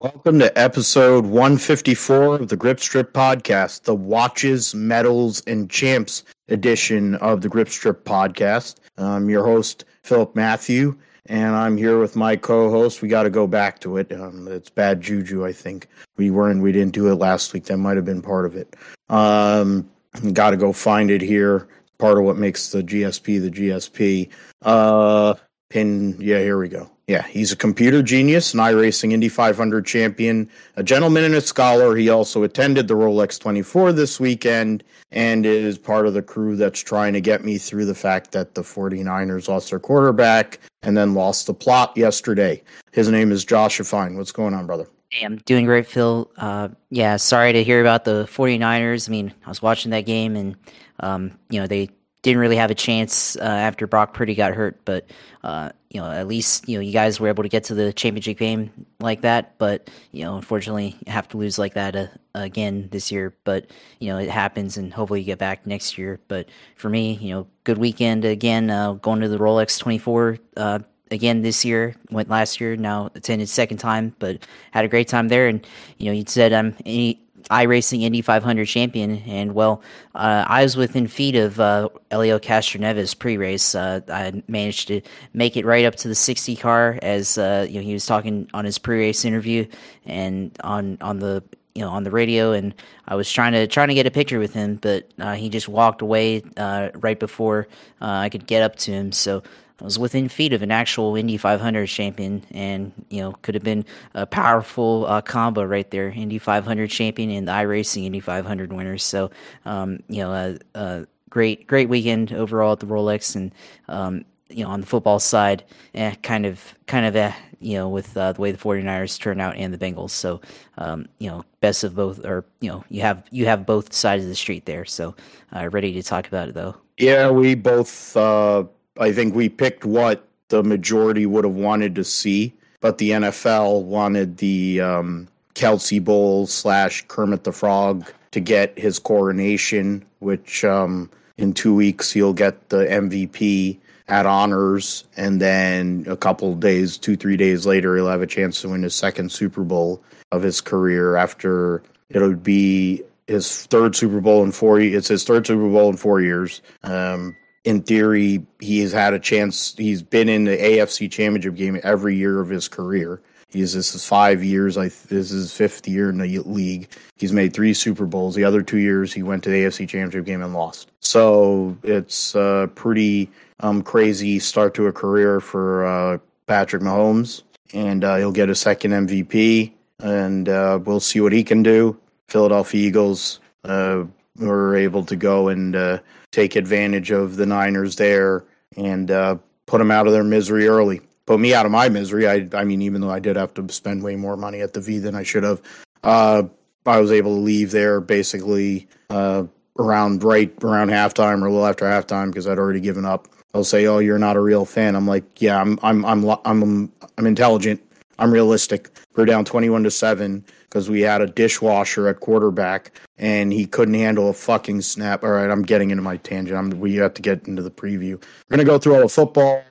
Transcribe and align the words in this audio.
Welcome 0.00 0.38
to 0.38 0.56
episode 0.56 1.26
154 1.26 2.36
of 2.36 2.48
the 2.48 2.56
Grip 2.56 2.78
Strip 2.78 3.12
podcast, 3.12 3.82
the 3.82 3.96
Watches, 3.96 4.72
Medals, 4.72 5.42
and 5.48 5.68
Champs 5.68 6.22
edition 6.46 7.16
of 7.16 7.40
the 7.40 7.48
Grip 7.48 7.68
Strip 7.68 8.04
podcast. 8.04 8.76
I'm 8.96 9.28
your 9.28 9.44
host, 9.44 9.84
Philip 10.04 10.36
Matthew, 10.36 10.96
and 11.26 11.56
I'm 11.56 11.76
here 11.76 11.98
with 11.98 12.14
my 12.14 12.36
co-host. 12.36 13.02
We 13.02 13.08
got 13.08 13.24
to 13.24 13.30
go 13.30 13.48
back 13.48 13.80
to 13.80 13.96
it. 13.96 14.12
Um, 14.12 14.46
it's 14.46 14.70
bad 14.70 15.00
juju, 15.00 15.44
I 15.44 15.52
think. 15.52 15.88
We 16.16 16.30
weren't. 16.30 16.62
We 16.62 16.70
didn't 16.70 16.94
do 16.94 17.10
it 17.10 17.16
last 17.16 17.52
week. 17.52 17.64
That 17.64 17.78
might 17.78 17.96
have 17.96 18.06
been 18.06 18.22
part 18.22 18.46
of 18.46 18.54
it. 18.54 18.76
Um, 19.08 19.90
got 20.32 20.52
to 20.52 20.56
go 20.56 20.72
find 20.72 21.10
it 21.10 21.22
here. 21.22 21.66
Part 21.98 22.18
of 22.18 22.22
what 22.22 22.36
makes 22.36 22.70
the 22.70 22.84
GSP 22.84 23.40
the 23.40 23.50
GSP. 23.50 24.30
Uh, 24.62 25.34
pin. 25.70 26.16
Yeah, 26.20 26.38
here 26.38 26.56
we 26.56 26.68
go. 26.68 26.88
Yeah, 27.08 27.26
he's 27.26 27.52
a 27.52 27.56
computer 27.56 28.02
genius, 28.02 28.52
an 28.52 28.60
iRacing 28.60 29.12
Indy 29.12 29.30
500 29.30 29.86
champion, 29.86 30.50
a 30.76 30.82
gentleman 30.82 31.24
and 31.24 31.34
a 31.34 31.40
scholar. 31.40 31.96
He 31.96 32.10
also 32.10 32.42
attended 32.42 32.86
the 32.86 32.94
Rolex 32.94 33.40
24 33.40 33.94
this 33.94 34.20
weekend 34.20 34.84
and 35.10 35.46
is 35.46 35.78
part 35.78 36.06
of 36.06 36.12
the 36.12 36.20
crew 36.20 36.54
that's 36.54 36.80
trying 36.80 37.14
to 37.14 37.22
get 37.22 37.42
me 37.42 37.56
through 37.56 37.86
the 37.86 37.94
fact 37.94 38.32
that 38.32 38.54
the 38.54 38.60
49ers 38.60 39.48
lost 39.48 39.70
their 39.70 39.78
quarterback 39.78 40.60
and 40.82 40.98
then 40.98 41.14
lost 41.14 41.46
the 41.46 41.54
plot 41.54 41.96
yesterday. 41.96 42.62
His 42.92 43.08
name 43.08 43.32
is 43.32 43.42
Josh 43.42 43.78
Fine. 43.78 44.18
What's 44.18 44.32
going 44.32 44.52
on, 44.52 44.66
brother? 44.66 44.86
Hey, 45.08 45.24
I'm 45.24 45.38
doing 45.38 45.64
great, 45.64 45.86
Phil. 45.86 46.30
Uh, 46.36 46.68
yeah, 46.90 47.16
sorry 47.16 47.54
to 47.54 47.64
hear 47.64 47.80
about 47.80 48.04
the 48.04 48.28
49ers. 48.30 49.08
I 49.08 49.10
mean, 49.10 49.32
I 49.46 49.48
was 49.48 49.62
watching 49.62 49.92
that 49.92 50.02
game 50.02 50.36
and, 50.36 50.56
um, 51.00 51.38
you 51.48 51.58
know, 51.58 51.66
they 51.66 51.88
didn't 52.20 52.40
really 52.40 52.56
have 52.56 52.70
a 52.70 52.74
chance 52.74 53.34
uh, 53.36 53.44
after 53.44 53.86
Brock 53.86 54.12
Purdy 54.12 54.34
got 54.34 54.52
hurt, 54.52 54.84
but 54.84 55.08
uh, 55.42 55.70
you 55.90 56.00
know, 56.00 56.10
at 56.10 56.26
least 56.26 56.68
you 56.68 56.76
know 56.76 56.82
you 56.82 56.92
guys 56.92 57.18
were 57.18 57.28
able 57.28 57.42
to 57.42 57.48
get 57.48 57.64
to 57.64 57.74
the 57.74 57.92
championship 57.92 58.38
game 58.38 58.70
like 59.00 59.22
that. 59.22 59.56
But 59.58 59.88
you 60.12 60.24
know, 60.24 60.36
unfortunately, 60.36 60.96
have 61.06 61.28
to 61.28 61.38
lose 61.38 61.58
like 61.58 61.74
that 61.74 61.96
uh, 61.96 62.06
again 62.34 62.88
this 62.90 63.10
year. 63.10 63.34
But 63.44 63.70
you 63.98 64.08
know, 64.08 64.18
it 64.18 64.28
happens, 64.28 64.76
and 64.76 64.92
hopefully 64.92 65.20
you 65.20 65.26
get 65.26 65.38
back 65.38 65.66
next 65.66 65.96
year. 65.96 66.20
But 66.28 66.48
for 66.76 66.90
me, 66.90 67.14
you 67.14 67.30
know, 67.30 67.46
good 67.64 67.78
weekend 67.78 68.24
again. 68.24 68.70
Uh, 68.70 68.94
going 68.94 69.20
to 69.20 69.28
the 69.28 69.38
Rolex 69.38 69.78
twenty 69.78 69.98
four 69.98 70.38
uh, 70.56 70.80
again 71.10 71.40
this 71.40 71.64
year. 71.64 71.94
Went 72.10 72.28
last 72.28 72.60
year. 72.60 72.76
Now 72.76 73.10
attended 73.14 73.48
second 73.48 73.78
time, 73.78 74.14
but 74.18 74.46
had 74.72 74.84
a 74.84 74.88
great 74.88 75.08
time 75.08 75.28
there. 75.28 75.48
And 75.48 75.66
you 75.96 76.06
know, 76.06 76.12
you 76.12 76.24
said 76.26 76.52
I'm 76.52 76.76
any 76.84 77.22
iRacing 77.50 78.02
Indy 78.02 78.22
500 78.22 78.66
champion, 78.66 79.22
and 79.26 79.54
well, 79.54 79.82
uh, 80.14 80.44
I 80.46 80.62
was 80.62 80.76
within 80.76 81.06
feet 81.06 81.34
of 81.34 81.58
uh, 81.60 81.88
Helio 82.10 82.38
Castroneves 82.38 83.18
pre-race. 83.18 83.74
Uh, 83.74 84.00
I 84.08 84.42
managed 84.48 84.88
to 84.88 85.00
make 85.34 85.56
it 85.56 85.64
right 85.64 85.84
up 85.84 85.96
to 85.96 86.08
the 86.08 86.14
60 86.14 86.56
car 86.56 86.98
as 87.02 87.38
uh, 87.38 87.66
you 87.68 87.76
know 87.76 87.84
he 87.84 87.92
was 87.92 88.06
talking 88.06 88.48
on 88.54 88.64
his 88.64 88.78
pre-race 88.78 89.24
interview 89.24 89.66
and 90.06 90.56
on 90.62 90.98
on 91.00 91.18
the 91.18 91.42
you 91.74 91.82
know 91.82 91.90
on 91.90 92.04
the 92.04 92.10
radio, 92.10 92.52
and 92.52 92.74
I 93.06 93.14
was 93.14 93.30
trying 93.30 93.52
to 93.52 93.66
trying 93.66 93.88
to 93.88 93.94
get 93.94 94.06
a 94.06 94.10
picture 94.10 94.38
with 94.38 94.54
him, 94.54 94.76
but 94.76 95.08
uh, 95.18 95.34
he 95.34 95.48
just 95.48 95.68
walked 95.68 96.02
away 96.02 96.42
uh, 96.56 96.90
right 96.94 97.18
before 97.18 97.68
I 98.00 98.28
could 98.28 98.46
get 98.46 98.62
up 98.62 98.76
to 98.76 98.92
him. 98.92 99.12
So 99.12 99.42
was 99.84 99.98
within 99.98 100.28
feet 100.28 100.52
of 100.52 100.62
an 100.62 100.70
actual 100.70 101.14
Indy 101.16 101.36
500 101.36 101.86
champion, 101.86 102.44
and 102.50 102.92
you 103.10 103.20
know 103.20 103.32
could 103.42 103.54
have 103.54 103.64
been 103.64 103.84
a 104.14 104.26
powerful 104.26 105.06
uh, 105.06 105.20
combo 105.20 105.64
right 105.64 105.90
there. 105.90 106.08
Indy 106.08 106.38
500 106.38 106.90
champion 106.90 107.30
and 107.30 107.46
the 107.46 107.52
iRacing 107.52 108.04
Indy 108.04 108.20
500 108.20 108.72
winners. 108.72 109.04
So 109.04 109.30
um, 109.64 110.00
you 110.08 110.22
know, 110.22 110.32
a, 110.32 110.78
a, 110.78 111.06
great 111.30 111.66
great 111.66 111.88
weekend 111.88 112.32
overall 112.32 112.72
at 112.72 112.80
the 112.80 112.86
Rolex, 112.86 113.36
and 113.36 113.52
um, 113.88 114.24
you 114.48 114.64
know 114.64 114.70
on 114.70 114.80
the 114.80 114.86
football 114.86 115.20
side, 115.20 115.64
eh, 115.94 116.14
kind 116.22 116.46
of 116.46 116.74
kind 116.86 117.06
of 117.06 117.14
eh, 117.14 117.32
you 117.60 117.76
know 117.76 117.88
with 117.88 118.16
uh, 118.16 118.32
the 118.32 118.40
way 118.40 118.50
the 118.50 118.58
49ers 118.58 119.20
turn 119.20 119.40
out 119.40 119.56
and 119.56 119.72
the 119.72 119.78
Bengals. 119.78 120.10
So 120.10 120.40
um, 120.78 121.06
you 121.18 121.28
know, 121.28 121.44
best 121.60 121.84
of 121.84 121.94
both, 121.94 122.24
or 122.24 122.44
you 122.60 122.70
know, 122.70 122.84
you 122.88 123.02
have 123.02 123.22
you 123.30 123.46
have 123.46 123.64
both 123.66 123.92
sides 123.92 124.24
of 124.24 124.28
the 124.28 124.34
street 124.34 124.66
there. 124.66 124.84
So 124.84 125.14
uh, 125.54 125.68
ready 125.70 125.92
to 125.92 126.02
talk 126.02 126.26
about 126.26 126.48
it 126.48 126.54
though. 126.54 126.76
Yeah, 126.96 127.30
we 127.30 127.54
both 127.54 128.16
uh, 128.16 128.64
I 128.98 129.12
think 129.12 129.34
we 129.34 129.48
picked 129.48 129.84
what 129.84 130.26
the 130.48 130.62
majority 130.62 131.26
would 131.26 131.44
have 131.44 131.54
wanted 131.54 131.94
to 131.96 132.04
see, 132.04 132.52
but 132.80 132.98
the 132.98 133.10
NFL 133.10 133.84
wanted 133.84 134.38
the 134.38 134.80
um, 134.80 135.28
Kelce 135.54 136.02
Bowl 136.02 136.46
slash 136.46 137.04
Kermit 137.08 137.44
the 137.44 137.52
Frog 137.52 138.10
to 138.32 138.40
get 138.40 138.78
his 138.78 138.98
coronation, 138.98 140.04
which 140.18 140.64
um, 140.64 141.10
in 141.36 141.52
two 141.52 141.74
weeks 141.74 142.10
he'll 142.12 142.32
get 142.32 142.68
the 142.68 142.84
MVP 142.84 143.78
at 144.08 144.24
honors, 144.24 145.04
and 145.16 145.40
then 145.40 146.06
a 146.08 146.16
couple 146.16 146.54
days, 146.54 146.96
two 146.96 147.16
three 147.16 147.36
days 147.36 147.66
later, 147.66 147.94
he'll 147.96 148.08
have 148.08 148.22
a 148.22 148.26
chance 148.26 148.62
to 148.62 148.68
win 148.68 148.82
his 148.82 148.94
second 148.94 149.30
Super 149.30 149.62
Bowl 149.62 150.02
of 150.32 150.42
his 150.42 150.60
career. 150.60 151.16
After 151.16 151.82
it'll 152.08 152.34
be 152.34 153.02
his 153.26 153.66
third 153.66 153.94
Super 153.94 154.20
Bowl 154.20 154.42
in 154.42 154.52
four. 154.52 154.80
It's 154.80 155.08
his 155.08 155.24
third 155.24 155.46
Super 155.46 155.68
Bowl 155.68 155.90
in 155.90 155.96
four 155.96 156.20
years. 156.20 156.62
Um, 156.82 157.36
in 157.68 157.82
theory, 157.82 158.46
he 158.60 158.80
has 158.80 158.92
had 158.92 159.12
a 159.12 159.18
chance. 159.18 159.74
He's 159.76 160.02
been 160.02 160.30
in 160.30 160.44
the 160.44 160.56
AFC 160.56 161.10
Championship 161.10 161.54
game 161.54 161.78
every 161.82 162.16
year 162.16 162.40
of 162.40 162.48
his 162.48 162.66
career. 162.66 163.20
He's 163.50 163.74
this 163.74 163.94
is 163.94 164.06
five 164.06 164.42
years. 164.42 164.78
I 164.78 164.84
this 164.84 165.30
is 165.30 165.30
his 165.30 165.52
fifth 165.52 165.86
year 165.86 166.08
in 166.08 166.16
the 166.16 166.38
league. 166.40 166.88
He's 167.16 167.34
made 167.34 167.52
three 167.52 167.74
Super 167.74 168.06
Bowls. 168.06 168.34
The 168.34 168.44
other 168.44 168.62
two 168.62 168.78
years, 168.78 169.12
he 169.12 169.22
went 169.22 169.44
to 169.44 169.50
the 169.50 169.64
AFC 169.64 169.86
Championship 169.86 170.24
game 170.24 170.42
and 170.42 170.54
lost. 170.54 170.90
So 171.00 171.76
it's 171.82 172.34
a 172.34 172.70
pretty 172.74 173.30
um, 173.60 173.82
crazy 173.82 174.38
start 174.38 174.72
to 174.74 174.86
a 174.86 174.92
career 174.92 175.38
for 175.38 175.84
uh, 175.84 176.18
Patrick 176.46 176.82
Mahomes, 176.82 177.42
and 177.74 178.02
uh, 178.02 178.16
he'll 178.16 178.32
get 178.32 178.48
a 178.48 178.54
second 178.54 178.92
MVP, 178.92 179.72
and 179.98 180.48
uh, 180.48 180.78
we'll 180.82 181.00
see 181.00 181.20
what 181.20 181.32
he 181.32 181.44
can 181.44 181.62
do. 181.62 181.98
Philadelphia 182.28 182.86
Eagles 182.86 183.40
uh, 183.64 184.04
were 184.38 184.76
able 184.76 185.04
to 185.06 185.16
go 185.16 185.48
and 185.48 185.74
uh, 185.74 185.98
take 186.32 186.56
advantage 186.56 187.10
of 187.10 187.36
the 187.36 187.46
Niners 187.46 187.96
there 187.96 188.44
and 188.76 189.10
uh, 189.10 189.36
put 189.66 189.78
them 189.78 189.90
out 189.90 190.06
of 190.06 190.12
their 190.12 190.24
misery 190.24 190.68
early. 190.68 191.00
Put 191.26 191.40
me 191.40 191.54
out 191.54 191.66
of 191.66 191.72
my 191.72 191.88
misery. 191.88 192.26
I, 192.26 192.48
I 192.54 192.64
mean, 192.64 192.82
even 192.82 193.00
though 193.00 193.10
I 193.10 193.18
did 193.18 193.36
have 193.36 193.52
to 193.54 193.68
spend 193.70 194.02
way 194.02 194.16
more 194.16 194.36
money 194.36 194.60
at 194.60 194.72
the 194.72 194.80
V 194.80 194.98
than 194.98 195.14
I 195.14 195.22
should 195.22 195.42
have, 195.42 195.60
uh, 196.02 196.44
I 196.86 197.00
was 197.00 197.12
able 197.12 197.34
to 197.34 197.40
leave 197.40 197.70
there 197.70 198.00
basically 198.00 198.88
uh, 199.10 199.44
around 199.78 200.24
right 200.24 200.52
around 200.64 200.88
halftime 200.88 201.42
or 201.42 201.46
a 201.46 201.50
little 201.50 201.66
after 201.66 201.84
halftime 201.84 202.28
because 202.28 202.48
I'd 202.48 202.58
already 202.58 202.80
given 202.80 203.04
up. 203.04 203.28
They'll 203.52 203.64
say, 203.64 203.86
"Oh, 203.86 203.98
you're 203.98 204.18
not 204.18 204.36
a 204.36 204.40
real 204.40 204.64
fan." 204.64 204.96
I'm 204.96 205.06
like, 205.06 205.42
"Yeah, 205.42 205.60
I'm, 205.60 205.78
I'm, 205.82 206.04
I'm, 206.04 206.24
I'm, 206.44 206.92
I'm 207.18 207.26
intelligent. 207.26 207.82
I'm 208.18 208.32
realistic. 208.32 208.90
We're 209.14 209.26
down 209.26 209.44
21 209.44 209.84
to 209.84 209.90
seven 209.90 210.44
because 210.68 210.90
we 210.90 211.00
had 211.00 211.20
a 211.20 211.26
dishwasher 211.26 212.08
at 212.08 212.20
quarterback 212.20 212.92
and 213.16 213.52
he 213.52 213.66
couldn't 213.66 213.94
handle 213.94 214.28
a 214.28 214.32
fucking 214.32 214.82
snap. 214.82 215.24
All 215.24 215.30
right, 215.30 215.50
I'm 215.50 215.62
getting 215.62 215.90
into 215.90 216.02
my 216.02 216.18
tangent. 216.18 216.56
I'm, 216.56 216.70
we 216.78 216.96
have 216.96 217.14
to 217.14 217.22
get 217.22 217.46
into 217.48 217.62
the 217.62 217.70
preview. 217.70 218.22
We're 218.22 218.56
gonna 218.56 218.64
go 218.64 218.78
through 218.78 218.96
all 218.96 219.02
the 219.02 219.08
football 219.08 219.62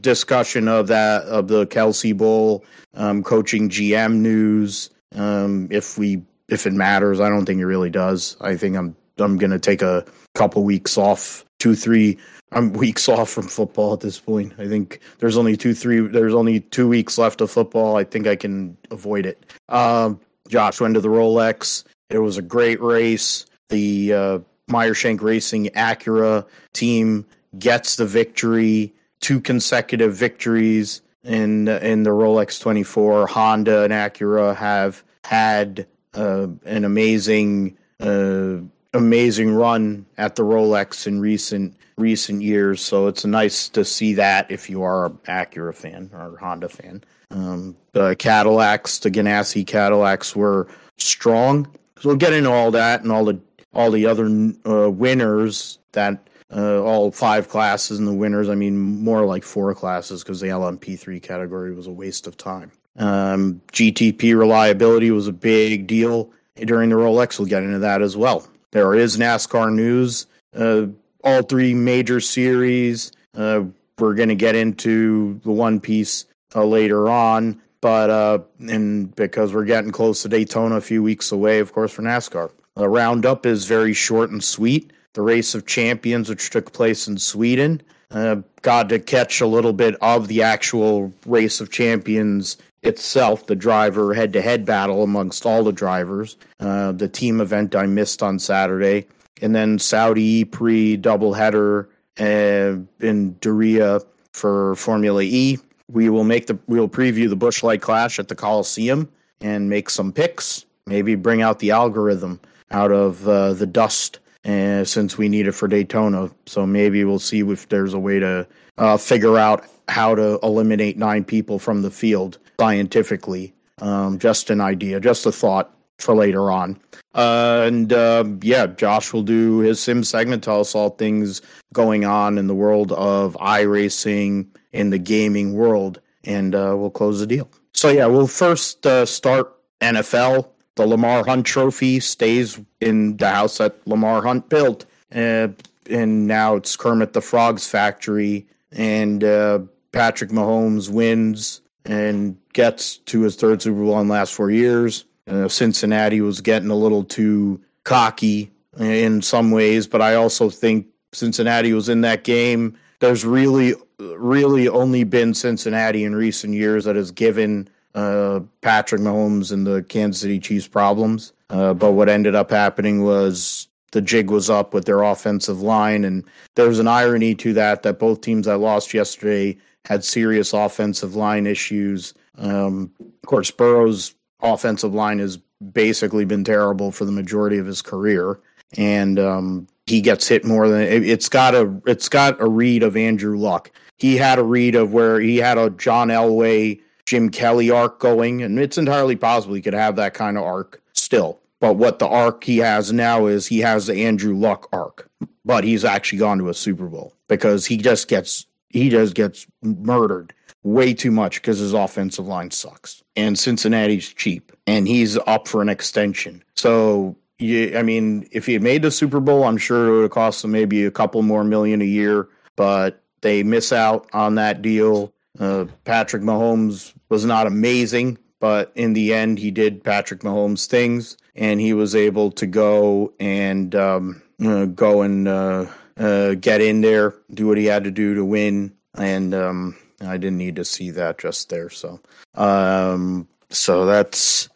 discussion 0.00 0.68
of 0.68 0.86
that 0.88 1.22
of 1.24 1.48
the 1.48 1.66
Kelce 1.66 2.16
Bowl, 2.16 2.64
um, 2.94 3.22
coaching 3.22 3.68
GM 3.68 4.16
news. 4.16 4.90
Um, 5.14 5.68
if 5.70 5.98
we 5.98 6.22
if 6.48 6.66
it 6.66 6.72
matters, 6.72 7.20
I 7.20 7.28
don't 7.28 7.44
think 7.44 7.60
it 7.60 7.66
really 7.66 7.90
does. 7.90 8.36
I 8.40 8.56
think 8.56 8.76
I'm 8.76 8.96
I'm 9.18 9.38
gonna 9.38 9.58
take 9.58 9.82
a 9.82 10.04
couple 10.34 10.64
weeks 10.64 10.98
off, 10.98 11.44
two 11.58 11.74
three. 11.74 12.18
I'm 12.52 12.72
weeks 12.74 13.08
off 13.08 13.28
from 13.28 13.48
football 13.48 13.92
at 13.92 14.00
this 14.00 14.18
point. 14.18 14.52
I 14.58 14.66
think 14.66 15.00
there's 15.18 15.36
only 15.36 15.56
two 15.56 15.74
three. 15.74 16.00
There's 16.00 16.34
only 16.34 16.60
two 16.60 16.88
weeks 16.88 17.18
left 17.18 17.40
of 17.40 17.50
football. 17.50 17.96
I 17.96 18.04
think 18.04 18.26
I 18.26 18.36
can 18.36 18.76
avoid 18.90 19.26
it. 19.26 19.44
Um, 19.68 20.20
Josh 20.48 20.80
went 20.80 20.94
to 20.94 21.00
the 21.00 21.08
Rolex. 21.08 21.84
It 22.10 22.18
was 22.18 22.38
a 22.38 22.42
great 22.42 22.80
race. 22.80 23.46
The 23.68 24.12
uh, 24.12 24.38
Meyer 24.68 24.94
Shank 24.94 25.22
Racing 25.22 25.66
Acura 25.66 26.46
team 26.72 27.26
gets 27.58 27.96
the 27.96 28.06
victory, 28.06 28.92
two 29.20 29.40
consecutive 29.40 30.14
victories 30.14 31.02
in 31.24 31.68
in 31.68 32.04
the 32.04 32.10
Rolex 32.10 32.60
24. 32.60 33.26
Honda 33.26 33.84
and 33.84 33.92
Acura 33.92 34.54
have 34.56 35.02
had 35.24 35.86
uh, 36.14 36.46
an 36.64 36.84
amazing 36.84 37.76
uh, 38.00 38.56
amazing 38.94 39.54
run 39.54 40.06
at 40.16 40.36
the 40.36 40.42
Rolex 40.42 41.06
in 41.06 41.20
recent 41.20 41.76
recent 41.96 42.42
years. 42.42 42.82
So 42.82 43.06
it's 43.06 43.24
nice 43.24 43.68
to 43.70 43.84
see 43.84 44.14
that 44.14 44.50
if 44.50 44.68
you 44.70 44.82
are 44.82 45.06
an 45.06 45.18
Acura 45.26 45.74
fan 45.74 46.10
or 46.12 46.36
Honda 46.38 46.68
fan. 46.68 47.02
Um, 47.30 47.76
the 47.92 48.14
Cadillacs, 48.16 48.98
the 49.00 49.10
Ganassi 49.10 49.66
Cadillacs, 49.66 50.36
were 50.36 50.68
strong. 50.96 51.66
So 51.98 52.10
we'll 52.10 52.16
get 52.16 52.32
into 52.32 52.50
all 52.50 52.70
that 52.72 53.02
and 53.02 53.10
all 53.10 53.24
the 53.24 53.40
all 53.72 53.90
the 53.90 54.06
other 54.06 54.26
uh, 54.64 54.90
winners 54.90 55.78
that 55.92 56.28
uh, 56.54 56.80
all 56.82 57.10
five 57.10 57.48
classes 57.48 57.98
and 57.98 58.08
the 58.08 58.12
winners. 58.12 58.48
I 58.48 58.54
mean, 58.54 58.78
more 58.78 59.24
like 59.24 59.44
four 59.44 59.74
classes 59.74 60.22
because 60.22 60.40
the 60.40 60.48
LMP3 60.48 61.22
category 61.22 61.74
was 61.74 61.86
a 61.86 61.92
waste 61.92 62.26
of 62.26 62.36
time. 62.36 62.70
Um, 62.98 63.60
GTP 63.72 64.38
reliability 64.38 65.10
was 65.10 65.28
a 65.28 65.32
big 65.32 65.86
deal 65.86 66.30
during 66.56 66.90
the 66.90 66.96
Rolex. 66.96 67.38
We'll 67.38 67.48
get 67.48 67.62
into 67.62 67.80
that 67.80 68.00
as 68.00 68.16
well. 68.16 68.48
There 68.70 68.94
is 68.94 69.16
NASCAR 69.16 69.72
news. 69.72 70.26
Uh, 70.54 70.86
all 71.22 71.42
three 71.42 71.74
major 71.74 72.20
series. 72.20 73.12
Uh, 73.34 73.64
we're 73.98 74.14
going 74.14 74.28
to 74.28 74.34
get 74.34 74.54
into 74.54 75.40
the 75.44 75.50
One 75.50 75.80
Piece 75.80 76.26
uh, 76.56 76.64
later 76.64 77.08
on. 77.08 77.60
but 77.80 78.10
uh, 78.10 78.38
and 78.60 79.14
because 79.14 79.52
we're 79.54 79.64
getting 79.64 79.92
close 79.92 80.22
to 80.22 80.28
Daytona, 80.28 80.76
a 80.76 80.80
few 80.80 81.02
weeks 81.02 81.30
away, 81.30 81.60
of 81.60 81.72
course, 81.72 81.92
for 81.92 82.02
NASCAR. 82.02 82.50
The 82.74 82.88
roundup 82.88 83.46
is 83.46 83.66
very 83.66 83.94
short 83.94 84.30
and 84.30 84.42
sweet. 84.42 84.92
The 85.12 85.22
race 85.22 85.54
of 85.54 85.66
champions, 85.66 86.28
which 86.28 86.50
took 86.50 86.72
place 86.72 87.06
in 87.06 87.18
Sweden, 87.18 87.80
uh, 88.10 88.36
got 88.62 88.88
to 88.90 88.98
catch 88.98 89.40
a 89.40 89.46
little 89.46 89.72
bit 89.72 89.94
of 90.02 90.28
the 90.28 90.42
actual 90.42 91.12
race 91.24 91.60
of 91.60 91.70
champions 91.70 92.56
itself, 92.82 93.46
the 93.46 93.56
driver 93.56 94.14
head 94.14 94.32
to 94.34 94.42
head 94.42 94.64
battle 94.64 95.02
amongst 95.02 95.46
all 95.46 95.64
the 95.64 95.72
drivers. 95.72 96.36
Uh, 96.60 96.92
the 96.92 97.08
team 97.08 97.40
event 97.40 97.74
I 97.74 97.86
missed 97.86 98.22
on 98.22 98.38
Saturday. 98.38 99.06
And 99.42 99.54
then 99.54 99.78
Saudi 99.78 100.44
pre 100.44 100.96
doubleheader 100.96 101.86
uh, 102.18 102.80
in 103.00 103.34
Diriyah 103.36 104.04
for 104.32 104.74
Formula 104.76 105.22
E. 105.22 105.58
We 105.88 106.08
will 106.08 106.24
make 106.24 106.46
the 106.46 106.58
we 106.66 106.80
will 106.80 106.88
preview 106.88 107.28
the 107.28 107.36
Busch 107.36 107.62
Light 107.62 107.82
Clash 107.82 108.18
at 108.18 108.28
the 108.28 108.34
Coliseum 108.34 109.08
and 109.40 109.68
make 109.68 109.90
some 109.90 110.12
picks. 110.12 110.64
Maybe 110.86 111.14
bring 111.14 111.42
out 111.42 111.58
the 111.58 111.70
algorithm 111.72 112.40
out 112.70 112.92
of 112.92 113.26
uh, 113.28 113.52
the 113.52 113.66
dust 113.66 114.18
uh, 114.44 114.84
since 114.84 115.18
we 115.18 115.28
need 115.28 115.46
it 115.46 115.52
for 115.52 115.68
Daytona. 115.68 116.30
So 116.46 116.66
maybe 116.66 117.04
we'll 117.04 117.18
see 117.18 117.40
if 117.40 117.68
there's 117.68 117.94
a 117.94 117.98
way 117.98 118.18
to 118.18 118.46
uh, 118.78 118.96
figure 118.96 119.38
out 119.38 119.66
how 119.88 120.14
to 120.14 120.38
eliminate 120.42 120.96
nine 120.96 121.24
people 121.24 121.58
from 121.58 121.82
the 121.82 121.90
field 121.90 122.38
scientifically. 122.58 123.52
Um, 123.80 124.18
just 124.18 124.50
an 124.50 124.60
idea, 124.60 125.00
just 125.00 125.26
a 125.26 125.32
thought 125.32 125.72
for 125.98 126.14
later 126.14 126.50
on. 126.50 126.78
Uh, 127.14 127.64
and 127.66 127.92
uh, 127.92 128.24
yeah, 128.42 128.66
Josh 128.66 129.12
will 129.12 129.22
do 129.22 129.58
his 129.58 129.80
sim 129.80 130.04
segment, 130.04 130.44
tell 130.44 130.60
us 130.60 130.74
all 130.74 130.90
things 130.90 131.42
going 131.72 132.04
on 132.04 132.38
in 132.38 132.46
the 132.46 132.54
world 132.54 132.92
of 132.92 133.34
iRacing 133.40 134.46
in 134.76 134.90
the 134.90 134.98
gaming 134.98 135.54
world, 135.54 136.00
and 136.24 136.54
uh, 136.54 136.74
we'll 136.76 136.90
close 136.90 137.20
the 137.20 137.26
deal. 137.26 137.50
So 137.72 137.88
yeah, 137.90 138.06
we'll 138.06 138.26
first 138.26 138.86
uh, 138.86 139.06
start 139.06 139.54
NFL. 139.80 140.48
The 140.76 140.86
Lamar 140.86 141.24
Hunt 141.24 141.46
Trophy 141.46 142.00
stays 142.00 142.60
in 142.80 143.16
the 143.16 143.30
house 143.30 143.58
that 143.58 143.86
Lamar 143.86 144.22
Hunt 144.22 144.48
built, 144.48 144.84
uh, 145.14 145.48
and 145.88 146.26
now 146.26 146.56
it's 146.56 146.76
Kermit 146.76 147.14
the 147.14 147.20
Frog's 147.22 147.66
factory, 147.66 148.46
and 148.72 149.24
uh, 149.24 149.60
Patrick 149.92 150.30
Mahomes 150.30 150.90
wins 150.90 151.62
and 151.84 152.36
gets 152.52 152.98
to 152.98 153.22
his 153.22 153.36
third 153.36 153.62
Super 153.62 153.82
Bowl 153.82 153.98
in 154.00 154.08
the 154.08 154.12
last 154.12 154.34
four 154.34 154.50
years. 154.50 155.04
Uh, 155.28 155.48
Cincinnati 155.48 156.20
was 156.20 156.40
getting 156.40 156.70
a 156.70 156.76
little 156.76 157.04
too 157.04 157.60
cocky 157.84 158.50
in 158.78 159.22
some 159.22 159.50
ways, 159.50 159.86
but 159.86 160.02
I 160.02 160.14
also 160.14 160.50
think 160.50 160.86
Cincinnati 161.12 161.72
was 161.72 161.88
in 161.88 162.02
that 162.02 162.24
game. 162.24 162.76
There's 163.00 163.24
really, 163.24 163.74
really 163.98 164.68
only 164.68 165.04
been 165.04 165.34
Cincinnati 165.34 166.04
in 166.04 166.14
recent 166.14 166.54
years 166.54 166.84
that 166.84 166.96
has 166.96 167.10
given 167.10 167.68
uh, 167.94 168.40
Patrick 168.60 169.00
Mahomes 169.00 169.52
and 169.52 169.66
the 169.66 169.82
Kansas 169.84 170.20
City 170.20 170.38
Chiefs 170.38 170.68
problems. 170.68 171.32
Uh, 171.48 171.74
but 171.74 171.92
what 171.92 172.08
ended 172.08 172.34
up 172.34 172.50
happening 172.50 173.02
was 173.02 173.68
the 173.92 174.02
jig 174.02 174.30
was 174.30 174.50
up 174.50 174.74
with 174.74 174.84
their 174.84 175.02
offensive 175.02 175.62
line, 175.62 176.04
and 176.04 176.24
there's 176.56 176.78
an 176.78 176.88
irony 176.88 177.34
to 177.36 177.52
that 177.54 177.82
that 177.84 177.98
both 177.98 178.20
teams 178.20 178.48
I 178.48 178.54
lost 178.54 178.92
yesterday 178.92 179.56
had 179.84 180.04
serious 180.04 180.52
offensive 180.52 181.14
line 181.14 181.46
issues. 181.46 182.12
Um, 182.36 182.90
of 183.00 183.28
course, 183.28 183.50
Burrow's 183.50 184.14
offensive 184.42 184.92
line 184.92 185.20
has 185.20 185.38
basically 185.72 186.24
been 186.24 186.44
terrible 186.44 186.90
for 186.90 187.04
the 187.04 187.12
majority 187.12 187.58
of 187.58 187.66
his 187.66 187.80
career, 187.80 188.40
and 188.76 189.18
um, 189.18 189.68
he 189.86 190.00
gets 190.00 190.26
hit 190.26 190.44
more 190.44 190.68
than 190.68 190.82
it's 190.82 191.28
got 191.28 191.54
a 191.54 191.80
it's 191.86 192.08
got 192.08 192.40
a 192.40 192.48
read 192.48 192.82
of 192.82 192.96
Andrew 192.96 193.38
Luck. 193.38 193.70
He 193.96 194.16
had 194.16 194.38
a 194.38 194.44
read 194.44 194.74
of 194.74 194.92
where 194.92 195.20
he 195.20 195.38
had 195.38 195.58
a 195.58 195.70
John 195.70 196.08
Elway, 196.08 196.80
Jim 197.06 197.30
Kelly 197.30 197.70
arc 197.70 197.98
going, 197.98 198.42
and 198.42 198.58
it's 198.58 198.78
entirely 198.78 199.16
possible 199.16 199.54
he 199.54 199.62
could 199.62 199.74
have 199.74 199.96
that 199.96 200.14
kind 200.14 200.36
of 200.36 200.44
arc 200.44 200.82
still. 200.92 201.40
But 201.60 201.74
what 201.74 201.98
the 201.98 202.06
arc 202.06 202.44
he 202.44 202.58
has 202.58 202.92
now 202.92 203.26
is 203.26 203.46
he 203.46 203.60
has 203.60 203.86
the 203.86 204.04
Andrew 204.04 204.36
Luck 204.36 204.68
arc, 204.72 205.08
but 205.44 205.64
he's 205.64 205.84
actually 205.84 206.18
gone 206.18 206.38
to 206.38 206.48
a 206.48 206.54
Super 206.54 206.86
Bowl 206.86 207.14
because 207.28 207.66
he 207.66 207.78
just 207.78 208.08
gets 208.08 208.46
he 208.68 208.90
just 208.90 209.14
gets 209.14 209.46
murdered 209.62 210.34
way 210.62 210.92
too 210.92 211.10
much 211.10 211.40
because 211.40 211.58
his 211.58 211.72
offensive 211.72 212.26
line 212.26 212.50
sucks. 212.50 213.02
And 213.14 213.38
Cincinnati's 213.38 214.12
cheap 214.12 214.52
and 214.66 214.86
he's 214.86 215.16
up 215.16 215.48
for 215.48 215.62
an 215.62 215.68
extension. 215.68 216.42
So, 216.54 217.16
yeah, 217.38 217.78
I 217.78 217.82
mean, 217.82 218.28
if 218.32 218.46
he 218.46 218.54
had 218.54 218.62
made 218.62 218.82
the 218.82 218.90
Super 218.90 219.20
Bowl, 219.20 219.44
I'm 219.44 219.56
sure 219.56 219.88
it 219.88 219.92
would 219.92 220.02
have 220.02 220.10
cost 220.10 220.44
him 220.44 220.50
maybe 220.50 220.84
a 220.84 220.90
couple 220.90 221.22
more 221.22 221.44
million 221.44 221.80
a 221.80 221.86
year, 221.86 222.28
but 222.56 223.02
they 223.20 223.42
miss 223.42 223.72
out 223.72 224.08
on 224.12 224.36
that 224.36 224.62
deal. 224.62 225.12
Uh, 225.38 225.66
Patrick 225.84 226.22
Mahomes 226.22 226.92
was 227.08 227.24
not 227.24 227.46
amazing, 227.46 228.18
but 228.40 228.72
in 228.74 228.92
the 228.94 229.12
end, 229.12 229.38
he 229.38 229.50
did 229.50 229.84
Patrick 229.84 230.20
Mahomes 230.20 230.66
things 230.66 231.16
and 231.36 231.60
he 231.60 231.72
was 231.72 231.94
able 231.94 232.30
to 232.32 232.46
go 232.46 233.12
and 233.20 233.74
um, 233.74 234.22
uh, 234.44 234.64
go 234.64 235.02
and 235.02 235.28
uh, 235.28 235.66
uh, 235.98 236.34
get 236.34 236.60
in 236.60 236.80
there, 236.80 237.14
do 237.32 237.46
what 237.46 237.58
he 237.58 237.66
had 237.66 237.84
to 237.84 237.90
do 237.90 238.14
to 238.14 238.24
win, 238.24 238.74
and 238.94 239.34
um, 239.34 239.76
I 240.00 240.16
didn't 240.16 240.38
need 240.38 240.56
to 240.56 240.64
see 240.64 240.90
that 240.90 241.18
just 241.18 241.50
there. 241.50 241.70
So, 241.70 242.00
um, 242.34 243.28
so 243.50 243.86
that's 243.86 244.48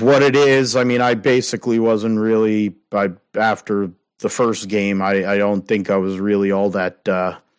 what 0.00 0.22
it 0.22 0.34
is. 0.34 0.74
I 0.74 0.84
mean, 0.84 1.00
I 1.00 1.14
basically 1.14 1.78
wasn't 1.78 2.18
really. 2.18 2.74
I 2.92 3.10
after 3.34 3.92
the 4.18 4.30
first 4.30 4.68
game, 4.68 5.02
I 5.02 5.32
I 5.32 5.38
don't 5.38 5.66
think 5.66 5.90
I 5.90 5.96
was 5.96 6.18
really 6.18 6.50
all 6.50 6.70
that. 6.70 7.06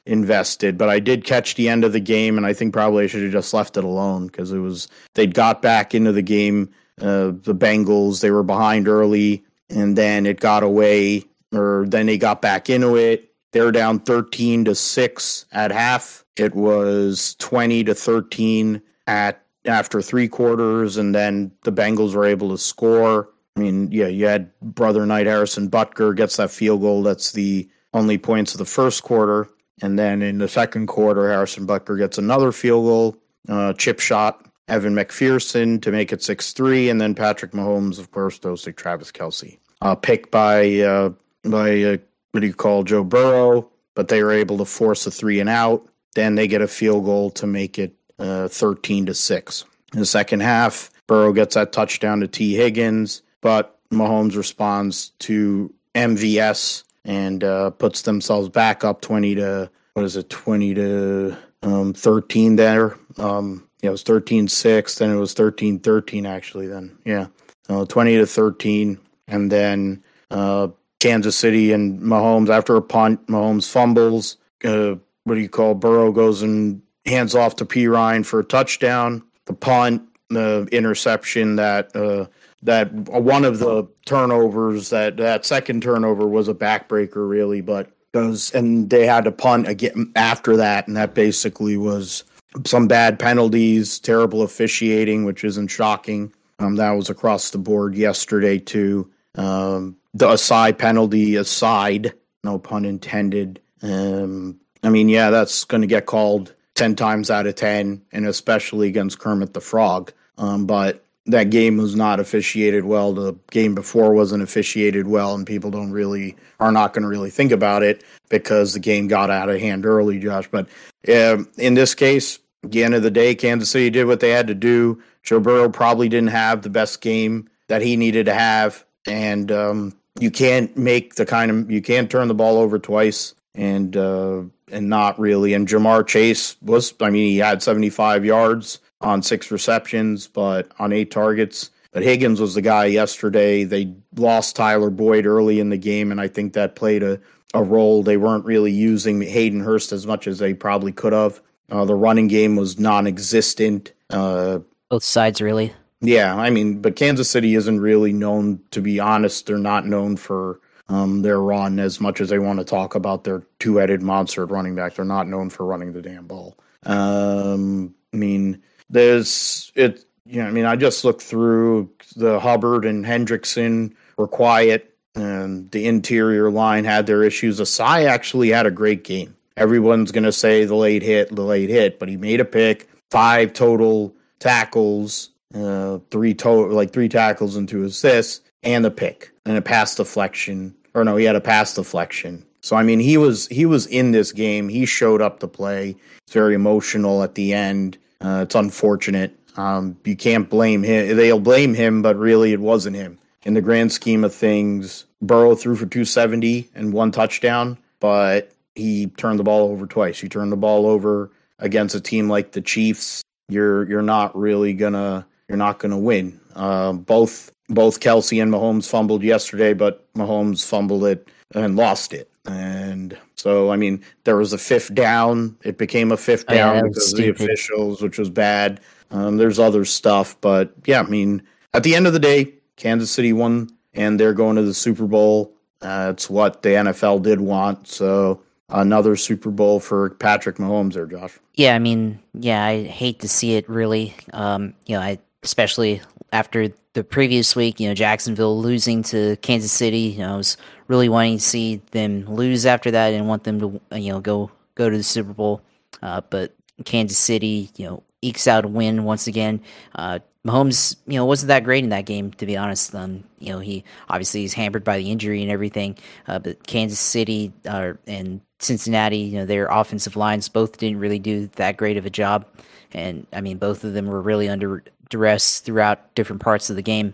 Invested, 0.05 0.77
but 0.77 0.89
I 0.89 0.99
did 0.99 1.23
catch 1.23 1.55
the 1.55 1.69
end 1.69 1.85
of 1.85 1.93
the 1.93 1.99
game, 1.99 2.35
and 2.37 2.45
I 2.45 2.53
think 2.53 2.73
probably 2.73 3.05
I 3.05 3.07
should 3.07 3.23
have 3.23 3.31
just 3.31 3.53
left 3.53 3.77
it 3.77 3.85
alone 3.85 4.27
because 4.27 4.51
it 4.51 4.59
was 4.59 4.89
they'd 5.13 5.33
got 5.33 5.61
back 5.61 5.95
into 5.95 6.11
the 6.11 6.21
game. 6.21 6.69
Uh, 7.01 7.31
the 7.31 7.55
Bengals 7.55 8.19
they 8.19 8.29
were 8.29 8.43
behind 8.43 8.87
early, 8.87 9.43
and 9.69 9.97
then 9.97 10.25
it 10.25 10.39
got 10.41 10.61
away, 10.61 11.23
or 11.53 11.85
then 11.87 12.07
they 12.07 12.17
got 12.17 12.41
back 12.41 12.69
into 12.69 12.97
it. 12.97 13.31
They're 13.53 13.71
down 13.71 13.99
thirteen 13.99 14.65
to 14.65 14.75
six 14.75 15.45
at 15.53 15.71
half, 15.71 16.23
it 16.35 16.55
was 16.55 17.35
20 17.39 17.83
to 17.85 17.95
13 17.95 18.81
at 19.07 19.43
after 19.65 20.01
three 20.01 20.27
quarters, 20.27 20.97
and 20.97 21.13
then 21.13 21.51
the 21.63 21.71
Bengals 21.71 22.15
were 22.15 22.25
able 22.25 22.49
to 22.49 22.57
score. 22.57 23.29
I 23.55 23.59
mean, 23.59 23.91
yeah, 23.91 24.07
you 24.07 24.25
had 24.25 24.51
brother 24.61 25.05
Knight 25.05 25.27
Harrison 25.27 25.69
Butker 25.69 26.15
gets 26.15 26.37
that 26.37 26.51
field 26.51 26.81
goal. 26.81 27.03
That's 27.03 27.31
the 27.31 27.69
only 27.93 28.17
points 28.17 28.53
of 28.53 28.57
the 28.57 28.65
first 28.65 29.03
quarter. 29.03 29.47
And 29.83 29.99
then 29.99 30.21
in 30.21 30.37
the 30.37 30.47
second 30.47 30.87
quarter, 30.87 31.29
Harrison 31.29 31.67
Butker 31.67 31.97
gets 31.97 32.17
another 32.17 32.53
field 32.53 32.85
goal, 32.85 33.17
uh, 33.49 33.73
chip 33.73 33.99
shot, 33.99 34.47
Evan 34.69 34.95
McPherson 34.95 35.81
to 35.81 35.91
make 35.91 36.13
it 36.13 36.23
6 36.23 36.53
3. 36.53 36.89
And 36.89 37.01
then 37.01 37.13
Patrick 37.13 37.51
Mahomes, 37.51 37.99
of 37.99 38.09
course, 38.11 38.39
goes 38.39 38.61
to 38.61 38.71
Travis 38.71 39.11
Kelce. 39.11 39.57
Uh, 39.81 39.93
picked 39.93 40.31
by, 40.31 40.79
uh, 40.79 41.09
by 41.43 41.83
uh, 41.83 41.97
what 42.31 42.39
do 42.39 42.47
you 42.47 42.53
call 42.53 42.83
Joe 42.83 43.03
Burrow, 43.03 43.69
but 43.93 44.07
they 44.07 44.23
were 44.23 44.31
able 44.31 44.57
to 44.59 44.65
force 44.65 45.05
a 45.05 45.11
three 45.11 45.41
and 45.41 45.49
out. 45.49 45.85
Then 46.15 46.35
they 46.35 46.47
get 46.47 46.61
a 46.61 46.67
field 46.69 47.03
goal 47.03 47.29
to 47.31 47.45
make 47.45 47.77
it 47.77 47.93
uh, 48.19 48.47
13 48.47 49.07
to 49.07 49.13
6. 49.13 49.65
In 49.91 49.99
the 49.99 50.05
second 50.05 50.39
half, 50.39 50.91
Burrow 51.07 51.33
gets 51.33 51.55
that 51.55 51.73
touchdown 51.73 52.21
to 52.21 52.29
Tee 52.29 52.55
Higgins, 52.55 53.21
but 53.41 53.77
Mahomes 53.91 54.37
responds 54.37 55.09
to 55.19 55.73
MVS 55.93 56.83
and 57.05 57.43
uh, 57.43 57.71
puts 57.71 58.03
themselves 58.03 58.49
back 58.49 58.83
up 58.83 59.01
20 59.01 59.35
to, 59.35 59.69
what 59.93 60.05
is 60.05 60.15
it, 60.15 60.29
20 60.29 60.73
to 60.75 61.37
um, 61.61 61.93
13 61.93 62.55
there. 62.55 62.97
Um, 63.17 63.67
yeah, 63.81 63.89
it 63.89 63.91
was 63.91 64.03
13 64.03 64.47
6. 64.47 64.95
Then 64.95 65.11
it 65.11 65.19
was 65.19 65.33
13 65.33 65.79
13, 65.79 66.25
actually, 66.25 66.67
then. 66.67 66.97
Yeah. 67.05 67.27
Uh, 67.69 67.85
20 67.85 68.17
to 68.17 68.25
13. 68.25 68.99
And 69.27 69.51
then 69.51 70.03
uh, 70.31 70.69
Kansas 70.99 71.37
City 71.37 71.71
and 71.71 71.99
Mahomes, 71.99 72.49
after 72.49 72.75
a 72.75 72.81
punt, 72.81 73.27
Mahomes 73.27 73.69
fumbles. 73.69 74.37
Uh, 74.63 74.95
what 75.25 75.35
do 75.35 75.41
you 75.41 75.49
call 75.49 75.75
Burrow 75.75 76.11
goes 76.11 76.41
and 76.41 76.81
hands 77.05 77.35
off 77.35 77.57
to 77.57 77.65
Perine 77.65 78.25
for 78.25 78.39
a 78.39 78.43
touchdown. 78.43 79.23
The 79.45 79.53
punt, 79.53 80.03
the 80.29 80.67
interception 80.71 81.57
that 81.57 81.95
uh, 81.95 82.27
that 82.63 82.93
one 82.93 83.45
of 83.45 83.59
the 83.59 83.87
turnovers 84.05 84.89
that 84.89 85.17
that 85.17 85.45
second 85.45 85.83
turnover 85.83 86.27
was 86.27 86.47
a 86.47 86.53
backbreaker 86.53 87.27
really, 87.27 87.61
but 87.61 87.91
goes 88.13 88.53
and 88.53 88.89
they 88.89 89.05
had 89.05 89.25
to 89.25 89.31
punt 89.31 89.67
again 89.67 90.11
after 90.15 90.57
that, 90.57 90.87
and 90.87 90.95
that 90.97 91.13
basically 91.13 91.77
was 91.77 92.23
some 92.65 92.87
bad 92.87 93.19
penalties, 93.19 93.99
terrible 93.99 94.41
officiating, 94.43 95.25
which 95.25 95.43
isn't 95.43 95.69
shocking. 95.69 96.31
Um, 96.59 96.75
that 96.75 96.91
was 96.91 97.09
across 97.09 97.49
the 97.49 97.57
board 97.57 97.95
yesterday 97.95 98.59
too. 98.59 99.09
Um, 99.35 99.97
the 100.13 100.31
aside 100.31 100.77
penalty 100.77 101.35
aside, 101.35 102.13
no 102.43 102.59
pun 102.59 102.85
intended. 102.85 103.59
Um, 103.81 104.59
I 104.83 104.89
mean, 104.89 105.09
yeah, 105.09 105.29
that's 105.29 105.63
going 105.63 105.81
to 105.81 105.87
get 105.87 106.05
called 106.05 106.53
10 106.75 106.95
times 106.95 107.31
out 107.31 107.47
of 107.47 107.55
10, 107.55 108.01
and 108.11 108.25
especially 108.25 108.87
against 108.87 109.19
Kermit 109.19 109.53
the 109.53 109.61
Frog. 109.61 110.11
Um, 110.37 110.65
but 110.65 111.03
that 111.25 111.49
game 111.49 111.77
was 111.77 111.95
not 111.95 112.19
officiated 112.19 112.83
well. 112.83 113.13
The 113.13 113.35
game 113.51 113.75
before 113.75 114.13
wasn't 114.13 114.43
officiated 114.43 115.07
well, 115.07 115.33
and 115.35 115.47
people 115.47 115.71
don't 115.71 115.91
really 115.91 116.35
are 116.59 116.71
not 116.71 116.93
going 116.93 117.03
to 117.03 117.07
really 117.07 117.29
think 117.29 117.51
about 117.51 117.83
it 117.83 118.03
because 118.29 118.73
the 118.73 118.79
game 118.79 119.07
got 119.07 119.29
out 119.29 119.49
of 119.49 119.59
hand 119.59 119.85
early, 119.85 120.19
Josh. 120.19 120.47
But 120.51 120.67
uh, 121.07 121.43
in 121.57 121.75
this 121.75 121.95
case, 121.95 122.39
at 122.63 122.71
the 122.71 122.83
end 122.83 122.93
of 122.93 123.03
the 123.03 123.11
day, 123.11 123.35
Kansas 123.35 123.69
City 123.69 123.89
did 123.89 124.05
what 124.05 124.19
they 124.19 124.31
had 124.31 124.47
to 124.47 124.55
do. 124.55 125.01
Joe 125.23 125.39
Burrow 125.39 125.69
probably 125.69 126.09
didn't 126.09 126.29
have 126.29 126.61
the 126.61 126.69
best 126.69 126.99
game 126.99 127.49
that 127.67 127.81
he 127.81 127.95
needed 127.95 128.25
to 128.25 128.33
have, 128.33 128.85
and 129.07 129.49
um, 129.51 129.95
you 130.19 130.29
can't 130.29 130.75
make 130.77 131.15
the 131.15 131.25
kind 131.25 131.49
of 131.49 131.71
you 131.71 131.81
can't 131.81 132.09
turn 132.09 132.27
the 132.27 132.33
ball 132.33 132.57
over 132.57 132.77
twice 132.79 133.33
and 133.55 133.95
uh, 133.95 134.43
and 134.71 134.89
not 134.89 135.17
really. 135.17 135.53
And 135.53 135.67
Ja'Marr 135.67 136.05
Chase 136.05 136.57
was, 136.61 136.93
I 136.99 137.09
mean, 137.09 137.29
he 137.29 137.37
had 137.37 137.63
75 137.63 138.25
yards 138.25 138.79
on 139.03 139.21
six 139.21 139.51
receptions, 139.51 140.27
but 140.27 140.71
on 140.79 140.93
eight 140.93 141.11
targets. 141.11 141.69
But 141.91 142.03
Higgins 142.03 142.41
was 142.41 142.55
the 142.55 142.61
guy 142.61 142.85
yesterday. 142.85 143.63
They 143.63 143.93
lost 144.15 144.55
Tyler 144.55 144.89
Boyd 144.89 145.25
early 145.25 145.59
in 145.59 145.69
the 145.69 145.77
game, 145.77 146.11
and 146.11 146.19
I 146.19 146.27
think 146.27 146.53
that 146.53 146.75
played 146.75 147.03
a, 147.03 147.19
a 147.53 147.63
role. 147.63 148.01
They 148.01 148.17
weren't 148.17 148.45
really 148.45 148.71
using 148.71 149.21
Hayden 149.21 149.59
Hurst 149.59 149.91
as 149.91 150.07
much 150.07 150.25
as 150.25 150.39
they 150.39 150.53
probably 150.53 150.91
could 150.91 151.13
have. 151.13 151.39
Uh, 151.69 151.85
the 151.85 151.95
running 151.95 152.27
game 152.27 152.55
was 152.55 152.79
non 152.79 153.05
existent. 153.05 153.93
Uh, 154.09 154.59
Both 154.89 155.03
sides, 155.03 155.41
really. 155.41 155.73
Yeah, 156.01 156.35
I 156.35 156.49
mean, 156.49 156.81
but 156.81 156.95
Kansas 156.95 157.29
City 157.29 157.55
isn't 157.55 157.79
really 157.79 158.11
known, 158.11 158.59
to 158.71 158.81
be 158.81 158.99
honest, 158.99 159.45
they're 159.45 159.57
not 159.57 159.85
known 159.85 160.17
for 160.17 160.59
um, 160.89 161.21
their 161.21 161.39
run 161.39 161.79
as 161.79 162.01
much 162.01 162.19
as 162.19 162.29
they 162.29 162.39
want 162.39 162.59
to 162.59 162.65
talk 162.65 162.95
about 162.95 163.23
their 163.23 163.43
two 163.59 163.77
headed 163.77 164.01
monster 164.01 164.45
running 164.45 164.75
back. 164.75 164.95
They're 164.95 165.05
not 165.05 165.27
known 165.27 165.49
for 165.49 165.65
running 165.65 165.93
the 165.93 166.01
damn 166.01 166.27
ball. 166.27 166.57
Um, 166.85 167.95
I 168.13 168.17
mean, 168.17 168.61
there's 168.93 169.71
it. 169.75 170.05
You 170.25 170.41
know, 170.41 170.47
I 170.47 170.51
mean, 170.51 170.65
I 170.65 170.77
just 170.77 171.03
looked 171.03 171.21
through 171.21 171.89
the 172.15 172.39
Hubbard 172.39 172.85
and 172.85 173.05
Hendrickson 173.05 173.93
were 174.17 174.27
quiet, 174.27 174.95
and 175.15 175.69
the 175.71 175.85
interior 175.85 176.49
line 176.49 176.85
had 176.85 177.07
their 177.07 177.23
issues. 177.23 177.59
Ossai 177.59 178.05
actually 178.05 178.49
had 178.49 178.65
a 178.65 178.71
great 178.71 179.03
game. 179.03 179.35
Everyone's 179.57 180.11
going 180.11 180.23
to 180.23 180.31
say 180.31 180.65
the 180.65 180.75
late 180.75 181.03
hit, 181.03 181.35
the 181.35 181.43
late 181.43 181.69
hit, 181.69 181.99
but 181.99 182.09
he 182.09 182.17
made 182.17 182.39
a 182.39 182.45
pick, 182.45 182.87
five 183.11 183.53
total 183.53 184.15
tackles, 184.39 185.29
uh, 185.53 185.99
three 186.09 186.33
total, 186.33 186.73
like 186.73 186.93
three 186.93 187.09
tackles 187.09 187.55
and 187.55 187.67
two 187.67 187.83
assists, 187.83 188.41
and 188.63 188.85
a 188.85 188.91
pick 188.91 189.31
and 189.45 189.57
a 189.57 189.61
pass 189.61 189.95
deflection. 189.95 190.73
Or 190.93 191.03
no, 191.03 191.17
he 191.17 191.25
had 191.25 191.35
a 191.35 191.41
pass 191.41 191.73
deflection. 191.73 192.45
So 192.61 192.77
I 192.77 192.83
mean, 192.83 192.99
he 192.99 193.17
was 193.17 193.47
he 193.47 193.65
was 193.65 193.85
in 193.87 194.11
this 194.11 194.31
game. 194.31 194.69
He 194.69 194.85
showed 194.85 195.21
up 195.21 195.39
to 195.41 195.47
play. 195.47 195.95
It's 196.23 196.33
very 196.33 196.55
emotional 196.55 197.21
at 197.21 197.35
the 197.35 197.53
end. 197.53 197.97
Uh, 198.23 198.41
it's 198.43 198.55
unfortunate. 198.55 199.37
Um, 199.57 199.97
you 200.05 200.15
can't 200.15 200.49
blame 200.49 200.81
him. 200.81 201.15
They'll 201.15 201.39
blame 201.39 201.73
him, 201.73 202.01
but 202.01 202.15
really, 202.15 202.53
it 202.53 202.59
wasn't 202.59 202.95
him. 202.95 203.19
In 203.43 203.53
the 203.53 203.61
grand 203.61 203.91
scheme 203.91 204.23
of 204.23 204.33
things, 204.33 205.05
Burrow 205.21 205.55
threw 205.55 205.75
for 205.75 205.85
270 205.85 206.69
and 206.73 206.93
one 206.93 207.11
touchdown, 207.11 207.77
but 207.99 208.51
he 208.75 209.07
turned 209.07 209.39
the 209.39 209.43
ball 209.43 209.69
over 209.69 209.85
twice. 209.85 210.23
You 210.23 210.29
turn 210.29 210.49
the 210.49 210.57
ball 210.57 210.87
over 210.87 211.29
against 211.59 211.95
a 211.95 212.01
team 212.01 212.29
like 212.29 212.53
the 212.53 212.61
Chiefs. 212.61 213.21
You're 213.49 213.87
you're 213.89 214.01
not 214.01 214.35
really 214.37 214.73
gonna 214.73 215.25
you're 215.49 215.57
not 215.57 215.79
gonna 215.79 215.99
win. 215.99 216.39
Uh, 216.55 216.93
both 216.93 217.51
both 217.69 217.99
Kelce 217.99 218.41
and 218.41 218.51
Mahomes 218.51 218.89
fumbled 218.89 219.23
yesterday, 219.23 219.73
but 219.73 220.11
Mahomes 220.13 220.65
fumbled 220.65 221.05
it 221.05 221.27
and 221.53 221.75
lost 221.75 222.13
it. 222.13 222.29
And 222.45 223.17
so, 223.35 223.71
I 223.71 223.77
mean, 223.77 224.03
there 224.25 224.35
was 224.35 224.53
a 224.53 224.57
fifth 224.57 224.93
down. 224.93 225.57
It 225.63 225.77
became 225.77 226.11
a 226.11 226.17
fifth 226.17 226.45
Oh, 226.49 226.53
yeah, 226.53 226.73
down 226.73 226.75
that 226.75 226.89
because 226.89 227.13
of 227.13 227.19
the 227.19 227.29
officials, 227.29 228.01
which 228.01 228.17
was 228.17 228.29
bad. 228.29 228.81
Um, 229.11 229.37
there's 229.37 229.59
other 229.59 229.85
stuff, 229.85 230.35
but 230.41 230.73
yeah, 230.85 231.01
I 231.01 231.03
mean, 231.03 231.43
at 231.73 231.83
the 231.83 231.95
end 231.95 232.07
of 232.07 232.13
the 232.13 232.19
day, 232.19 232.53
Kansas 232.75 233.11
City 233.11 233.31
won, 233.31 233.69
and 233.93 234.19
they're 234.19 234.33
going 234.33 234.55
to 234.55 234.63
the 234.63 234.73
Super 234.73 235.05
Bowl. 235.05 235.53
Uh, 235.81 236.11
it's 236.13 236.29
what 236.29 236.63
the 236.63 236.69
NFL 236.69 237.21
did 237.21 237.39
want. 237.39 237.87
So 237.87 238.41
another 238.69 239.15
Super 239.15 239.51
Bowl 239.51 239.79
for 239.79 240.11
Patrick 240.11 240.57
Mahomes 240.57 240.93
there, 240.93 241.05
Josh. 241.05 241.37
Yeah, 241.53 241.75
I 241.75 241.79
mean, 241.79 242.19
yeah, 242.33 242.65
I 242.65 242.83
hate 242.83 243.19
to 243.19 243.29
see 243.29 243.55
it 243.55 243.69
really. 243.69 244.15
Um, 244.33 244.73
you 244.85 244.95
know, 244.95 245.01
I 245.01 245.19
especially 245.43 246.01
after 246.31 246.69
the 246.93 247.03
previous 247.03 247.55
week, 247.55 247.79
you 247.79 247.87
know, 247.87 247.93
Jacksonville 247.93 248.59
losing 248.59 249.03
to 249.03 249.35
Kansas 249.37 249.71
City. 249.71 249.99
You 249.99 250.19
know, 250.19 250.33
I 250.33 250.37
was 250.37 250.57
really 250.87 251.09
wanting 251.09 251.37
to 251.37 251.43
see 251.43 251.81
them 251.91 252.25
lose 252.25 252.65
after 252.65 252.91
that 252.91 253.13
and 253.13 253.27
want 253.27 253.43
them 253.43 253.59
to, 253.59 253.99
you 253.99 254.11
know, 254.11 254.19
go 254.19 254.51
go 254.75 254.89
to 254.89 254.97
the 254.97 255.03
Super 255.03 255.33
Bowl. 255.33 255.61
Uh, 256.01 256.21
but 256.29 256.53
Kansas 256.85 257.17
City, 257.17 257.69
you 257.75 257.85
know, 257.85 258.03
ekes 258.21 258.47
out 258.47 258.65
a 258.65 258.67
win 258.67 259.03
once 259.03 259.27
again. 259.27 259.61
Uh, 259.95 260.19
Mahomes, 260.45 260.97
you 261.07 261.15
know, 261.15 261.25
wasn't 261.25 261.47
that 261.47 261.63
great 261.63 261.83
in 261.83 261.91
that 261.91 262.05
game, 262.05 262.31
to 262.33 262.45
be 262.45 262.57
honest. 262.57 262.93
Um, 262.93 263.23
you 263.39 263.53
know, 263.53 263.59
he 263.59 263.83
obviously 264.09 264.41
he's 264.41 264.53
hampered 264.53 264.83
by 264.83 264.97
the 264.97 265.09
injury 265.09 265.41
and 265.41 265.49
everything. 265.49 265.97
Uh, 266.27 266.39
but 266.39 266.65
Kansas 266.67 266.99
City 266.99 267.53
uh, 267.65 267.93
and 268.07 268.41
Cincinnati, 268.59 269.17
you 269.17 269.37
know, 269.37 269.45
their 269.45 269.67
offensive 269.67 270.17
lines 270.17 270.49
both 270.49 270.77
didn't 270.77 270.99
really 270.99 271.19
do 271.19 271.47
that 271.55 271.77
great 271.77 271.95
of 271.95 272.05
a 272.05 272.09
job. 272.09 272.45
And 272.91 273.25
I 273.31 273.39
mean, 273.39 273.57
both 273.57 273.83
of 273.83 273.93
them 273.93 274.07
were 274.07 274.21
really 274.21 274.49
under 274.49 274.83
duress 275.09 275.59
throughout 275.59 276.13
different 276.15 276.41
parts 276.41 276.69
of 276.69 276.75
the 276.75 276.81
game. 276.81 277.13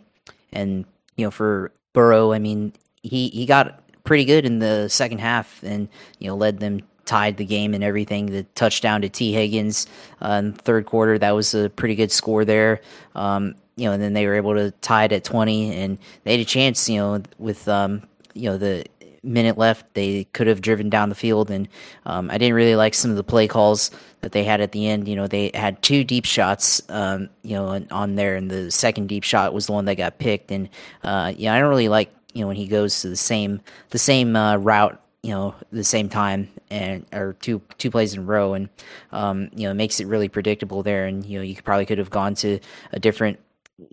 And 0.51 0.85
you 1.15 1.25
know, 1.25 1.31
for 1.31 1.71
Burrow, 1.93 2.33
I 2.33 2.39
mean, 2.39 2.73
he 3.03 3.29
he 3.29 3.46
got 3.46 3.84
pretty 4.03 4.25
good 4.25 4.46
in 4.46 4.60
the 4.60 4.88
second 4.89 5.20
half, 5.20 5.62
and 5.63 5.88
you 6.20 6.27
know, 6.27 6.36
led 6.36 6.60
them 6.60 6.82
tied 7.06 7.38
the 7.38 7.46
game 7.46 7.74
and 7.74 7.84
everything. 7.84 8.27
The 8.27 8.44
touchdown 8.56 9.01
to 9.01 9.10
Tee 9.10 9.34
Higgins 9.34 9.88
uh, 10.22 10.41
in 10.44 10.53
third 10.53 10.86
quarter 10.86 11.18
that 11.18 11.32
was 11.32 11.53
a 11.53 11.70
pretty 11.70 11.96
good 11.96 12.12
score 12.12 12.46
there. 12.46 12.82
Um, 13.15 13.56
you 13.75 13.86
know, 13.86 13.94
and 13.94 14.03
then 14.03 14.13
they 14.13 14.27
were 14.27 14.36
able 14.36 14.53
to 14.56 14.72
tie 14.82 15.06
it 15.06 15.12
at 15.12 15.24
twenty, 15.24 15.74
and 15.74 15.98
they 16.24 16.32
had 16.32 16.41
a 16.41 16.46
chance. 16.46 16.89
You 16.89 16.98
know, 16.98 17.24
with 17.38 17.68
um, 17.68 18.03
you 18.34 18.50
know 18.50 18.58
the 18.58 18.86
minute 19.24 19.58
left, 19.58 19.94
they 19.96 20.24
could 20.34 20.48
have 20.48 20.62
driven 20.62 20.89
down 20.89 21.10
the 21.10 21.15
field, 21.15 21.50
and 21.51 21.68
um, 22.06 22.29
I 22.29 22.38
didn't 22.38 22.56
really 22.56 22.75
like 22.75 22.94
some 22.94 23.12
of 23.12 23.18
the 23.18 23.24
play 23.24 23.48
calls 23.48 23.91
that 24.22 24.32
they 24.32 24.44
had 24.44 24.62
at 24.62 24.72
the 24.72 24.88
end. 24.88 25.08
You 25.08 25.15
know, 25.15 25.27
they 25.27 25.51
had 25.53 25.82
two 25.82 26.03
deep 26.03 26.25
shots, 26.25 26.82
um, 26.89 27.29
you 27.41 27.56
know, 27.56 27.68
on- 27.68 27.88
on 27.91 28.15
there, 28.15 28.36
and 28.36 28.50
the 28.50 28.72
second 28.72 29.08
deep 29.08 29.24
shot 29.24 29.53
was 29.53 29.68
the 29.68 29.72
one 29.72 29.86
that 29.86 29.96
got 29.96 30.20
picked. 30.20 30.51
And 30.51 30.70
uh, 31.03 31.34
yeah, 31.38 31.53
I 31.53 31.60
don't 31.60 31.70
really 31.70 31.89
like 31.89 32.13
you 32.33 32.41
know 32.41 32.48
when 32.48 32.55
he 32.57 32.67
goes 32.67 33.01
to 33.01 33.09
the 33.09 33.15
same 33.15 33.62
the 33.89 33.98
same 33.98 34.36
uh, 34.36 34.57
route, 34.57 35.01
you 35.24 35.31
know, 35.31 35.55
the 35.71 35.83
same 35.83 36.09
time 36.09 36.50
and 36.69 37.05
or 37.13 37.33
two 37.41 37.62
two 37.77 37.91
plays 37.91 38.13
in 38.13 38.19
a 38.19 38.24
row, 38.24 38.53
and 38.53 38.69
um, 39.12 39.50
you 39.55 39.67
know, 39.67 39.74
makes 39.74 40.00
it 40.00 40.07
really 40.07 40.29
predictable 40.29 40.83
there. 40.83 41.05
And 41.05 41.25
you 41.25 41.39
know, 41.39 41.43
you 41.43 41.55
could- 41.55 41.65
probably 41.65 41.86
could 41.86 41.98
have 41.98 42.09
gone 42.09 42.36
to 42.36 42.59
a 42.91 43.00
different 43.00 43.39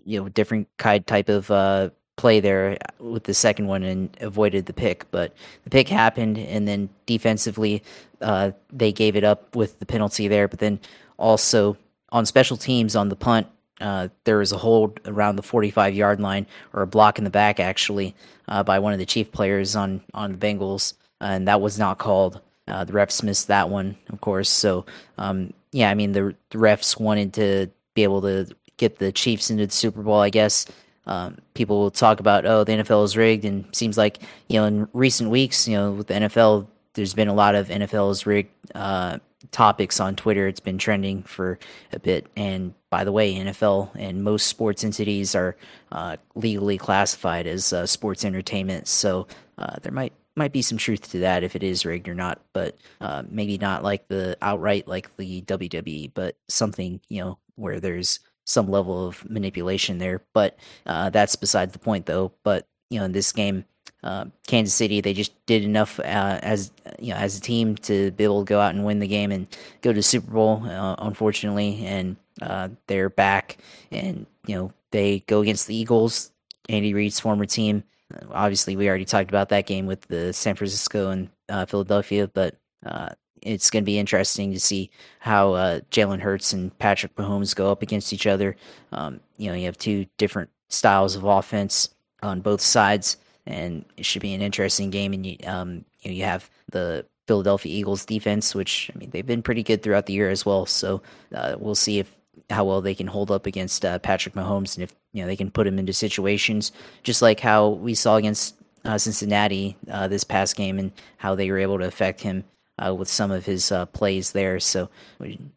you 0.05 0.21
know 0.21 0.29
different 0.29 0.67
kind 0.77 1.05
type 1.05 1.29
of 1.29 1.49
uh, 1.51 1.89
play 2.17 2.39
there 2.39 2.77
with 2.99 3.23
the 3.23 3.33
second 3.33 3.67
one 3.67 3.83
and 3.83 4.15
avoided 4.21 4.65
the 4.65 4.73
pick. 4.73 5.09
But 5.11 5.33
the 5.63 5.69
pick 5.69 5.87
happened, 5.89 6.37
and 6.37 6.67
then 6.67 6.89
defensively, 7.05 7.83
uh, 8.21 8.51
they 8.71 8.91
gave 8.91 9.15
it 9.15 9.23
up 9.23 9.55
with 9.55 9.79
the 9.79 9.85
penalty 9.85 10.27
there. 10.27 10.47
But 10.47 10.59
then 10.59 10.79
also 11.17 11.77
on 12.11 12.25
special 12.25 12.57
teams 12.57 12.95
on 12.95 13.09
the 13.09 13.15
punt, 13.15 13.47
uh, 13.79 14.07
there 14.23 14.37
was 14.37 14.51
a 14.51 14.57
hold 14.57 14.99
around 15.05 15.35
the 15.35 15.43
45 15.43 15.93
yard 15.93 16.19
line 16.19 16.47
or 16.73 16.81
a 16.81 16.87
block 16.87 17.17
in 17.17 17.23
the 17.23 17.29
back 17.29 17.59
actually 17.59 18.15
uh, 18.47 18.63
by 18.63 18.79
one 18.79 18.93
of 18.93 18.99
the 18.99 19.05
chief 19.05 19.31
players 19.31 19.75
on 19.75 20.01
on 20.13 20.31
the 20.31 20.37
Bengals, 20.37 20.93
and 21.21 21.47
that 21.47 21.61
was 21.61 21.77
not 21.77 21.97
called. 21.97 22.41
Uh, 22.67 22.83
the 22.83 22.93
refs 22.93 23.23
missed 23.23 23.47
that 23.47 23.69
one, 23.69 23.95
of 24.09 24.19
course. 24.19 24.49
So 24.49 24.85
um, 25.17 25.53
yeah, 25.71 25.89
I 25.89 25.93
mean 25.93 26.11
the, 26.11 26.35
the 26.49 26.57
refs 26.57 26.99
wanted 26.99 27.33
to 27.33 27.67
be 27.93 28.03
able 28.03 28.21
to 28.21 28.47
get 28.77 28.97
the 28.97 29.11
Chiefs 29.11 29.49
into 29.49 29.65
the 29.65 29.73
Super 29.73 30.01
Bowl, 30.01 30.19
I 30.19 30.29
guess. 30.29 30.65
Um, 31.05 31.37
people 31.53 31.79
will 31.79 31.91
talk 31.91 32.19
about, 32.19 32.45
oh, 32.45 32.65
the 32.65 32.73
NFL 32.73 33.05
is 33.05 33.15
rigged, 33.15 33.45
and 33.45 33.65
seems 33.75 33.97
like 33.97 34.21
you 34.47 34.59
know 34.59 34.65
in 34.65 34.87
recent 34.93 35.29
weeks, 35.29 35.67
you 35.67 35.75
know, 35.77 35.91
with 35.91 36.07
the 36.07 36.15
NFL, 36.15 36.67
there's 36.93 37.13
been 37.13 37.27
a 37.27 37.33
lot 37.33 37.55
of 37.55 37.67
NFL 37.67 38.11
is 38.11 38.25
rigged 38.25 38.49
uh, 38.75 39.19
topics 39.51 39.99
on 39.99 40.15
Twitter. 40.15 40.47
It's 40.47 40.59
been 40.59 40.77
trending 40.77 41.23
for 41.23 41.59
a 41.91 41.99
bit, 41.99 42.27
and 42.35 42.73
by 42.89 43.03
the 43.03 43.11
way, 43.11 43.35
NFL 43.35 43.91
and 43.95 44.23
most 44.23 44.47
sports 44.47 44.83
entities 44.83 45.35
are 45.35 45.55
uh, 45.91 46.17
legally 46.35 46.77
classified 46.77 47.47
as 47.47 47.73
uh, 47.73 47.85
sports 47.85 48.25
entertainment, 48.25 48.87
so 48.87 49.27
uh, 49.57 49.75
there 49.81 49.91
might 49.91 50.13
might 50.35 50.53
be 50.53 50.61
some 50.61 50.77
truth 50.77 51.09
to 51.11 51.19
that 51.19 51.43
if 51.43 51.55
it 51.55 51.63
is 51.63 51.85
rigged 51.85 52.07
or 52.07 52.13
not, 52.13 52.39
but 52.53 52.77
uh, 53.01 53.23
maybe 53.27 53.57
not 53.57 53.83
like 53.83 54.07
the 54.07 54.37
outright 54.41 54.87
like 54.87 55.15
the 55.17 55.41
WWE, 55.41 56.11
but 56.13 56.35
something 56.47 57.01
you 57.09 57.21
know 57.21 57.37
where 57.55 57.79
there's 57.79 58.19
some 58.45 58.69
level 58.69 59.07
of 59.07 59.29
manipulation 59.29 59.97
there. 59.97 60.21
But 60.33 60.57
uh, 60.85 61.09
that's 61.09 61.35
beside 61.35 61.73
the 61.73 61.79
point, 61.79 62.05
though. 62.05 62.31
But 62.43 62.67
you 62.89 62.99
know, 62.99 63.05
in 63.05 63.11
this 63.11 63.31
game, 63.31 63.65
uh, 64.03 64.25
Kansas 64.45 64.73
City 64.73 65.01
they 65.01 65.13
just 65.13 65.33
did 65.45 65.63
enough 65.63 65.99
uh, 65.99 66.39
as 66.43 66.71
you 66.99 67.13
know 67.13 67.19
as 67.19 67.37
a 67.37 67.41
team 67.41 67.75
to 67.75 68.11
be 68.11 68.23
able 68.23 68.43
to 68.43 68.49
go 68.49 68.59
out 68.59 68.75
and 68.75 68.85
win 68.85 68.99
the 68.99 69.07
game 69.07 69.31
and 69.31 69.47
go 69.81 69.91
to 69.91 69.97
the 69.97 70.03
Super 70.03 70.31
Bowl. 70.31 70.63
Uh, 70.63 70.95
unfortunately, 70.99 71.83
and 71.85 72.15
uh, 72.41 72.69
they're 72.87 73.09
back, 73.09 73.57
and 73.91 74.25
you 74.45 74.55
know 74.55 74.71
they 74.91 75.19
go 75.27 75.41
against 75.41 75.67
the 75.67 75.75
Eagles, 75.75 76.31
Andy 76.69 76.93
Reid's 76.93 77.19
former 77.19 77.45
team. 77.45 77.83
Obviously, 78.31 78.75
we 78.75 78.87
already 78.87 79.05
talked 79.05 79.29
about 79.29 79.49
that 79.49 79.65
game 79.65 79.85
with 79.85 80.01
the 80.07 80.31
San 80.31 80.55
Francisco 80.55 81.09
and 81.09 81.29
uh, 81.49 81.65
Philadelphia, 81.65 82.27
but 82.27 82.55
uh, 82.85 83.09
it's 83.41 83.69
going 83.69 83.83
to 83.83 83.85
be 83.85 83.99
interesting 83.99 84.53
to 84.53 84.59
see 84.59 84.89
how 85.19 85.53
Jalen 85.91 86.21
Hurts 86.21 86.53
and 86.53 86.77
Patrick 86.79 87.15
Mahomes 87.15 87.55
go 87.55 87.71
up 87.71 87.81
against 87.81 88.13
each 88.13 88.27
other. 88.27 88.55
Um, 88.91 89.19
you 89.37 89.49
know, 89.49 89.55
you 89.55 89.65
have 89.65 89.77
two 89.77 90.05
different 90.17 90.49
styles 90.69 91.15
of 91.15 91.23
offense 91.23 91.89
on 92.23 92.41
both 92.41 92.61
sides, 92.61 93.17
and 93.47 93.85
it 93.95 94.05
should 94.05 94.21
be 94.21 94.33
an 94.33 94.41
interesting 94.41 94.89
game. 94.89 95.13
And 95.13 95.25
you, 95.25 95.37
um, 95.45 95.85
you 96.01 96.11
know, 96.11 96.17
you 96.17 96.23
have 96.23 96.49
the 96.71 97.05
Philadelphia 97.27 97.73
Eagles 97.73 98.05
defense, 98.05 98.53
which 98.53 98.91
I 98.93 98.97
mean 98.97 99.09
they've 99.09 99.25
been 99.25 99.43
pretty 99.43 99.63
good 99.63 99.81
throughout 99.81 100.05
the 100.05 100.13
year 100.13 100.29
as 100.29 100.45
well. 100.45 100.65
So 100.65 101.01
uh, 101.33 101.55
we'll 101.59 101.75
see 101.75 101.99
if 101.99 102.13
how 102.49 102.63
well 102.63 102.81
they 102.81 102.95
can 102.95 103.07
hold 103.07 103.31
up 103.31 103.45
against 103.45 103.83
uh, 103.83 103.99
Patrick 103.99 104.35
Mahomes 104.35 104.75
and 104.75 104.83
if 104.83 104.95
you 105.11 105.21
know 105.21 105.27
they 105.27 105.35
can 105.35 105.51
put 105.51 105.67
him 105.67 105.79
into 105.79 105.91
situations 105.91 106.71
just 107.03 107.21
like 107.21 107.39
how 107.39 107.69
we 107.69 107.93
saw 107.93 108.15
against 108.15 108.55
uh, 108.85 108.97
Cincinnati 108.97 109.75
uh, 109.91 110.07
this 110.07 110.23
past 110.23 110.55
game 110.55 110.79
and 110.79 110.91
how 111.17 111.35
they 111.35 111.51
were 111.51 111.57
able 111.57 111.79
to 111.79 111.85
affect 111.85 112.21
him 112.21 112.45
uh, 112.83 112.93
with 112.93 113.07
some 113.07 113.31
of 113.31 113.45
his 113.45 113.71
uh, 113.71 113.85
plays 113.87 114.31
there. 114.31 114.59
So 114.59 114.89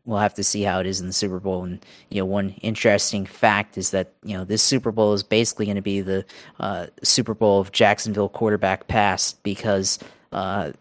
we'll 0.05 0.19
have 0.19 0.35
to 0.35 0.45
see 0.45 0.63
how 0.63 0.81
it 0.81 0.87
is 0.87 1.01
in 1.01 1.07
the 1.07 1.13
Super 1.13 1.41
Bowl. 1.41 1.65
And 1.65 1.85
you 2.09 2.21
know, 2.21 2.27
one 2.27 2.51
interesting 2.63 3.27
fact 3.27 3.77
is 3.79 3.91
that 3.91 4.13
you 4.23 4.37
know 4.37 4.45
this 4.45 4.63
Super 4.63 4.93
Bowl 4.93 5.13
is 5.13 5.23
basically 5.23 5.67
going 5.67 5.77
to 5.77 5.83
be 5.83 6.01
the 6.01 6.25
uh, 6.59 6.87
Super 7.03 7.35
Bowl 7.35 7.61
of 7.61 7.73
Jacksonville 7.73 8.29
quarterback 8.29 8.89
past 8.89 9.43
because. 9.43 9.99
Uh, 10.33 10.73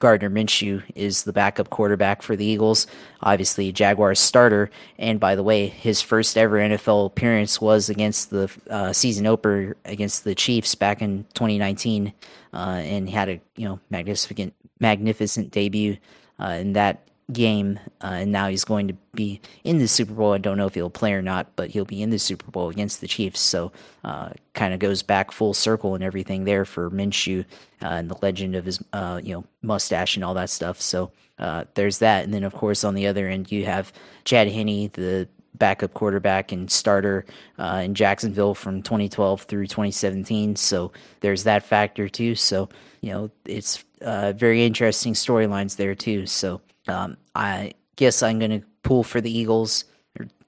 Gardner 0.00 0.28
Minshew 0.28 0.82
is 0.94 1.22
the 1.22 1.32
backup 1.32 1.70
quarterback 1.70 2.20
for 2.20 2.36
the 2.36 2.44
Eagles, 2.44 2.86
obviously 3.22 3.72
Jaguars 3.72 4.20
starter. 4.20 4.70
And 4.98 5.18
by 5.18 5.34
the 5.34 5.42
way, 5.42 5.68
his 5.68 6.02
first 6.02 6.36
ever 6.36 6.58
NFL 6.58 7.06
appearance 7.06 7.58
was 7.58 7.88
against 7.88 8.28
the 8.28 8.50
uh, 8.68 8.92
season 8.92 9.26
opener 9.26 9.76
against 9.86 10.24
the 10.24 10.34
Chiefs 10.34 10.74
back 10.74 11.00
in 11.00 11.24
2019, 11.32 12.12
uh, 12.52 12.56
and 12.56 13.08
had 13.08 13.30
a 13.30 13.40
you 13.56 13.66
know 13.66 13.80
magnificent 13.88 14.52
magnificent 14.80 15.50
debut 15.50 15.96
uh, 16.40 16.56
in 16.60 16.72
that 16.74 17.06
game, 17.32 17.80
uh, 18.02 18.08
and 18.08 18.32
now 18.32 18.48
he's 18.48 18.64
going 18.64 18.88
to 18.88 18.94
be 19.14 19.40
in 19.64 19.78
the 19.78 19.88
Super 19.88 20.12
Bowl. 20.12 20.32
I 20.32 20.38
don't 20.38 20.58
know 20.58 20.66
if 20.66 20.74
he'll 20.74 20.90
play 20.90 21.12
or 21.14 21.22
not, 21.22 21.54
but 21.56 21.70
he'll 21.70 21.84
be 21.84 22.02
in 22.02 22.10
the 22.10 22.18
Super 22.18 22.50
Bowl 22.50 22.68
against 22.68 23.00
the 23.00 23.08
Chiefs. 23.08 23.40
So, 23.40 23.72
uh, 24.04 24.30
kind 24.52 24.74
of 24.74 24.80
goes 24.80 25.02
back 25.02 25.32
full 25.32 25.54
circle 25.54 25.94
and 25.94 26.04
everything 26.04 26.44
there 26.44 26.64
for 26.64 26.90
Minshew 26.90 27.44
uh, 27.82 27.86
and 27.86 28.10
the 28.10 28.18
legend 28.20 28.54
of 28.54 28.66
his, 28.66 28.82
uh, 28.92 29.20
you 29.22 29.32
know, 29.32 29.44
mustache 29.62 30.16
and 30.16 30.24
all 30.24 30.34
that 30.34 30.50
stuff. 30.50 30.80
So, 30.80 31.12
uh, 31.38 31.64
there's 31.74 31.98
that, 31.98 32.24
and 32.24 32.32
then 32.32 32.44
of 32.44 32.54
course 32.54 32.84
on 32.84 32.94
the 32.94 33.06
other 33.06 33.26
end 33.28 33.50
you 33.50 33.64
have 33.64 33.92
Chad 34.24 34.48
Henne, 34.48 34.90
the 34.92 35.28
backup 35.54 35.94
quarterback 35.94 36.52
and 36.52 36.70
starter 36.70 37.24
uh, 37.58 37.82
in 37.84 37.94
Jacksonville 37.94 38.54
from 38.54 38.82
2012 38.82 39.42
through 39.42 39.66
2017. 39.66 40.56
So 40.56 40.92
there's 41.20 41.44
that 41.44 41.62
factor 41.62 42.08
too. 42.08 42.34
So 42.34 42.68
you 43.00 43.12
know 43.12 43.30
it's 43.44 43.84
uh, 44.04 44.32
very 44.32 44.64
interesting 44.64 45.14
storylines 45.14 45.76
there 45.76 45.94
too. 45.94 46.26
So 46.26 46.60
um, 46.88 47.16
I 47.34 47.72
guess 47.96 48.22
I'm 48.22 48.38
going 48.38 48.60
to 48.60 48.66
pull 48.82 49.02
for 49.02 49.20
the 49.20 49.36
Eagles. 49.36 49.84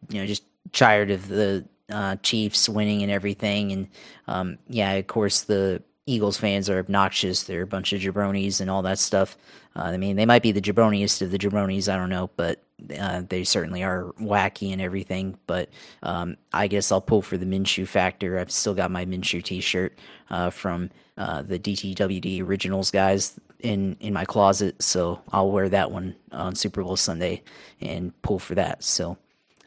You 0.08 0.20
know, 0.20 0.26
just 0.26 0.44
tired 0.72 1.10
of 1.10 1.26
the 1.26 1.64
uh, 1.90 2.16
Chiefs 2.16 2.68
winning 2.68 3.02
and 3.02 3.10
everything. 3.10 3.72
And 3.72 3.88
um, 4.28 4.58
yeah, 4.68 4.92
of 4.92 5.06
course 5.06 5.42
the 5.42 5.82
Eagles 6.06 6.36
fans 6.36 6.70
are 6.70 6.78
obnoxious. 6.78 7.42
They're 7.42 7.62
a 7.62 7.66
bunch 7.66 7.92
of 7.92 8.00
jabronis 8.00 8.60
and 8.60 8.70
all 8.70 8.82
that 8.82 8.98
stuff. 8.98 9.36
Uh, 9.74 9.82
I 9.82 9.96
mean, 9.96 10.16
they 10.16 10.26
might 10.26 10.42
be 10.42 10.52
the 10.52 10.60
jabroniest 10.60 11.20
of 11.22 11.30
the 11.30 11.38
jabronis. 11.38 11.92
I 11.92 11.96
don't 11.96 12.08
know, 12.08 12.30
but 12.36 12.62
uh, 12.98 13.22
they 13.28 13.42
certainly 13.42 13.82
are 13.82 14.12
wacky 14.20 14.72
and 14.72 14.80
everything. 14.80 15.36
But 15.46 15.68
um, 16.02 16.36
I 16.52 16.68
guess 16.68 16.92
I'll 16.92 17.00
pull 17.00 17.22
for 17.22 17.36
the 17.36 17.46
Minshew 17.46 17.88
factor. 17.88 18.38
I've 18.38 18.52
still 18.52 18.74
got 18.74 18.90
my 18.90 19.04
Minshew 19.04 19.42
T-shirt 19.42 19.98
uh, 20.30 20.50
from 20.50 20.90
uh, 21.18 21.42
the 21.42 21.58
DTWD 21.58 22.42
Originals 22.42 22.90
guys 22.90 23.38
in 23.60 23.96
in 24.00 24.12
my 24.12 24.24
closet, 24.24 24.82
so 24.82 25.20
I'll 25.32 25.50
wear 25.50 25.68
that 25.68 25.90
one 25.90 26.14
on 26.32 26.54
Super 26.54 26.82
Bowl 26.82 26.96
Sunday 26.96 27.42
and 27.80 28.12
pull 28.22 28.38
for 28.38 28.54
that. 28.54 28.84
So 28.84 29.18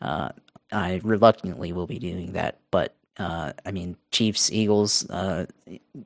uh, 0.01 0.29
I 0.71 1.01
reluctantly 1.03 1.73
will 1.73 1.87
be 1.87 1.99
doing 1.99 2.33
that, 2.33 2.59
but 2.71 2.95
uh, 3.19 3.51
I 3.65 3.71
mean, 3.71 3.97
Chiefs 4.11 4.49
Eagles, 4.49 5.07
uh, 5.09 5.45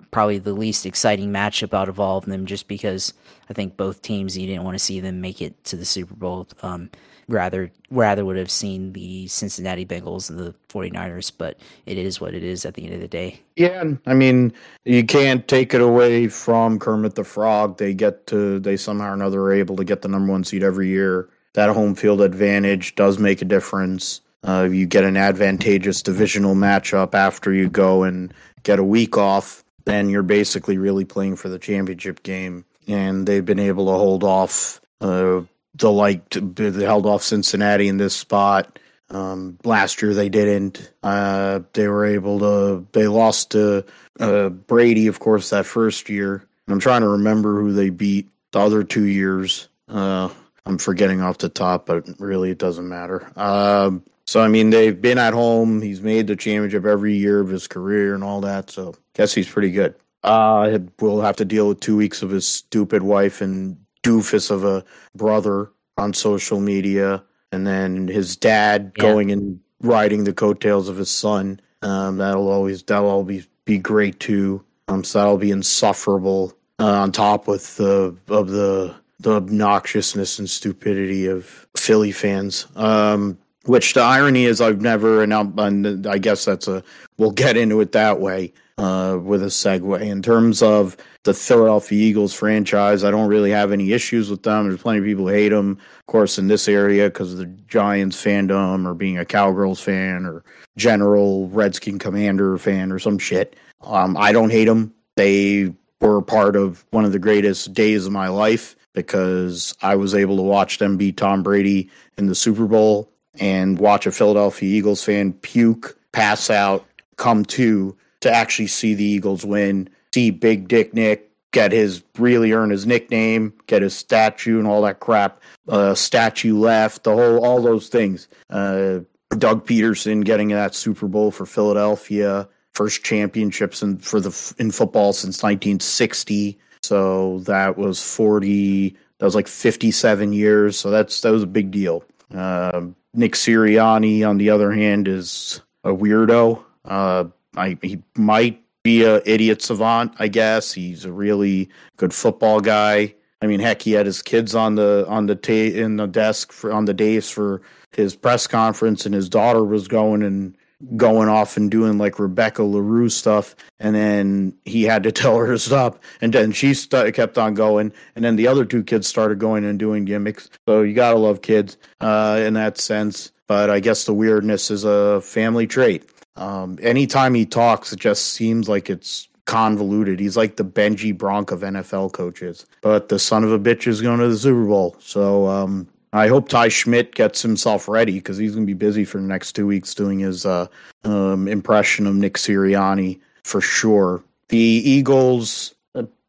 probably 0.10 0.40
the 0.40 0.54
least 0.54 0.88
exciting 0.88 1.32
matchup 1.32 1.74
out 1.74 1.88
of 1.88 2.00
all 2.00 2.18
of 2.18 2.26
them, 2.26 2.48
just 2.48 2.68
because 2.68 3.14
I 3.50 3.54
think 3.54 3.78
both 3.78 4.02
teams 4.02 4.36
you 4.36 4.48
didn't 4.48 4.64
want 4.64 4.76
to 4.76 4.84
see 4.84 5.00
them 5.00 5.22
make 5.22 5.40
it 5.40 5.64
to 5.66 5.78
the 5.78 5.86
Super 5.86 6.16
Bowl. 6.16 6.48
Um, 6.64 6.90
rather, 7.28 7.72
rather 7.90 8.26
would 8.26 8.38
have 8.38 8.52
seen 8.52 8.94
the 8.94 9.28
Cincinnati 9.28 9.86
Bengals 9.86 10.30
and 10.30 10.40
the 10.40 10.54
49ers, 10.70 11.32
but 11.38 11.58
it 11.86 11.98
is 11.98 12.20
what 12.20 12.34
it 12.34 12.44
is 12.44 12.66
at 12.66 12.74
the 12.74 12.86
end 12.86 12.94
of 12.94 13.02
the 13.02 13.08
day. 13.08 13.40
Yeah, 13.56 13.84
I 14.06 14.14
mean, 14.14 14.54
you 14.86 15.06
can't 15.06 15.48
take 15.48 15.74
it 15.74 15.82
away 15.82 16.28
from 16.28 16.80
Kermit 16.80 17.16
the 17.16 17.24
Frog. 17.24 17.78
They 17.78 17.94
get 17.94 18.28
to, 18.28 18.60
they 18.60 18.78
somehow 18.78 19.12
or 19.12 19.14
another 19.14 19.42
are 19.42 19.54
able 19.54 19.76
to 19.78 19.84
get 19.84 20.02
the 20.02 20.08
number 20.08 20.32
one 20.32 20.44
seed 20.44 20.64
every 20.64 20.88
year. 20.88 21.30
That 21.54 21.70
home 21.70 21.96
field 21.96 22.22
advantage 22.22 22.96
does 22.96 23.20
make 23.20 23.42
a 23.42 23.46
difference. 23.46 24.22
Uh, 24.46 24.68
you 24.70 24.86
get 24.86 25.04
an 25.04 25.16
advantageous 25.16 26.02
divisional 26.02 26.56
matchup 26.56 27.14
after 27.14 27.54
you 27.54 27.70
go 27.70 28.04
and 28.04 28.34
get 28.64 28.80
a 28.80 28.84
week 28.84 29.18
off, 29.18 29.64
then 29.86 30.10
you're 30.10 30.24
basically 30.24 30.78
really 30.78 31.06
playing 31.06 31.36
for 31.36 31.50
the 31.50 31.60
championship 31.60 32.24
game. 32.24 32.66
And 32.88 33.26
they've 33.26 33.46
been 33.46 33.60
able 33.60 33.86
to 33.86 33.92
hold 33.92 34.24
off 34.24 34.82
uh, 35.00 35.42
the 35.76 35.92
like 35.92 36.30
they 36.30 36.84
held 36.84 37.06
off 37.06 37.24
Cincinnati 37.24 37.88
in 37.88 37.98
this 37.98 38.16
spot. 38.16 38.80
Um, 39.10 39.58
last 39.64 40.02
year 40.02 40.14
they 40.14 40.30
didn't. 40.30 40.92
Uh, 41.02 41.62
they 41.74 41.88
were 41.88 42.06
able 42.06 42.40
to. 42.40 42.88
They 42.92 43.08
lost 43.08 43.52
to 43.52 43.86
uh, 44.20 44.50
Brady, 44.50 45.08
of 45.08 45.20
course, 45.20 45.50
that 45.52 45.66
first 45.66 46.10
year. 46.10 46.48
I'm 46.68 46.80
trying 46.80 47.02
to 47.02 47.10
remember 47.10 47.60
who 47.62 47.74
they 47.74 47.90
beat 47.90 48.30
the 48.52 48.60
other 48.60 48.84
two 48.84 49.04
years. 49.04 49.68
Uh, 49.88 50.30
I'm 50.66 50.78
forgetting 50.78 51.22
off 51.22 51.40
the 51.40 51.50
top, 51.50 51.86
but 51.86 52.08
really 52.20 52.52
it 52.52 52.58
doesn't 52.58 52.88
matter. 52.88 53.30
Um, 53.38 54.04
so 54.26 54.42
I 54.42 54.48
mean, 54.48 54.70
they've 54.70 55.00
been 55.00 55.18
at 55.18 55.34
home. 55.34 55.82
He's 55.82 56.02
made 56.02 56.28
the 56.28 56.36
championship 56.36 56.86
every 56.86 57.16
year 57.16 57.42
of 57.42 57.50
his 57.50 57.68
career 57.68 58.16
and 58.16 58.24
all 58.24 58.42
that. 58.42 58.70
So 58.70 58.96
guess 59.14 59.34
he's 59.34 59.50
pretty 59.50 59.72
good. 59.72 59.96
Uh, 60.24 60.80
we'll 61.02 61.22
have 61.22 61.36
to 61.36 61.46
deal 61.46 61.68
with 61.68 61.82
two 61.82 61.98
weeks 61.98 62.22
of 62.22 62.30
his 62.30 62.48
stupid 62.48 63.04
wife 63.04 63.42
and 63.42 63.78
doofus 64.04 64.52
of 64.52 64.64
a 64.64 64.84
brother 65.16 65.72
on 65.98 66.14
social 66.14 66.60
media, 66.60 67.24
and 67.52 67.66
then 67.66 68.08
his 68.08 68.36
dad 68.36 68.92
yeah. 68.96 69.02
going 69.02 69.32
and 69.32 69.60
riding 69.82 70.24
the 70.24 70.34
coattails 70.34 70.90
of 70.90 70.98
his 70.98 71.10
son. 71.10 71.60
Um, 71.82 72.18
that'll 72.18 72.50
always 72.50 72.84
that'll 72.84 73.10
always 73.10 73.46
be 73.46 73.50
be 73.66 73.78
great 73.78 74.20
too. 74.20 74.64
Um, 74.88 75.04
so 75.04 75.20
that'll 75.20 75.38
be 75.38 75.52
insufferable. 75.52 76.54
Uh, 76.80 77.02
on 77.02 77.12
top 77.12 77.48
with 77.48 77.78
the 77.78 78.16
of 78.28 78.50
the 78.50 78.94
the 79.20 79.40
obnoxiousness 79.40 80.40
and 80.40 80.50
stupidity 80.50 81.28
of 81.28 81.68
Philly 81.78 82.12
fans. 82.12 82.68
Um, 82.76 83.38
which 83.66 83.94
the 83.94 84.02
irony 84.02 84.44
is, 84.44 84.60
I've 84.60 84.82
never, 84.82 85.24
and, 85.24 85.32
and 85.58 86.06
I 86.06 86.18
guess 86.18 86.44
that's 86.44 86.68
a, 86.68 86.84
we'll 87.18 87.32
get 87.32 87.56
into 87.56 87.80
it 87.80 87.94
that 87.94 88.20
way 88.20 88.52
uh, 88.78 89.20
with 89.22 89.44
a 89.44 89.48
segue. 89.48 90.02
In 90.02 90.22
terms 90.22 90.62
of 90.62 90.98
the 91.24 91.34
Philadelphia 91.34 92.02
Eagles 92.02 92.34
franchise, 92.34 93.04
I 93.04 93.12
don't 93.12 93.28
really 93.28 93.52
have 93.52 93.72
any 93.72 93.94
issues 93.94 94.30
with 94.30 94.44
them. 94.44 94.68
There's 94.68 94.82
plenty 94.82 95.00
of 95.00 95.06
people 95.06 95.28
who 95.28 95.34
hate 95.34 95.50
them, 95.50 95.78
of 96.00 96.06
course, 96.08 96.38
in 96.38 96.48
this 96.48 96.68
area 96.68 97.10
because 97.10 97.34
of 97.34 97.40
the 97.40 97.46
Giants 97.46 98.22
fandom 98.22 98.86
or 98.88 98.94
being 98.94 99.18
a 99.18 99.26
Cowgirls 99.26 99.80
fan 99.80 100.26
or 100.26 100.44
general 100.78 101.50
Redskin 101.50 102.00
Commander 102.00 102.58
fan 102.58 102.92
or 102.92 103.00
some 103.00 103.18
shit. 103.18 103.56
Um, 103.82 104.18
I 104.18 104.32
don't 104.32 104.52
hate 104.52 104.66
them. 104.66 104.94
They 105.16 105.74
were 106.02 106.22
part 106.22 106.56
of 106.56 106.86
one 106.92 107.06
of 107.06 107.12
the 107.12 107.20
greatest 107.20 107.74
days 107.74 108.06
of 108.06 108.12
my 108.12 108.28
life 108.28 108.76
because 108.94 109.76
I 109.82 109.96
was 109.96 110.14
able 110.14 110.36
to 110.38 110.44
watch 110.44 110.78
them 110.78 110.98
beat 110.98 111.18
Tom 111.18 111.44
Brady 111.44 111.90
in 112.18 112.28
the 112.28 112.36
Super 112.36 112.66
Bowl 112.66 113.10
and 113.40 113.80
watch 113.80 114.06
a 114.06 114.12
Philadelphia 114.12 114.70
Eagles 114.70 115.04
fan 115.04 115.34
puke, 115.34 115.98
pass 116.12 116.50
out, 116.50 116.86
come 117.18 117.46
to 117.46 117.96
to 118.24 118.32
actually 118.32 118.68
see 118.68 118.94
the 118.94 119.04
Eagles 119.04 119.46
win, 119.46 119.90
see 120.14 120.32
Big 120.32 120.68
Dick 120.68 120.94
Nick 120.94 121.30
get 121.54 121.72
his 121.72 122.04
really 122.18 122.52
earn 122.52 122.72
his 122.72 122.86
nickname, 122.86 123.54
get 123.68 123.82
his 123.82 123.96
statue 123.96 124.58
and 124.60 124.68
all 124.68 124.82
that 124.82 125.00
crap, 125.00 125.40
uh, 125.70 125.94
statue 125.94 126.58
left, 126.58 127.04
the 127.04 127.14
whole 127.14 127.46
all 127.46 127.62
those 127.62 127.88
things. 127.88 128.28
Uh, 128.50 129.00
Doug 129.38 129.66
Pederson 129.66 130.26
getting 130.26 130.50
that 130.50 130.76
Super 130.76 131.08
Bowl 131.08 131.32
for 131.32 131.46
Philadelphia, 131.46 132.50
first 132.74 133.04
championships 133.04 133.82
in, 133.82 133.98
for 134.00 134.20
the 134.20 134.54
in 134.58 134.72
football 134.72 135.14
since 135.14 135.42
1960. 135.42 136.60
So 136.82 137.40
that 137.42 137.78
was 137.78 138.04
40. 138.04 138.98
That 139.20 139.26
was 139.26 139.36
like 139.36 139.48
57 139.48 140.34
years. 140.34 140.78
So 140.78 140.90
that's 140.90 141.22
that 141.22 141.32
was 141.32 141.44
a 141.44 141.48
big 141.48 141.72
deal. 141.72 142.04
Uh, 142.34 142.88
Nick 143.14 143.34
Sirianni, 143.34 144.28
on 144.28 144.38
the 144.38 144.50
other 144.50 144.72
hand, 144.72 145.08
is 145.08 145.62
a 145.84 145.92
weirdo. 145.92 146.64
Uh, 146.84 147.26
I, 147.56 147.78
he 147.82 148.02
might 148.18 148.62
be 148.84 149.04
a 149.04 149.22
idiot 149.26 149.62
savant, 149.62 150.14
I 150.20 150.28
guess. 150.28 150.74
He's 150.74 151.06
a 151.06 151.12
really 151.12 151.70
good 151.98 152.14
football 152.14 152.60
guy. 152.60 153.16
I 153.42 153.48
mean, 153.48 153.60
heck, 153.60 153.82
he 153.82 153.92
had 153.92 154.06
his 154.06 154.22
kids 154.22 154.56
on 154.56 154.76
the 154.76 155.06
on 155.08 155.26
the 155.26 155.36
ta- 155.36 155.52
in 155.52 155.98
the 155.98 156.08
desk 156.08 156.52
for 156.52 156.72
on 156.72 156.86
the 156.86 156.94
days 156.94 157.30
for 157.30 157.62
his 157.92 158.16
press 158.16 158.48
conference, 158.48 159.06
and 159.06 159.14
his 159.14 159.28
daughter 159.30 159.64
was 159.64 159.88
going 159.88 160.24
and 160.24 160.56
going 160.98 161.30
off 161.30 161.56
and 161.58 161.72
doing 161.72 161.98
like 161.98 162.20
Rebecca 162.20 162.64
LaRue 162.64 163.10
stuff, 163.10 163.56
and 163.80 163.96
then 163.96 164.56
he 164.66 164.84
had 164.84 165.04
to 165.04 165.12
tell 165.14 165.38
her 165.38 165.48
to 165.48 165.60
stop, 165.60 166.02
and 166.22 166.34
then 166.34 166.52
she 166.52 166.74
st- 166.74 167.14
kept 167.14 167.38
on 167.38 167.54
going, 167.54 167.92
and 168.16 168.24
then 168.24 168.36
the 168.36 168.48
other 168.48 168.66
two 168.66 168.84
kids 168.84 169.08
started 169.08 169.40
going 169.40 169.66
and 169.66 169.80
doing 169.80 170.06
gimmicks. 170.06 170.50
So 170.68 170.82
you 170.82 170.94
gotta 170.94 171.18
love 171.18 171.42
kids 171.42 171.78
uh, 172.00 172.42
in 172.46 172.54
that 172.54 172.78
sense, 172.78 173.32
but 173.48 173.70
I 173.70 173.80
guess 173.80 174.06
the 174.06 174.14
weirdness 174.14 174.72
is 174.72 174.84
a 174.84 175.22
family 175.22 175.68
trait. 175.68 176.10
Um, 176.36 176.80
anytime 176.82 177.34
he 177.34 177.46
talks, 177.46 177.94
it 177.94 178.00
just 178.00 178.34
seems 178.34 178.68
like 178.68 178.90
it's 178.90 179.28
convoluted. 179.46 180.20
He's 180.20 180.38
like 180.38 180.56
the 180.56 180.66
Benji 180.66 181.16
Bronk 181.16 181.52
of 181.52 181.62
NFL 181.62 182.14
coaches. 182.14 182.66
But 182.82 183.10
the 183.10 183.20
son 183.20 183.44
of 183.44 183.52
a 183.52 183.60
bitch 183.60 183.88
is 183.88 184.02
going 184.02 184.20
to 184.20 184.28
the 184.28 184.38
Super 184.38 184.66
Bowl. 184.66 184.96
So 185.00 185.48
um, 185.48 185.88
I 186.14 186.28
hope 186.28 186.50
Ty 186.50 186.70
Schmit 186.70 187.16
gets 187.16 187.42
himself 187.42 187.88
ready 187.88 188.14
because 188.14 188.38
he's 188.38 188.54
going 188.54 188.66
to 188.66 188.74
be 188.74 188.74
busy 188.74 189.06
for 189.06 189.20
the 189.20 189.28
next 189.28 189.54
two 189.54 189.68
weeks 189.68 189.94
doing 189.94 190.20
his 190.20 190.46
uh, 190.46 190.68
um, 191.04 191.48
impression 191.48 192.08
of 192.08 192.16
Nick 192.16 192.36
Sirianni 192.36 193.20
for 193.44 193.62
sure. 193.62 194.24
The 194.50 194.58
Eagles 194.58 195.76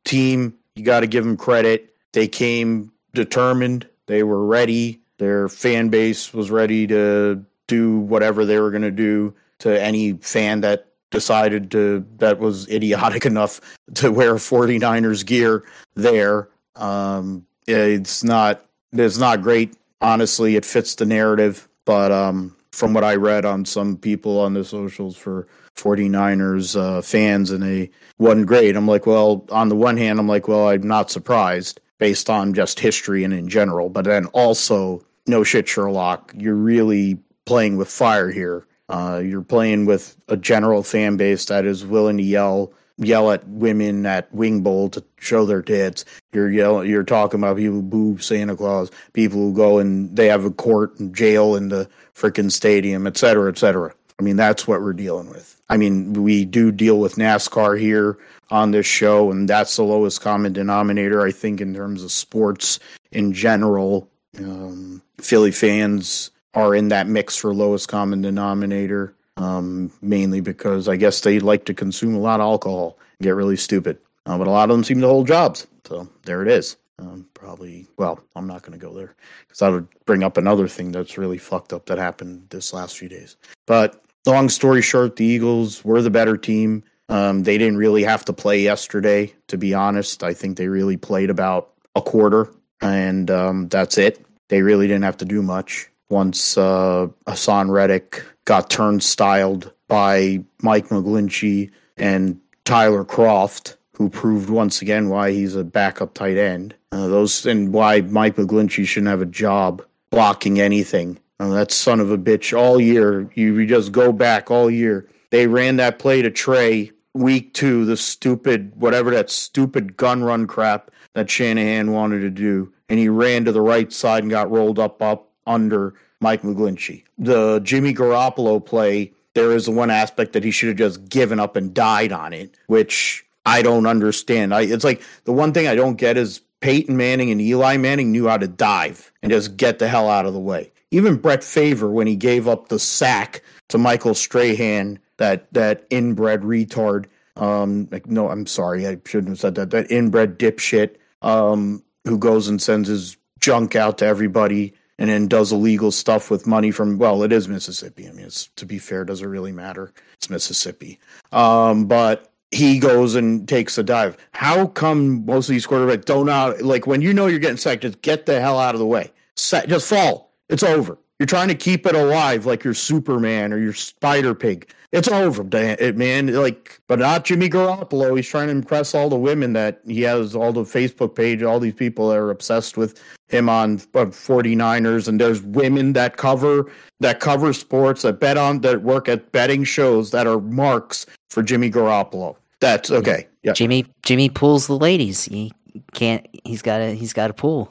team, 0.05 0.55
you 0.75 0.85
got 0.85 1.01
to 1.01 1.07
give 1.07 1.25
them 1.25 1.37
credit. 1.37 1.95
They 2.13 2.29
came 2.29 2.93
determined. 3.13 3.89
They 4.07 4.23
were 4.23 4.45
ready. 4.45 5.01
Their 5.19 5.49
fan 5.49 5.89
base 5.89 6.35
was 6.35 6.51
ready 6.51 6.87
to 6.89 7.45
do 7.67 7.99
whatever 7.99 8.45
they 8.45 8.59
were 8.59 8.71
going 8.71 8.83
to 8.83 8.91
do 8.91 9.35
to 9.65 9.83
any 9.83 10.13
fan 10.13 10.61
that 10.61 10.89
decided 11.11 11.71
to 11.71 12.05
that 12.19 12.39
was 12.39 12.69
idiotic 12.69 13.25
enough 13.33 13.61
to 13.95 14.13
wear 14.13 14.35
49ers 14.35 15.25
gear 15.25 15.65
there. 15.95 16.51
Um, 16.77 17.47
it's 17.67 18.23
not 18.23 18.67
it's 18.93 19.19
not 19.19 19.41
great. 19.41 19.75
Honestly, 20.03 20.57
it 20.57 20.67
fits 20.67 20.97
the 20.97 21.07
narrative, 21.07 21.67
but 21.87 22.13
um, 22.13 22.55
from 22.73 22.93
what 22.93 23.05
I 23.05 23.15
read 23.15 23.47
on 23.47 23.65
some 23.65 23.97
people 23.97 24.39
on 24.39 24.53
the 24.53 24.65
socials 24.65 25.17
for 25.17 25.49
49ers 25.77 26.79
uh, 26.79 27.01
fans, 27.01 27.51
and 27.51 27.63
they 27.63 27.91
wasn't 28.19 28.47
great. 28.47 28.77
I'm 28.77 28.87
like, 28.87 29.07
well, 29.07 29.47
on 29.51 29.71
the 29.71 29.77
one 29.77 29.97
hand, 29.97 30.19
I'm 30.19 30.29
like, 30.29 30.47
well, 30.47 30.69
I'm 30.69 30.87
not 30.87 31.11
surprised 31.11 31.81
based 31.99 32.29
on 32.29 32.53
just 32.53 32.81
history 32.81 33.25
and 33.25 33.33
in 33.33 33.49
general, 33.49 33.89
but 33.89 34.05
then 34.05 34.27
also, 34.27 35.03
no 35.27 35.43
shit, 35.43 35.67
Sherlock, 35.67 36.35
you're 36.37 36.55
really 36.55 37.19
playing 37.47 37.79
with 37.79 37.89
fire 37.89 38.31
here. 38.31 38.67
Uh, 38.89 39.23
you're 39.25 39.43
playing 39.43 39.87
with 39.87 40.17
a 40.29 40.37
general 40.37 40.83
fan 40.83 41.17
base 41.17 41.47
that 41.47 41.65
is 41.65 41.85
willing 41.85 42.17
to 42.19 42.23
yell 42.23 42.73
yell 42.97 43.33
at 43.33 43.47
women 43.49 44.07
at 44.07 44.33
Wing 44.33 44.61
Bowl 44.61 44.89
to 44.91 45.03
show 45.19 45.45
their 45.45 45.63
tits. 45.63 46.05
You're 46.33 46.51
yelling, 46.51 46.89
you're 46.89 47.03
talking 47.03 47.41
about 47.41 47.57
people 47.57 47.75
who 47.75 47.83
boo 47.83 48.19
Santa 48.19 48.57
Claus, 48.57 48.91
people 49.13 49.41
who 49.41 49.53
go 49.53 49.79
and 49.79 50.15
they 50.17 50.27
have 50.29 50.45
a 50.45 50.51
court 50.51 50.99
and 51.01 51.15
jail 51.15 51.57
in 51.57 51.71
the 51.71 51.89
freaking 52.15 52.53
stadium, 52.53 53.07
et 53.07 53.17
cetera, 53.17 53.51
et 53.51 53.59
cetera. 53.59 53.93
I 54.21 54.23
mean, 54.23 54.37
that's 54.37 54.69
what 54.69 54.81
we're 54.81 54.93
dealing 54.93 55.29
with. 55.29 55.61
I 55.69 55.77
mean, 55.77 56.13
we 56.13 56.45
do 56.45 56.71
deal 56.71 57.01
with 57.01 57.17
NASCAR 57.17 57.81
here 57.81 58.17
on 58.51 58.71
this 58.71 58.87
show, 58.87 59.31
and 59.31 59.49
that's 59.49 59.75
the 59.75 59.83
lowest 59.83 60.21
common 60.21 60.53
denominator, 60.53 61.23
I 61.23 61.33
think, 61.33 61.61
in 61.61 61.75
terms 61.75 62.05
of 62.05 62.13
sports 62.13 62.79
in 63.11 63.33
general. 63.33 64.09
Um, 64.39 65.03
Philly 65.21 65.51
fans 65.51 66.31
are 66.55 66.75
in 66.75 66.89
that 66.89 67.07
mix 67.07 67.37
for 67.37 67.53
lowest 67.55 67.89
common 67.89 68.23
denominator, 68.23 69.15
um, 69.37 69.93
mainly 70.01 70.41
because 70.41 70.89
I 70.89 70.97
guess 70.97 71.21
they 71.21 71.41
like 71.41 71.65
to 71.67 71.75
consume 71.75 72.15
a 72.15 72.21
lot 72.21 72.41
of 72.41 72.45
alcohol 72.45 72.99
and 73.19 73.25
get 73.25 73.35
really 73.35 73.57
stupid. 73.57 73.99
Uh, 74.27 74.39
but 74.39 74.47
a 74.47 74.51
lot 74.51 74.71
of 74.71 74.77
them 74.77 74.85
seem 74.85 75.01
to 75.01 75.07
hold 75.07 75.27
jobs. 75.27 75.67
So 75.85 76.09
there 76.25 76.43
it 76.43 76.49
is. 76.49 76.77
Um, 76.99 77.27
probably, 77.35 77.87
well, 77.97 78.21
I'm 78.37 78.47
not 78.47 78.63
going 78.63 78.79
to 78.79 78.85
go 78.85 78.95
there 78.95 79.15
because 79.43 79.59
that 79.59 79.73
would 79.73 79.89
bring 80.07 80.23
up 80.23 80.37
another 80.37 80.69
thing 80.69 80.93
that's 80.93 81.19
really 81.19 81.39
fucked 81.39 81.73
up 81.73 81.87
that 81.87 81.99
happened 81.99 82.47
this 82.51 82.73
last 82.73 82.97
few 82.97 83.09
days. 83.09 83.37
But 83.67 84.01
long 84.27 84.49
story 84.49 84.81
short, 84.81 85.17
the 85.17 85.25
Eagles 85.25 85.85
were 85.85 86.03
the 86.03 86.11
better 86.11 86.37
team. 86.37 86.85
Um, 87.09 87.43
they 87.43 87.59
didn't 87.59 87.79
really 87.79 88.05
have 88.05 88.25
to 88.27 88.33
play 88.33 88.61
yesterday, 88.61 89.35
to 89.49 89.59
be 89.59 89.75
honest. 89.75 90.23
I 90.23 90.33
think 90.35 90.57
they 90.57 90.69
really 90.69 90.97
played 90.97 91.31
about 91.31 91.73
a 91.97 92.01
quarter, 92.01 92.51
and 92.81 93.31
um, 93.31 93.69
that's 93.69 93.99
it. 93.99 94.25
They 94.49 94.63
really 94.63 94.87
didn't 94.87 95.05
have 95.05 95.19
to 95.19 95.25
do 95.25 95.43
much 95.43 95.91
once 96.15 96.57
uh, 96.57 97.09
Haason 97.27 97.71
Reddick 97.71 98.23
got 98.45 98.71
turnstiled 98.71 99.73
by 99.89 100.43
Mike 100.63 100.89
McGlinchey 100.89 101.73
and 101.97 102.41
Tyler 102.65 103.05
Kroft, 103.05 103.77
who 103.97 104.09
proved 104.09 104.49
once 104.49 104.81
again 104.81 105.09
why 105.09 105.33
he's 105.33 105.57
a 105.57 105.65
backup 105.65 106.15
tight 106.15 106.39
end. 106.39 106.75
Uh, 106.93 107.09
those 107.09 107.45
and 107.45 107.73
why 107.73 108.01
Mike 108.01 108.37
McGlinchey 108.37 108.87
shouldn't 108.87 109.11
have 109.11 109.21
a 109.21 109.27
job 109.27 109.85
blocking 110.11 110.61
anything. 110.61 111.19
Uh, 111.41 111.49
that 111.49 111.73
son 111.73 111.99
of 111.99 112.13
a 112.13 112.17
bitch 112.17 112.57
all 112.57 112.81
year. 112.81 113.29
You, 113.35 113.59
you 113.59 113.67
just 113.67 113.91
go 113.91 114.13
back 114.13 114.53
all 114.53 114.71
year. 114.71 115.09
They 115.31 115.49
ran 115.49 115.77
that 115.77 115.99
play 115.99 116.23
to 116.23 116.31
Trey 116.31 116.93
week 117.13 117.55
two, 117.55 117.85
the 117.85 117.97
stupid 117.97 118.73
whatever 118.77 119.11
that 119.11 119.31
stupid 119.31 119.97
gun 119.97 120.23
run 120.23 120.47
crap 120.47 120.93
that 121.15 121.29
Shanahan 121.29 121.91
wanted 121.91 122.21
to 122.21 122.31
do, 122.31 122.73
and 122.89 123.01
he 123.01 123.09
ran 123.09 123.45
to 123.47 123.53
the 123.53 123.61
right 123.61 123.93
side 123.93 124.23
and 124.23 124.31
got 124.31 124.51
rolled 124.51 124.79
up 124.79 125.03
up 125.03 125.31
under 125.47 125.95
Mike 126.21 126.43
McGlinchey. 126.43 127.05
The 127.19 127.61
Jimmy 127.61 127.93
Garoppolo 127.95 128.65
play, 128.65 129.13
there 129.35 129.53
is 129.53 129.69
one 129.69 129.91
aspect 129.91 130.33
that 130.33 130.45
he 130.45 130.51
should 130.51 130.69
have 130.69 130.79
just 130.79 131.09
given 131.09 131.41
up 131.41 131.57
and 131.57 131.75
died 131.75 132.13
on 132.13 132.33
it, 132.33 132.57
which 132.67 133.25
I 133.47 133.63
don't 133.63 133.87
understand. 133.87 134.55
I, 134.55 134.63
it's 134.63 134.85
like 134.85 135.03
the 135.25 135.33
one 135.33 135.53
thing 135.53 135.67
I 135.67 135.75
don't 135.75 135.97
get 135.97 136.17
is 136.17 136.41
Peyton 136.61 136.97
Manning 136.97 137.31
and 137.31 137.41
Eli 137.41 137.77
Manning 137.77 138.11
knew 138.11 138.27
how 138.27 138.39
to 138.39 138.49
dive 138.49 139.13
and 139.23 139.31
just 139.31 139.57
get 139.57 139.79
the 139.79 139.89
hell 139.89 140.09
out 140.09 140.27
of 140.27 140.33
the 140.33 140.41
way. 140.41 140.73
Even 140.91 141.17
Brett 141.17 141.45
Favre, 141.45 141.91
when 141.91 142.07
he 142.07 142.17
gave 142.17 142.49
up 142.49 142.69
the 142.69 142.79
sack 142.79 143.43
to 143.69 143.79
Michael 143.79 144.15
Strahan, 144.15 144.99
that 145.19 145.53
that 145.53 145.87
inbred 145.91 146.43
retard. 146.43 147.07
Um, 147.37 147.89
like, 147.91 148.07
no, 148.07 148.31
I'm 148.31 148.47
sorry, 148.47 148.87
I 148.87 148.99
shouldn't 149.05 149.31
have 149.31 149.41
said 149.41 149.57
that. 149.57 149.71
That 149.71 149.91
inbred 149.91 150.39
dipshit 150.39 150.97
um, 151.21 151.83
who 152.05 152.17
goes 152.17 152.49
and 152.49 152.63
sends 152.63 152.89
his 152.89 153.17
junk 153.41 153.75
out 153.75 153.99
to 153.99 154.07
everybody 154.07 154.73
and 154.99 155.11
then 155.11 155.29
does 155.29 155.53
illegal 155.53 155.91
stuff 155.91 156.31
with 156.31 156.47
money 156.47 156.71
from 156.71 156.99
well 156.99 157.23
it 157.23 157.33
is 157.33 157.49
mississippi. 157.49 158.09
I 158.09 158.13
mean 158.13 158.27
it's 158.27 158.49
to 158.57 158.67
be 158.67 158.79
fair 158.79 159.05
doesn't 159.05 159.29
really 159.29 159.53
matter? 159.53 159.93
It's 160.15 160.31
mississippi. 160.31 160.99
Um, 161.33 161.87
but 161.87 162.33
he 162.51 162.79
goes 162.79 163.15
and 163.15 163.49
takes 163.49 163.77
a 163.79 163.83
dive. 163.83 164.17
How 164.33 164.67
come 164.67 165.27
most 165.27 165.49
of 165.49 165.53
these 165.53 165.67
quarterbacks 165.67 166.05
don't 166.05 166.29
out 166.29 166.63
like 166.63 166.87
when 166.87 167.03
you 167.03 167.13
know 167.13 167.27
you're 167.27 167.39
getting 167.39 167.57
sacked 167.57 167.83
just 167.83 168.03
get 168.03 168.27
the 168.27 168.41
hell 168.41 168.59
out 168.59 168.75
of 168.75 168.79
the 168.79 168.87
way. 168.87 169.13
Just 169.37 169.89
fall. 169.89 170.33
It's 170.49 170.63
over 170.63 170.99
you're 171.25 171.39
trying 171.39 171.49
to 171.49 171.55
keep 171.55 171.87
it 171.87 171.95
alive 171.95 172.45
like 172.45 172.63
you're 172.63 172.75
superman 172.75 173.51
or 173.51 173.59
you're 173.59 173.73
spider 173.73 174.35
pig 174.35 174.71
it's 174.95 175.09
over, 175.09 175.43
man. 175.43 176.33
Like, 176.33 176.81
but 176.87 177.01
not 177.01 177.25
Jimmy 177.25 177.51
Garoppolo. 177.51 178.15
He's 178.15 178.29
trying 178.29 178.47
to 178.47 178.53
impress 178.53 178.95
all 178.95 179.09
the 179.09 179.17
women 179.17 179.53
that 179.55 179.81
he 179.85 180.03
has 180.03 180.37
all 180.37 180.53
the 180.53 180.63
Facebook 180.63 181.17
page, 181.17 181.43
all 181.43 181.59
these 181.59 181.75
people 181.75 182.11
that 182.11 182.19
are 182.19 182.31
obsessed 182.31 182.77
with 182.77 183.03
him 183.27 183.49
on 183.49 183.79
49ers 183.79 185.09
and 185.09 185.21
there's 185.21 185.43
women 185.43 185.95
that 185.95 186.17
cover 186.17 186.71
that 187.01 187.19
cover 187.19 187.53
sports 187.53 188.03
that 188.03 188.21
bet 188.21 188.39
on 188.39 188.61
that 188.61 188.83
work 188.83 189.09
at 189.09 189.33
betting 189.33 189.65
shows 189.65 190.13
that 190.13 190.29
are 190.29 190.41
marks 190.41 191.07
for 191.29 191.43
Jimmy 191.43 191.73
Garoppolo. 191.73 192.37
That's 192.61 192.93
okay. 192.93 193.27
Yeah. 193.43 193.55
Jimmy 193.55 193.87
Jimmy 194.05 194.29
pulls 194.29 194.69
the 194.69 194.79
ladies. 194.79 195.25
He 195.25 195.53
can't 195.93 196.25
he's 196.45 196.63
got 196.63 196.81
a 196.81 196.95
he's 196.95 197.13
got 197.13 197.31
a 197.31 197.35
pull. 197.35 197.69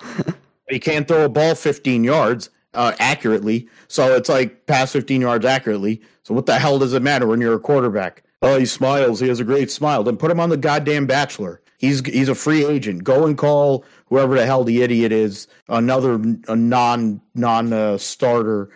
he 0.70 0.78
can't 0.78 1.06
throw 1.06 1.24
a 1.24 1.28
ball 1.28 1.54
15 1.54 2.04
yards 2.04 2.50
uh, 2.74 2.92
accurately. 2.98 3.68
So 3.88 4.14
it's 4.14 4.28
like 4.28 4.66
pass 4.66 4.92
15 4.92 5.20
yards 5.20 5.44
accurately. 5.44 6.00
So 6.22 6.34
what 6.34 6.46
the 6.46 6.58
hell 6.58 6.78
does 6.78 6.94
it 6.94 7.02
matter 7.02 7.26
when 7.26 7.40
you're 7.40 7.54
a 7.54 7.60
quarterback? 7.60 8.22
Oh, 8.42 8.58
he 8.58 8.66
smiles. 8.66 9.20
He 9.20 9.28
has 9.28 9.40
a 9.40 9.44
great 9.44 9.70
smile. 9.70 10.02
Then 10.02 10.16
put 10.16 10.30
him 10.30 10.40
on 10.40 10.48
the 10.48 10.56
goddamn 10.56 11.06
Bachelor. 11.06 11.60
He's 11.78 12.04
he's 12.06 12.28
a 12.28 12.34
free 12.34 12.64
agent. 12.64 13.04
Go 13.04 13.26
and 13.26 13.36
call 13.36 13.84
whoever 14.06 14.36
the 14.36 14.46
hell 14.46 14.64
the 14.64 14.82
idiot 14.82 15.12
is 15.12 15.46
another 15.68 16.14
a 16.48 16.56
non 16.56 17.20
non 17.34 17.72
uh, 17.72 17.98
starter, 17.98 18.70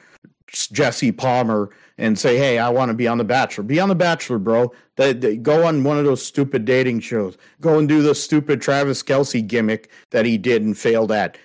Jesse 0.49 1.13
Palmer, 1.13 1.71
and 1.99 2.19
say, 2.19 2.37
hey, 2.37 2.59
I 2.59 2.69
want 2.71 2.91
to 2.91 2.95
be 2.95 3.07
on 3.07 3.19
the 3.19 3.25
Bachelor. 3.25 3.65
Be 3.65 3.81
on 3.81 3.89
the 3.89 3.95
Bachelor, 3.95 4.39
bro. 4.39 4.73
Go 4.97 5.67
on 5.67 5.85
one 5.85 5.99
of 5.99 6.05
those 6.05 6.25
stupid 6.25 6.65
dating 6.65 7.01
shows. 7.01 7.37
Go 7.61 7.79
and 7.79 7.89
do 7.89 8.03
the 8.03 8.15
stupid 8.15 8.61
Travis 8.61 9.03
Kelce 9.03 9.47
gimmick 9.47 9.91
that 10.11 10.27
he 10.27 10.39
did 10.39 10.63
and 10.63 10.77
failed 10.77 11.13
at 11.13 11.37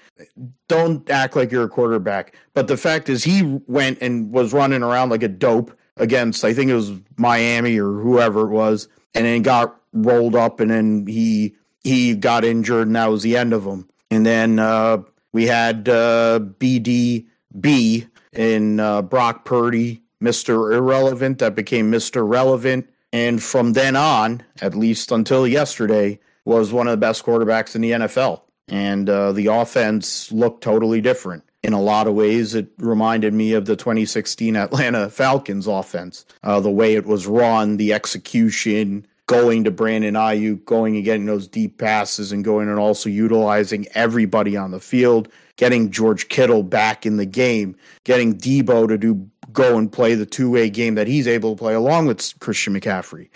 don't 0.68 1.10
act 1.10 1.36
like 1.36 1.52
you're 1.52 1.64
a 1.64 1.70
quarterback. 1.70 2.36
But 2.54 2.68
the 2.68 2.78
fact 2.78 3.10
is, 3.10 3.24
he 3.24 3.60
went 3.68 4.00
and 4.02 4.32
was 4.32 4.54
running 4.54 4.84
around 4.84 5.10
like 5.10 5.24
a 5.24 5.28
dope 5.28 5.76
against, 5.98 6.44
I 6.46 6.54
think 6.54 6.70
it 6.70 6.76
was 6.76 6.92
Miami 7.18 7.78
or 7.78 7.92
whoever 7.92 8.42
it 8.42 8.50
was, 8.50 8.88
and 9.14 9.26
then 9.26 9.42
got 9.42 9.80
rolled 9.94 10.36
up, 10.36 10.60
and 10.60 10.72
then 10.72 11.08
he 11.08 11.56
he 11.84 12.16
got 12.16 12.44
injured, 12.44 12.88
and 12.88 12.96
that 12.96 13.08
was 13.08 13.24
the 13.24 13.38
end 13.38 13.54
of 13.54 13.66
him. 13.66 13.88
And 14.12 14.26
then 14.26 14.60
uh, 14.60 15.00
we 15.32 15.48
had 15.48 15.88
uh, 15.88 16.40
BDB 16.60 18.08
in 18.34 18.80
uh, 18.80 19.02
Brock 19.02 19.46
Purdy, 19.46 20.02
Mister 20.20 20.74
Irrelevant, 20.74 21.40
that 21.40 21.56
became 21.56 21.90
Mister 21.90 22.26
Relevant, 22.26 22.90
and 23.12 23.42
from 23.42 23.74
then 23.74 23.96
on, 23.96 24.44
at 24.62 24.76
least 24.76 25.12
until 25.12 25.48
yesterday, 25.48 26.20
was 26.46 26.72
one 26.72 26.88
of 26.88 26.92
the 26.92 26.98
best 26.98 27.26
quarterbacks 27.26 27.76
in 27.76 27.82
the 27.82 27.92
NFL 27.92 28.42
and 28.72 29.10
uh, 29.10 29.32
the 29.32 29.48
offense 29.48 30.32
looked 30.32 30.64
totally 30.64 31.02
different. 31.02 31.44
In 31.62 31.74
a 31.74 31.82
lot 31.82 32.08
of 32.08 32.14
ways, 32.14 32.56
it 32.56 32.70
reminded 32.78 33.34
me 33.34 33.54
of 33.54 33.66
the 33.66 33.76
2016 33.76 34.56
Atlanta 34.56 35.10
Falcons 35.10 35.68
offense. 35.68 36.26
Uh, 36.44 36.60
the 36.60 36.72
way 36.72 36.96
it 36.96 37.06
was 37.06 37.28
run, 37.28 37.78
the 37.78 37.92
execution, 37.92 39.06
going 39.26 39.66
to 39.66 39.72
Brandon 39.72 40.14
Aiyuk, 40.14 40.64
going 40.66 40.96
and 40.96 41.04
getting 41.04 41.26
those 41.26 41.48
deep 41.48 41.78
passes, 41.78 42.32
and 42.32 42.44
going 42.44 42.70
and 42.70 42.80
also 42.80 43.10
utilizing 43.10 43.88
everybody 43.94 44.56
on 44.56 44.72
the 44.72 44.80
field, 44.80 45.28
getting 45.58 45.92
George 45.92 46.30
Kittle 46.30 46.64
back 46.64 47.06
in 47.06 47.18
the 47.18 47.26
game, 47.26 47.76
getting 48.06 48.36
Deebo 48.36 48.88
to 48.88 48.98
do 48.98 49.30
go 49.52 49.78
and 49.78 49.92
play 49.92 50.16
the 50.16 50.26
two 50.26 50.50
way 50.50 50.70
game 50.70 50.96
that 50.96 51.08
he's 51.08 51.28
able 51.28 51.56
to 51.56 51.60
play 51.60 51.74
along 51.74 52.06
with 52.06 52.40
Christian 52.40 52.80
McCaffrey 52.80 53.30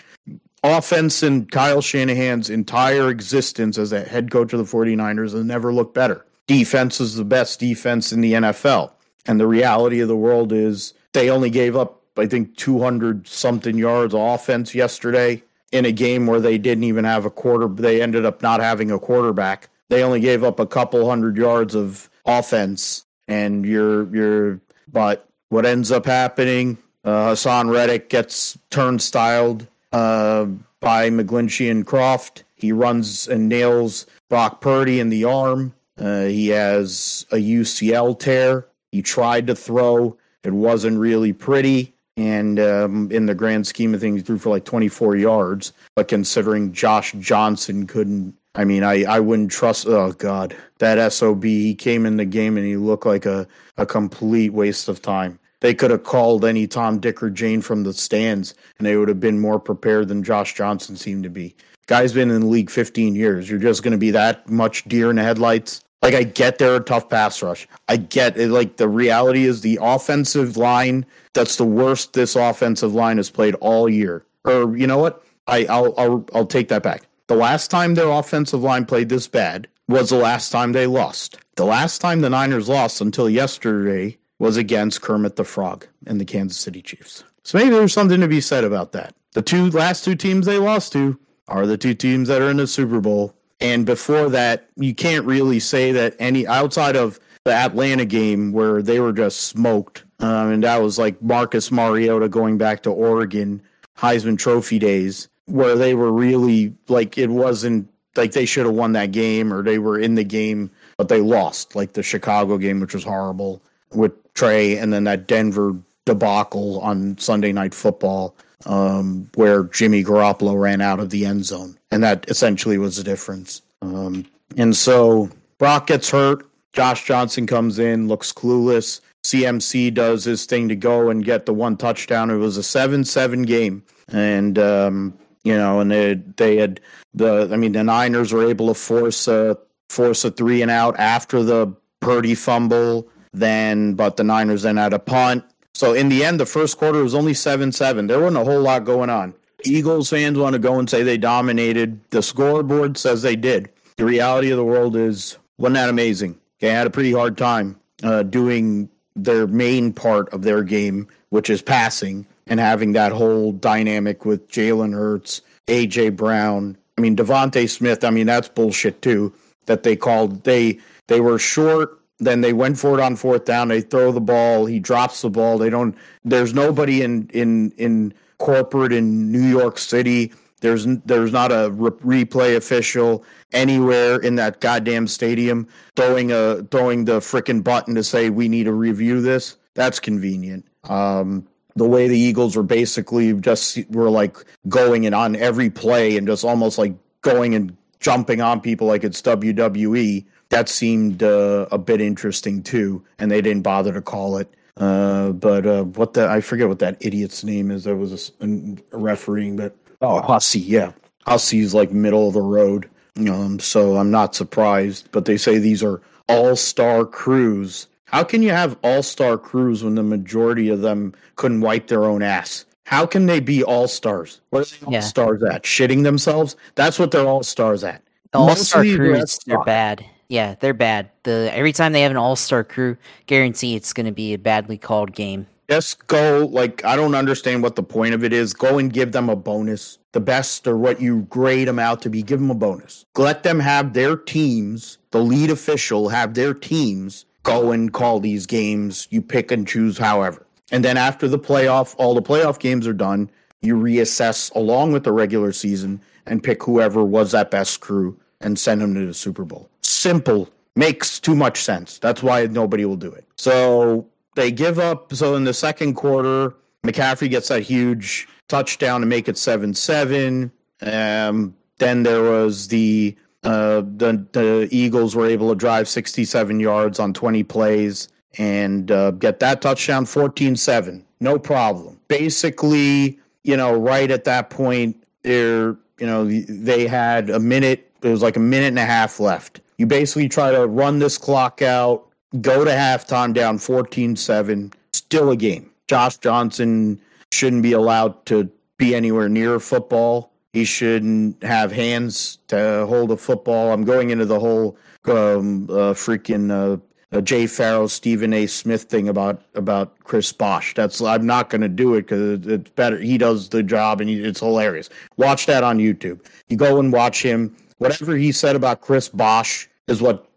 offense 0.64 1.22
in 1.22 1.44
Kyle 1.46 1.82
Shanahan's 1.82 2.48
entire 2.48 3.10
existence 3.10 3.76
as 3.76 3.92
a 3.92 4.00
head 4.00 4.30
coach 4.30 4.52
of 4.54 4.58
the 4.58 4.76
49ers 4.76 5.32
has 5.32 5.44
never 5.44 5.72
looked 5.72 5.94
better. 5.94 6.24
Defense 6.46 7.00
is 7.00 7.16
the 7.16 7.24
best 7.24 7.60
defense 7.60 8.12
in 8.12 8.22
the 8.22 8.32
NFL. 8.32 8.92
And 9.26 9.38
the 9.38 9.46
reality 9.46 10.00
of 10.00 10.08
the 10.08 10.16
world 10.16 10.52
is 10.52 10.94
they 11.12 11.30
only 11.30 11.50
gave 11.50 11.76
up, 11.76 12.02
I 12.16 12.26
think, 12.26 12.56
200 12.56 13.28
something 13.28 13.76
yards 13.76 14.14
offense 14.16 14.74
yesterday 14.74 15.42
in 15.70 15.84
a 15.84 15.92
game 15.92 16.26
where 16.26 16.40
they 16.40 16.56
didn't 16.56 16.84
even 16.84 17.04
have 17.04 17.26
a 17.26 17.30
quarter. 17.30 17.68
They 17.68 18.00
ended 18.00 18.24
up 18.24 18.42
not 18.42 18.60
having 18.60 18.90
a 18.90 18.98
quarterback. 18.98 19.68
They 19.90 20.02
only 20.02 20.20
gave 20.20 20.42
up 20.42 20.60
a 20.60 20.66
couple 20.66 21.08
hundred 21.08 21.36
yards 21.36 21.74
of 21.74 22.08
offense. 22.24 23.04
And 23.28 23.66
you're, 23.66 24.14
you're, 24.14 24.60
but 24.90 25.28
what 25.50 25.66
ends 25.66 25.92
up 25.92 26.06
happening, 26.06 26.78
uh, 27.04 27.32
Haason 27.32 27.70
Reddick 27.70 28.08
gets 28.08 28.58
turnstiled 28.70 29.66
uh, 29.94 30.46
by 30.80 31.08
McGlinchey 31.08 31.70
and 31.70 31.86
Kroft. 31.86 32.42
He 32.56 32.72
runs 32.72 33.28
and 33.28 33.48
nails 33.48 34.06
Brock 34.28 34.60
Purdy 34.60 34.98
in 34.98 35.08
the 35.08 35.24
arm. 35.24 35.72
Uh, 35.96 36.24
he 36.24 36.48
has 36.48 37.24
a 37.30 37.36
UCL 37.36 38.18
tear. 38.18 38.66
He 38.90 39.02
tried 39.02 39.46
to 39.46 39.54
throw. 39.54 40.18
It 40.42 40.52
wasn't 40.52 40.98
really 40.98 41.32
pretty. 41.32 41.94
And 42.16 42.58
um, 42.60 43.10
in 43.12 43.26
the 43.26 43.34
grand 43.34 43.66
scheme 43.66 43.94
of 43.94 44.00
things, 44.00 44.20
he 44.20 44.22
threw 44.22 44.38
for 44.38 44.50
like 44.50 44.64
24 44.64 45.16
yards. 45.16 45.72
But 45.94 46.08
considering 46.08 46.72
Josh 46.72 47.12
Johnson 47.12 47.86
couldn't, 47.86 48.34
I 48.56 48.64
mean, 48.64 48.82
I, 48.82 49.04
I 49.04 49.20
wouldn't 49.20 49.52
trust. 49.52 49.86
Oh, 49.86 50.12
God. 50.12 50.56
That 50.78 51.12
SOB, 51.12 51.44
he 51.44 51.74
came 51.74 52.04
in 52.04 52.16
the 52.16 52.24
game 52.24 52.56
and 52.56 52.66
he 52.66 52.76
looked 52.76 53.06
like 53.06 53.26
a, 53.26 53.46
a 53.76 53.86
complete 53.86 54.52
waste 54.52 54.88
of 54.88 55.02
time. 55.02 55.38
They 55.64 55.72
could 55.72 55.90
have 55.90 56.02
called 56.02 56.44
any 56.44 56.66
Tom, 56.66 56.98
Dick, 56.98 57.22
or 57.22 57.30
Jane 57.30 57.62
from 57.62 57.84
the 57.84 57.94
stands 57.94 58.54
and 58.76 58.86
they 58.86 58.98
would 58.98 59.08
have 59.08 59.18
been 59.18 59.40
more 59.40 59.58
prepared 59.58 60.08
than 60.08 60.22
Josh 60.22 60.54
Johnson 60.54 60.94
seemed 60.94 61.22
to 61.22 61.30
be. 61.30 61.56
Guy's 61.86 62.12
been 62.12 62.30
in 62.30 62.42
the 62.42 62.46
league 62.46 62.68
15 62.68 63.14
years. 63.14 63.48
You're 63.48 63.58
just 63.58 63.82
going 63.82 63.92
to 63.92 63.96
be 63.96 64.10
that 64.10 64.46
much 64.46 64.84
deer 64.84 65.08
in 65.08 65.16
the 65.16 65.22
headlights. 65.22 65.80
Like 66.02 66.12
I 66.12 66.24
get 66.24 66.58
they're 66.58 66.76
a 66.76 66.80
tough 66.80 67.08
pass 67.08 67.42
rush. 67.42 67.66
I 67.88 67.96
get 67.96 68.36
it. 68.36 68.50
Like 68.50 68.76
the 68.76 68.90
reality 68.90 69.44
is 69.46 69.62
the 69.62 69.78
offensive 69.80 70.58
line. 70.58 71.06
That's 71.32 71.56
the 71.56 71.64
worst 71.64 72.12
this 72.12 72.36
offensive 72.36 72.94
line 72.94 73.16
has 73.16 73.30
played 73.30 73.54
all 73.54 73.88
year. 73.88 74.22
Or 74.44 74.76
you 74.76 74.86
know 74.86 74.98
what? 74.98 75.24
I 75.46 75.64
I'll 75.64 75.94
I'll, 75.96 76.26
I'll 76.34 76.46
take 76.46 76.68
that 76.68 76.82
back. 76.82 77.06
The 77.28 77.36
last 77.36 77.70
time 77.70 77.94
their 77.94 78.10
offensive 78.10 78.62
line 78.62 78.84
played 78.84 79.08
this 79.08 79.28
bad 79.28 79.66
was 79.88 80.10
the 80.10 80.18
last 80.18 80.50
time 80.50 80.72
they 80.72 80.86
lost. 80.86 81.38
The 81.56 81.64
last 81.64 82.00
time 82.00 82.20
the 82.20 82.28
Niners 82.28 82.68
lost 82.68 83.00
until 83.00 83.30
yesterday 83.30 84.18
was 84.38 84.56
against 84.56 85.02
Kermit 85.02 85.36
the 85.36 85.44
Frog 85.44 85.86
and 86.06 86.20
the 86.20 86.24
Kansas 86.24 86.58
City 86.58 86.82
Chiefs. 86.82 87.24
So 87.42 87.58
maybe 87.58 87.70
there's 87.70 87.92
something 87.92 88.20
to 88.20 88.28
be 88.28 88.40
said 88.40 88.64
about 88.64 88.92
that. 88.92 89.14
The 89.32 89.42
two 89.42 89.70
last 89.70 90.04
two 90.04 90.14
teams 90.14 90.46
they 90.46 90.58
lost 90.58 90.92
to 90.92 91.18
are 91.48 91.66
the 91.66 91.76
two 91.76 91.94
teams 91.94 92.28
that 92.28 92.42
are 92.42 92.50
in 92.50 92.56
the 92.56 92.66
Super 92.66 93.00
Bowl 93.00 93.34
and 93.60 93.86
before 93.86 94.28
that, 94.30 94.68
you 94.76 94.94
can't 94.94 95.24
really 95.24 95.60
say 95.60 95.92
that 95.92 96.14
any 96.18 96.46
outside 96.46 96.96
of 96.96 97.20
the 97.44 97.52
Atlanta 97.52 98.04
game 98.04 98.52
where 98.52 98.82
they 98.82 99.00
were 99.00 99.12
just 99.12 99.40
smoked. 99.40 100.04
Um, 100.20 100.52
and 100.52 100.64
that 100.64 100.82
was 100.82 100.98
like 100.98 101.20
Marcus 101.22 101.70
Mariota 101.70 102.28
going 102.28 102.58
back 102.58 102.82
to 102.82 102.90
Oregon 102.90 103.62
Heisman 103.96 104.38
Trophy 104.38 104.78
days, 104.78 105.28
where 105.46 105.76
they 105.76 105.94
were 105.94 106.12
really 106.12 106.74
like 106.88 107.16
it 107.18 107.30
wasn't 107.30 107.88
like 108.16 108.32
they 108.32 108.46
should 108.46 108.66
have 108.66 108.74
won 108.74 108.92
that 108.92 109.12
game 109.12 109.52
or 109.52 109.62
they 109.62 109.78
were 109.78 109.98
in 109.98 110.14
the 110.14 110.24
game, 110.24 110.70
but 110.96 111.08
they 111.08 111.20
lost. 111.20 111.74
Like 111.74 111.92
the 111.92 112.02
Chicago 112.02 112.58
game, 112.58 112.80
which 112.80 112.94
was 112.94 113.04
horrible 113.04 113.62
with 113.94 114.12
Trey, 114.34 114.76
and 114.76 114.92
then 114.92 115.04
that 115.04 115.26
Denver 115.26 115.76
debacle 116.04 116.80
on 116.80 117.16
Sunday 117.18 117.52
Night 117.52 117.74
Football 117.74 118.34
um, 118.66 119.28
where 119.34 119.64
Jimmy 119.64 120.02
Garoppolo 120.04 120.58
ran 120.58 120.80
out 120.80 121.00
of 121.00 121.10
the 121.10 121.26
end 121.26 121.44
zone, 121.44 121.78
and 121.90 122.02
that 122.02 122.28
essentially 122.28 122.78
was 122.78 122.96
the 122.96 123.04
difference. 123.04 123.62
Um, 123.82 124.26
and 124.56 124.74
so 124.76 125.30
Brock 125.58 125.86
gets 125.86 126.10
hurt. 126.10 126.46
Josh 126.72 127.04
Johnson 127.04 127.46
comes 127.46 127.78
in, 127.78 128.08
looks 128.08 128.32
clueless. 128.32 129.00
CMC 129.24 129.94
does 129.94 130.24
his 130.24 130.44
thing 130.44 130.68
to 130.68 130.76
go 130.76 131.08
and 131.08 131.24
get 131.24 131.46
the 131.46 131.54
one 131.54 131.76
touchdown. 131.76 132.30
It 132.30 132.36
was 132.36 132.56
a 132.56 132.62
seven-seven 132.62 133.42
game, 133.42 133.82
and 134.08 134.58
um, 134.58 135.18
you 135.44 135.56
know, 135.56 135.80
and 135.80 135.90
they 135.90 136.14
they 136.14 136.56
had 136.56 136.80
the. 137.14 137.48
I 137.52 137.56
mean, 137.56 137.72
the 137.72 137.84
Niners 137.84 138.32
were 138.32 138.48
able 138.48 138.68
to 138.68 138.74
force 138.74 139.28
a 139.28 139.56
force 139.88 140.24
a 140.24 140.30
three 140.30 140.62
and 140.62 140.70
out 140.70 140.98
after 140.98 141.42
the 141.42 141.74
Purdy 142.00 142.34
fumble. 142.34 143.08
Then, 143.34 143.94
but 143.94 144.16
the 144.16 144.24
Niners 144.24 144.62
then 144.62 144.76
had 144.76 144.92
a 144.92 144.98
punt 144.98 145.44
so 145.74 145.92
in 145.92 146.08
the 146.08 146.24
end, 146.24 146.38
the 146.38 146.46
first 146.46 146.78
quarter 146.78 147.02
was 147.02 147.14
only 147.14 147.34
7 147.34 147.72
7. 147.72 148.06
There 148.06 148.20
wasn't 148.20 148.36
a 148.36 148.44
whole 148.44 148.62
lot 148.62 148.84
going 148.84 149.10
on. 149.10 149.34
Eagles 149.64 150.08
fans 150.08 150.38
want 150.38 150.52
to 150.52 150.58
go 150.58 150.78
and 150.78 150.88
say 150.88 151.02
they 151.02 151.18
dominated. 151.18 151.98
The 152.10 152.22
scoreboard 152.22 152.96
says 152.96 153.22
they 153.22 153.36
did. 153.36 153.70
The 153.96 154.04
reality 154.04 154.50
of 154.50 154.56
the 154.56 154.64
world 154.64 154.94
is, 154.94 155.36
wasn't 155.58 155.76
that 155.76 155.88
amazing? 155.88 156.38
They 156.60 156.68
had 156.68 156.86
a 156.86 156.90
pretty 156.90 157.12
hard 157.12 157.36
time 157.36 157.78
uh, 158.02 158.22
doing 158.22 158.88
their 159.16 159.46
main 159.46 159.92
part 159.92 160.28
of 160.32 160.42
their 160.42 160.62
game, 160.62 161.08
which 161.30 161.50
is 161.50 161.62
passing, 161.62 162.26
and 162.46 162.60
having 162.60 162.92
that 162.92 163.12
whole 163.12 163.52
dynamic 163.52 164.24
with 164.24 164.48
Jalen 164.48 164.92
Hurts, 164.92 165.40
AJ 165.66 166.16
Brown. 166.16 166.76
I 166.98 167.00
mean, 167.00 167.16
DeVonta 167.16 167.68
Smith. 167.68 168.04
I 168.04 168.10
mean, 168.10 168.26
that's 168.26 168.48
bullshit 168.48 169.02
too. 169.02 169.32
That 169.66 169.82
they 169.82 169.96
called 169.96 170.44
they 170.44 170.78
they 171.08 171.20
were 171.20 171.38
short 171.38 171.98
then 172.18 172.40
they 172.40 172.52
went 172.52 172.78
for 172.78 172.98
it 172.98 173.02
on 173.02 173.16
fourth 173.16 173.44
down. 173.44 173.68
They 173.68 173.80
throw 173.80 174.12
the 174.12 174.20
ball. 174.20 174.66
He 174.66 174.78
drops 174.78 175.22
the 175.22 175.30
ball. 175.30 175.58
They 175.58 175.70
don't. 175.70 175.96
There's 176.24 176.54
nobody 176.54 177.02
in 177.02 177.28
in 177.32 177.72
in 177.72 178.14
corporate 178.38 178.92
in 178.92 179.32
New 179.32 179.46
York 179.46 179.78
City. 179.78 180.32
There's 180.60 180.86
there's 181.04 181.32
not 181.32 181.50
a 181.52 181.70
re- 181.72 182.24
replay 182.24 182.56
official 182.56 183.24
anywhere 183.52 184.16
in 184.18 184.36
that 184.36 184.60
goddamn 184.60 185.08
stadium 185.08 185.68
throwing 185.96 186.32
a 186.32 186.62
throwing 186.70 187.04
the 187.04 187.20
freaking 187.20 187.62
button 187.62 187.94
to 187.96 188.04
say 188.04 188.30
we 188.30 188.48
need 188.48 188.64
to 188.64 188.72
review 188.72 189.20
this. 189.20 189.56
That's 189.74 189.98
convenient. 189.98 190.66
Um, 190.84 191.46
the 191.76 191.88
way 191.88 192.06
the 192.06 192.18
Eagles 192.18 192.56
were 192.56 192.62
basically 192.62 193.32
just 193.34 193.78
were 193.90 194.10
like 194.10 194.36
going 194.68 195.06
and 195.06 195.14
on 195.14 195.34
every 195.34 195.68
play 195.68 196.16
and 196.16 196.26
just 196.26 196.44
almost 196.44 196.78
like 196.78 196.94
going 197.22 197.54
and 197.54 197.76
jumping 197.98 198.40
on 198.40 198.60
people 198.60 198.86
like 198.86 199.02
it's 199.02 199.20
WWE 199.22 200.24
that 200.54 200.68
seemed 200.68 201.22
uh, 201.22 201.66
a 201.72 201.78
bit 201.78 202.00
interesting 202.00 202.62
too, 202.62 203.02
and 203.18 203.28
they 203.28 203.42
didn't 203.42 203.62
bother 203.62 203.92
to 203.92 204.00
call 204.00 204.36
it. 204.36 204.48
Uh, 204.76 205.30
but 205.30 205.66
uh, 205.66 205.82
what 205.82 206.14
the 206.14 206.28
I 206.28 206.40
forget 206.40 206.68
what 206.68 206.78
that 206.78 206.96
idiot's 207.00 207.42
name 207.42 207.72
is. 207.72 207.84
There 207.84 207.96
was 207.96 208.32
a, 208.40 208.44
a 208.44 208.98
refereeing, 208.98 209.56
but 209.56 209.74
oh 210.00 210.20
Hussey, 210.20 210.60
yeah, 210.60 210.92
Hussey's 211.26 211.74
like 211.74 211.90
middle 211.90 212.28
of 212.28 212.34
the 212.34 212.42
road. 212.42 212.88
Um, 213.16 213.58
so 213.58 213.96
I'm 213.96 214.10
not 214.12 214.34
surprised. 214.34 215.08
But 215.10 215.24
they 215.24 215.36
say 215.36 215.58
these 215.58 215.82
are 215.82 216.00
all 216.28 216.54
star 216.54 217.04
crews. 217.04 217.88
How 218.06 218.22
can 218.22 218.42
you 218.42 218.50
have 218.50 218.76
all 218.84 219.02
star 219.02 219.36
crews 219.36 219.82
when 219.82 219.96
the 219.96 220.04
majority 220.04 220.68
of 220.68 220.82
them 220.82 221.14
couldn't 221.34 221.62
wipe 221.62 221.88
their 221.88 222.04
own 222.04 222.22
ass? 222.22 222.64
How 222.84 223.06
can 223.06 223.26
they 223.26 223.40
be 223.40 223.64
all 223.64 223.88
stars? 223.88 224.40
What 224.50 224.60
are 224.60 224.78
they 224.78 224.86
all 224.86 224.92
yeah. 224.92 225.00
stars 225.00 225.42
at? 225.42 225.64
Shitting 225.64 226.04
themselves? 226.04 226.54
That's 226.76 226.98
what 226.98 227.10
they're 227.10 227.26
all 227.26 227.42
stars 227.42 227.82
at. 227.82 228.02
All 228.32 228.54
star 228.54 228.82
crews, 228.82 229.38
they're 229.46 229.62
bad. 229.64 230.04
Yeah, 230.34 230.56
they're 230.58 230.74
bad. 230.74 231.10
The 231.22 231.48
every 231.52 231.70
time 231.70 231.92
they 231.92 232.00
have 232.00 232.10
an 232.10 232.16
all 232.16 232.34
star 232.34 232.64
crew, 232.64 232.96
guarantee 233.26 233.76
it's 233.76 233.92
going 233.92 234.06
to 234.06 234.12
be 234.12 234.34
a 234.34 234.36
badly 234.38 234.76
called 234.76 235.12
game. 235.12 235.46
Just 235.70 236.08
go 236.08 236.48
like 236.50 236.84
I 236.84 236.96
don't 236.96 237.14
understand 237.14 237.62
what 237.62 237.76
the 237.76 237.84
point 237.84 238.14
of 238.14 238.24
it 238.24 238.32
is. 238.32 238.52
Go 238.52 238.80
and 238.80 238.92
give 238.92 239.12
them 239.12 239.28
a 239.28 239.36
bonus, 239.36 239.98
the 240.10 240.18
best 240.18 240.66
or 240.66 240.76
what 240.76 241.00
you 241.00 241.20
grade 241.30 241.68
them 241.68 241.78
out 241.78 242.02
to 242.02 242.10
be. 242.10 242.24
Give 242.24 242.40
them 242.40 242.50
a 242.50 242.56
bonus. 242.56 243.06
Let 243.16 243.44
them 243.44 243.60
have 243.60 243.92
their 243.92 244.16
teams. 244.16 244.98
The 245.12 245.20
lead 245.20 245.52
official 245.52 246.08
have 246.08 246.34
their 246.34 246.52
teams 246.52 247.26
go 247.44 247.70
and 247.70 247.92
call 247.92 248.18
these 248.18 248.44
games. 248.44 249.06
You 249.10 249.22
pick 249.22 249.52
and 249.52 249.68
choose, 249.68 249.98
however. 249.98 250.44
And 250.72 250.84
then 250.84 250.96
after 250.96 251.28
the 251.28 251.38
playoff, 251.38 251.94
all 251.96 252.12
the 252.12 252.22
playoff 252.22 252.58
games 252.58 252.88
are 252.88 252.92
done. 252.92 253.30
You 253.62 253.76
reassess 253.76 254.52
along 254.56 254.94
with 254.94 255.04
the 255.04 255.12
regular 255.12 255.52
season 255.52 256.00
and 256.26 256.42
pick 256.42 256.64
whoever 256.64 257.04
was 257.04 257.30
that 257.30 257.52
best 257.52 257.78
crew 257.80 258.18
and 258.40 258.58
send 258.58 258.80
them 258.80 258.94
to 258.94 259.06
the 259.06 259.14
Super 259.14 259.44
Bowl 259.44 259.70
simple 260.04 260.50
makes 260.76 261.18
too 261.18 261.34
much 261.34 261.62
sense. 261.62 261.98
That's 261.98 262.22
why 262.22 262.44
nobody 262.46 262.84
will 262.84 262.96
do 262.96 263.10
it. 263.10 263.26
So 263.36 264.06
they 264.34 264.52
give 264.52 264.78
up. 264.78 265.14
So 265.14 265.34
in 265.34 265.44
the 265.44 265.54
second 265.54 265.94
quarter, 265.94 266.54
McCaffrey 266.84 267.30
gets 267.30 267.48
that 267.48 267.62
huge 267.62 268.28
touchdown 268.48 269.00
to 269.00 269.06
make 269.06 269.28
it 269.28 269.38
7 269.38 269.72
7. 269.72 270.52
Um, 270.82 271.56
then 271.78 272.02
there 272.02 272.22
was 272.22 272.68
the, 272.68 273.16
uh, 273.44 273.80
the, 273.80 274.26
the 274.32 274.68
Eagles 274.70 275.16
were 275.16 275.26
able 275.26 275.48
to 275.48 275.54
drive 275.54 275.88
67 275.88 276.60
yards 276.60 277.00
on 277.00 277.14
20 277.14 277.42
plays 277.44 278.08
and 278.36 278.90
uh, 278.90 279.12
get 279.12 279.40
that 279.40 279.62
touchdown 279.62 280.04
14 280.04 280.54
7. 280.54 281.02
No 281.20 281.38
problem. 281.38 281.98
Basically, 282.08 283.18
you 283.42 283.56
know, 283.56 283.74
right 283.74 284.10
at 284.10 284.24
that 284.24 284.50
point, 284.50 285.02
they're, 285.22 285.78
you 285.98 286.06
know, 286.06 286.26
they 286.26 286.86
had 286.86 287.30
a 287.30 287.40
minute, 287.40 287.90
it 288.02 288.08
was 288.08 288.20
like 288.20 288.36
a 288.36 288.40
minute 288.40 288.66
and 288.66 288.78
a 288.78 288.84
half 288.84 289.18
left 289.18 289.62
you 289.78 289.86
basically 289.86 290.28
try 290.28 290.50
to 290.50 290.66
run 290.66 290.98
this 290.98 291.18
clock 291.18 291.62
out, 291.62 292.06
go 292.40 292.64
to 292.64 292.70
halftime 292.70 293.32
down 293.32 293.58
14 293.58 294.16
7, 294.16 294.72
still 294.92 295.30
a 295.30 295.36
game. 295.36 295.70
Josh 295.88 296.16
Johnson 296.18 297.00
shouldn't 297.32 297.62
be 297.62 297.72
allowed 297.72 298.24
to 298.26 298.50
be 298.78 298.94
anywhere 298.94 299.28
near 299.28 299.60
football. 299.60 300.30
He 300.52 300.64
shouldn't 300.64 301.42
have 301.42 301.72
hands 301.72 302.38
to 302.48 302.86
hold 302.86 303.10
a 303.10 303.16
football. 303.16 303.72
I'm 303.72 303.84
going 303.84 304.10
into 304.10 304.24
the 304.24 304.38
whole 304.38 304.78
um, 305.06 305.64
uh, 305.64 305.92
freaking 305.94 306.50
uh, 306.50 306.78
uh, 307.14 307.20
Jay 307.20 307.46
Pharoah, 307.46 307.88
Stephen 307.88 308.32
A. 308.32 308.46
Smith 308.46 308.84
thing 308.84 309.08
about 309.08 309.42
about 309.54 309.98
Chris 310.04 310.32
Bosh. 310.32 310.74
That's 310.74 311.00
I'm 311.00 311.26
not 311.26 311.50
going 311.50 311.60
to 311.60 311.68
do 311.68 311.94
it 311.94 312.02
because 312.02 312.46
it's 312.46 312.70
better. 312.70 312.98
He 312.98 313.18
does 313.18 313.48
the 313.48 313.62
job 313.62 314.00
and 314.00 314.10
he, 314.10 314.22
it's 314.22 314.40
hilarious. 314.40 314.90
Watch 315.16 315.46
that 315.46 315.62
on 315.62 315.78
YouTube. 315.78 316.24
You 316.48 316.56
go 316.56 316.78
and 316.78 316.92
watch 316.92 317.22
him. 317.22 317.56
Whatever 317.78 318.16
he 318.16 318.32
said 318.32 318.56
about 318.56 318.80
Chris 318.80 319.08
Bosh 319.08 319.68
is 319.86 320.00
what 320.00 320.30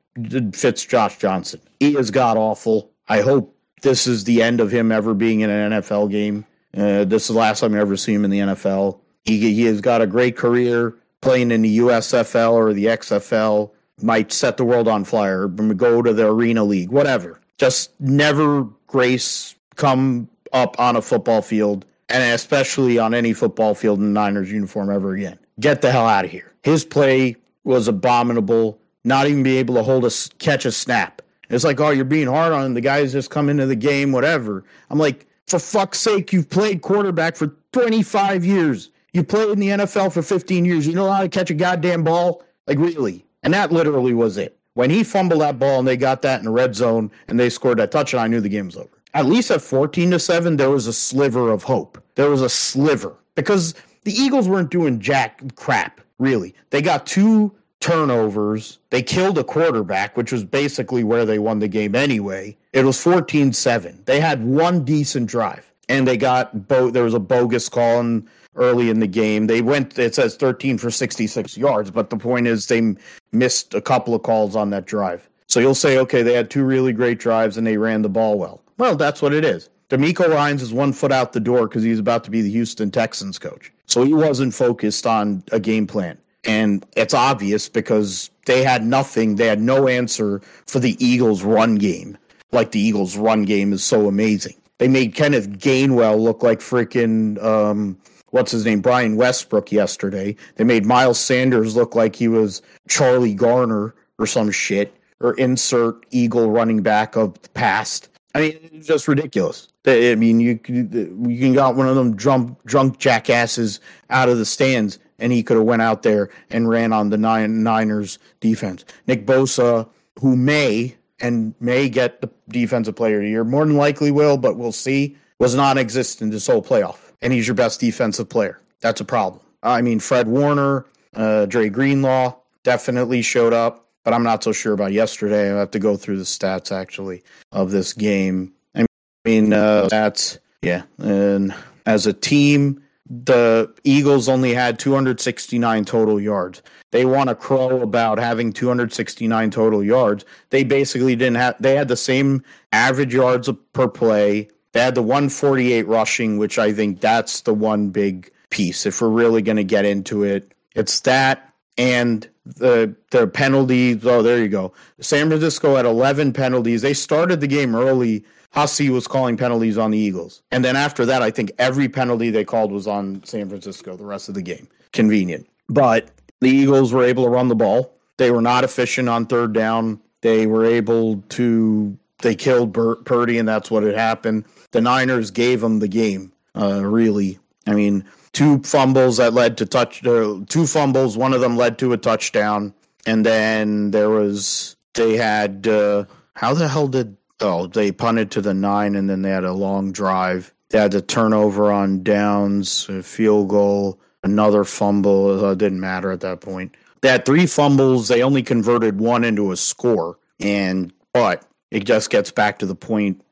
fits 0.53 0.85
Josh 0.85 1.17
Johnson. 1.17 1.61
He 1.79 1.95
is 1.95 2.11
god 2.11 2.37
awful. 2.37 2.91
I 3.07 3.21
hope 3.21 3.55
this 3.81 4.07
is 4.07 4.23
the 4.23 4.41
end 4.41 4.59
of 4.59 4.71
him 4.71 4.91
ever 4.91 5.13
being 5.13 5.41
in 5.41 5.49
an 5.49 5.71
NFL 5.81 6.11
game. 6.11 6.45
Uh, 6.75 7.05
this 7.05 7.23
is 7.23 7.27
the 7.29 7.39
last 7.39 7.59
time 7.59 7.73
you 7.73 7.79
ever 7.79 7.95
see 7.95 8.13
him 8.13 8.25
in 8.25 8.31
the 8.31 8.39
NFL. 8.39 8.99
He, 9.23 9.53
he 9.53 9.63
has 9.63 9.81
got 9.81 10.01
a 10.01 10.07
great 10.07 10.35
career 10.35 10.95
playing 11.21 11.51
in 11.51 11.61
the 11.61 11.79
USFL 11.79 12.53
or 12.53 12.73
the 12.73 12.85
XFL. 12.85 13.71
Might 14.01 14.31
set 14.31 14.57
the 14.57 14.63
world 14.63 14.87
on 14.87 15.03
fire. 15.03 15.47
Go 15.47 16.01
to 16.01 16.13
the 16.13 16.27
Arena 16.27 16.63
League, 16.63 16.91
whatever. 16.91 17.39
Just 17.57 17.99
never 17.99 18.63
grace 18.85 19.55
come 19.75 20.29
up 20.53 20.79
on 20.79 20.95
a 20.95 21.01
football 21.01 21.41
field, 21.41 21.85
and 22.09 22.23
especially 22.33 22.99
on 22.99 23.15
any 23.15 23.33
football 23.33 23.73
field 23.73 23.99
in 23.99 24.13
the 24.13 24.19
Niners 24.19 24.51
uniform 24.51 24.91
ever 24.91 25.15
again. 25.15 25.39
Get 25.59 25.81
the 25.81 25.91
hell 25.91 26.05
out 26.05 26.25
of 26.25 26.31
here. 26.31 26.53
His 26.67 26.83
play 26.83 27.37
was 27.63 27.87
abominable. 27.87 28.77
Not 29.05 29.27
even 29.27 29.41
be 29.41 29.55
able 29.55 29.75
to 29.75 29.83
hold 29.83 30.03
a 30.03 30.11
catch 30.37 30.65
a 30.65 30.71
snap. 30.73 31.21
It's 31.49 31.63
like, 31.63 31.79
oh, 31.79 31.91
you're 31.91 32.03
being 32.03 32.27
hard 32.27 32.51
on 32.51 32.65
him. 32.65 32.73
The 32.73 32.81
guy's 32.81 33.13
just 33.13 33.29
come 33.29 33.47
into 33.47 33.65
the 33.65 33.75
game, 33.75 34.11
whatever. 34.11 34.65
I'm 34.89 34.99
like, 34.99 35.27
for 35.45 35.59
fuck's 35.59 35.97
sake, 35.97 36.33
you've 36.33 36.49
played 36.49 36.81
quarterback 36.81 37.37
for 37.37 37.55
25 37.71 38.43
years. 38.43 38.89
You 39.13 39.23
played 39.23 39.47
in 39.51 39.59
the 39.59 39.69
NFL 39.69 40.11
for 40.11 40.21
15 40.21 40.65
years. 40.65 40.85
You 40.85 40.93
know 40.93 41.09
how 41.09 41.21
to 41.21 41.29
catch 41.29 41.49
a 41.49 41.53
goddamn 41.53 42.03
ball? 42.03 42.43
Like, 42.67 42.79
really? 42.79 43.25
And 43.43 43.53
that 43.53 43.71
literally 43.71 44.13
was 44.13 44.37
it. 44.37 44.59
When 44.73 44.89
he 44.89 45.05
fumbled 45.05 45.39
that 45.39 45.57
ball 45.57 45.79
and 45.79 45.87
they 45.87 45.95
got 45.95 46.21
that 46.23 46.39
in 46.39 46.45
the 46.45 46.51
red 46.51 46.75
zone 46.75 47.11
and 47.29 47.39
they 47.39 47.49
scored 47.49 47.79
that 47.79 47.91
touchdown, 47.91 48.25
I 48.25 48.27
knew 48.27 48.41
the 48.41 48.49
game 48.49 48.65
was 48.65 48.75
over. 48.75 48.89
At 49.13 49.25
least 49.25 49.51
at 49.51 49.61
14 49.61 50.11
to 50.11 50.19
7, 50.19 50.57
there 50.57 50.69
was 50.69 50.85
a 50.85 50.91
sliver 50.91 51.49
of 51.49 51.63
hope. 51.63 52.03
There 52.15 52.29
was 52.29 52.41
a 52.41 52.49
sliver 52.49 53.15
because 53.35 53.73
the 54.03 54.11
Eagles 54.11 54.49
weren't 54.49 54.69
doing 54.69 54.99
jack 54.99 55.55
crap, 55.55 56.01
really. 56.19 56.53
They 56.69 56.81
got 56.81 57.05
two 57.05 57.53
turnovers. 57.79 58.79
They 58.89 59.01
killed 59.01 59.37
a 59.37 59.43
quarterback, 59.43 60.17
which 60.17 60.31
was 60.31 60.43
basically 60.43 61.03
where 61.03 61.25
they 61.25 61.39
won 61.39 61.59
the 61.59 61.67
game 61.67 61.95
anyway. 61.95 62.57
It 62.73 62.85
was 62.85 63.01
14 63.01 63.53
7. 63.53 64.03
They 64.05 64.19
had 64.19 64.43
one 64.43 64.83
decent 64.83 65.29
drive 65.29 65.71
and 65.89 66.07
they 66.07 66.17
got 66.17 66.67
bo- 66.67 66.91
there 66.91 67.03
was 67.03 67.13
a 67.13 67.19
bogus 67.19 67.69
call 67.69 67.99
in, 67.99 68.27
early 68.55 68.89
in 68.89 68.99
the 68.99 69.07
game. 69.07 69.47
They 69.47 69.61
went 69.61 69.97
it 69.97 70.15
says 70.15 70.35
13 70.35 70.77
for 70.77 70.91
66 70.91 71.57
yards, 71.57 71.91
but 71.91 72.09
the 72.09 72.17
point 72.17 72.47
is 72.47 72.67
they 72.67 72.95
missed 73.31 73.73
a 73.73 73.81
couple 73.81 74.15
of 74.15 74.23
calls 74.23 74.55
on 74.55 74.69
that 74.71 74.85
drive. 74.85 75.29
So 75.47 75.59
you'll 75.59 75.75
say 75.75 75.97
okay, 75.99 76.23
they 76.23 76.33
had 76.33 76.49
two 76.49 76.63
really 76.63 76.93
great 76.93 77.19
drives 77.19 77.57
and 77.57 77.65
they 77.65 77.77
ran 77.77 78.01
the 78.01 78.09
ball 78.09 78.37
well. 78.37 78.61
Well, 78.77 78.95
that's 78.95 79.21
what 79.21 79.33
it 79.33 79.45
is. 79.45 79.69
DeMeco 79.89 80.27
Ryans 80.27 80.61
is 80.61 80.73
one 80.73 80.91
foot 80.91 81.13
out 81.13 81.31
the 81.31 81.39
door 81.39 81.67
because 81.67 81.83
he's 81.83 81.99
about 81.99 82.23
to 82.25 82.31
be 82.31 82.41
the 82.41 82.51
Houston 82.51 82.91
Texans 82.91 83.39
coach. 83.39 83.71
So 83.87 84.03
he 84.03 84.13
wasn't 84.13 84.53
focused 84.53 85.07
on 85.07 85.43
a 85.51 85.59
game 85.59 85.87
plan. 85.87 86.17
And 86.43 86.85
it's 86.95 87.13
obvious 87.13 87.67
because 87.67 88.29
they 88.45 88.63
had 88.63 88.85
nothing, 88.85 89.35
they 89.35 89.47
had 89.47 89.61
no 89.61 89.87
answer 89.87 90.41
for 90.65 90.79
the 90.79 90.95
Eagles' 91.03 91.43
run 91.43 91.75
game. 91.75 92.17
Like 92.51 92.71
the 92.71 92.79
Eagles' 92.79 93.17
run 93.17 93.43
game 93.43 93.73
is 93.73 93.83
so 93.83 94.07
amazing. 94.07 94.55
They 94.77 94.87
made 94.87 95.15
Kenneth 95.15 95.49
Gainwell 95.57 96.19
look 96.19 96.43
like 96.43 96.59
freaking 96.59 97.43
um, 97.43 97.97
what's 98.31 98.51
his 98.51 98.65
name, 98.65 98.81
Brian 98.81 99.15
Westbrook 99.15 99.71
yesterday. 99.71 100.35
They 100.55 100.63
made 100.63 100.85
Miles 100.85 101.19
Sanders 101.19 101.75
look 101.75 101.95
like 101.95 102.15
he 102.15 102.27
was 102.27 102.61
Charlie 102.87 103.33
Garner 103.33 103.95
or 104.19 104.25
some 104.25 104.51
shit, 104.51 104.95
or 105.19 105.33
insert 105.33 106.05
Eagle 106.11 106.51
running 106.51 106.81
back 106.81 107.15
of 107.15 107.39
the 107.41 107.49
past. 107.49 108.09
I 108.37 108.41
mean, 108.41 108.69
it's 108.71 108.87
just 108.87 109.07
ridiculous. 109.07 109.67
I 109.85 110.15
mean, 110.15 110.39
you 110.39 110.59
you 110.67 111.39
can 111.39 111.53
got 111.53 111.75
one 111.75 111.87
of 111.87 111.95
them 111.95 112.15
drunk 112.15 112.63
drunk 112.65 112.99
jackasses 112.99 113.79
out 114.09 114.29
of 114.29 114.37
the 114.37 114.45
stands 114.45 114.99
and 115.19 115.31
he 115.31 115.43
could 115.43 115.57
have 115.57 115.65
went 115.65 115.81
out 115.81 116.03
there 116.03 116.29
and 116.49 116.69
ran 116.69 116.93
on 116.93 117.09
the 117.09 117.17
nine 117.17 117.63
Niners 117.63 118.19
defense. 118.39 118.85
Nick 119.07 119.25
Bosa, 119.25 119.89
who 120.19 120.35
may 120.35 120.95
and 121.19 121.55
may 121.59 121.89
get 121.89 122.21
the 122.21 122.29
defensive 122.49 122.95
player 122.95 123.17
of 123.17 123.23
the 123.23 123.29
year, 123.29 123.43
more 123.43 123.65
than 123.65 123.75
likely 123.75 124.11
will, 124.11 124.37
but 124.37 124.57
we'll 124.57 124.71
see, 124.71 125.17
was 125.39 125.55
non-existent 125.55 126.31
this 126.31 126.45
whole 126.45 126.61
playoff, 126.61 127.11
and 127.21 127.33
he's 127.33 127.47
your 127.47 127.55
best 127.55 127.79
defensive 127.79 128.29
player. 128.29 128.59
That's 128.81 129.01
a 129.01 129.05
problem. 129.05 129.41
I 129.63 129.81
mean, 129.81 129.99
Fred 129.99 130.27
Warner, 130.27 130.85
uh, 131.15 131.47
Dre 131.47 131.69
Greenlaw 131.69 132.35
definitely 132.63 133.23
showed 133.23 133.53
up, 133.53 133.86
but 134.07 134.13
I'm 134.13 134.23
not 134.23 134.41
so 134.41 134.53
sure 134.53 134.71
about 134.71 134.93
yesterday. 134.93 135.51
I 135.51 135.57
have 135.57 135.71
to 135.71 135.79
go 135.79 135.97
through 135.97 136.15
the 136.15 136.23
stats 136.23 136.71
actually 136.71 137.23
of 137.51 137.71
this 137.71 137.91
game. 137.91 138.53
I 138.73 138.85
mean, 139.25 139.51
uh, 139.51 139.89
that's 139.89 140.39
yeah, 140.61 140.83
and 140.97 141.53
as 141.85 142.07
a 142.07 142.13
team 142.13 142.81
the 143.09 143.69
Eagles 143.83 144.29
only 144.29 144.53
had 144.53 144.79
269 144.79 145.83
total 145.83 146.21
yards. 146.21 146.61
They 146.91 147.03
want 147.03 147.27
to 147.27 147.35
crow 147.35 147.81
about 147.81 148.17
having 148.17 148.53
269 148.53 149.51
total 149.51 149.83
yards. 149.83 150.23
They 150.51 150.63
basically 150.63 151.17
didn't 151.17 151.35
have, 151.35 151.55
they 151.59 151.75
had 151.75 151.89
the 151.89 151.97
same 151.97 152.43
average 152.71 153.13
yards 153.13 153.49
per 153.73 153.89
play. 153.89 154.47
They 154.71 154.79
had 154.79 154.95
the 154.95 155.01
148 155.01 155.85
rushing, 155.85 156.37
which 156.37 156.57
I 156.57 156.71
think 156.71 157.01
that's 157.01 157.41
the 157.41 157.53
one 157.53 157.89
big 157.89 158.31
piece. 158.51 158.85
If 158.85 159.01
we're 159.01 159.09
really 159.09 159.41
going 159.41 159.57
to 159.57 159.65
get 159.65 159.83
into 159.83 160.23
it, 160.23 160.53
it's 160.75 161.01
that 161.01 161.46
and 161.77 162.27
the 162.45 162.95
the 163.11 163.27
penalties. 163.27 164.05
Oh, 164.05 164.21
there 164.21 164.39
you 164.39 164.49
go. 164.49 164.73
San 164.99 165.27
Francisco 165.27 165.75
had 165.75 165.85
11 165.85 166.33
penalties. 166.33 166.81
They 166.81 166.93
started 166.93 167.41
the 167.41 167.47
game 167.47 167.75
early 167.75 168.25
Hussey 168.57 168.89
was 168.89 169.07
calling 169.07 169.37
penalties 169.37 169.77
on 169.77 169.91
the 169.91 169.97
Eagles. 169.97 170.41
And 170.51 170.63
then 170.63 170.75
after 170.75 171.05
that, 171.05 171.21
I 171.21 171.31
think 171.31 171.51
every 171.59 171.87
penalty 171.87 172.29
they 172.29 172.43
called 172.43 172.71
was 172.71 172.87
on 172.87 173.23
San 173.23 173.49
Francisco 173.49 173.95
the 173.95 174.05
rest 174.05 174.29
of 174.29 174.35
the 174.35 174.41
game. 174.41 174.67
Convenient. 174.93 175.47
But 175.69 176.09
the 176.39 176.49
Eagles 176.49 176.93
were 176.93 177.03
able 177.03 177.23
to 177.25 177.29
run 177.29 177.49
the 177.49 177.55
ball. 177.55 177.93
They 178.17 178.31
were 178.31 178.41
not 178.41 178.63
efficient 178.63 179.09
on 179.09 179.27
third 179.27 179.53
down. 179.53 180.01
They 180.21 180.47
were 180.47 180.65
able 180.65 181.21
to, 181.29 181.97
they 182.23 182.33
killed 182.33 182.73
Purdy, 183.05 183.37
and 183.37 183.47
that's 183.47 183.69
what 183.69 183.83
had 183.83 183.95
happened. 183.95 184.45
The 184.71 184.81
Niners 184.81 185.29
gave 185.29 185.61
them 185.61 185.77
the 185.77 185.87
game, 185.87 186.31
uh, 186.55 186.83
really. 186.83 187.37
I 187.67 187.73
mean, 187.73 188.05
two 188.37 188.59
fumbles 188.59 189.17
that 189.17 189.33
led 189.33 189.57
to 189.57 189.65
touch, 189.65 190.05
uh, 190.05 190.39
two 190.47 190.67
fumbles, 190.67 191.17
one 191.17 191.33
of 191.33 191.41
them 191.41 191.57
led 191.57 191.79
to 191.79 191.91
a 191.91 191.97
touchdown. 191.97 192.71
And 193.07 193.25
then 193.25 193.89
there 193.89 194.11
was, 194.11 194.75
they 194.93 195.17
had, 195.17 195.67
uh, 195.67 196.05
how 196.35 196.53
the 196.53 196.67
hell 196.67 196.87
did 196.87 197.17
oh, 197.41 197.65
they 197.65 197.91
punted 197.91 198.29
to 198.31 198.41
the 198.41 198.53
nine 198.53 198.95
and 198.95 199.09
then 199.09 199.23
they 199.23 199.31
had 199.31 199.43
a 199.43 199.53
long 199.53 199.91
drive. 199.91 200.53
They 200.69 200.77
had 200.77 200.91
the 200.91 201.01
turnover 201.01 201.71
on 201.71 202.03
downs, 202.03 202.87
a 202.89 203.01
field 203.01 203.49
goal, 203.49 203.99
another 204.23 204.63
fumble. 204.63 205.51
It 205.51 205.57
didn't 205.57 205.79
matter 205.79 206.11
at 206.11 206.21
that 206.21 206.41
point. 206.41 206.75
They 207.01 207.09
had 207.09 207.25
three 207.25 207.47
fumbles. 207.47 208.07
They 208.07 208.21
only 208.21 208.43
converted 208.43 208.99
one 208.99 209.23
into 209.23 209.51
a 209.51 209.57
score. 209.57 210.19
And, 210.39 210.93
but 211.11 211.43
it 211.71 211.85
just 211.85 212.11
gets 212.11 212.29
back 212.29 212.59
to 212.59 212.67
the 212.67 212.75
point 212.75 213.23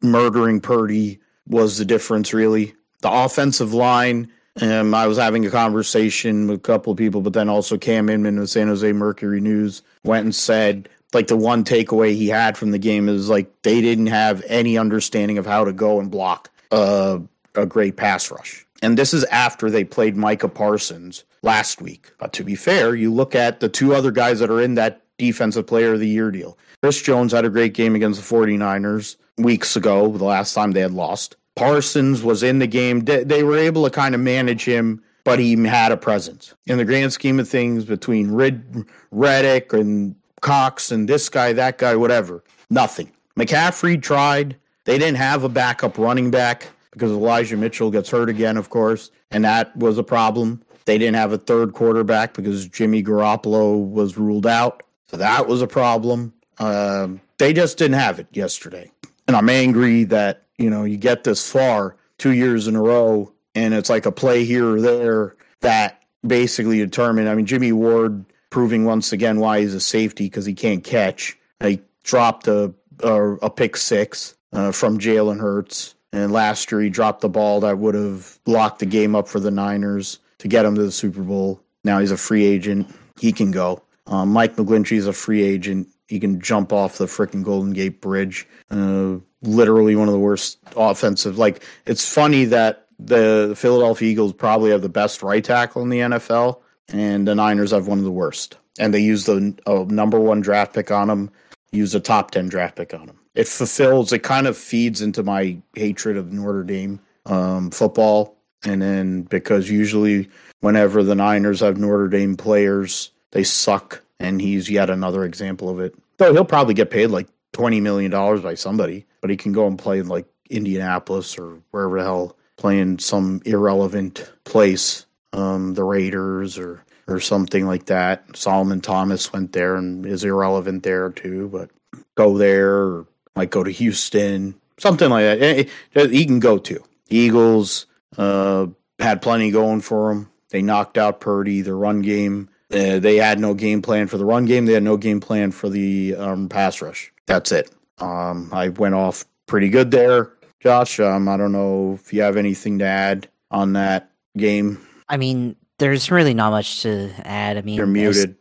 murdering 0.00 0.60
Purdy 0.60 1.18
was 1.48 1.76
the 1.76 1.84
difference, 1.84 2.32
really. 2.32 2.74
The 3.00 3.10
offensive 3.10 3.74
line, 3.74 4.30
um, 4.60 4.94
I 4.94 5.06
was 5.06 5.18
having 5.18 5.44
a 5.46 5.50
conversation 5.50 6.46
with 6.46 6.58
a 6.58 6.62
couple 6.62 6.92
of 6.92 6.98
people, 6.98 7.20
but 7.20 7.32
then 7.32 7.48
also 7.48 7.76
Cam 7.76 8.08
Inman 8.08 8.38
of 8.38 8.48
San 8.50 8.68
Jose 8.68 8.92
Mercury 8.92 9.40
News 9.40 9.82
went 10.04 10.24
and 10.24 10.34
said 10.34 10.88
like 11.12 11.28
the 11.28 11.36
one 11.36 11.64
takeaway 11.64 12.14
he 12.14 12.28
had 12.28 12.56
from 12.56 12.72
the 12.72 12.78
game 12.78 13.08
is 13.08 13.28
like 13.28 13.50
they 13.62 13.80
didn't 13.80 14.06
have 14.06 14.42
any 14.46 14.76
understanding 14.76 15.38
of 15.38 15.46
how 15.46 15.64
to 15.64 15.72
go 15.72 16.00
and 16.00 16.10
block 16.10 16.50
a, 16.70 17.20
a 17.54 17.66
great 17.66 17.96
pass 17.96 18.30
rush. 18.30 18.66
And 18.82 18.98
this 18.98 19.14
is 19.14 19.24
after 19.24 19.70
they 19.70 19.84
played 19.84 20.16
Micah 20.16 20.48
Parsons 20.48 21.24
last 21.42 21.80
week. 21.80 22.12
But 22.18 22.32
to 22.34 22.44
be 22.44 22.54
fair, 22.54 22.94
you 22.94 23.12
look 23.12 23.34
at 23.34 23.60
the 23.60 23.68
two 23.68 23.94
other 23.94 24.10
guys 24.10 24.40
that 24.40 24.50
are 24.50 24.60
in 24.60 24.74
that 24.74 25.02
defensive 25.16 25.66
player 25.66 25.94
of 25.94 26.00
the 26.00 26.08
year 26.08 26.30
deal. 26.30 26.58
Chris 26.82 27.00
Jones 27.00 27.32
had 27.32 27.44
a 27.44 27.50
great 27.50 27.72
game 27.72 27.94
against 27.94 28.28
the 28.28 28.34
49ers 28.34 29.16
weeks 29.38 29.76
ago, 29.76 30.08
the 30.08 30.24
last 30.24 30.52
time 30.52 30.72
they 30.72 30.80
had 30.80 30.92
lost. 30.92 31.36
Parsons 31.56 32.22
was 32.22 32.42
in 32.42 32.58
the 32.58 32.66
game. 32.66 33.00
They 33.00 33.42
were 33.42 33.58
able 33.58 33.84
to 33.84 33.90
kind 33.90 34.14
of 34.14 34.20
manage 34.20 34.64
him, 34.64 35.02
but 35.22 35.38
he 35.38 35.56
had 35.64 35.92
a 35.92 35.96
presence. 35.96 36.54
In 36.66 36.78
the 36.78 36.84
grand 36.84 37.12
scheme 37.12 37.38
of 37.38 37.48
things, 37.48 37.84
between 37.84 38.32
Red, 38.32 38.84
Reddick 39.10 39.72
and 39.72 40.16
Cox 40.40 40.90
and 40.90 41.08
this 41.08 41.28
guy, 41.28 41.52
that 41.52 41.78
guy, 41.78 41.96
whatever. 41.96 42.42
Nothing. 42.70 43.10
McCaffrey 43.38 44.00
tried. 44.00 44.56
They 44.84 44.98
didn't 44.98 45.16
have 45.16 45.44
a 45.44 45.48
backup 45.48 45.96
running 45.96 46.30
back 46.30 46.68
because 46.90 47.10
Elijah 47.10 47.56
Mitchell 47.56 47.90
gets 47.90 48.10
hurt 48.10 48.28
again, 48.28 48.56
of 48.56 48.70
course, 48.70 49.10
and 49.30 49.44
that 49.44 49.76
was 49.76 49.98
a 49.98 50.02
problem. 50.02 50.62
They 50.84 50.98
didn't 50.98 51.16
have 51.16 51.32
a 51.32 51.38
third 51.38 51.72
quarterback 51.72 52.34
because 52.34 52.68
Jimmy 52.68 53.02
Garoppolo 53.02 53.88
was 53.88 54.18
ruled 54.18 54.46
out. 54.46 54.82
So 55.06 55.16
that 55.16 55.48
was 55.48 55.62
a 55.62 55.66
problem. 55.66 56.32
Um, 56.58 57.20
they 57.38 57.52
just 57.52 57.78
didn't 57.78 57.98
have 57.98 58.18
it 58.18 58.26
yesterday. 58.32 58.90
And 59.26 59.36
I'm 59.36 59.48
angry 59.48 60.04
that, 60.04 60.43
you 60.58 60.70
know, 60.70 60.84
you 60.84 60.96
get 60.96 61.24
this 61.24 61.50
far 61.50 61.96
two 62.18 62.32
years 62.32 62.68
in 62.68 62.76
a 62.76 62.82
row 62.82 63.32
and 63.54 63.74
it's 63.74 63.90
like 63.90 64.06
a 64.06 64.12
play 64.12 64.44
here 64.44 64.68
or 64.68 64.80
there 64.80 65.36
that 65.60 66.02
basically 66.26 66.78
determined. 66.78 67.28
I 67.28 67.34
mean, 67.34 67.46
Jimmy 67.46 67.72
Ward 67.72 68.24
proving 68.50 68.84
once 68.84 69.12
again 69.12 69.40
why 69.40 69.60
he's 69.60 69.74
a 69.74 69.80
safety 69.80 70.24
because 70.24 70.46
he 70.46 70.54
can't 70.54 70.84
catch. 70.84 71.36
He 71.62 71.80
dropped 72.02 72.48
a 72.48 72.74
a, 73.02 73.32
a 73.34 73.50
pick 73.50 73.76
six 73.76 74.36
uh, 74.52 74.70
from 74.70 74.98
Jalen 74.98 75.40
Hurts, 75.40 75.94
and 76.12 76.32
last 76.32 76.70
year 76.70 76.80
he 76.80 76.90
dropped 76.90 77.20
the 77.22 77.28
ball 77.28 77.60
that 77.60 77.78
would 77.78 77.94
have 77.94 78.38
locked 78.46 78.78
the 78.78 78.86
game 78.86 79.14
up 79.16 79.26
for 79.26 79.40
the 79.40 79.50
Niners 79.50 80.18
to 80.38 80.48
get 80.48 80.64
him 80.64 80.76
to 80.76 80.82
the 80.82 80.92
Super 80.92 81.22
Bowl. 81.22 81.60
Now 81.82 81.98
he's 81.98 82.12
a 82.12 82.16
free 82.16 82.44
agent. 82.44 82.94
He 83.18 83.32
can 83.32 83.50
go. 83.50 83.82
Um, 84.06 84.30
Mike 84.30 84.56
McGlinchey 84.56 84.96
is 84.96 85.06
a 85.06 85.12
free 85.12 85.42
agent. 85.42 85.88
He 86.06 86.20
can 86.20 86.40
jump 86.40 86.72
off 86.72 86.98
the 86.98 87.06
freaking 87.06 87.42
Golden 87.42 87.72
Gate 87.72 88.00
Bridge. 88.00 88.46
Uh, 88.70 89.16
literally 89.46 89.96
one 89.96 90.08
of 90.08 90.12
the 90.12 90.20
worst 90.20 90.58
offensive. 90.76 91.38
Like 91.38 91.62
it's 91.86 92.12
funny 92.12 92.44
that 92.46 92.86
the 92.98 93.54
Philadelphia 93.56 94.10
Eagles 94.10 94.32
probably 94.32 94.70
have 94.70 94.82
the 94.82 94.88
best 94.88 95.22
right 95.22 95.44
tackle 95.44 95.82
in 95.82 95.88
the 95.88 95.98
NFL, 95.98 96.60
and 96.88 97.26
the 97.26 97.34
Niners 97.34 97.70
have 97.70 97.86
one 97.86 97.98
of 97.98 98.04
the 98.04 98.10
worst. 98.10 98.58
And 98.78 98.92
they 98.92 99.00
use 99.00 99.24
the 99.24 99.54
uh, 99.66 99.84
number 99.88 100.18
one 100.18 100.40
draft 100.40 100.74
pick 100.74 100.90
on 100.90 101.08
him, 101.08 101.30
use 101.72 101.94
a 101.94 102.00
top 102.00 102.32
10 102.32 102.48
draft 102.48 102.76
pick 102.76 102.92
on 102.94 103.08
him. 103.08 103.18
It 103.34 103.48
fulfills, 103.48 104.12
it 104.12 104.22
kind 104.22 104.46
of 104.46 104.56
feeds 104.56 105.00
into 105.00 105.22
my 105.22 105.56
hatred 105.74 106.16
of 106.16 106.32
Notre 106.32 106.64
Dame 106.64 107.00
um, 107.26 107.70
football. 107.70 108.36
And 108.64 108.80
then 108.80 109.22
because 109.22 109.68
usually 109.68 110.28
whenever 110.60 111.02
the 111.02 111.14
Niners 111.14 111.60
have 111.60 111.76
Notre 111.76 112.08
Dame 112.08 112.36
players, 112.36 113.10
they 113.32 113.44
suck. 113.44 114.02
And 114.20 114.40
he's 114.40 114.70
yet 114.70 114.90
another 114.90 115.24
example 115.24 115.68
of 115.68 115.80
it. 115.80 115.94
Though 116.16 116.32
he'll 116.32 116.44
probably 116.44 116.74
get 116.74 116.90
paid 116.90 117.08
like 117.08 117.28
$20 117.54 117.80
million 117.80 118.10
by 118.42 118.54
somebody, 118.54 119.06
but 119.20 119.30
he 119.30 119.36
can 119.36 119.52
go 119.52 119.66
and 119.66 119.78
play 119.78 119.98
in 119.98 120.08
like 120.08 120.26
Indianapolis 120.50 121.38
or 121.38 121.58
wherever 121.70 121.98
the 121.98 122.04
hell, 122.04 122.36
playing 122.56 122.98
some 122.98 123.40
irrelevant 123.44 124.30
place, 124.44 125.06
um, 125.32 125.74
the 125.74 125.84
Raiders 125.84 126.58
or 126.58 126.84
or 127.06 127.20
something 127.20 127.66
like 127.66 127.86
that. 127.86 128.36
Solomon 128.36 128.80
Thomas 128.80 129.32
went 129.32 129.52
there 129.52 129.76
and 129.76 130.06
is 130.06 130.24
irrelevant 130.24 130.82
there 130.82 131.10
too, 131.10 131.48
but 131.48 131.70
go 132.14 132.38
there 132.38 132.74
or 132.74 133.06
might 133.36 133.50
go 133.50 133.62
to 133.62 133.70
Houston, 133.70 134.54
something 134.78 135.10
like 135.10 135.24
that. 135.24 135.42
Eh, 135.42 135.64
eh, 135.96 136.06
he 136.08 136.24
can 136.24 136.40
go 136.40 136.58
to. 136.58 136.82
Eagles 137.08 137.86
uh, 138.16 138.66
had 138.98 139.22
plenty 139.22 139.50
going 139.50 139.80
for 139.80 140.10
him. 140.10 140.30
They 140.50 140.62
knocked 140.62 140.96
out 140.96 141.20
Purdy, 141.20 141.62
the 141.62 141.74
run 141.74 142.00
game. 142.00 142.48
Uh, 142.72 142.98
they 142.98 143.16
had 143.16 143.38
no 143.38 143.54
game 143.54 143.82
plan 143.82 144.06
for 144.06 144.18
the 144.18 144.24
run 144.24 144.46
game. 144.46 144.66
They 144.66 144.72
had 144.72 144.82
no 144.82 144.96
game 144.96 145.20
plan 145.20 145.50
for 145.50 145.68
the 145.68 146.14
um, 146.16 146.48
pass 146.48 146.80
rush. 146.80 147.12
That's 147.26 147.52
it. 147.52 147.70
Um, 147.98 148.50
I 148.52 148.68
went 148.68 148.94
off 148.94 149.24
pretty 149.46 149.68
good 149.68 149.90
there, 149.90 150.32
Josh. 150.60 151.00
Um, 151.00 151.28
I 151.28 151.36
don't 151.36 151.52
know 151.52 151.98
if 152.00 152.12
you 152.12 152.22
have 152.22 152.36
anything 152.36 152.78
to 152.80 152.84
add 152.84 153.28
on 153.50 153.74
that 153.74 154.10
game. 154.36 154.84
I 155.08 155.16
mean, 155.16 155.56
there's 155.78 156.10
really 156.10 156.34
not 156.34 156.50
much 156.50 156.82
to 156.82 157.10
add. 157.24 157.56
I 157.56 157.62
mean, 157.62 157.76
you're 157.76 157.86
muted. 157.86 158.36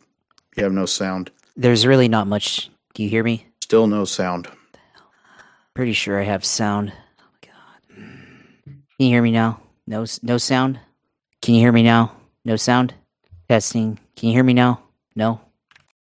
You 0.56 0.64
have 0.64 0.74
no 0.74 0.86
sound. 0.86 1.32
There's 1.56 1.86
really 1.86 2.08
not 2.08 2.28
much. 2.28 2.70
Do 2.94 3.04
you 3.04 3.10
hear 3.10 3.24
me? 3.24 3.46
Still 3.62 3.88
no 3.88 4.06
sound. 4.06 4.48
Pretty 5.74 5.94
sure 5.94 6.20
I 6.20 6.24
have 6.26 6.46
sound. 6.46 6.94
Oh 7.20 7.24
my 7.42 7.48
god. 7.48 7.96
Can 8.66 8.84
you 9.00 9.08
hear 9.08 9.22
me 9.22 9.32
now? 9.32 9.60
No, 9.88 10.06
no 10.22 10.38
sound. 10.38 10.80
Can 11.42 11.56
you 11.56 11.62
hear 11.62 11.72
me 11.72 11.84
now? 11.84 12.16
No 12.46 12.56
sound. 12.56 12.94
Testing. 13.50 14.00
Can 14.16 14.30
you 14.30 14.36
hear 14.36 14.44
me 14.44 14.54
now? 14.54 14.82
No. 15.16 15.42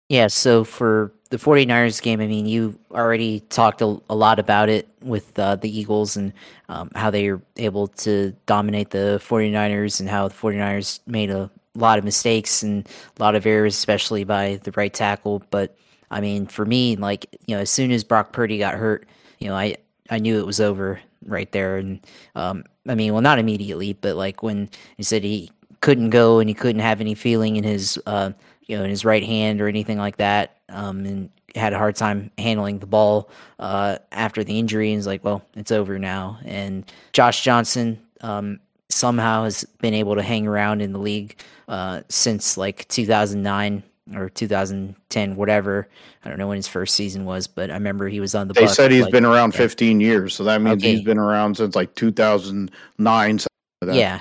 Yeah. 0.07 0.27
So 0.27 0.63
for 0.63 1.11
the 1.29 1.37
49ers 1.37 2.01
game, 2.01 2.21
I 2.21 2.27
mean, 2.27 2.47
you 2.47 2.77
already 2.91 3.41
talked 3.41 3.81
a, 3.81 4.01
a 4.09 4.15
lot 4.15 4.39
about 4.39 4.67
it 4.67 4.87
with 5.01 5.37
uh, 5.37 5.55
the 5.55 5.69
Eagles 5.69 6.17
and 6.17 6.33
um, 6.69 6.89
how 6.95 7.11
they 7.11 7.31
were 7.31 7.41
able 7.57 7.87
to 7.87 8.35
dominate 8.47 8.89
the 8.89 9.21
49ers 9.23 9.99
and 9.99 10.09
how 10.09 10.27
the 10.27 10.33
49ers 10.33 10.99
made 11.05 11.29
a 11.29 11.49
lot 11.75 11.99
of 11.99 12.03
mistakes 12.03 12.63
and 12.63 12.87
a 13.19 13.21
lot 13.21 13.35
of 13.35 13.45
errors, 13.45 13.75
especially 13.75 14.23
by 14.23 14.59
the 14.63 14.71
right 14.71 14.93
tackle. 14.93 15.43
But 15.51 15.77
I 16.09 16.19
mean, 16.19 16.47
for 16.47 16.65
me, 16.65 16.95
like, 16.95 17.27
you 17.45 17.55
know, 17.55 17.61
as 17.61 17.69
soon 17.69 17.91
as 17.91 18.03
Brock 18.03 18.33
Purdy 18.33 18.57
got 18.57 18.73
hurt, 18.73 19.07
you 19.37 19.49
know, 19.49 19.55
I, 19.55 19.77
I 20.09 20.17
knew 20.17 20.39
it 20.39 20.47
was 20.47 20.59
over 20.59 20.99
right 21.25 21.51
there. 21.51 21.77
And 21.77 21.99
um, 22.35 22.63
I 22.87 22.95
mean, 22.95 23.13
well, 23.13 23.21
not 23.21 23.37
immediately, 23.37 23.93
but 23.93 24.15
like 24.15 24.41
when 24.41 24.67
he 24.97 25.03
said 25.03 25.23
he 25.23 25.51
couldn't 25.81 26.09
go 26.09 26.39
and 26.39 26.49
he 26.49 26.55
couldn't 26.55 26.81
have 26.81 26.99
any 27.01 27.13
feeling 27.13 27.55
in 27.55 27.63
his, 27.63 28.01
uh, 28.07 28.31
you 28.69 28.77
know, 28.77 28.83
in 28.83 28.89
his 28.89 29.03
right 29.03 29.23
hand 29.23 29.59
or 29.59 29.67
anything 29.67 29.97
like 29.97 30.17
that 30.17 30.57
um, 30.69 31.03
and 31.05 31.29
had 31.55 31.73
a 31.73 31.77
hard 31.77 31.95
time 31.95 32.31
handling 32.37 32.77
the 32.77 32.85
ball 32.85 33.29
uh, 33.57 33.97
after 34.11 34.43
the 34.43 34.57
injury. 34.59 34.91
And 34.91 34.99
he's 34.99 35.07
like, 35.07 35.23
well, 35.23 35.43
it's 35.55 35.71
over 35.71 35.97
now. 35.97 36.37
And 36.45 36.89
Josh 37.11 37.43
Johnson 37.43 37.99
um, 38.21 38.59
somehow 38.89 39.45
has 39.45 39.63
been 39.81 39.95
able 39.95 40.15
to 40.15 40.21
hang 40.21 40.47
around 40.47 40.81
in 40.81 40.93
the 40.93 40.99
league 40.99 41.41
uh, 41.67 42.01
since 42.09 42.57
like 42.57 42.87
2009 42.89 43.83
or 44.15 44.29
2010, 44.29 45.35
whatever. 45.35 45.87
I 46.23 46.29
don't 46.29 46.37
know 46.37 46.47
when 46.47 46.57
his 46.57 46.67
first 46.67 46.93
season 46.93 47.25
was, 47.25 47.47
but 47.47 47.71
I 47.71 47.73
remember 47.73 48.07
he 48.07 48.19
was 48.19 48.35
on 48.35 48.47
the. 48.47 48.53
They 48.53 48.67
said 48.67 48.91
he's 48.91 49.03
like, 49.03 49.11
been 49.11 49.25
around 49.25 49.55
15 49.55 49.99
years, 49.99 50.35
so 50.35 50.43
that 50.43 50.61
means 50.61 50.83
okay. 50.83 50.91
he's 50.91 51.03
been 51.03 51.17
around 51.17 51.57
since 51.57 51.75
like 51.75 51.95
2009. 51.95 53.39
Yeah, 53.87 54.19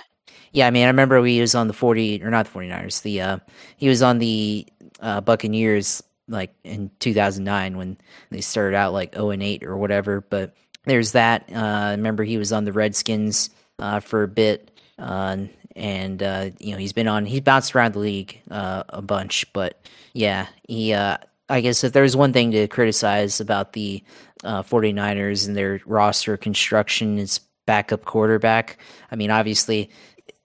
yeah. 0.52 0.66
I 0.66 0.70
mean, 0.70 0.84
I 0.84 0.88
remember 0.88 1.24
he 1.24 1.40
was 1.40 1.54
on 1.54 1.68
the 1.68 1.74
40 1.74 2.22
or 2.22 2.30
not 2.30 2.46
the 2.46 2.58
49ers. 2.58 3.02
The 3.02 3.20
uh, 3.20 3.38
he 3.76 3.88
was 3.88 4.02
on 4.02 4.18
the 4.18 4.66
uh, 5.00 5.20
Buccaneers 5.20 6.02
like 6.28 6.54
in 6.64 6.90
2009 7.00 7.76
when 7.76 7.96
they 8.30 8.40
started 8.40 8.76
out 8.76 8.92
like 8.92 9.14
0 9.14 9.30
and 9.30 9.42
8 9.42 9.64
or 9.64 9.76
whatever. 9.76 10.20
But 10.20 10.54
there's 10.84 11.12
that. 11.12 11.48
Uh, 11.52 11.92
remember 11.92 12.24
he 12.24 12.38
was 12.38 12.52
on 12.52 12.64
the 12.64 12.72
Redskins 12.72 13.50
uh, 13.78 14.00
for 14.00 14.22
a 14.22 14.28
bit, 14.28 14.70
uh, 14.98 15.36
and 15.76 16.22
uh, 16.22 16.50
you 16.58 16.72
know 16.72 16.78
he's 16.78 16.92
been 16.92 17.08
on. 17.08 17.24
He 17.26 17.40
bounced 17.40 17.74
around 17.74 17.92
the 17.94 18.00
league 18.00 18.40
uh, 18.50 18.84
a 18.88 19.02
bunch, 19.02 19.50
but 19.52 19.80
yeah, 20.12 20.46
he. 20.66 20.92
Uh, 20.92 21.18
I 21.50 21.62
guess 21.62 21.82
if 21.82 21.94
there's 21.94 22.14
one 22.14 22.34
thing 22.34 22.50
to 22.50 22.68
criticize 22.68 23.40
about 23.40 23.72
the 23.72 24.04
49ers 24.44 25.46
and 25.46 25.56
their 25.56 25.80
roster 25.86 26.36
construction 26.36 27.18
is 27.18 27.40
backup 27.64 28.04
quarterback. 28.04 28.78
I 29.10 29.16
mean, 29.16 29.30
obviously, 29.30 29.88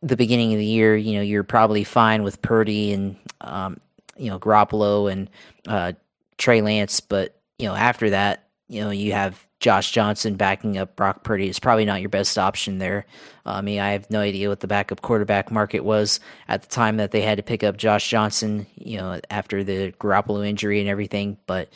the 0.04 0.18
beginning 0.18 0.54
of 0.54 0.60
the 0.60 0.66
year, 0.66 0.96
you 0.96 1.14
know, 1.14 1.22
you're 1.22 1.44
probably 1.44 1.84
fine 1.84 2.24
with 2.24 2.42
Purdy 2.42 2.92
and 2.92 3.16
um, 3.42 3.80
you 4.18 4.30
know 4.30 4.38
Garoppolo 4.38 5.12
and 5.12 5.30
uh, 5.68 5.94
Trey 6.38 6.62
Lance, 6.62 7.00
but 7.00 7.40
you 7.58 7.68
know 7.68 7.74
after 7.74 8.10
that, 8.10 8.48
you 8.68 8.82
know 8.82 8.92
you 8.92 9.14
have 9.14 9.48
Josh 9.60 9.92
Johnson 9.92 10.36
backing 10.36 10.78
up 10.78 10.96
Brock 10.98 11.24
Purdy. 11.24 11.48
It's 11.48 11.60
probably 11.60 11.86
not 11.86 12.02
your 12.02 12.10
best 12.10 12.38
option 12.38 12.80
there. 12.80 13.06
Uh, 13.46 13.52
I 13.52 13.62
mean, 13.62 13.80
I 13.80 13.92
have 13.92 14.12
no 14.12 14.20
idea 14.20 14.50
what 14.50 14.60
the 14.60 14.68
backup 14.68 15.02
quarterback 15.02 15.52
market 15.52 15.86
was 15.86 16.20
at 16.50 16.62
the 16.62 16.68
time 16.68 16.98
that 16.98 17.12
they 17.12 17.22
had 17.22 17.38
to 17.38 17.44
pick 17.44 17.64
up 17.64 17.78
Josh 17.78 18.10
Johnson. 18.10 18.68
You 18.76 18.98
know, 18.98 19.22
after 19.30 19.64
the 19.64 19.94
Garoppolo 19.94 20.46
injury 20.46 20.82
and 20.82 20.90
everything, 20.90 21.38
but 21.48 21.70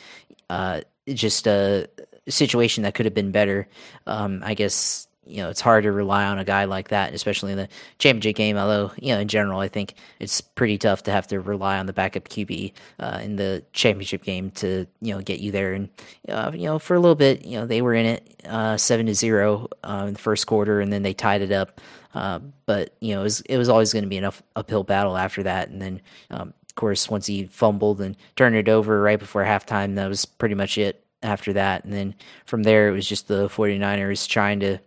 uh, 0.50 0.82
just 1.08 1.46
a 1.46 1.88
situation 2.28 2.82
that 2.82 2.94
could 2.94 3.06
have 3.06 3.14
been 3.14 3.32
better. 3.32 3.68
Um, 4.06 4.42
I 4.44 4.52
guess 4.52 5.07
you 5.28 5.42
know, 5.42 5.50
it's 5.50 5.60
hard 5.60 5.84
to 5.84 5.92
rely 5.92 6.24
on 6.24 6.38
a 6.38 6.44
guy 6.44 6.64
like 6.64 6.88
that, 6.88 7.14
especially 7.14 7.52
in 7.52 7.58
the 7.58 7.68
championship 7.98 8.36
game. 8.36 8.56
Although, 8.56 8.92
you 8.96 9.14
know, 9.14 9.20
in 9.20 9.28
general, 9.28 9.60
I 9.60 9.68
think 9.68 9.94
it's 10.18 10.40
pretty 10.40 10.78
tough 10.78 11.02
to 11.04 11.10
have 11.10 11.26
to 11.28 11.40
rely 11.40 11.78
on 11.78 11.86
the 11.86 11.92
backup 11.92 12.28
QB 12.28 12.72
uh, 12.98 13.20
in 13.22 13.36
the 13.36 13.62
championship 13.72 14.24
game 14.24 14.50
to, 14.52 14.86
you 15.00 15.14
know, 15.14 15.20
get 15.20 15.40
you 15.40 15.52
there. 15.52 15.74
And, 15.74 15.88
uh, 16.28 16.52
you 16.54 16.64
know, 16.64 16.78
for 16.78 16.94
a 16.94 17.00
little 17.00 17.14
bit, 17.14 17.44
you 17.44 17.58
know, 17.58 17.66
they 17.66 17.82
were 17.82 17.94
in 17.94 18.06
it 18.06 18.42
uh, 18.46 18.76
seven 18.76 19.06
to 19.06 19.14
zero 19.14 19.68
uh, 19.84 20.04
in 20.08 20.14
the 20.14 20.20
first 20.20 20.46
quarter, 20.46 20.80
and 20.80 20.92
then 20.92 21.02
they 21.02 21.14
tied 21.14 21.42
it 21.42 21.52
up. 21.52 21.80
Uh, 22.14 22.40
but 22.66 22.94
you 23.00 23.14
know, 23.14 23.20
it 23.20 23.24
was, 23.24 23.40
it 23.42 23.58
was 23.58 23.68
always 23.68 23.92
going 23.92 24.02
to 24.04 24.08
be 24.08 24.16
an 24.16 24.30
uphill 24.56 24.82
battle 24.82 25.16
after 25.16 25.42
that. 25.42 25.68
And 25.68 25.80
then, 25.80 26.00
um, 26.30 26.54
of 26.66 26.74
course, 26.74 27.10
once 27.10 27.26
he 27.26 27.44
fumbled 27.44 28.00
and 28.00 28.16
turned 28.34 28.56
it 28.56 28.68
over 28.68 29.00
right 29.00 29.18
before 29.18 29.44
halftime, 29.44 29.94
that 29.96 30.08
was 30.08 30.24
pretty 30.24 30.54
much 30.54 30.78
it 30.78 31.04
after 31.22 31.52
that. 31.52 31.84
And 31.84 31.92
then 31.92 32.14
from 32.46 32.62
there, 32.62 32.88
it 32.88 32.92
was 32.92 33.08
just 33.08 33.28
the 33.28 33.48
49ers 33.48 34.28
trying 34.28 34.60
to 34.60 34.78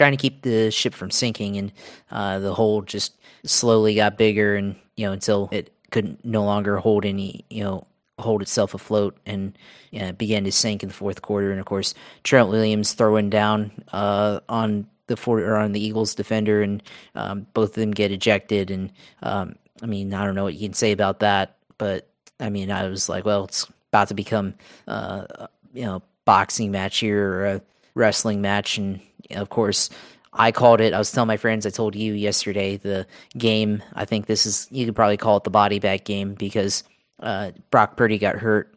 trying 0.00 0.12
to 0.12 0.16
keep 0.16 0.40
the 0.40 0.70
ship 0.70 0.94
from 0.94 1.10
sinking, 1.10 1.58
and 1.58 1.72
uh, 2.10 2.38
the 2.38 2.54
hole 2.54 2.80
just 2.80 3.18
slowly 3.44 3.94
got 3.94 4.16
bigger, 4.16 4.56
and 4.56 4.74
you 4.96 5.04
know 5.04 5.12
until 5.12 5.50
it 5.52 5.74
couldn't 5.90 6.24
no 6.24 6.42
longer 6.42 6.78
hold 6.78 7.04
any, 7.04 7.44
you 7.50 7.62
know, 7.62 7.86
hold 8.18 8.40
itself 8.40 8.72
afloat, 8.72 9.14
and 9.26 9.58
you 9.90 10.00
know, 10.00 10.10
began 10.12 10.42
to 10.44 10.52
sink 10.52 10.82
in 10.82 10.88
the 10.88 10.94
fourth 10.94 11.20
quarter. 11.20 11.50
And 11.50 11.60
of 11.60 11.66
course, 11.66 11.92
Trent 12.22 12.48
Williams 12.48 12.94
throwing 12.94 13.28
down 13.28 13.72
uh, 13.92 14.40
on 14.48 14.86
the 15.06 15.18
four 15.18 15.40
or 15.40 15.56
on 15.56 15.72
the 15.72 15.84
Eagles 15.84 16.14
defender, 16.14 16.62
and 16.62 16.82
um, 17.14 17.46
both 17.52 17.68
of 17.68 17.74
them 17.74 17.90
get 17.90 18.10
ejected. 18.10 18.70
And 18.70 18.90
um, 19.22 19.56
I 19.82 19.86
mean, 19.86 20.14
I 20.14 20.24
don't 20.24 20.34
know 20.34 20.44
what 20.44 20.54
you 20.54 20.66
can 20.66 20.72
say 20.72 20.92
about 20.92 21.20
that, 21.20 21.56
but 21.76 22.08
I 22.38 22.48
mean, 22.48 22.70
I 22.70 22.88
was 22.88 23.10
like, 23.10 23.26
well, 23.26 23.44
it's 23.44 23.70
about 23.88 24.08
to 24.08 24.14
become, 24.14 24.54
uh, 24.88 25.26
you 25.74 25.84
know, 25.84 26.00
boxing 26.24 26.70
match 26.70 27.00
here 27.00 27.32
or 27.32 27.46
a 27.46 27.62
wrestling 27.94 28.40
match, 28.40 28.78
and 28.78 28.98
of 29.32 29.48
course, 29.48 29.90
I 30.32 30.52
called 30.52 30.80
it. 30.80 30.92
I 30.92 30.98
was 30.98 31.10
telling 31.10 31.28
my 31.28 31.36
friends. 31.36 31.66
I 31.66 31.70
told 31.70 31.94
you 31.94 32.12
yesterday 32.12 32.76
the 32.76 33.06
game. 33.36 33.82
I 33.94 34.04
think 34.04 34.26
this 34.26 34.46
is 34.46 34.68
you 34.70 34.86
could 34.86 34.94
probably 34.94 35.16
call 35.16 35.36
it 35.36 35.44
the 35.44 35.50
body 35.50 35.78
bag 35.78 36.04
game 36.04 36.34
because 36.34 36.84
uh, 37.20 37.50
Brock 37.70 37.96
Purdy 37.96 38.18
got 38.18 38.36
hurt, 38.36 38.74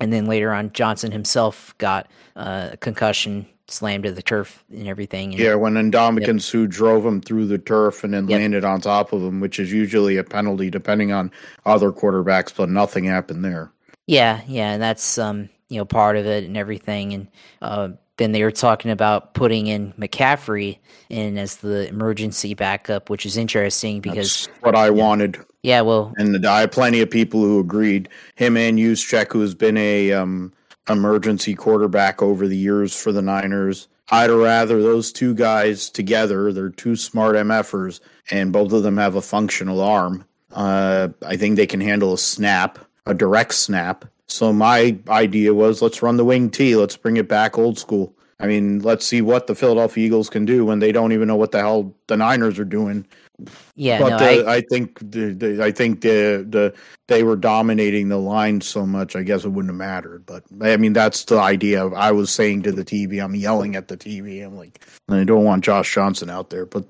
and 0.00 0.12
then 0.12 0.26
later 0.26 0.52
on 0.52 0.72
Johnson 0.72 1.12
himself 1.12 1.74
got 1.78 2.08
uh, 2.36 2.70
a 2.72 2.76
concussion 2.76 3.46
slammed 3.68 4.04
to 4.04 4.12
the 4.12 4.22
turf 4.22 4.64
and 4.70 4.86
everything. 4.88 5.32
And, 5.32 5.40
yeah, 5.40 5.54
when 5.54 5.74
Ndamukong 5.74 6.26
yep. 6.26 6.40
Suh 6.40 6.66
drove 6.66 7.04
him 7.04 7.20
through 7.20 7.46
the 7.46 7.58
turf 7.58 8.04
and 8.04 8.12
then 8.12 8.28
yep. 8.28 8.40
landed 8.40 8.64
on 8.64 8.80
top 8.80 9.12
of 9.12 9.22
him, 9.22 9.40
which 9.40 9.58
is 9.58 9.72
usually 9.72 10.16
a 10.16 10.24
penalty 10.24 10.70
depending 10.70 11.12
on 11.12 11.30
other 11.64 11.90
quarterbacks, 11.90 12.54
but 12.54 12.68
nothing 12.68 13.04
happened 13.04 13.44
there. 13.44 13.70
Yeah, 14.06 14.42
yeah, 14.46 14.72
and 14.72 14.82
that's 14.82 15.18
um, 15.18 15.48
you 15.68 15.78
know 15.78 15.84
part 15.84 16.16
of 16.16 16.26
it 16.26 16.44
and 16.44 16.56
everything, 16.56 17.14
and 17.14 17.28
uh, 17.62 17.90
then 18.16 18.32
they 18.32 18.42
were 18.42 18.50
talking 18.50 18.90
about 18.90 19.34
putting 19.34 19.66
in 19.66 19.92
McCaffrey 19.94 20.78
in 21.08 21.36
as 21.36 21.56
the 21.56 21.88
emergency 21.88 22.54
backup, 22.54 23.10
which 23.10 23.26
is 23.26 23.36
interesting 23.36 24.00
because 24.00 24.46
that's 24.46 24.62
what 24.62 24.76
I 24.76 24.90
wanted. 24.90 25.38
Yeah, 25.62 25.80
well, 25.80 26.12
and 26.16 26.46
I 26.46 26.60
have 26.60 26.72
plenty 26.72 27.00
of 27.00 27.10
people 27.10 27.40
who 27.40 27.58
agreed. 27.58 28.08
Him 28.36 28.56
and 28.56 28.78
Juszczyk, 28.78 29.32
who's 29.32 29.54
been 29.54 29.76
a 29.76 30.12
um, 30.12 30.52
emergency 30.88 31.54
quarterback 31.54 32.22
over 32.22 32.46
the 32.46 32.56
years 32.56 32.94
for 32.94 33.12
the 33.12 33.22
Niners. 33.22 33.88
I'd 34.10 34.30
rather 34.30 34.82
those 34.82 35.10
two 35.10 35.34
guys 35.34 35.88
together. 35.88 36.52
They're 36.52 36.68
two 36.68 36.96
smart 36.96 37.36
MFers, 37.36 38.00
and 38.30 38.52
both 38.52 38.72
of 38.72 38.82
them 38.82 38.98
have 38.98 39.14
a 39.14 39.22
functional 39.22 39.80
arm. 39.80 40.26
Uh, 40.52 41.08
I 41.24 41.36
think 41.36 41.56
they 41.56 41.66
can 41.66 41.80
handle 41.80 42.12
a 42.12 42.18
snap, 42.18 42.78
a 43.06 43.14
direct 43.14 43.54
snap. 43.54 44.04
So 44.28 44.52
my 44.52 44.96
idea 45.08 45.52
was 45.54 45.82
let's 45.82 46.02
run 46.02 46.16
the 46.16 46.24
wing 46.24 46.50
T. 46.50 46.76
Let's 46.76 46.96
bring 46.96 47.16
it 47.16 47.28
back 47.28 47.58
old 47.58 47.78
school. 47.78 48.16
I 48.40 48.46
mean, 48.46 48.80
let's 48.80 49.06
see 49.06 49.22
what 49.22 49.46
the 49.46 49.54
Philadelphia 49.54 50.04
Eagles 50.04 50.28
can 50.28 50.44
do 50.44 50.64
when 50.64 50.80
they 50.80 50.92
don't 50.92 51.12
even 51.12 51.28
know 51.28 51.36
what 51.36 51.52
the 51.52 51.60
hell 51.60 51.94
the 52.08 52.16
Niners 52.16 52.58
are 52.58 52.64
doing. 52.64 53.06
Yeah, 53.74 54.00
but 54.00 54.10
no, 54.10 54.18
the, 54.18 54.46
I, 54.46 54.54
I, 54.56 54.60
think 54.70 54.98
the, 54.98 55.32
the, 55.34 55.64
I 55.64 55.70
think 55.72 56.02
the 56.02 56.46
the 56.48 56.74
they 57.08 57.22
were 57.22 57.36
dominating 57.36 58.08
the 58.08 58.18
line 58.18 58.60
so 58.60 58.86
much. 58.86 59.16
I 59.16 59.22
guess 59.22 59.44
it 59.44 59.48
wouldn't 59.48 59.70
have 59.70 59.78
mattered. 59.78 60.24
But 60.26 60.44
I 60.60 60.76
mean, 60.76 60.92
that's 60.92 61.24
the 61.24 61.38
idea. 61.38 61.86
I 61.86 62.12
was 62.12 62.30
saying 62.30 62.62
to 62.62 62.72
the 62.72 62.84
TV, 62.84 63.22
I'm 63.22 63.34
yelling 63.34 63.76
at 63.76 63.88
the 63.88 63.96
TV. 63.96 64.44
I'm 64.44 64.56
like, 64.56 64.84
I 65.08 65.24
don't 65.24 65.44
want 65.44 65.64
Josh 65.64 65.92
Johnson 65.92 66.30
out 66.30 66.50
there, 66.50 66.66
but 66.66 66.84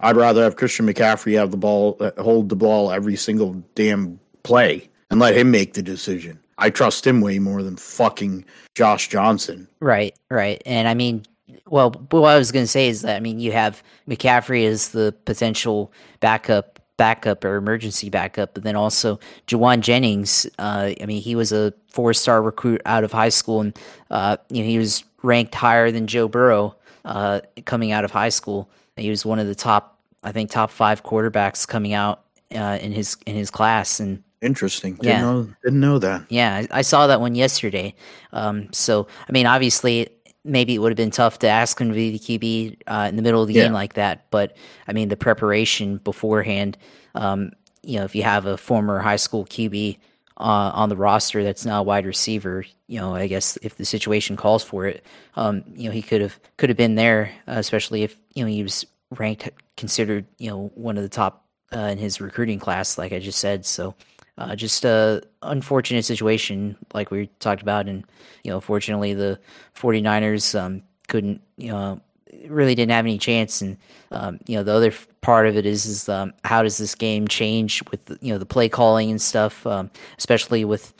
I'd 0.00 0.16
rather 0.16 0.42
have 0.42 0.56
Christian 0.56 0.86
McCaffrey 0.86 1.36
have 1.36 1.50
the 1.50 1.56
ball, 1.56 1.96
uh, 2.00 2.10
hold 2.22 2.48
the 2.48 2.56
ball 2.56 2.90
every 2.90 3.16
single 3.16 3.62
damn 3.74 4.18
play, 4.42 4.88
and 5.10 5.20
let 5.20 5.36
him 5.36 5.50
make 5.50 5.74
the 5.74 5.82
decision. 5.82 6.38
I 6.60 6.70
trust 6.70 7.06
him 7.06 7.20
way 7.20 7.38
more 7.38 7.62
than 7.62 7.76
fucking 7.76 8.44
Josh 8.74 9.08
Johnson. 9.08 9.66
Right, 9.80 10.14
right. 10.30 10.62
And 10.66 10.86
I 10.86 10.94
mean, 10.94 11.24
well, 11.66 11.90
what 12.10 12.28
I 12.28 12.38
was 12.38 12.52
going 12.52 12.64
to 12.64 12.70
say 12.70 12.88
is 12.88 13.02
that 13.02 13.16
I 13.16 13.20
mean, 13.20 13.40
you 13.40 13.52
have 13.52 13.82
McCaffrey 14.08 14.66
as 14.66 14.90
the 14.90 15.14
potential 15.24 15.92
backup, 16.20 16.78
backup 16.96 17.44
or 17.44 17.56
emergency 17.56 18.10
backup, 18.10 18.54
but 18.54 18.62
then 18.62 18.76
also 18.76 19.18
Jauan 19.46 19.80
Jennings. 19.80 20.46
Uh, 20.58 20.92
I 21.00 21.06
mean, 21.06 21.22
he 21.22 21.34
was 21.34 21.50
a 21.50 21.72
four-star 21.88 22.42
recruit 22.42 22.82
out 22.84 23.04
of 23.04 23.12
high 23.12 23.30
school, 23.30 23.62
and 23.62 23.78
uh, 24.10 24.36
you 24.50 24.62
know 24.62 24.68
he 24.68 24.78
was 24.78 25.02
ranked 25.22 25.54
higher 25.54 25.90
than 25.90 26.06
Joe 26.06 26.28
Burrow 26.28 26.76
uh, 27.04 27.40
coming 27.64 27.92
out 27.92 28.04
of 28.04 28.10
high 28.10 28.28
school. 28.28 28.70
He 28.96 29.10
was 29.10 29.24
one 29.24 29.38
of 29.38 29.46
the 29.46 29.54
top, 29.54 29.98
I 30.22 30.32
think, 30.32 30.50
top 30.50 30.70
five 30.70 31.02
quarterbacks 31.02 31.66
coming 31.66 31.94
out 31.94 32.22
uh, 32.54 32.78
in 32.80 32.92
his 32.92 33.16
in 33.26 33.34
his 33.34 33.50
class, 33.50 33.98
and 33.98 34.22
Interesting. 34.42 34.94
Didn't 34.94 35.06
yeah. 35.06 35.20
Know, 35.20 35.48
didn't 35.62 35.80
know 35.80 35.98
that. 35.98 36.24
Yeah, 36.28 36.54
I, 36.54 36.78
I 36.78 36.82
saw 36.82 37.06
that 37.06 37.20
one 37.20 37.34
yesterday. 37.34 37.94
Um, 38.32 38.72
so, 38.72 39.06
I 39.28 39.32
mean, 39.32 39.46
obviously, 39.46 40.08
maybe 40.44 40.74
it 40.74 40.78
would 40.78 40.92
have 40.92 40.96
been 40.96 41.10
tough 41.10 41.40
to 41.40 41.48
ask 41.48 41.78
him 41.78 41.88
to 41.88 41.94
be 41.94 42.16
the 42.16 42.18
QB 42.18 42.78
uh, 42.86 43.06
in 43.08 43.16
the 43.16 43.22
middle 43.22 43.42
of 43.42 43.48
the 43.48 43.54
yeah. 43.54 43.64
game 43.64 43.72
like 43.72 43.94
that. 43.94 44.30
But 44.30 44.56
I 44.88 44.92
mean, 44.92 45.08
the 45.08 45.16
preparation 45.16 45.98
beforehand. 45.98 46.78
Um, 47.14 47.52
you 47.82 47.98
know, 47.98 48.04
if 48.04 48.14
you 48.14 48.22
have 48.22 48.46
a 48.46 48.56
former 48.56 48.98
high 48.98 49.16
school 49.16 49.44
QB 49.46 49.98
uh, 50.36 50.70
on 50.74 50.88
the 50.88 50.96
roster 50.96 51.42
that's 51.42 51.64
now 51.64 51.80
a 51.80 51.82
wide 51.82 52.06
receiver, 52.06 52.64
you 52.86 53.00
know, 53.00 53.14
I 53.14 53.26
guess 53.26 53.56
if 53.62 53.76
the 53.76 53.84
situation 53.84 54.36
calls 54.36 54.62
for 54.62 54.86
it, 54.86 55.04
um, 55.36 55.64
you 55.74 55.84
know, 55.84 55.90
he 55.90 56.02
could 56.02 56.20
have 56.20 56.38
could 56.56 56.68
have 56.68 56.76
been 56.76 56.94
there, 56.94 57.32
uh, 57.48 57.54
especially 57.56 58.02
if 58.02 58.16
you 58.34 58.44
know 58.44 58.48
he 58.48 58.62
was 58.62 58.84
ranked 59.10 59.48
considered 59.76 60.26
you 60.38 60.48
know 60.48 60.70
one 60.74 60.96
of 60.96 61.02
the 61.02 61.08
top 61.08 61.46
uh, 61.74 61.80
in 61.80 61.98
his 61.98 62.20
recruiting 62.20 62.58
class, 62.58 62.98
like 62.98 63.12
I 63.12 63.18
just 63.18 63.38
said. 63.38 63.64
So 63.64 63.94
uh, 64.40 64.56
just 64.56 64.84
a 64.86 65.22
unfortunate 65.42 66.04
situation 66.04 66.76
like 66.94 67.10
we 67.10 67.26
talked 67.40 67.60
about 67.60 67.86
and 67.86 68.04
you 68.42 68.50
know 68.50 68.58
fortunately 68.58 69.12
the 69.12 69.38
49ers 69.76 70.58
um, 70.58 70.82
couldn't 71.08 71.42
you 71.58 71.68
know 71.68 72.00
really 72.48 72.74
didn't 72.74 72.92
have 72.92 73.04
any 73.04 73.18
chance 73.18 73.60
and 73.60 73.76
um, 74.12 74.40
you 74.46 74.56
know 74.56 74.62
the 74.62 74.72
other 74.72 74.92
part 75.20 75.46
of 75.46 75.56
it 75.56 75.66
is 75.66 75.84
is 75.84 76.08
um, 76.08 76.32
how 76.42 76.62
does 76.62 76.78
this 76.78 76.94
game 76.94 77.28
change 77.28 77.82
with 77.90 78.16
you 78.22 78.32
know 78.32 78.38
the 78.38 78.46
play 78.46 78.68
calling 78.68 79.10
and 79.10 79.20
stuff 79.20 79.66
um, 79.66 79.90
especially 80.16 80.64
with 80.64 80.94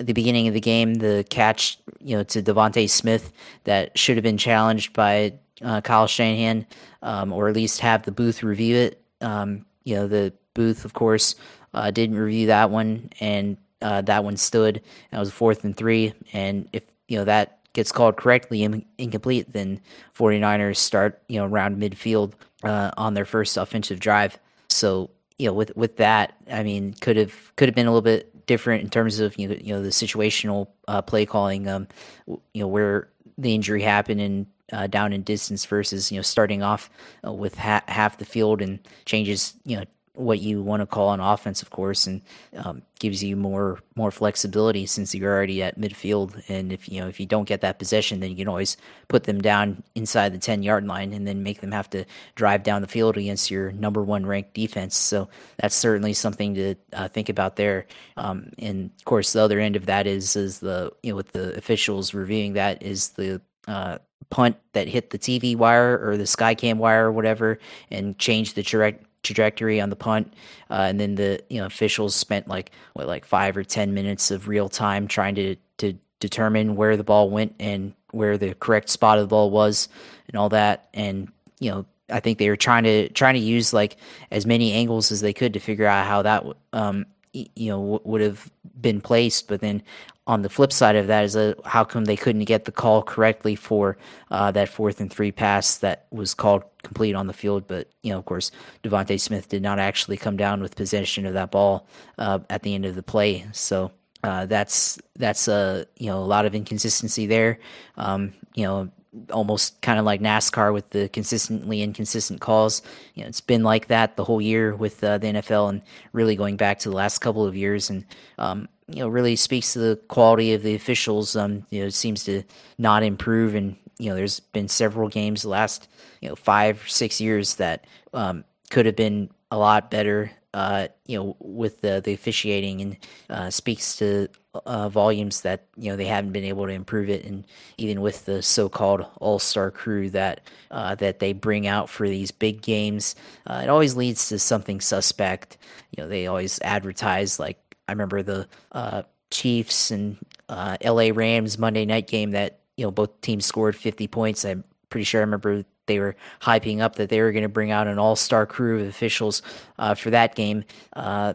the 0.00 0.12
beginning 0.12 0.48
of 0.48 0.54
the 0.54 0.60
game 0.60 0.94
the 0.94 1.24
catch 1.30 1.78
you 2.00 2.16
know 2.16 2.24
to 2.24 2.42
DeVonta 2.42 2.90
Smith 2.90 3.32
that 3.64 3.96
should 3.96 4.16
have 4.16 4.24
been 4.24 4.38
challenged 4.38 4.92
by 4.92 5.32
uh, 5.62 5.80
Kyle 5.80 6.08
Shanahan 6.08 6.66
um, 7.02 7.32
or 7.32 7.48
at 7.48 7.54
least 7.54 7.80
have 7.80 8.02
the 8.02 8.12
booth 8.12 8.42
review 8.42 8.76
it. 8.76 9.02
Um, 9.20 9.64
you 9.84 9.94
know 9.94 10.08
the 10.08 10.32
booth 10.54 10.84
of 10.84 10.92
course 10.92 11.36
uh, 11.74 11.90
didn't 11.90 12.16
review 12.16 12.46
that 12.48 12.70
one, 12.70 13.10
and 13.20 13.56
uh, 13.82 14.02
that 14.02 14.24
one 14.24 14.36
stood. 14.36 14.82
That 15.10 15.20
was 15.20 15.30
fourth 15.30 15.64
and 15.64 15.76
three. 15.76 16.12
And 16.32 16.68
if 16.72 16.84
you 17.08 17.18
know 17.18 17.24
that 17.24 17.58
gets 17.72 17.92
called 17.92 18.16
correctly 18.16 18.64
and 18.64 18.84
incomplete, 18.98 19.52
then 19.52 19.80
49ers 20.16 20.76
start 20.76 21.22
you 21.28 21.38
know 21.38 21.46
around 21.46 21.80
midfield 21.80 22.32
uh, 22.64 22.90
on 22.96 23.14
their 23.14 23.24
first 23.24 23.56
offensive 23.56 24.00
drive. 24.00 24.38
So 24.68 25.10
you 25.38 25.46
know 25.46 25.52
with 25.52 25.76
with 25.76 25.96
that, 25.96 26.34
I 26.50 26.62
mean 26.62 26.94
could 26.94 27.16
have 27.16 27.56
could 27.56 27.68
have 27.68 27.74
been 27.74 27.86
a 27.86 27.90
little 27.90 28.02
bit 28.02 28.46
different 28.46 28.82
in 28.82 28.90
terms 28.90 29.20
of 29.20 29.38
you 29.38 29.48
know, 29.48 29.56
you 29.60 29.74
know 29.74 29.82
the 29.82 29.90
situational 29.90 30.68
uh, 30.88 31.02
play 31.02 31.26
calling. 31.26 31.68
Um, 31.68 31.88
you 32.26 32.62
know 32.62 32.68
where 32.68 33.08
the 33.36 33.54
injury 33.54 33.82
happened 33.82 34.20
and 34.20 34.46
uh, 34.72 34.86
down 34.86 35.12
in 35.12 35.22
distance 35.22 35.64
versus 35.64 36.10
you 36.10 36.18
know 36.18 36.22
starting 36.22 36.62
off 36.62 36.90
uh, 37.24 37.32
with 37.32 37.56
ha- 37.56 37.84
half 37.88 38.18
the 38.18 38.24
field 38.24 38.60
and 38.60 38.80
changes 39.04 39.54
you 39.64 39.76
know 39.76 39.84
what 40.18 40.40
you 40.40 40.62
want 40.62 40.80
to 40.80 40.86
call 40.86 41.12
an 41.12 41.20
offense, 41.20 41.62
of 41.62 41.70
course, 41.70 42.06
and 42.06 42.20
um, 42.56 42.82
gives 42.98 43.22
you 43.22 43.36
more 43.36 43.78
more 43.94 44.10
flexibility 44.10 44.84
since 44.84 45.14
you're 45.14 45.32
already 45.32 45.62
at 45.62 45.78
midfield. 45.78 46.42
And 46.48 46.72
if 46.72 46.88
you 46.88 47.00
know 47.00 47.08
if 47.08 47.20
you 47.20 47.26
don't 47.26 47.48
get 47.48 47.60
that 47.60 47.78
possession, 47.78 48.20
then 48.20 48.30
you 48.30 48.36
can 48.36 48.48
always 48.48 48.76
put 49.06 49.24
them 49.24 49.40
down 49.40 49.82
inside 49.94 50.34
the 50.34 50.38
ten 50.38 50.62
yard 50.62 50.86
line 50.86 51.12
and 51.12 51.26
then 51.26 51.42
make 51.42 51.60
them 51.60 51.72
have 51.72 51.88
to 51.90 52.04
drive 52.34 52.62
down 52.62 52.82
the 52.82 52.88
field 52.88 53.16
against 53.16 53.50
your 53.50 53.72
number 53.72 54.02
one 54.02 54.26
ranked 54.26 54.54
defense. 54.54 54.96
So 54.96 55.28
that's 55.58 55.74
certainly 55.74 56.12
something 56.12 56.54
to 56.54 56.74
uh, 56.92 57.08
think 57.08 57.28
about 57.28 57.56
there. 57.56 57.86
Um, 58.16 58.50
and 58.58 58.90
of 58.98 59.04
course, 59.04 59.32
the 59.32 59.42
other 59.42 59.60
end 59.60 59.76
of 59.76 59.86
that 59.86 60.06
is 60.06 60.34
is 60.36 60.58
the 60.58 60.92
you 61.02 61.12
know 61.12 61.16
with 61.16 61.32
the 61.32 61.56
officials 61.56 62.12
reviewing 62.12 62.54
that 62.54 62.82
is 62.82 63.10
the 63.10 63.40
uh, 63.68 63.98
punt 64.30 64.56
that 64.72 64.88
hit 64.88 65.10
the 65.10 65.18
TV 65.18 65.56
wire 65.56 65.98
or 66.02 66.16
the 66.16 66.24
Skycam 66.24 66.76
wire 66.76 67.06
or 67.06 67.12
whatever 67.12 67.58
and 67.90 68.18
changed 68.18 68.54
the 68.54 68.62
direct 68.62 69.04
trajectory 69.28 69.80
on 69.80 69.90
the 69.90 69.96
punt, 69.96 70.32
uh, 70.70 70.86
and 70.88 70.98
then 70.98 71.14
the 71.14 71.40
you 71.48 71.60
know 71.60 71.66
officials 71.66 72.14
spent 72.14 72.48
like 72.48 72.72
what 72.94 73.06
like 73.06 73.24
five 73.24 73.56
or 73.56 73.64
ten 73.64 73.94
minutes 73.94 74.30
of 74.30 74.48
real 74.48 74.68
time 74.68 75.06
trying 75.06 75.34
to 75.34 75.56
to 75.78 75.94
determine 76.20 76.74
where 76.74 76.96
the 76.96 77.04
ball 77.04 77.30
went 77.30 77.54
and 77.60 77.92
where 78.10 78.38
the 78.38 78.54
correct 78.54 78.88
spot 78.88 79.18
of 79.18 79.24
the 79.24 79.28
ball 79.28 79.50
was 79.50 79.88
and 80.28 80.36
all 80.36 80.48
that, 80.48 80.88
and 80.94 81.30
you 81.60 81.70
know 81.70 81.84
I 82.10 82.20
think 82.20 82.38
they 82.38 82.48
were 82.48 82.56
trying 82.56 82.84
to 82.84 83.08
trying 83.10 83.34
to 83.34 83.40
use 83.40 83.72
like 83.72 83.96
as 84.30 84.46
many 84.46 84.72
angles 84.72 85.12
as 85.12 85.20
they 85.20 85.32
could 85.32 85.52
to 85.52 85.60
figure 85.60 85.86
out 85.86 86.06
how 86.06 86.22
that 86.22 86.44
um 86.72 87.06
you 87.32 87.70
know 87.70 88.00
would 88.04 88.20
have 88.20 88.50
been 88.80 89.00
placed, 89.00 89.48
but 89.48 89.60
then 89.60 89.82
on 90.28 90.42
the 90.42 90.50
flip 90.50 90.72
side 90.72 90.94
of 90.94 91.06
that 91.06 91.24
is 91.24 91.34
a, 91.34 91.56
how 91.64 91.82
come 91.82 92.04
they 92.04 92.16
couldn't 92.16 92.44
get 92.44 92.66
the 92.66 92.70
call 92.70 93.02
correctly 93.02 93.56
for 93.56 93.96
uh, 94.30 94.50
that 94.52 94.68
fourth 94.68 95.00
and 95.00 95.10
three 95.10 95.32
pass 95.32 95.78
that 95.78 96.06
was 96.10 96.34
called 96.34 96.62
complete 96.82 97.14
on 97.14 97.26
the 97.26 97.32
field? 97.32 97.66
But 97.66 97.88
you 98.02 98.12
know, 98.12 98.18
of 98.18 98.26
course, 98.26 98.52
DeVonta 98.84 99.18
Smith 99.18 99.48
did 99.48 99.62
not 99.62 99.78
actually 99.78 100.18
come 100.18 100.36
down 100.36 100.60
with 100.60 100.76
possession 100.76 101.24
of 101.24 101.32
that 101.32 101.50
ball 101.50 101.88
uh, 102.18 102.40
at 102.50 102.62
the 102.62 102.74
end 102.74 102.84
of 102.84 102.94
the 102.94 103.02
play. 103.02 103.46
So 103.52 103.90
uh, 104.22 104.44
that's 104.44 104.98
that's 105.16 105.48
a 105.48 105.86
you 105.96 106.06
know 106.06 106.18
a 106.18 106.26
lot 106.26 106.44
of 106.44 106.54
inconsistency 106.54 107.26
there. 107.26 107.58
Um, 107.96 108.34
you 108.54 108.64
know, 108.64 108.90
almost 109.32 109.80
kind 109.80 109.98
of 109.98 110.04
like 110.04 110.20
NASCAR 110.20 110.74
with 110.74 110.90
the 110.90 111.08
consistently 111.08 111.80
inconsistent 111.80 112.42
calls. 112.42 112.82
You 113.14 113.22
know, 113.22 113.28
it's 113.28 113.40
been 113.40 113.62
like 113.62 113.86
that 113.86 114.16
the 114.16 114.24
whole 114.24 114.42
year 114.42 114.76
with 114.76 115.02
uh, 115.02 115.16
the 115.16 115.28
NFL, 115.28 115.70
and 115.70 115.82
really 116.12 116.36
going 116.36 116.58
back 116.58 116.80
to 116.80 116.90
the 116.90 116.96
last 116.96 117.20
couple 117.20 117.46
of 117.46 117.56
years. 117.56 117.88
And 117.88 118.04
um, 118.36 118.68
you 118.88 119.00
know 119.00 119.08
really 119.08 119.36
speaks 119.36 119.72
to 119.74 119.78
the 119.78 119.96
quality 120.08 120.54
of 120.54 120.62
the 120.62 120.74
officials. 120.74 121.36
Um, 121.36 121.66
you 121.70 121.82
know, 121.82 121.88
seems 121.90 122.24
to 122.24 122.42
not 122.78 123.02
improve, 123.02 123.54
and 123.54 123.76
you 123.98 124.10
know, 124.10 124.16
there's 124.16 124.40
been 124.40 124.68
several 124.68 125.08
games 125.08 125.42
the 125.42 125.48
last 125.48 125.88
you 126.20 126.28
know 126.28 126.34
five 126.36 126.82
six 126.88 127.20
years 127.20 127.56
that 127.56 127.84
um, 128.14 128.44
could 128.70 128.86
have 128.86 128.96
been 128.96 129.30
a 129.50 129.58
lot 129.58 129.90
better. 129.90 130.32
Uh, 130.54 130.88
you 131.04 131.18
know, 131.18 131.36
with 131.40 131.82
the 131.82 132.00
the 132.02 132.14
officiating, 132.14 132.80
and 132.80 132.96
uh, 133.28 133.50
speaks 133.50 133.96
to 133.96 134.28
uh, 134.64 134.88
volumes 134.88 135.42
that 135.42 135.66
you 135.76 135.90
know 135.90 135.96
they 135.96 136.06
haven't 136.06 136.32
been 136.32 136.44
able 136.44 136.66
to 136.66 136.72
improve 136.72 137.10
it, 137.10 137.24
and 137.26 137.44
even 137.76 138.00
with 138.00 138.24
the 138.24 138.42
so-called 138.42 139.04
all-star 139.20 139.70
crew 139.70 140.08
that 140.08 140.40
uh, 140.70 140.94
that 140.94 141.18
they 141.18 141.34
bring 141.34 141.66
out 141.66 141.90
for 141.90 142.08
these 142.08 142.30
big 142.30 142.62
games, 142.62 143.14
uh, 143.46 143.60
it 143.62 143.68
always 143.68 143.94
leads 143.94 144.30
to 144.30 144.38
something 144.38 144.80
suspect. 144.80 145.58
You 145.94 146.02
know, 146.02 146.08
they 146.08 146.26
always 146.26 146.58
advertise 146.62 147.38
like 147.38 147.67
I 147.88 147.92
remember 147.92 148.22
the 148.22 148.46
uh, 148.72 149.02
Chiefs 149.30 149.90
and 149.90 150.18
uh, 150.48 150.76
L.A. 150.80 151.12
Rams 151.12 151.58
Monday 151.58 151.84
night 151.84 152.06
game 152.06 152.30
that 152.32 152.60
you 152.76 152.84
know 152.84 152.90
both 152.90 153.20
teams 153.20 153.46
scored 153.46 153.74
50 153.74 154.06
points. 154.08 154.44
I'm 154.44 154.64
pretty 154.90 155.04
sure 155.04 155.20
I 155.20 155.24
remember 155.24 155.64
they 155.86 155.98
were 155.98 156.16
hyping 156.40 156.80
up 156.80 156.96
that 156.96 157.08
they 157.08 157.20
were 157.20 157.32
going 157.32 157.42
to 157.42 157.48
bring 157.48 157.70
out 157.70 157.86
an 157.86 157.98
all-star 157.98 158.46
crew 158.46 158.80
of 158.80 158.88
officials 158.88 159.42
uh, 159.78 159.94
for 159.94 160.10
that 160.10 160.34
game. 160.34 160.64
Uh, 160.94 161.34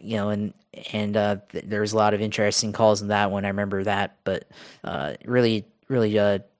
you 0.00 0.16
know, 0.16 0.30
and 0.30 0.54
and 0.92 1.16
uh, 1.16 1.36
th- 1.50 1.64
there 1.66 1.80
was 1.80 1.92
a 1.92 1.96
lot 1.96 2.14
of 2.14 2.20
interesting 2.20 2.72
calls 2.72 3.02
in 3.02 3.08
that 3.08 3.30
one. 3.30 3.44
I 3.44 3.48
remember 3.48 3.84
that, 3.84 4.16
but 4.24 4.48
uh, 4.84 5.14
really, 5.24 5.66
really 5.88 6.14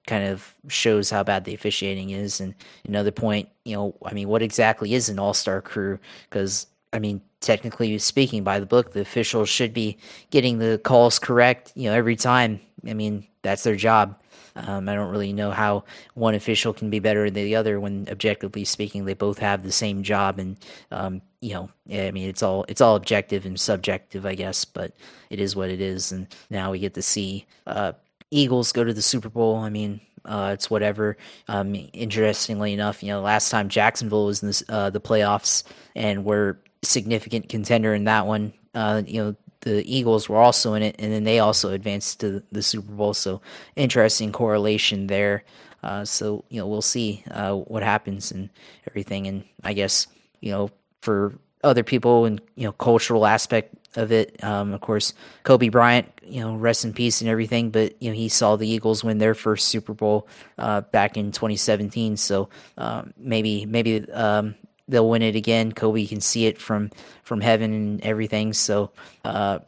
kind 0.07 0.25
of 0.25 0.55
shows 0.67 1.09
how 1.09 1.23
bad 1.23 1.45
the 1.45 1.53
officiating 1.53 2.09
is. 2.09 2.41
And 2.41 2.55
another 2.85 3.11
point, 3.11 3.47
you 3.63 3.75
know, 3.75 3.95
I 4.03 4.13
mean, 4.13 4.27
what 4.27 4.41
exactly 4.41 4.93
is 4.93 5.07
an 5.07 5.19
all-star 5.19 5.61
crew? 5.61 5.99
Because 6.29 6.67
I 6.91 6.99
mean, 6.99 7.21
technically 7.41 7.97
speaking, 7.99 8.43
by 8.43 8.59
the 8.59 8.65
book, 8.65 8.93
the 8.93 9.01
officials 9.01 9.49
should 9.49 9.73
be 9.73 9.97
getting 10.29 10.59
the 10.59 10.79
calls 10.83 11.19
correct, 11.19 11.71
you 11.75 11.89
know, 11.89 11.95
every 11.95 12.15
time. 12.15 12.59
I 12.87 12.93
mean, 12.93 13.27
that's 13.41 13.63
their 13.63 13.75
job. 13.75 14.19
Um, 14.55 14.89
I 14.89 14.95
don't 14.95 15.11
really 15.11 15.31
know 15.31 15.51
how 15.51 15.85
one 16.15 16.35
official 16.35 16.73
can 16.73 16.89
be 16.89 16.99
better 16.99 17.29
than 17.29 17.45
the 17.45 17.55
other 17.55 17.79
when, 17.79 18.07
objectively 18.09 18.65
speaking, 18.65 19.05
they 19.05 19.13
both 19.13 19.39
have 19.39 19.63
the 19.63 19.71
same 19.71 20.03
job. 20.03 20.39
And 20.39 20.57
um, 20.91 21.21
you 21.41 21.53
know, 21.53 21.69
I 21.91 22.11
mean, 22.11 22.27
it's 22.27 22.43
all 22.43 22.65
it's 22.67 22.81
all 22.81 22.95
objective 22.95 23.45
and 23.45 23.59
subjective, 23.59 24.25
I 24.25 24.35
guess, 24.35 24.65
but 24.65 24.93
it 25.29 25.39
is 25.39 25.55
what 25.55 25.69
it 25.69 25.79
is. 25.79 26.11
And 26.11 26.27
now 26.49 26.71
we 26.71 26.79
get 26.79 26.93
to 26.95 27.01
see 27.01 27.45
uh, 27.67 27.93
Eagles 28.31 28.71
go 28.71 28.83
to 28.83 28.93
the 28.93 29.01
Super 29.01 29.29
Bowl. 29.29 29.57
I 29.57 29.69
mean, 29.69 30.01
uh, 30.25 30.51
it's 30.53 30.69
whatever. 30.69 31.17
Um, 31.47 31.75
interestingly 31.93 32.73
enough, 32.73 33.01
you 33.01 33.09
know, 33.09 33.21
last 33.21 33.49
time 33.49 33.69
Jacksonville 33.69 34.25
was 34.25 34.43
in 34.43 34.49
this, 34.49 34.63
uh, 34.67 34.89
the 34.89 34.99
playoffs 34.99 35.63
and 35.95 36.25
were 36.25 36.59
significant 36.83 37.49
contender 37.49 37.93
in 37.93 38.05
that 38.05 38.25
one. 38.25 38.53
Uh, 38.73 39.01
you 39.05 39.23
know, 39.23 39.35
the 39.61 39.83
Eagles 39.85 40.29
were 40.29 40.37
also 40.37 40.73
in 40.73 40.83
it, 40.83 40.95
and 40.99 41.11
then 41.11 41.23
they 41.23 41.39
also 41.39 41.71
advanced 41.71 42.21
to 42.21 42.43
the 42.51 42.61
Super 42.61 42.91
Bowl. 42.91 43.13
So 43.13 43.41
interesting 43.75 44.31
correlation 44.31 45.07
there. 45.07 45.43
Uh, 45.83 46.03
so 46.05 46.43
you 46.49 46.59
know 46.59 46.67
we'll 46.67 46.81
see 46.81 47.23
uh, 47.31 47.53
what 47.53 47.83
happens 47.83 48.31
and 48.31 48.49
everything. 48.87 49.27
And 49.27 49.43
I 49.63 49.73
guess 49.73 50.07
you 50.41 50.51
know 50.51 50.71
for 51.01 51.33
other 51.63 51.83
people 51.83 52.25
and 52.25 52.41
you 52.55 52.65
know 52.65 52.71
cultural 52.71 53.25
aspect 53.25 53.75
of 53.95 54.11
it, 54.11 54.41
um, 54.43 54.73
of 54.73 54.81
course 54.81 55.13
Kobe 55.43 55.69
Bryant, 55.69 56.07
you 56.23 56.41
know 56.41 56.55
rest 56.55 56.85
in 56.85 56.93
peace 56.93 57.21
and 57.21 57.29
everything. 57.29 57.69
But 57.69 58.01
you 58.01 58.09
know 58.09 58.15
he 58.15 58.29
saw 58.29 58.55
the 58.55 58.67
Eagles 58.67 59.03
win 59.03 59.17
their 59.17 59.35
first 59.35 59.67
Super 59.67 59.93
Bowl 59.93 60.27
uh, 60.57 60.81
back 60.81 61.17
in 61.17 61.31
2017. 61.31 62.17
So 62.17 62.49
um, 62.77 63.13
maybe 63.17 63.65
maybe 63.65 64.09
um, 64.11 64.55
they'll 64.89 65.09
win 65.09 65.21
it 65.21 65.35
again. 65.35 65.71
Kobe 65.71 66.05
can 66.05 66.19
see 66.19 66.45
it 66.47 66.57
from 66.57 66.91
from 67.23 67.41
heaven 67.41 67.73
and 67.73 68.03
everything. 68.03 68.53
So 68.53 68.91
uh, 69.23 69.59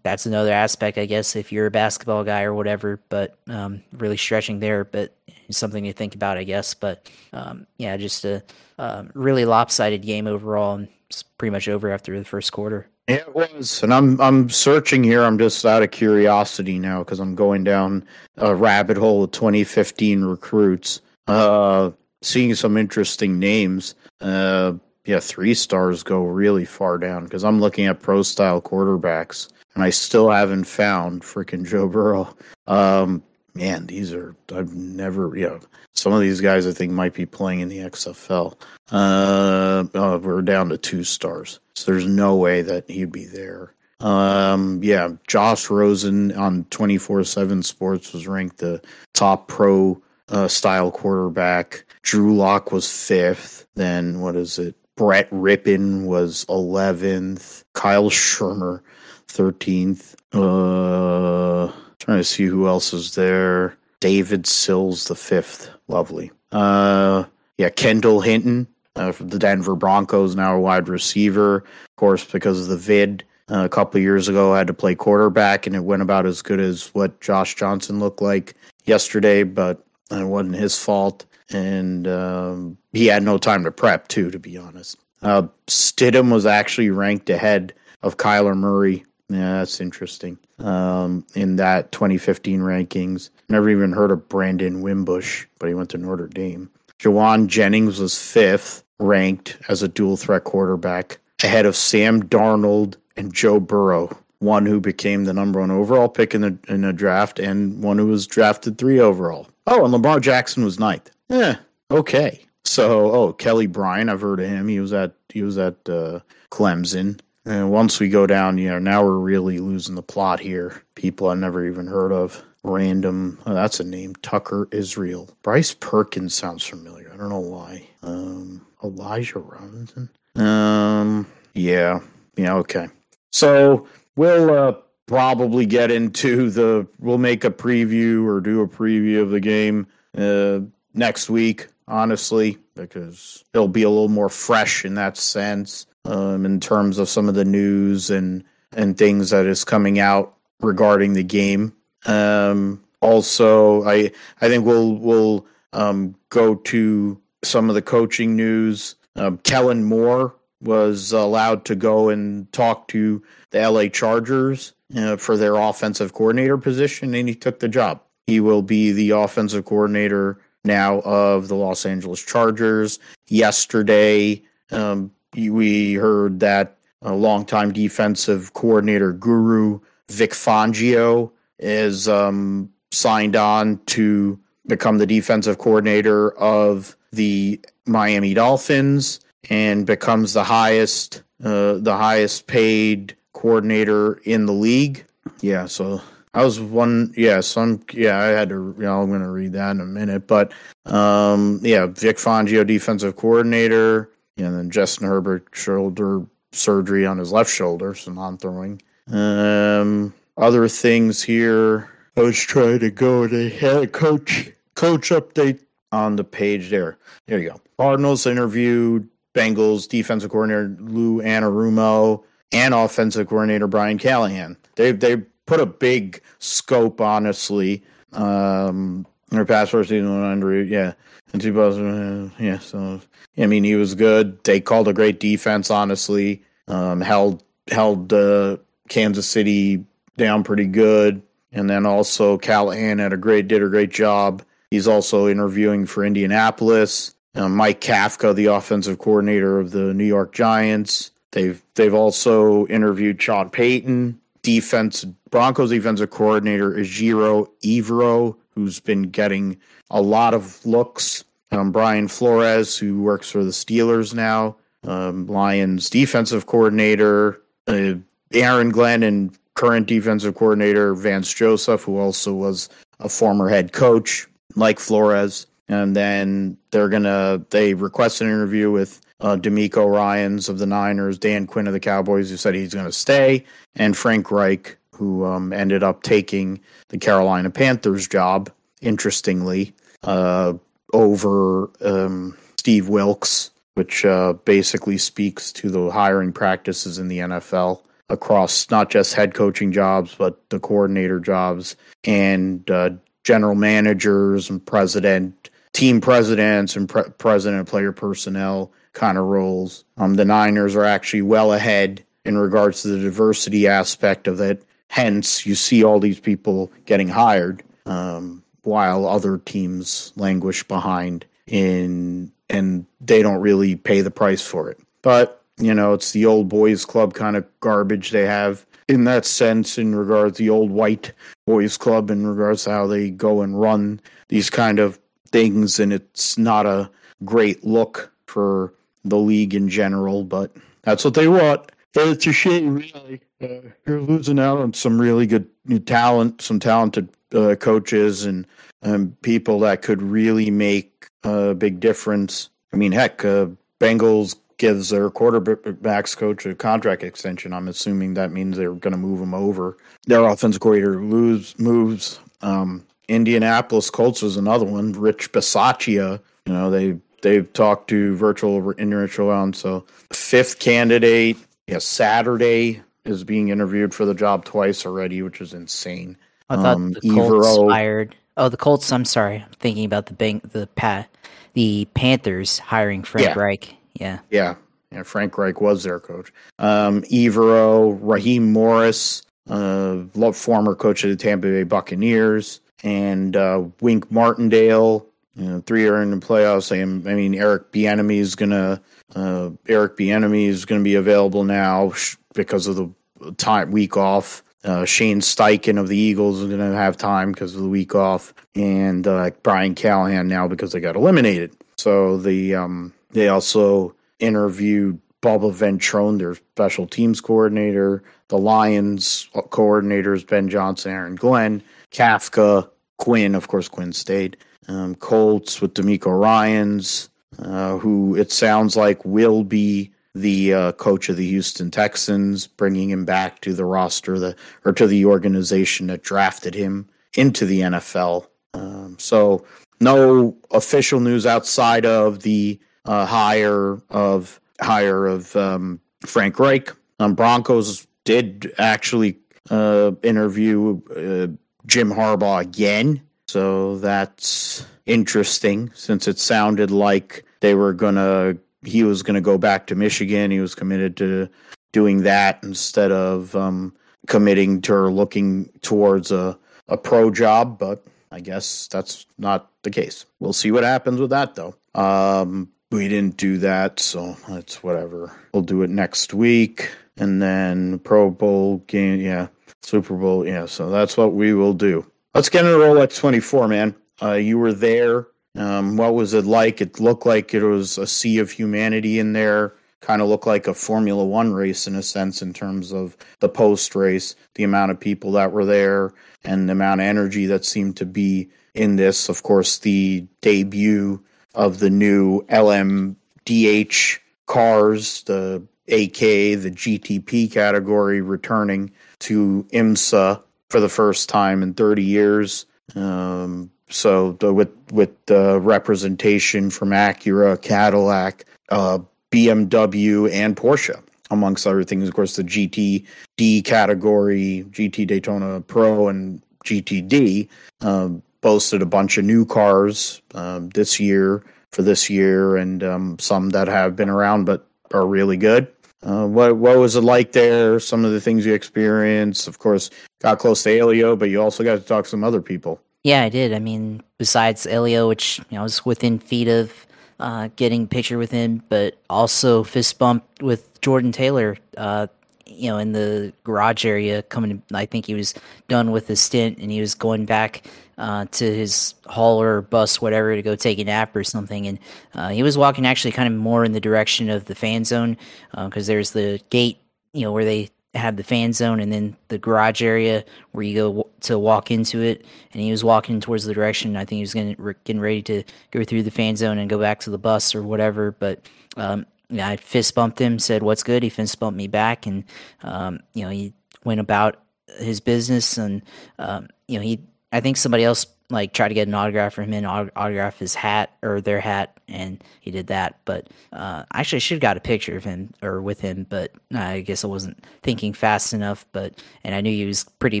that's 0.02 0.26
another 0.26 0.52
aspect, 0.52 0.98
I 0.98 1.06
guess, 1.06 1.34
if 1.34 1.50
you're 1.50 1.66
a 1.66 1.70
basketball 1.70 2.24
guy 2.24 2.42
or 2.42 2.54
whatever. 2.54 3.00
But 3.08 3.38
um, 3.48 3.82
really 3.92 4.16
stretching 4.16 4.60
there, 4.60 4.84
but 4.84 5.16
something 5.50 5.84
to 5.84 5.92
think 5.92 6.14
about, 6.14 6.36
I 6.36 6.44
guess. 6.44 6.74
But 6.74 7.10
um, 7.32 7.66
yeah, 7.78 7.96
just 7.96 8.24
a 8.24 8.42
um, 8.78 9.10
really 9.14 9.44
lopsided 9.44 10.02
game 10.02 10.26
overall, 10.26 10.74
and 10.76 10.88
it's 11.08 11.22
pretty 11.22 11.50
much 11.50 11.68
over 11.68 11.90
after 11.90 12.16
the 12.16 12.24
first 12.24 12.52
quarter. 12.52 12.88
It 13.08 13.34
was, 13.34 13.82
and 13.82 13.94
I'm 13.94 14.20
I'm 14.20 14.50
searching 14.50 15.04
here. 15.04 15.22
I'm 15.22 15.38
just 15.38 15.64
out 15.64 15.82
of 15.82 15.92
curiosity 15.92 16.78
now 16.78 16.98
because 16.98 17.20
I'm 17.20 17.36
going 17.36 17.62
down 17.62 18.04
a 18.36 18.54
rabbit 18.54 18.96
hole 18.96 19.24
of 19.24 19.30
2015 19.30 20.24
recruits. 20.24 21.00
Uh, 21.28 21.90
seeing 22.22 22.54
some 22.54 22.76
interesting 22.76 23.38
names. 23.38 23.94
Uh, 24.20 24.74
yeah, 25.04 25.20
three 25.20 25.54
stars 25.54 26.02
go 26.02 26.24
really 26.24 26.64
far 26.64 26.98
down 26.98 27.24
because 27.24 27.44
I'm 27.44 27.60
looking 27.60 27.86
at 27.86 28.02
pro 28.02 28.22
style 28.22 28.60
quarterbacks 28.60 29.48
and 29.74 29.84
I 29.84 29.90
still 29.90 30.30
haven't 30.30 30.64
found 30.64 31.22
freaking 31.22 31.64
Joe 31.64 31.86
Burrow. 31.86 32.34
Um, 32.66 33.22
man, 33.54 33.86
these 33.86 34.12
are 34.12 34.34
I've 34.52 34.74
never 34.74 35.36
you 35.36 35.48
know 35.48 35.60
some 35.94 36.12
of 36.12 36.20
these 36.20 36.40
guys 36.40 36.66
I 36.66 36.72
think 36.72 36.92
might 36.92 37.14
be 37.14 37.26
playing 37.26 37.60
in 37.60 37.68
the 37.68 37.78
XFL. 37.78 38.56
Uh, 38.90 39.84
uh, 39.94 40.18
we're 40.22 40.42
down 40.42 40.68
to 40.70 40.78
two 40.78 41.04
stars, 41.04 41.60
so 41.74 41.90
there's 41.90 42.06
no 42.06 42.36
way 42.36 42.62
that 42.62 42.90
he'd 42.90 43.12
be 43.12 43.24
there. 43.24 43.74
Um, 44.00 44.80
yeah, 44.82 45.10
Josh 45.26 45.70
Rosen 45.70 46.32
on 46.32 46.64
24 46.64 47.24
7 47.24 47.62
Sports 47.62 48.12
was 48.12 48.28
ranked 48.28 48.58
the 48.58 48.82
top 49.14 49.48
pro 49.48 50.00
uh, 50.28 50.48
style 50.48 50.90
quarterback. 50.90 51.85
Drew 52.06 52.36
Lock 52.36 52.70
was 52.70 52.88
fifth. 52.88 53.66
Then 53.74 54.20
what 54.20 54.36
is 54.36 54.60
it? 54.60 54.76
Brett 54.94 55.28
Rypien 55.30 56.04
was 56.04 56.44
11th. 56.44 57.64
Kyle 57.72 58.10
Shurmur, 58.10 58.80
13th. 59.26 60.14
Uh, 60.32 61.72
trying 61.98 62.18
to 62.18 62.24
see 62.24 62.44
who 62.44 62.68
else 62.68 62.92
is 62.92 63.16
there. 63.16 63.76
David 63.98 64.46
Sills, 64.46 65.06
the 65.06 65.16
fifth. 65.16 65.68
Lovely. 65.88 66.30
Uh, 66.52 67.24
yeah, 67.58 67.70
Kendall 67.70 68.20
Hinton 68.20 68.68
uh, 68.94 69.10
from 69.10 69.28
the 69.28 69.38
Denver 69.40 69.74
Broncos, 69.74 70.36
now 70.36 70.54
a 70.54 70.60
wide 70.60 70.88
receiver. 70.88 71.56
Of 71.56 71.96
course, 71.96 72.24
because 72.24 72.60
of 72.60 72.68
the 72.68 72.76
vid, 72.76 73.24
uh, 73.50 73.64
a 73.64 73.68
couple 73.68 74.00
years 74.00 74.28
ago, 74.28 74.54
I 74.54 74.58
had 74.58 74.68
to 74.68 74.74
play 74.74 74.94
quarterback, 74.94 75.66
and 75.66 75.74
it 75.74 75.82
went 75.82 76.02
about 76.02 76.24
as 76.24 76.40
good 76.40 76.60
as 76.60 76.86
what 76.94 77.20
Josh 77.20 77.56
Johnson 77.56 77.98
looked 77.98 78.22
like 78.22 78.54
yesterday, 78.84 79.42
but 79.42 79.84
it 80.12 80.28
wasn't 80.28 80.54
his 80.54 80.78
fault 80.78 81.26
and 81.50 82.06
um, 82.08 82.78
he 82.92 83.06
had 83.06 83.22
no 83.22 83.38
time 83.38 83.64
to 83.64 83.70
prep 83.70 84.08
too, 84.08 84.30
to 84.30 84.38
be 84.38 84.56
honest. 84.56 84.98
Uh, 85.22 85.42
Stidham 85.66 86.30
was 86.32 86.46
actually 86.46 86.90
ranked 86.90 87.30
ahead 87.30 87.72
of 88.02 88.16
Kyler 88.16 88.56
Murray. 88.56 89.04
Yeah, 89.28 89.58
that's 89.58 89.80
interesting. 89.80 90.38
Um, 90.58 91.26
in 91.34 91.56
that 91.56 91.92
2015 91.92 92.60
rankings, 92.60 93.30
never 93.48 93.68
even 93.68 93.92
heard 93.92 94.10
of 94.10 94.28
Brandon 94.28 94.82
Wimbush, 94.82 95.46
but 95.58 95.68
he 95.68 95.74
went 95.74 95.90
to 95.90 95.98
Notre 95.98 96.28
Dame. 96.28 96.70
Jauan 96.98 97.46
Jennings 97.46 97.98
was 97.98 98.18
fifth, 98.18 98.84
ranked 98.98 99.58
as 99.68 99.82
a 99.82 99.88
dual 99.88 100.16
threat 100.16 100.44
quarterback, 100.44 101.18
ahead 101.42 101.66
of 101.66 101.76
Sam 101.76 102.22
Darnold 102.22 102.96
and 103.16 103.34
Joe 103.34 103.60
Burrow, 103.60 104.16
one 104.38 104.64
who 104.64 104.80
became 104.80 105.24
the 105.24 105.34
number 105.34 105.60
one 105.60 105.70
overall 105.70 106.08
pick 106.08 106.34
in 106.34 106.40
the 106.42 106.58
in 106.68 106.82
the 106.82 106.92
draft, 106.92 107.38
and 107.38 107.82
one 107.82 107.98
who 107.98 108.06
was 108.06 108.26
drafted 108.26 108.78
three 108.78 109.00
overall. 109.00 109.48
Oh, 109.66 109.82
and 109.84 109.92
Lamar 109.92 110.20
Jackson 110.20 110.64
was 110.64 110.78
ninth. 110.78 111.10
Yeah. 111.28 111.56
Okay. 111.90 112.46
So, 112.64 113.12
oh, 113.12 113.32
Kelly 113.32 113.66
Bryant, 113.66 114.10
I've 114.10 114.20
heard 114.20 114.40
of 114.40 114.48
him. 114.48 114.68
He 114.68 114.80
was 114.80 114.92
at 114.92 115.14
he 115.28 115.42
was 115.42 115.58
at 115.58 115.76
uh, 115.88 116.20
Clemson. 116.50 117.20
And 117.44 117.70
once 117.70 118.00
we 118.00 118.08
go 118.08 118.26
down, 118.26 118.58
you 118.58 118.68
know, 118.68 118.80
now 118.80 119.04
we're 119.04 119.18
really 119.18 119.60
losing 119.60 119.94
the 119.94 120.02
plot 120.02 120.40
here. 120.40 120.82
People 120.96 121.28
I've 121.28 121.38
never 121.38 121.64
even 121.64 121.86
heard 121.86 122.12
of. 122.12 122.44
Random. 122.64 123.38
Oh, 123.46 123.54
that's 123.54 123.78
a 123.78 123.84
name. 123.84 124.16
Tucker 124.16 124.66
Israel. 124.72 125.30
Bryce 125.42 125.72
Perkins 125.72 126.34
sounds 126.34 126.64
familiar. 126.64 127.12
I 127.12 127.16
don't 127.16 127.28
know 127.28 127.38
why. 127.38 127.86
Um, 128.02 128.66
Elijah 128.82 129.38
Robinson. 129.38 130.10
Um, 130.34 131.28
yeah. 131.54 132.00
Yeah. 132.36 132.56
Okay. 132.56 132.88
So 133.30 133.86
we'll 134.16 134.50
uh, 134.50 134.72
probably 135.06 135.66
get 135.66 135.92
into 135.92 136.50
the. 136.50 136.88
We'll 136.98 137.18
make 137.18 137.44
a 137.44 137.50
preview 137.50 138.26
or 138.26 138.40
do 138.40 138.62
a 138.62 138.68
preview 138.68 139.22
of 139.22 139.30
the 139.30 139.40
game. 139.40 139.86
Uh, 140.18 140.60
next 140.96 141.30
week, 141.30 141.68
honestly, 141.86 142.58
because 142.74 143.44
it'll 143.54 143.68
be 143.68 143.82
a 143.82 143.90
little 143.90 144.08
more 144.08 144.28
fresh 144.28 144.84
in 144.84 144.94
that 144.94 145.16
sense 145.16 145.86
um, 146.04 146.44
in 146.44 146.60
terms 146.60 146.98
of 146.98 147.08
some 147.08 147.28
of 147.28 147.34
the 147.34 147.44
news 147.44 148.10
and 148.10 148.44
and 148.72 148.98
things 148.98 149.30
that 149.30 149.46
is 149.46 149.64
coming 149.64 149.98
out 149.98 150.36
regarding 150.60 151.12
the 151.12 151.22
game. 151.22 151.72
Um, 152.06 152.82
also, 153.00 153.84
I 153.84 154.10
I 154.40 154.48
think 154.48 154.64
we'll 154.64 154.94
we'll 154.94 155.46
um, 155.72 156.14
go 156.30 156.56
to 156.56 157.20
some 157.44 157.68
of 157.68 157.74
the 157.74 157.82
coaching 157.82 158.36
news. 158.36 158.96
Uh, 159.14 159.32
Kellen 159.44 159.84
Moore 159.84 160.34
was 160.62 161.12
allowed 161.12 161.64
to 161.66 161.74
go 161.74 162.08
and 162.08 162.50
talk 162.52 162.88
to 162.88 163.22
the 163.50 163.70
LA 163.70 163.88
Chargers 163.88 164.72
uh, 164.96 165.16
for 165.16 165.36
their 165.36 165.56
offensive 165.56 166.12
coordinator 166.12 166.58
position, 166.58 167.14
and 167.14 167.28
he 167.28 167.34
took 167.34 167.60
the 167.60 167.68
job. 167.68 168.00
He 168.26 168.40
will 168.40 168.62
be 168.62 168.92
the 168.92 169.10
offensive 169.10 169.64
coordinator 169.64 170.38
now 170.66 171.00
of 171.00 171.48
the 171.48 171.54
Los 171.54 171.86
Angeles 171.86 172.24
Chargers. 172.24 172.98
Yesterday, 173.28 174.42
um, 174.70 175.10
we 175.34 175.94
heard 175.94 176.40
that 176.40 176.78
a 177.02 177.14
longtime 177.14 177.72
defensive 177.72 178.52
coordinator 178.52 179.12
guru 179.12 179.80
Vic 180.10 180.32
Fangio 180.32 181.30
is 181.58 182.08
um, 182.08 182.70
signed 182.90 183.36
on 183.36 183.78
to 183.86 184.38
become 184.66 184.98
the 184.98 185.06
defensive 185.06 185.58
coordinator 185.58 186.32
of 186.38 186.96
the 187.12 187.60
Miami 187.86 188.34
Dolphins 188.34 189.20
and 189.48 189.86
becomes 189.86 190.32
the 190.32 190.44
highest 190.44 191.22
uh, 191.44 191.74
the 191.74 191.96
highest 191.96 192.46
paid 192.46 193.16
coordinator 193.32 194.14
in 194.24 194.46
the 194.46 194.52
league. 194.52 195.04
Yeah, 195.40 195.66
so 195.66 196.00
I 196.36 196.44
was 196.44 196.60
one, 196.60 197.14
yeah, 197.16 197.40
some, 197.40 197.82
yeah, 197.94 198.18
I 198.18 198.26
had 198.26 198.50
to, 198.50 198.74
you 198.76 198.82
know, 198.84 199.00
I'm 199.00 199.08
going 199.08 199.22
to 199.22 199.30
read 199.30 199.54
that 199.54 199.70
in 199.70 199.80
a 199.80 199.86
minute, 199.86 200.26
but, 200.26 200.52
um, 200.84 201.60
yeah, 201.62 201.86
Vic 201.86 202.18
Fangio, 202.18 202.66
defensive 202.66 203.16
coordinator, 203.16 204.10
and 204.36 204.54
then 204.54 204.70
Justin 204.70 205.06
Herbert 205.08 205.48
shoulder 205.52 206.26
surgery 206.52 207.06
on 207.06 207.16
his 207.16 207.32
left 207.32 207.50
shoulder, 207.50 207.94
so 207.94 208.12
non 208.12 208.36
throwing. 208.36 208.82
Um, 209.10 210.12
other 210.36 210.68
things 210.68 211.22
here, 211.22 211.90
I 212.18 212.20
was 212.20 212.38
trying 212.38 212.80
to 212.80 212.90
go 212.90 213.26
to 213.26 213.48
head 213.48 213.92
coach 213.92 214.52
coach 214.74 215.08
update 215.08 215.60
on 215.90 216.16
the 216.16 216.24
page 216.24 216.68
there. 216.68 216.98
There 217.28 217.38
you 217.38 217.48
go. 217.48 217.60
Cardinals 217.78 218.26
interviewed 218.26 219.08
Bengals 219.34 219.88
defensive 219.88 220.30
coordinator 220.30 220.76
Lou 220.80 221.22
Anarumo 221.22 222.24
and 222.52 222.74
offensive 222.74 223.26
coordinator 223.26 223.66
Brian 223.66 223.96
Callahan. 223.96 224.58
They 224.74 224.92
they 224.92 225.22
put 225.46 225.60
a 225.60 225.66
big 225.66 226.20
scope, 226.38 227.00
honestly. 227.00 227.82
Um, 228.12 229.06
their 229.30 229.44
pass 229.44 229.72
rush 229.72 229.88
season 229.88 230.22
under 230.22 230.62
yeah, 230.62 230.92
in 231.32 231.40
2000, 231.40 232.32
yeah. 232.38 232.58
So 232.58 233.00
I 233.38 233.46
mean, 233.46 233.64
he 233.64 233.74
was 233.74 233.94
good. 233.94 234.42
They 234.44 234.60
called 234.60 234.88
a 234.88 234.92
great 234.92 235.20
defense, 235.20 235.70
honestly. 235.70 236.42
Um, 236.68 237.00
held 237.00 237.42
held 237.68 238.12
uh, 238.12 238.58
Kansas 238.88 239.28
City 239.28 239.84
down 240.16 240.44
pretty 240.44 240.66
good, 240.66 241.22
and 241.52 241.68
then 241.68 241.86
also 241.86 242.38
Callahan 242.38 242.98
had 242.98 243.12
a 243.12 243.16
great 243.16 243.48
did 243.48 243.62
a 243.62 243.68
great 243.68 243.90
job. 243.90 244.42
He's 244.70 244.88
also 244.88 245.28
interviewing 245.28 245.86
for 245.86 246.04
Indianapolis. 246.04 247.14
Um, 247.34 247.54
Mike 247.54 247.80
Kafka, 247.80 248.34
the 248.34 248.46
offensive 248.46 248.98
coordinator 248.98 249.60
of 249.60 249.70
the 249.70 249.92
New 249.92 250.04
York 250.04 250.32
Giants. 250.32 251.10
They've 251.32 251.62
they've 251.74 251.94
also 251.94 252.66
interviewed 252.66 253.20
Sean 253.20 253.50
Payton, 253.50 254.18
defense 254.42 255.04
Broncos 255.36 255.68
defensive 255.68 256.08
coordinator 256.08 256.70
Ejiro 256.70 257.46
Evero, 257.62 258.34
who's 258.54 258.80
been 258.80 259.02
getting 259.02 259.58
a 259.90 260.00
lot 260.00 260.32
of 260.32 260.64
looks. 260.64 261.24
Um, 261.50 261.72
Brian 261.72 262.08
Flores, 262.08 262.78
who 262.78 263.02
works 263.02 263.28
for 263.28 263.44
the 263.44 263.50
Steelers 263.50 264.14
now. 264.14 264.56
Um, 264.84 265.26
Lions 265.26 265.90
defensive 265.90 266.46
coordinator 266.46 267.42
uh, 267.66 267.96
Aaron 268.32 268.70
Glenn 268.70 269.02
and 269.02 269.36
current 269.52 269.86
defensive 269.86 270.34
coordinator 270.36 270.94
Vance 270.94 271.34
Joseph, 271.34 271.82
who 271.82 271.98
also 271.98 272.32
was 272.32 272.70
a 273.00 273.10
former 273.10 273.50
head 273.50 273.74
coach 273.74 274.26
like 274.54 274.80
Flores. 274.80 275.46
And 275.68 275.94
then 275.94 276.56
they're 276.70 276.88
gonna 276.88 277.44
they 277.50 277.74
request 277.74 278.22
an 278.22 278.28
interview 278.28 278.70
with 278.70 279.02
uh, 279.20 279.36
DeMeco 279.36 279.86
Ryans 279.86 280.48
of 280.48 280.58
the 280.58 280.66
Niners, 280.66 281.18
Dan 281.18 281.46
Quinn 281.46 281.66
of 281.66 281.74
the 281.74 281.80
Cowboys, 281.80 282.30
who 282.30 282.38
said 282.38 282.54
he's 282.54 282.74
going 282.74 282.86
to 282.86 282.92
stay, 282.92 283.44
and 283.74 283.96
Frank 283.96 284.30
Reich, 284.30 284.76
who 284.96 285.24
um, 285.24 285.52
ended 285.52 285.82
up 285.82 286.02
taking 286.02 286.60
the 286.88 286.98
Carolina 286.98 287.50
Panthers 287.50 288.08
job, 288.08 288.50
interestingly, 288.80 289.74
uh, 290.02 290.54
over 290.92 291.70
um, 291.80 292.36
Steve 292.58 292.88
Wilks, 292.88 293.50
which 293.74 294.04
uh, 294.04 294.32
basically 294.44 294.98
speaks 294.98 295.52
to 295.52 295.70
the 295.70 295.90
hiring 295.90 296.32
practices 296.32 296.98
in 296.98 297.08
the 297.08 297.18
NFL 297.18 297.80
across 298.08 298.70
not 298.70 298.90
just 298.90 299.14
head 299.14 299.34
coaching 299.34 299.72
jobs, 299.72 300.14
but 300.14 300.48
the 300.50 300.60
coordinator 300.60 301.20
jobs 301.20 301.76
and 302.04 302.70
uh, 302.70 302.90
general 303.24 303.54
managers 303.54 304.48
and 304.48 304.64
president, 304.64 305.50
team 305.72 306.00
presidents 306.00 306.76
and 306.76 306.88
pre- 306.88 307.10
president 307.18 307.60
of 307.60 307.66
player 307.66 307.92
personnel 307.92 308.72
kind 308.92 309.18
of 309.18 309.24
roles. 309.24 309.84
Um, 309.96 310.14
the 310.14 310.24
Niners 310.24 310.76
are 310.76 310.84
actually 310.84 311.22
well 311.22 311.52
ahead 311.52 312.04
in 312.24 312.38
regards 312.38 312.82
to 312.82 312.88
the 312.88 312.98
diversity 312.98 313.66
aspect 313.66 314.26
of 314.26 314.40
it. 314.40 314.64
Hence, 314.88 315.44
you 315.44 315.54
see 315.54 315.84
all 315.84 316.00
these 316.00 316.20
people 316.20 316.72
getting 316.84 317.08
hired, 317.08 317.62
um, 317.86 318.42
while 318.62 319.06
other 319.06 319.38
teams 319.38 320.12
languish 320.16 320.62
behind 320.64 321.24
in 321.46 322.32
and 322.48 322.86
they 323.00 323.22
don't 323.22 323.40
really 323.40 323.76
pay 323.76 324.00
the 324.00 324.10
price 324.10 324.42
for 324.42 324.70
it. 324.70 324.78
But 325.02 325.42
you 325.58 325.72
know, 325.72 325.94
it's 325.94 326.12
the 326.12 326.26
old 326.26 326.48
boys 326.48 326.84
club 326.84 327.14
kind 327.14 327.36
of 327.36 327.46
garbage 327.60 328.10
they 328.10 328.26
have 328.26 328.66
in 328.88 329.04
that 329.04 329.24
sense 329.24 329.78
in 329.78 329.94
regards 329.94 330.36
to 330.36 330.42
the 330.42 330.50
old 330.50 330.70
white 330.70 331.12
boys 331.46 331.76
club 331.76 332.10
in 332.10 332.26
regards 332.26 332.64
to 332.64 332.70
how 332.70 332.86
they 332.86 333.10
go 333.10 333.42
and 333.42 333.60
run 333.60 334.00
these 334.28 334.50
kind 334.50 334.78
of 334.78 334.98
things 335.30 335.80
and 335.80 335.92
it's 335.92 336.36
not 336.36 336.66
a 336.66 336.90
great 337.24 337.64
look 337.64 338.12
for 338.26 338.74
the 339.04 339.16
league 339.16 339.54
in 339.54 339.68
general, 339.68 340.24
but 340.24 340.52
that's 340.82 341.04
what 341.04 341.14
they 341.14 341.28
want. 341.28 341.72
It's 341.96 342.26
a 342.26 342.32
shame, 342.32 342.74
really. 342.76 343.20
Uh, 343.42 343.68
you're 343.86 344.00
losing 344.00 344.38
out 344.38 344.58
on 344.58 344.74
some 344.74 345.00
really 345.00 345.26
good 345.26 345.48
talent, 345.86 346.42
some 346.42 346.60
talented 346.60 347.08
uh, 347.34 347.54
coaches, 347.56 348.24
and 348.24 348.46
um, 348.82 349.16
people 349.22 349.58
that 349.60 349.82
could 349.82 350.02
really 350.02 350.50
make 350.50 351.08
a 351.24 351.54
big 351.54 351.80
difference. 351.80 352.50
I 352.72 352.76
mean, 352.76 352.92
heck, 352.92 353.24
uh, 353.24 353.46
Bengals 353.80 354.36
gives 354.58 354.88
their 354.90 355.10
quarterbacks 355.10 356.16
coach 356.16 356.46
a 356.46 356.54
contract 356.54 357.02
extension. 357.02 357.52
I'm 357.52 357.68
assuming 357.68 358.14
that 358.14 358.32
means 358.32 358.56
they're 358.56 358.72
going 358.72 358.92
to 358.92 358.98
move 358.98 359.20
him 359.20 359.34
over. 359.34 359.76
Their 360.06 360.24
offensive 360.24 360.60
coordinator 360.60 361.02
lose, 361.02 361.58
moves. 361.58 362.20
Um, 362.42 362.86
Indianapolis 363.08 363.90
Colts 363.90 364.22
is 364.22 364.36
another 364.36 364.64
one. 364.64 364.92
Rich 364.92 365.32
Bisaccia, 365.32 366.20
you 366.46 366.52
know, 366.52 366.70
they 366.70 366.98
they've 367.22 367.52
talked 367.52 367.88
to 367.88 368.14
virtual 368.16 368.70
individual 368.72 369.30
round. 369.30 369.56
So 369.56 369.84
fifth 370.12 370.58
candidate, 370.58 371.36
yeah, 371.66 371.78
Saturday 371.78 372.82
is 373.04 373.24
being 373.24 373.48
interviewed 373.48 373.94
for 373.94 374.04
the 374.04 374.14
job 374.14 374.44
twice 374.44 374.86
already, 374.86 375.22
which 375.22 375.40
is 375.40 375.54
insane. 375.54 376.16
I 376.48 376.56
thought 376.56 376.76
um, 376.76 376.92
the 376.92 377.00
Colts 377.00 377.46
Evero, 377.46 377.70
hired. 377.70 378.16
Oh, 378.36 378.48
the 378.48 378.56
Colts. 378.56 378.92
I'm 378.92 379.04
sorry, 379.04 379.38
I'm 379.38 379.52
thinking 379.58 379.84
about 379.84 380.06
the 380.06 380.14
bank, 380.14 380.52
the 380.52 380.66
pat, 380.68 381.08
the 381.54 381.86
Panthers 381.94 382.58
hiring 382.58 383.02
Frank 383.02 383.28
yeah. 383.28 383.38
Reich. 383.38 383.74
Yeah, 383.94 384.18
yeah, 384.30 384.54
yeah. 384.92 385.02
Frank 385.02 385.36
Reich 385.38 385.60
was 385.60 385.82
their 385.82 385.98
coach. 385.98 386.32
Um, 386.58 387.02
Evero, 387.02 387.98
Raheem 388.00 388.52
Morris, 388.52 389.22
uh, 389.48 390.04
former 390.32 390.74
coach 390.74 391.02
of 391.02 391.10
the 391.10 391.16
Tampa 391.16 391.48
Bay 391.48 391.64
Buccaneers, 391.64 392.60
and 392.84 393.34
uh, 393.36 393.64
Wink 393.80 394.10
Martindale, 394.12 395.06
you 395.34 395.44
know, 395.44 395.60
three 395.66 395.86
are 395.88 396.00
in 396.00 396.10
the 396.10 396.18
playoffs. 396.18 396.74
I, 396.74 396.80
I 396.80 397.14
mean, 397.14 397.34
Eric 397.34 397.72
Bieniemy 397.72 398.18
is 398.18 398.36
gonna 398.36 398.80
uh, 399.14 399.50
Eric 399.68 399.96
Bieniemy 399.96 400.46
is 400.46 400.64
gonna 400.64 400.82
be 400.82 400.94
available 400.94 401.44
now 401.44 401.92
because 402.34 402.66
of 402.66 402.76
the 402.76 403.32
time 403.36 403.70
week 403.70 403.96
off. 403.96 404.42
Uh, 404.64 404.84
Shane 404.84 405.20
Steichen 405.20 405.78
of 405.78 405.88
the 405.88 405.96
Eagles 405.96 406.40
is 406.40 406.50
gonna 406.50 406.74
have 406.74 406.96
time 406.96 407.32
because 407.32 407.54
of 407.54 407.62
the 407.62 407.68
week 407.68 407.94
off, 407.94 408.34
and 408.54 409.06
uh, 409.06 409.30
Brian 409.42 409.74
Callahan 409.74 410.26
now 410.26 410.48
because 410.48 410.72
they 410.72 410.80
got 410.80 410.96
eliminated. 410.96 411.56
So 411.78 412.16
the 412.16 412.56
um, 412.56 412.92
they 413.10 413.28
also 413.28 413.94
interviewed 414.18 415.00
Bubba 415.22 415.52
Ventrone, 415.52 416.18
their 416.18 416.34
special 416.34 416.86
teams 416.86 417.20
coordinator. 417.20 418.02
The 418.28 418.38
Lions 418.38 419.28
coordinators 419.34 420.26
Ben 420.26 420.48
Johnson, 420.48 420.92
Aaron 420.92 421.14
Glenn, 421.14 421.62
Kafka, 421.92 422.68
Quinn. 422.98 423.34
Of 423.34 423.48
course, 423.48 423.68
Quinn 423.68 423.92
stayed 423.92 424.36
um, 424.68 424.94
Colts 424.96 425.60
with 425.60 425.74
DeMeco 425.74 426.18
Ryans, 426.20 427.08
uh, 427.38 427.78
who 427.78 428.16
it 428.16 428.32
sounds 428.32 428.76
like 428.76 429.04
will 429.04 429.44
be 429.44 429.92
the 430.14 430.54
uh, 430.54 430.72
coach 430.72 431.08
of 431.08 431.16
the 431.16 431.28
Houston 431.28 431.70
Texans, 431.70 432.46
bringing 432.46 432.88
him 432.88 433.04
back 433.04 433.40
to 433.42 433.52
the 433.52 433.64
roster, 433.64 434.18
the 434.18 434.36
or 434.64 434.72
to 434.72 434.86
the 434.86 435.04
organization 435.04 435.88
that 435.88 436.02
drafted 436.02 436.54
him 436.54 436.88
into 437.14 437.44
the 437.44 437.60
NFL. 437.60 438.26
Um, 438.54 438.96
so 438.98 439.44
no 439.80 440.36
official 440.50 441.00
news 441.00 441.26
outside 441.26 441.84
of 441.84 442.22
the 442.22 442.58
uh, 442.86 443.04
hire 443.04 443.78
of 443.90 444.40
hire 444.60 445.06
of 445.06 445.36
um, 445.36 445.80
Frank 446.00 446.38
Reich. 446.38 446.72
Um, 446.98 447.14
Broncos 447.14 447.86
did 448.04 448.54
actually 448.56 449.18
uh, 449.50 449.92
interview 450.02 450.80
uh, 450.90 451.26
Jim 451.66 451.90
Harbaugh 451.90 452.40
again 452.40 453.02
so 453.28 453.76
that's 453.78 454.64
interesting 454.86 455.70
since 455.74 456.06
it 456.06 456.18
sounded 456.18 456.70
like 456.70 457.24
they 457.40 457.54
were 457.54 457.74
to, 457.96 458.38
he 458.62 458.82
was 458.82 459.02
to 459.14 459.20
go 459.20 459.38
back 459.38 459.66
to 459.68 459.74
Michigan. 459.74 460.30
He 460.30 460.40
was 460.40 460.54
committed 460.54 460.96
to 460.98 461.28
doing 461.72 462.02
that 462.02 462.40
instead 462.42 462.92
of 462.92 463.34
um, 463.36 463.74
committing 464.06 464.62
to 464.62 464.74
or 464.74 464.90
looking 464.90 465.50
towards 465.62 466.10
a, 466.10 466.38
a 466.68 466.76
pro 466.76 467.10
job. 467.10 467.58
But 467.58 467.84
I 468.10 468.20
guess 468.20 468.68
that's 468.68 469.06
not 469.18 469.50
the 469.62 469.70
case. 469.70 470.06
We'll 470.20 470.32
see 470.32 470.50
what 470.50 470.64
happens 470.64 471.00
with 471.00 471.10
that, 471.10 471.34
though. 471.34 471.54
Um, 471.74 472.50
we 472.70 472.88
didn't 472.88 473.16
do 473.16 473.38
that, 473.38 473.78
so 473.78 474.16
it's 474.30 474.62
whatever. 474.62 475.12
We'll 475.32 475.42
do 475.42 475.62
it 475.62 475.70
next 475.70 476.14
week. 476.14 476.70
And 476.96 477.20
then 477.20 477.78
Pro 477.80 478.10
Bowl 478.10 478.58
game, 478.66 479.00
yeah, 479.00 479.28
Super 479.62 479.94
Bowl, 479.94 480.26
yeah. 480.26 480.46
So 480.46 480.70
that's 480.70 480.96
what 480.96 481.12
we 481.12 481.34
will 481.34 481.52
do. 481.52 481.86
Let's 482.14 482.28
get 482.28 482.44
into 482.44 482.56
Rolex 482.56 482.98
24, 482.98 483.48
man. 483.48 483.74
Uh, 484.02 484.12
you 484.12 484.38
were 484.38 484.52
there. 484.52 485.06
Um, 485.38 485.76
what 485.76 485.94
was 485.94 486.14
it 486.14 486.24
like? 486.24 486.60
It 486.60 486.80
looked 486.80 487.06
like 487.06 487.34
it 487.34 487.42
was 487.42 487.78
a 487.78 487.86
sea 487.86 488.18
of 488.18 488.30
humanity 488.30 488.98
in 488.98 489.12
there. 489.12 489.54
Kind 489.80 490.02
of 490.02 490.08
looked 490.08 490.26
like 490.26 490.46
a 490.46 490.54
Formula 490.54 491.04
One 491.04 491.32
race 491.32 491.66
in 491.66 491.74
a 491.74 491.82
sense, 491.82 492.22
in 492.22 492.32
terms 492.32 492.72
of 492.72 492.96
the 493.20 493.28
post 493.28 493.74
race, 493.74 494.16
the 494.34 494.42
amount 494.44 494.70
of 494.70 494.80
people 494.80 495.12
that 495.12 495.32
were 495.32 495.44
there, 495.44 495.92
and 496.24 496.48
the 496.48 496.52
amount 496.52 496.80
of 496.80 496.86
energy 496.86 497.26
that 497.26 497.44
seemed 497.44 497.76
to 497.76 497.86
be 497.86 498.30
in 498.54 498.76
this. 498.76 499.08
Of 499.08 499.22
course, 499.22 499.58
the 499.58 500.06
debut 500.22 501.04
of 501.34 501.58
the 501.58 501.70
new 501.70 502.22
LMDH 502.22 503.98
cars, 504.26 505.02
the 505.02 505.46
AK, 505.68 505.98
the 505.98 506.52
GTP 506.52 507.30
category 507.30 508.00
returning 508.00 508.72
to 509.00 509.46
IMSA 509.52 510.22
for 510.48 510.60
the 510.60 510.68
first 510.68 511.08
time 511.08 511.42
in 511.42 511.54
30 511.54 511.84
years. 511.84 512.46
Um, 512.74 513.50
so 513.68 514.12
the, 514.12 514.32
with 514.32 514.50
with 514.72 514.90
the 515.06 515.40
representation 515.40 516.50
from 516.50 516.70
Acura, 516.70 517.40
Cadillac, 517.40 518.24
uh, 518.50 518.78
BMW, 519.10 520.10
and 520.12 520.36
Porsche, 520.36 520.80
amongst 521.10 521.46
other 521.46 521.64
things. 521.64 521.88
Of 521.88 521.94
course, 521.94 522.16
the 522.16 522.24
GTD 522.24 523.44
category, 523.44 524.44
GT 524.50 524.86
Daytona 524.86 525.40
Pro, 525.40 525.88
and 525.88 526.22
GTD 526.44 527.28
um, 527.60 528.02
boasted 528.20 528.62
a 528.62 528.66
bunch 528.66 528.98
of 528.98 529.04
new 529.04 529.24
cars 529.24 530.00
um, 530.14 530.50
this 530.50 530.78
year 530.78 531.24
for 531.52 531.62
this 531.62 531.90
year, 531.90 532.36
and 532.36 532.62
um, 532.62 532.98
some 532.98 533.30
that 533.30 533.48
have 533.48 533.74
been 533.74 533.88
around 533.88 534.24
but 534.24 534.46
are 534.72 534.86
really 534.86 535.16
good. 535.16 535.48
Uh, 535.82 536.06
what 536.06 536.36
what 536.36 536.58
was 536.58 536.76
it 536.76 536.82
like 536.82 537.12
there? 537.12 537.60
Some 537.60 537.84
of 537.84 537.92
the 537.92 538.00
things 538.00 538.26
you 538.26 538.34
experienced. 538.34 539.28
Of 539.28 539.38
course, 539.38 539.70
got 540.00 540.18
close 540.18 540.42
to 540.44 540.50
Helio, 540.50 540.96
but 540.96 541.10
you 541.10 541.20
also 541.20 541.44
got 541.44 541.54
to 541.56 541.60
talk 541.60 541.84
to 541.84 541.90
some 541.90 542.04
other 542.04 542.22
people. 542.22 542.60
Yeah, 542.86 543.02
I 543.02 543.08
did. 543.08 543.32
I 543.32 543.40
mean, 543.40 543.82
besides 543.98 544.44
Helio, 544.44 544.86
which 544.86 545.18
you 545.18 545.34
know, 545.34 545.40
I 545.40 545.42
was 545.42 545.66
within 545.66 545.98
feet 545.98 546.28
of 546.28 546.52
uh, 547.00 547.30
getting 547.34 547.64
a 547.64 547.66
picture 547.66 547.98
with 547.98 548.12
him, 548.12 548.44
but 548.48 548.78
also 548.88 549.42
fist 549.42 549.76
bump 549.80 550.04
with 550.22 550.60
Jordan 550.60 550.92
Taylor. 550.92 551.36
Uh, 551.56 551.88
you 552.26 552.48
know, 552.48 552.58
in 552.58 552.70
the 552.70 553.12
garage 553.24 553.64
area, 553.64 554.02
coming. 554.02 554.40
I 554.54 554.66
think 554.66 554.86
he 554.86 554.94
was 554.94 555.14
done 555.48 555.72
with 555.72 555.88
his 555.88 556.00
stint, 556.00 556.38
and 556.38 556.52
he 556.52 556.60
was 556.60 556.76
going 556.76 557.06
back 557.06 557.44
uh, 557.76 558.04
to 558.04 558.24
his 558.24 558.76
hauler, 558.86 559.40
bus, 559.40 559.80
whatever, 559.82 560.14
to 560.14 560.22
go 560.22 560.36
take 560.36 560.60
a 560.60 560.64
nap 560.64 560.94
or 560.94 561.02
something. 561.02 561.48
And 561.48 561.58
uh, 561.92 562.10
he 562.10 562.22
was 562.22 562.38
walking 562.38 562.68
actually 562.68 562.92
kind 562.92 563.12
of 563.12 563.18
more 563.18 563.44
in 563.44 563.50
the 563.50 563.60
direction 563.60 564.10
of 564.10 564.26
the 564.26 564.36
fan 564.36 564.64
zone 564.64 564.96
because 565.32 565.68
uh, 565.68 565.72
there's 565.72 565.90
the 565.90 566.20
gate, 566.30 566.60
you 566.92 567.00
know, 567.00 567.10
where 567.10 567.24
they 567.24 567.50
have 567.76 567.96
the 567.96 568.04
fan 568.04 568.32
zone 568.32 568.60
and 568.60 568.72
then 568.72 568.96
the 569.08 569.18
garage 569.18 569.62
area 569.62 570.04
where 570.32 570.44
you 570.44 570.54
go 570.54 570.90
to 571.00 571.18
walk 571.18 571.50
into 571.50 571.80
it. 571.80 572.04
And 572.32 572.42
he 572.42 572.50
was 572.50 572.64
walking 572.64 573.00
towards 573.00 573.24
the 573.24 573.34
direction. 573.34 573.76
I 573.76 573.84
think 573.84 573.98
he 573.98 574.02
was 574.02 574.14
getting, 574.14 574.54
getting 574.64 574.80
ready 574.80 575.02
to 575.02 575.22
go 575.50 575.64
through 575.64 575.82
the 575.82 575.90
fan 575.90 576.16
zone 576.16 576.38
and 576.38 576.48
go 576.50 576.58
back 576.58 576.80
to 576.80 576.90
the 576.90 576.98
bus 576.98 577.34
or 577.34 577.42
whatever. 577.42 577.92
But 577.92 578.28
um, 578.56 578.86
I 579.18 579.36
fist 579.36 579.74
bumped 579.74 580.00
him, 580.00 580.18
said, 580.18 580.42
What's 580.42 580.62
good? 580.62 580.82
He 580.82 580.88
fist 580.88 581.18
bumped 581.18 581.36
me 581.36 581.48
back. 581.48 581.86
And, 581.86 582.04
um, 582.42 582.80
you 582.94 583.04
know, 583.04 583.10
he 583.10 583.32
went 583.64 583.80
about 583.80 584.22
his 584.58 584.80
business 584.80 585.38
and, 585.38 585.62
um, 585.98 586.28
you 586.48 586.58
know, 586.58 586.62
he 586.62 586.80
I 587.12 587.20
think 587.20 587.36
somebody 587.36 587.64
else 587.64 587.86
like 588.10 588.32
try 588.32 588.48
to 588.48 588.54
get 588.54 588.68
an 588.68 588.74
autograph 588.74 589.14
from 589.14 589.32
him 589.32 589.44
and 589.44 589.70
autograph 589.74 590.18
his 590.18 590.34
hat 590.34 590.70
or 590.82 591.00
their 591.00 591.20
hat, 591.20 591.58
and 591.68 592.02
he 592.20 592.30
did 592.30 592.46
that. 592.48 592.78
But 592.84 593.08
uh, 593.32 593.64
actually, 593.72 593.96
I 593.96 594.00
should 594.00 594.16
have 594.16 594.22
got 594.22 594.36
a 594.36 594.40
picture 594.40 594.76
of 594.76 594.84
him 594.84 595.12
or 595.22 595.42
with 595.42 595.60
him, 595.60 595.86
but 595.88 596.12
I 596.32 596.60
guess 596.60 596.84
I 596.84 596.88
wasn't 596.88 597.24
thinking 597.42 597.72
fast 597.72 598.12
enough. 598.12 598.46
But 598.52 598.82
and 599.02 599.14
I 599.14 599.20
knew 599.20 599.32
he 599.32 599.46
was 599.46 599.64
pretty 599.64 600.00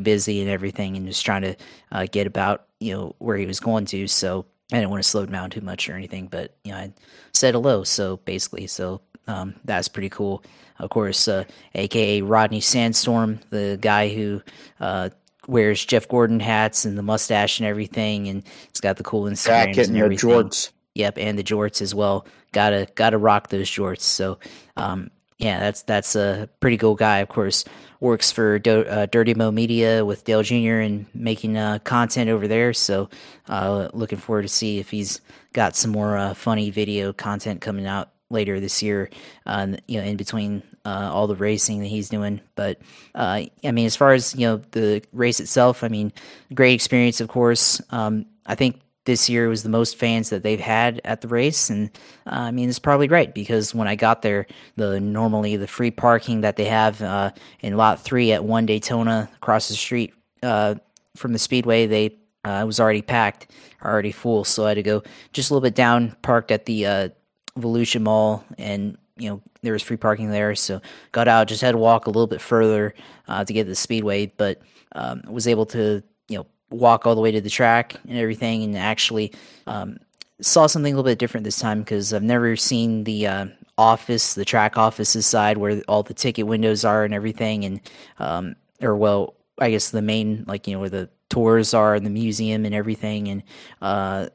busy 0.00 0.40
and 0.40 0.50
everything, 0.50 0.96
and 0.96 1.06
just 1.06 1.24
trying 1.24 1.42
to 1.42 1.56
uh, 1.92 2.06
get 2.10 2.26
about 2.26 2.66
you 2.80 2.94
know 2.94 3.14
where 3.18 3.36
he 3.36 3.46
was 3.46 3.60
going 3.60 3.86
to. 3.86 4.06
So 4.06 4.46
I 4.72 4.76
didn't 4.76 4.90
want 4.90 5.02
to 5.02 5.08
slow 5.08 5.22
him 5.22 5.32
down 5.32 5.50
too 5.50 5.60
much 5.60 5.88
or 5.88 5.94
anything. 5.94 6.28
But 6.28 6.56
you 6.64 6.72
know, 6.72 6.78
I 6.78 6.92
said 7.32 7.54
hello. 7.54 7.82
So 7.84 8.18
basically, 8.18 8.66
so 8.68 9.00
um, 9.26 9.54
that's 9.64 9.88
pretty 9.88 10.10
cool. 10.10 10.44
Of 10.78 10.90
course, 10.90 11.26
uh, 11.26 11.44
aka 11.74 12.22
Rodney 12.22 12.60
Sandstorm, 12.60 13.40
the 13.50 13.78
guy 13.80 14.08
who 14.10 14.42
uh, 14.78 15.10
wears 15.46 15.84
Jeff 15.84 16.08
Gordon 16.08 16.40
hats 16.40 16.84
and 16.84 16.96
the 16.98 17.02
mustache 17.02 17.58
and 17.58 17.66
everything, 17.66 18.28
and 18.28 18.42
it's 18.68 18.80
got 18.80 18.96
the 18.96 19.04
cool 19.04 19.24
Instagram 19.24 19.66
jacket 19.66 19.88
and, 19.88 19.96
and 19.96 20.18
jorts. 20.18 20.70
Yep, 20.94 21.18
and 21.18 21.38
the 21.38 21.44
jorts 21.44 21.82
as 21.82 21.94
well. 21.94 22.26
Gotta 22.52 22.88
gotta 22.94 23.18
rock 23.18 23.48
those 23.48 23.70
jorts. 23.70 24.00
So, 24.00 24.38
um, 24.76 25.10
yeah, 25.38 25.60
that's 25.60 25.82
that's 25.82 26.16
a 26.16 26.48
pretty 26.60 26.78
cool 26.78 26.94
guy. 26.94 27.18
Of 27.18 27.28
course, 27.28 27.64
works 28.00 28.32
for 28.32 28.58
Do- 28.58 28.86
uh, 28.86 29.06
Dirty 29.06 29.34
Mo 29.34 29.50
Media 29.50 30.04
with 30.04 30.24
Dale 30.24 30.42
Jr. 30.42 30.80
and 30.80 31.06
making 31.14 31.58
uh, 31.58 31.80
content 31.80 32.30
over 32.30 32.48
there. 32.48 32.72
So, 32.72 33.10
uh, 33.48 33.88
looking 33.92 34.18
forward 34.18 34.42
to 34.42 34.48
see 34.48 34.78
if 34.78 34.90
he's 34.90 35.20
got 35.52 35.76
some 35.76 35.90
more 35.90 36.16
uh, 36.16 36.32
funny 36.34 36.70
video 36.70 37.12
content 37.12 37.60
coming 37.60 37.86
out 37.86 38.10
later 38.30 38.58
this 38.60 38.82
year, 38.82 39.10
uh, 39.46 39.68
you 39.86 40.00
know, 40.00 40.06
in 40.06 40.16
between 40.16 40.62
uh, 40.84 41.10
all 41.12 41.26
the 41.26 41.36
racing 41.36 41.80
that 41.80 41.86
he's 41.86 42.08
doing. 42.08 42.40
But 42.54 42.80
uh, 43.14 43.42
I 43.64 43.70
mean, 43.70 43.86
as 43.86 43.96
far 43.96 44.12
as 44.12 44.34
you 44.34 44.46
know, 44.46 44.62
the 44.72 45.02
race 45.12 45.40
itself, 45.40 45.84
I 45.84 45.88
mean, 45.88 46.12
great 46.54 46.74
experience, 46.74 47.20
of 47.20 47.28
course. 47.28 47.80
Um, 47.90 48.26
I 48.46 48.54
think 48.54 48.80
this 49.04 49.28
year 49.28 49.48
was 49.48 49.62
the 49.62 49.68
most 49.68 49.96
fans 49.96 50.30
that 50.30 50.42
they've 50.42 50.60
had 50.60 51.00
at 51.04 51.20
the 51.20 51.28
race, 51.28 51.70
and 51.70 51.90
uh, 52.26 52.30
I 52.30 52.50
mean, 52.50 52.68
it's 52.68 52.78
probably 52.78 53.08
right 53.08 53.32
because 53.32 53.74
when 53.74 53.88
I 53.88 53.94
got 53.94 54.22
there, 54.22 54.46
the 54.76 55.00
normally 55.00 55.56
the 55.56 55.68
free 55.68 55.90
parking 55.90 56.40
that 56.40 56.56
they 56.56 56.64
have 56.64 57.00
uh, 57.02 57.30
in 57.60 57.76
Lot 57.76 58.00
Three 58.00 58.32
at 58.32 58.44
One 58.44 58.66
Daytona 58.66 59.28
across 59.36 59.68
the 59.68 59.74
street 59.74 60.14
uh, 60.42 60.76
from 61.16 61.32
the 61.32 61.38
speedway, 61.38 61.86
they 61.86 62.16
was 62.44 62.78
already 62.78 63.02
packed, 63.02 63.50
already 63.84 64.12
full. 64.12 64.44
So 64.44 64.66
I 64.66 64.68
had 64.68 64.74
to 64.74 64.82
go 64.84 65.02
just 65.32 65.50
a 65.50 65.54
little 65.54 65.66
bit 65.66 65.74
down, 65.74 66.16
parked 66.22 66.52
at 66.52 66.66
the 66.66 67.12
Volusia 67.56 68.00
Mall, 68.00 68.44
and 68.58 68.96
you 69.16 69.28
know 69.30 69.42
there 69.62 69.72
was 69.72 69.82
free 69.82 69.96
parking 69.96 70.30
there, 70.30 70.54
so 70.54 70.80
got 71.12 71.28
out. 71.28 71.48
Just 71.48 71.62
had 71.62 71.72
to 71.72 71.78
walk 71.78 72.06
a 72.06 72.10
little 72.10 72.26
bit 72.26 72.40
further 72.40 72.94
uh, 73.28 73.44
to 73.44 73.52
get 73.52 73.64
to 73.64 73.70
the 73.70 73.74
speedway, 73.74 74.26
but 74.36 74.60
um, 74.92 75.22
was 75.28 75.46
able 75.46 75.66
to 75.66 76.02
you 76.28 76.38
know 76.38 76.46
walk 76.70 77.06
all 77.06 77.14
the 77.14 77.20
way 77.20 77.32
to 77.32 77.40
the 77.40 77.50
track 77.50 77.96
and 78.08 78.18
everything, 78.18 78.62
and 78.62 78.76
actually 78.76 79.32
um, 79.66 79.98
saw 80.40 80.66
something 80.66 80.92
a 80.92 80.96
little 80.96 81.10
bit 81.10 81.18
different 81.18 81.44
this 81.44 81.58
time 81.58 81.80
because 81.80 82.12
I've 82.12 82.22
never 82.22 82.56
seen 82.56 83.04
the 83.04 83.26
uh, 83.26 83.46
office, 83.78 84.34
the 84.34 84.44
track 84.44 84.76
offices 84.76 85.26
side 85.26 85.58
where 85.58 85.82
all 85.88 86.02
the 86.02 86.14
ticket 86.14 86.46
windows 86.46 86.84
are 86.84 87.04
and 87.04 87.14
everything, 87.14 87.64
and 87.64 87.80
um, 88.18 88.56
or 88.80 88.96
well, 88.96 89.34
I 89.58 89.70
guess 89.70 89.90
the 89.90 90.02
main 90.02 90.44
like 90.46 90.66
you 90.66 90.74
know 90.74 90.80
where 90.80 90.90
the 90.90 91.08
tours 91.28 91.74
are 91.74 91.94
and 91.94 92.06
the 92.06 92.10
museum 92.10 92.64
and 92.64 92.74
everything, 92.74 93.28
and 93.28 93.42
uh, 93.82 94.28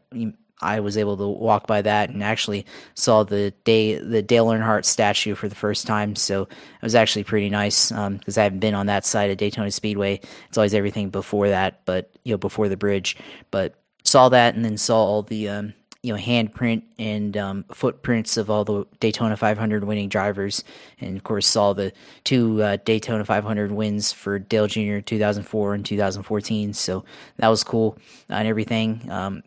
I 0.61 0.79
was 0.79 0.97
able 0.97 1.17
to 1.17 1.27
walk 1.27 1.67
by 1.67 1.81
that 1.81 2.09
and 2.09 2.23
actually 2.23 2.65
saw 2.93 3.23
the 3.23 3.51
day 3.63 3.95
the 3.95 4.21
Dale 4.21 4.47
Earnhardt 4.47 4.85
statue 4.85 5.35
for 5.35 5.47
the 5.47 5.55
first 5.55 5.87
time. 5.87 6.15
So 6.15 6.43
it 6.43 6.83
was 6.83 6.95
actually 6.95 7.23
pretty 7.23 7.49
nice 7.49 7.89
because 7.89 8.37
um, 8.37 8.41
I 8.41 8.43
haven't 8.43 8.59
been 8.59 8.75
on 8.75 8.85
that 8.85 9.05
side 9.05 9.31
of 9.31 9.37
Daytona 9.37 9.71
Speedway. 9.71 10.21
It's 10.47 10.57
always 10.57 10.73
everything 10.73 11.09
before 11.09 11.49
that, 11.49 11.81
but 11.85 12.11
you 12.23 12.33
know 12.33 12.37
before 12.37 12.69
the 12.69 12.77
bridge. 12.77 13.17
But 13.49 13.75
saw 14.03 14.29
that 14.29 14.55
and 14.55 14.63
then 14.63 14.77
saw 14.77 14.97
all 14.97 15.23
the 15.23 15.49
um, 15.49 15.73
you 16.03 16.13
know 16.13 16.19
handprint 16.19 16.83
and 16.97 17.37
um, 17.37 17.65
footprints 17.71 18.37
of 18.37 18.49
all 18.49 18.63
the 18.63 18.85
Daytona 18.99 19.37
500 19.37 19.83
winning 19.83 20.09
drivers, 20.09 20.63
and 20.99 21.17
of 21.17 21.23
course 21.23 21.47
saw 21.47 21.73
the 21.73 21.91
two 22.23 22.61
uh, 22.61 22.77
Daytona 22.85 23.25
500 23.25 23.71
wins 23.71 24.11
for 24.11 24.39
Dale 24.39 24.67
Jr. 24.67 24.99
2004 24.99 25.73
and 25.73 25.85
2014. 25.85 26.73
So 26.73 27.05
that 27.37 27.47
was 27.47 27.63
cool 27.63 27.97
and 28.29 28.47
everything. 28.47 29.09
Um, 29.09 29.43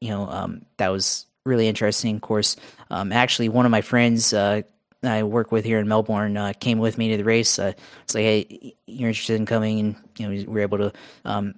you 0.00 0.10
know, 0.10 0.28
um, 0.28 0.64
that 0.78 0.88
was 0.88 1.26
really 1.44 1.68
interesting. 1.68 2.16
Of 2.16 2.22
course, 2.22 2.56
um, 2.90 3.12
actually, 3.12 3.48
one 3.48 3.66
of 3.66 3.70
my 3.70 3.82
friends 3.82 4.32
uh, 4.32 4.62
I 5.02 5.22
work 5.22 5.52
with 5.52 5.64
here 5.64 5.78
in 5.78 5.88
Melbourne 5.88 6.36
uh, 6.36 6.52
came 6.58 6.78
with 6.78 6.98
me 6.98 7.10
to 7.10 7.16
the 7.16 7.24
race. 7.24 7.58
Uh, 7.58 7.72
it's 8.02 8.14
like, 8.14 8.24
hey, 8.24 8.74
you're 8.86 9.08
interested 9.08 9.36
in 9.36 9.46
coming, 9.46 9.80
and 9.80 9.96
you 10.18 10.26
know, 10.26 10.30
we 10.30 10.44
were 10.44 10.60
able 10.60 10.78
to, 10.78 10.92
um, 11.24 11.54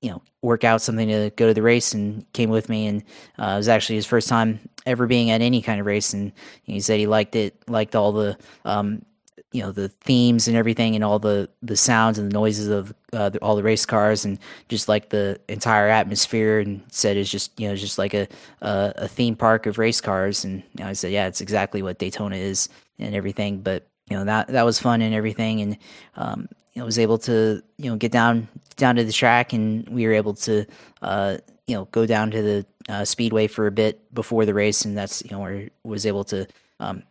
you 0.00 0.10
know, 0.10 0.22
work 0.42 0.64
out 0.64 0.82
something 0.82 1.08
to 1.08 1.30
go 1.36 1.46
to 1.46 1.54
the 1.54 1.62
race, 1.62 1.94
and 1.94 2.30
came 2.32 2.50
with 2.50 2.68
me. 2.68 2.86
And 2.86 3.02
uh, 3.38 3.52
it 3.54 3.56
was 3.58 3.68
actually 3.68 3.96
his 3.96 4.06
first 4.06 4.28
time 4.28 4.60
ever 4.84 5.06
being 5.06 5.30
at 5.30 5.42
any 5.42 5.62
kind 5.62 5.80
of 5.80 5.86
race, 5.86 6.12
and 6.12 6.32
he 6.64 6.80
said 6.80 6.98
he 6.98 7.06
liked 7.06 7.36
it, 7.36 7.56
liked 7.68 7.94
all 7.94 8.12
the 8.12 8.36
um, 8.64 9.04
you 9.52 9.62
know 9.62 9.70
the 9.70 9.88
themes 9.88 10.48
and 10.48 10.56
everything 10.56 10.94
and 10.94 11.04
all 11.04 11.18
the 11.18 11.48
the 11.62 11.76
sounds 11.76 12.18
and 12.18 12.30
the 12.30 12.34
noises 12.34 12.68
of 12.68 12.92
uh, 13.12 13.28
the, 13.28 13.38
all 13.40 13.54
the 13.54 13.62
race 13.62 13.84
cars 13.84 14.24
and 14.24 14.38
just 14.68 14.88
like 14.88 15.10
the 15.10 15.38
entire 15.48 15.88
atmosphere 15.88 16.58
and 16.58 16.82
said 16.90 17.16
it's 17.16 17.30
just 17.30 17.58
you 17.60 17.68
know 17.68 17.76
just 17.76 17.98
like 17.98 18.14
a 18.14 18.26
a, 18.62 18.92
a 18.96 19.08
theme 19.08 19.36
park 19.36 19.66
of 19.66 19.78
race 19.78 20.00
cars. 20.00 20.44
And 20.44 20.62
you 20.76 20.84
know, 20.84 20.90
I 20.90 20.94
said 20.94 21.12
yeah 21.12 21.26
it's 21.26 21.40
exactly 21.40 21.82
what 21.82 21.98
Daytona 21.98 22.36
is 22.36 22.68
and 22.98 23.14
everything. 23.14 23.60
But 23.60 23.86
you 24.08 24.16
know 24.16 24.24
that 24.24 24.48
that 24.48 24.64
was 24.64 24.80
fun 24.80 25.02
and 25.02 25.14
everything. 25.14 25.60
And 25.60 25.78
um, 26.16 26.48
you 26.72 26.80
know 26.80 26.86
was 26.86 26.98
able 26.98 27.18
to 27.18 27.62
you 27.76 27.90
know 27.90 27.96
get 27.96 28.12
down 28.12 28.48
down 28.76 28.96
to 28.96 29.04
the 29.04 29.12
track 29.12 29.52
and 29.52 29.86
we 29.88 30.06
were 30.06 30.14
able 30.14 30.34
to 30.34 30.64
uh, 31.02 31.36
you 31.66 31.76
know 31.76 31.84
go 31.92 32.06
down 32.06 32.30
to 32.30 32.42
the 32.42 32.66
uh, 32.88 33.04
speedway 33.04 33.46
for 33.46 33.66
a 33.66 33.72
bit 33.72 34.12
before 34.14 34.46
the 34.46 34.54
race. 34.54 34.86
And 34.86 34.96
that's 34.96 35.22
you 35.22 35.30
know 35.32 35.40
where 35.40 35.68
was 35.84 36.06
able 36.06 36.24
to 36.24 36.46
um, 36.80 37.02